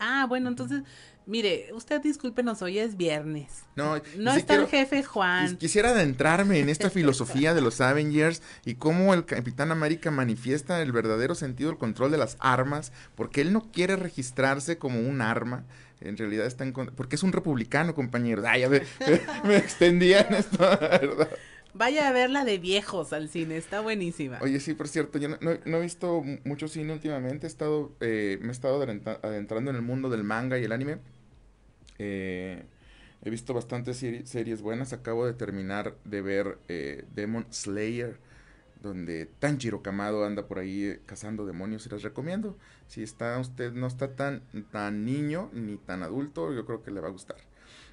ah, 0.00 0.24
bueno, 0.28 0.48
entonces, 0.48 0.82
mire, 1.26 1.68
usted 1.74 2.00
discúlpenos, 2.00 2.62
hoy 2.62 2.78
es 2.78 2.96
viernes. 2.96 3.64
No, 3.76 4.00
no 4.16 4.32
está 4.32 4.54
el 4.54 4.66
jefe 4.66 5.02
Juan. 5.02 5.56
Quisiera 5.56 5.90
adentrarme 5.90 6.60
en 6.60 6.68
esta 6.68 6.90
filosofía 6.90 7.54
de 7.54 7.60
los 7.60 7.80
Avengers 7.80 8.42
y 8.64 8.76
cómo 8.76 9.12
el 9.12 9.26
Capitán 9.26 9.70
América 9.70 10.10
manifiesta 10.10 10.80
el 10.80 10.92
verdadero 10.92 11.34
sentido 11.34 11.70
del 11.70 11.78
control 11.78 12.10
de 12.10 12.18
las 12.18 12.36
armas, 12.40 12.92
porque 13.14 13.40
él 13.42 13.52
no 13.52 13.70
quiere 13.70 13.96
registrarse 13.96 14.78
como 14.78 15.00
un 15.00 15.20
arma 15.20 15.64
en 16.00 16.16
realidad 16.16 16.46
está 16.46 16.64
en 16.64 16.72
porque 16.72 17.16
es 17.16 17.22
un 17.22 17.32
republicano, 17.32 17.94
compañero. 17.94 18.42
Ay, 18.46 18.62
a 18.62 18.68
ver, 18.68 18.86
me, 19.44 19.56
extendía 19.56 20.20
en 20.22 20.34
esto, 20.34 20.58
¿verdad? 20.58 21.28
Vaya 21.74 22.08
a 22.08 22.12
verla 22.12 22.44
de 22.44 22.58
viejos 22.58 23.12
al 23.12 23.28
cine, 23.28 23.56
está 23.56 23.80
buenísima. 23.80 24.38
Oye, 24.40 24.58
sí, 24.58 24.74
por 24.74 24.88
cierto, 24.88 25.18
yo 25.18 25.28
no, 25.28 25.50
he 25.50 25.80
visto 25.80 26.24
mucho 26.44 26.66
cine 26.66 26.92
últimamente, 26.92 27.46
he 27.46 27.48
estado, 27.48 27.92
eh, 28.00 28.38
me 28.40 28.48
he 28.48 28.52
estado 28.52 28.82
adentrando 28.82 29.70
en 29.70 29.76
el 29.76 29.82
mundo 29.82 30.08
del 30.08 30.24
manga 30.24 30.58
y 30.58 30.64
el 30.64 30.72
anime. 30.72 30.98
Eh, 31.98 32.64
he 33.22 33.30
visto 33.30 33.54
bastantes 33.54 33.98
series 33.98 34.62
buenas, 34.62 34.92
acabo 34.92 35.26
de 35.26 35.34
terminar 35.34 35.96
de 36.04 36.22
ver 36.22 36.58
eh, 36.68 37.04
Demon 37.14 37.46
Slayer 37.50 38.18
donde 38.82 39.26
Tanjiro 39.26 39.82
Kamado 39.82 40.24
anda 40.24 40.46
por 40.46 40.58
ahí 40.58 40.84
eh, 40.84 41.00
cazando 41.06 41.46
demonios 41.46 41.86
y 41.86 41.90
les 41.90 42.02
recomiendo. 42.02 42.56
Si 42.86 43.02
está 43.02 43.38
usted 43.38 43.72
no 43.72 43.86
está 43.86 44.14
tan 44.14 44.42
tan 44.70 45.04
niño 45.04 45.50
ni 45.52 45.76
tan 45.76 46.02
adulto, 46.02 46.52
yo 46.52 46.64
creo 46.64 46.82
que 46.82 46.90
le 46.90 47.00
va 47.00 47.08
a 47.08 47.12
gustar. 47.12 47.36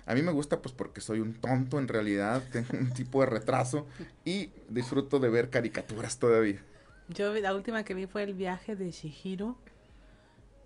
A 0.06 0.14
mí 0.14 0.22
me 0.22 0.32
gusta 0.32 0.62
pues 0.62 0.74
porque 0.74 1.02
soy 1.02 1.20
un 1.20 1.34
tonto 1.34 1.80
en 1.80 1.88
realidad, 1.88 2.44
tengo 2.52 2.78
un 2.80 2.92
tipo 2.92 3.22
de 3.22 3.28
retraso 3.28 3.88
y 4.24 4.52
disfruto 4.70 5.20
de 5.20 5.30
ver 5.30 5.50
caricaturas 5.50 6.20
todavía. 6.20 6.62
Yo 7.10 7.34
la 7.34 7.54
última 7.54 7.84
que 7.84 7.94
vi 7.94 8.08
fue 8.08 8.24
el 8.24 8.34
viaje 8.34 8.76
de 8.76 8.92
Shihiro. 8.92 9.58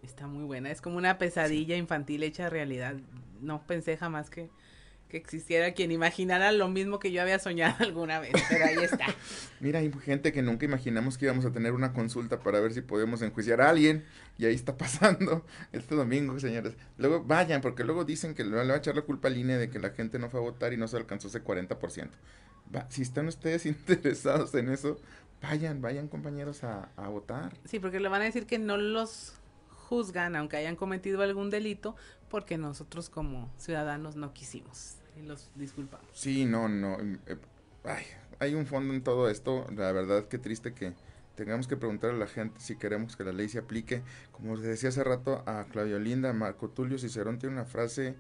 Está 0.04 0.28
muy 0.28 0.46
buena, 0.46 0.72
es 0.72 0.80
como 0.80 0.98
una 0.98 1.18
pesadilla 1.18 1.76
infantil 1.76 2.24
hecha 2.24 2.50
realidad. 2.50 2.96
No 3.42 3.66
pensé 3.68 3.98
jamás 3.98 4.30
que 4.30 4.50
que 5.10 5.18
existiera 5.18 5.74
quien 5.74 5.92
imaginara 5.92 6.52
lo 6.52 6.68
mismo 6.68 7.00
que 7.00 7.12
yo 7.12 7.22
había 7.22 7.40
soñado 7.40 7.76
alguna 7.84 8.20
vez, 8.20 8.32
pero 8.48 8.66
ahí 8.66 8.78
está. 8.78 9.08
Mira, 9.60 9.80
hay 9.80 9.92
gente 10.06 10.32
que 10.32 10.44
nunca 10.44 10.66
imaginamos 10.66 11.18
que 11.18 11.26
íbamos 11.26 11.46
a 11.46 11.52
tener 11.52 11.74
una 11.74 11.94
consulta 11.94 12.40
para 12.40 12.60
ver 12.60 12.74
si 12.74 12.82
podemos 12.82 13.22
enjuiciar 13.24 13.60
a 13.60 13.70
alguien, 13.72 14.06
y 14.38 14.46
ahí 14.46 14.54
está 14.54 14.78
pasando 14.78 15.46
este 15.74 15.96
domingo, 15.96 16.40
señores. 16.40 16.76
Luego 16.98 17.24
vayan, 17.24 17.62
porque 17.62 17.84
luego 17.84 18.06
dicen 18.06 18.36
que 18.36 18.44
le 18.44 18.56
va 18.56 18.62
a 18.62 18.78
echar 18.78 18.96
la 18.96 19.02
culpa 19.02 19.28
al 19.28 19.38
INE 19.38 19.58
de 19.58 19.70
que 19.70 19.80
la 19.80 19.90
gente 19.90 20.20
no 20.20 20.30
fue 20.30 20.40
a 20.40 20.44
votar 20.44 20.74
y 20.74 20.78
no 20.78 20.88
se 20.88 20.98
alcanzó 20.98 21.28
ese 21.28 21.44
40%. 21.44 22.10
Va, 22.74 22.86
si 22.92 23.02
están 23.02 23.28
ustedes 23.28 23.66
interesados 23.66 24.54
en 24.54 24.70
eso, 24.70 25.00
vayan, 25.42 25.82
vayan 25.82 26.08
compañeros 26.08 26.64
a, 26.64 26.90
a 26.96 27.08
votar. 27.10 27.58
Sí, 27.66 27.80
porque 27.80 28.00
le 28.00 28.10
van 28.10 28.22
a 28.22 28.26
decir 28.26 28.46
que 28.46 28.60
no 28.60 28.78
los 28.78 29.34
juzgan, 29.88 30.36
aunque 30.36 30.58
hayan 30.58 30.76
cometido 30.76 31.24
algún 31.24 31.50
delito, 31.50 31.96
porque 32.30 32.60
nosotros 32.60 33.10
como 33.10 33.52
ciudadanos 33.58 34.16
no 34.16 34.34
quisimos 34.34 34.99
los 35.28 35.50
disculpamos. 35.56 36.08
Sí, 36.14 36.46
no, 36.46 36.68
no. 36.68 37.00
Em, 37.00 37.20
eh, 37.28 37.38
ay, 37.84 38.06
hay 38.40 38.56
un 38.56 38.66
fondo 38.66 38.94
en 38.94 39.04
todo 39.04 39.30
esto. 39.30 39.66
La 39.76 39.92
verdad, 39.92 40.28
qué 40.28 40.38
triste 40.38 40.74
que 40.74 40.94
tengamos 41.36 41.68
que 41.68 41.78
preguntar 41.78 42.12
a 42.12 42.14
la 42.14 42.28
gente 42.28 42.60
si 42.60 42.76
queremos 42.76 43.16
que 43.16 43.24
la 43.24 43.32
ley 43.32 43.50
se 43.50 43.60
aplique. 43.60 44.02
Como 44.32 44.56
les 44.56 44.66
decía 44.66 44.90
hace 44.90 45.04
rato 45.04 45.44
a 45.46 45.66
Claudio 45.72 46.00
Linda, 46.00 46.34
Marco 46.34 46.70
Tulio 46.70 46.98
Cicerón 46.98 47.40
tiene 47.40 47.56
una 47.56 47.66
frase 47.66 48.16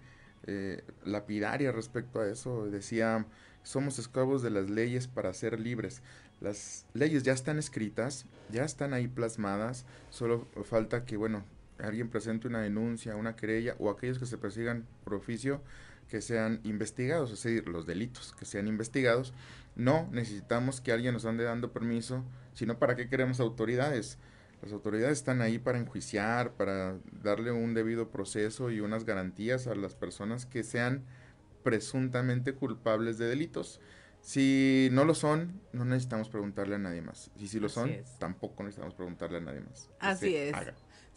eh, 0.47 0.83
lapidaria 1.03 1.71
respecto 1.71 2.21
a 2.21 2.27
eso. 2.27 2.65
Decía, 2.67 3.25
somos 3.63 3.99
esclavos 3.99 4.41
de 4.41 4.51
las 4.51 4.69
leyes 4.69 5.07
para 5.07 5.33
ser 5.33 5.59
libres. 5.59 6.01
Las 6.41 6.85
leyes 6.93 7.23
ya 7.23 7.33
están 7.33 7.59
escritas, 7.59 8.25
ya 8.49 8.63
están 8.63 8.93
ahí 8.93 9.09
plasmadas, 9.09 9.85
solo 10.09 10.47
falta 10.63 11.03
que, 11.03 11.17
bueno, 11.17 11.43
alguien 11.79 12.09
presente 12.09 12.47
una 12.47 12.61
denuncia, 12.61 13.15
una 13.15 13.35
querella 13.35 13.75
o 13.79 13.89
aquellos 13.89 14.19
que 14.19 14.25
se 14.25 14.37
persigan 14.37 14.85
por 15.03 15.15
oficio 15.15 15.61
que 16.09 16.21
sean 16.21 16.59
investigados, 16.63 17.31
es 17.31 17.43
decir, 17.43 17.67
los 17.69 17.85
delitos 17.85 18.33
que 18.37 18.45
sean 18.45 18.67
investigados. 18.67 19.33
No 19.75 20.09
necesitamos 20.11 20.81
que 20.81 20.91
alguien 20.91 21.13
nos 21.13 21.25
ande 21.25 21.43
dando 21.43 21.71
permiso, 21.71 22.25
sino 22.53 22.79
para 22.79 22.95
qué 22.95 23.07
queremos 23.07 23.39
autoridades. 23.39 24.17
Las 24.61 24.73
autoridades 24.73 25.19
están 25.19 25.41
ahí 25.41 25.57
para 25.57 25.77
enjuiciar, 25.77 26.51
para 26.53 26.97
darle 27.23 27.51
un 27.51 27.73
debido 27.73 28.09
proceso 28.09 28.71
y 28.71 28.81
unas 28.81 29.05
garantías 29.05 29.67
a 29.67 29.75
las 29.75 29.95
personas 29.95 30.45
que 30.45 30.63
sean 30.63 31.05
presuntamente 31.63 32.53
culpables 32.53 33.17
de 33.17 33.27
delitos. 33.27 33.79
Si 34.21 34.89
no 34.91 35.05
lo 35.05 35.15
son, 35.15 35.61
no 35.71 35.85
necesitamos 35.85 36.29
preguntarle 36.29 36.75
a 36.75 36.79
nadie 36.79 37.01
más. 37.01 37.31
Y 37.37 37.47
si 37.47 37.59
lo 37.59 37.69
son, 37.69 37.89
tampoco 38.17 38.63
necesitamos 38.63 38.95
preguntarle 38.95 39.37
a 39.37 39.41
nadie 39.41 39.61
más. 39.61 39.89
Así 39.99 40.35
es. 40.35 40.53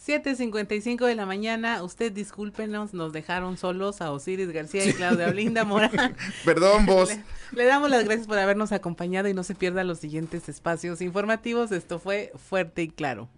7.55 0.04 1.06
de 1.06 1.14
la 1.14 1.26
mañana, 1.26 1.82
usted 1.84 2.10
discúlpenos, 2.10 2.92
nos 2.92 3.12
dejaron 3.12 3.56
solos 3.56 4.00
a 4.00 4.10
Osiris 4.10 4.50
García 4.50 4.84
y 4.84 4.92
Claudia 4.94 5.28
Olinda 5.28 5.64
Morán. 5.64 6.16
Perdón, 6.44 6.86
vos. 6.86 7.08
Le, 7.08 7.22
le, 7.52 7.64
damos 7.66 7.88
las 7.88 8.04
gracias 8.04 8.26
por 8.26 8.38
habernos 8.38 8.72
acompañado 8.72 9.28
y 9.28 9.34
no 9.34 9.44
se 9.44 9.54
pierda 9.54 9.84
los 9.84 10.00
siguientes 10.00 10.48
espacios 10.48 11.00
informativos. 11.02 11.70
Esto 11.70 12.00
fue 12.00 12.32
Fuerte 12.36 12.82
y 12.82 12.88
Claro. 12.88 13.28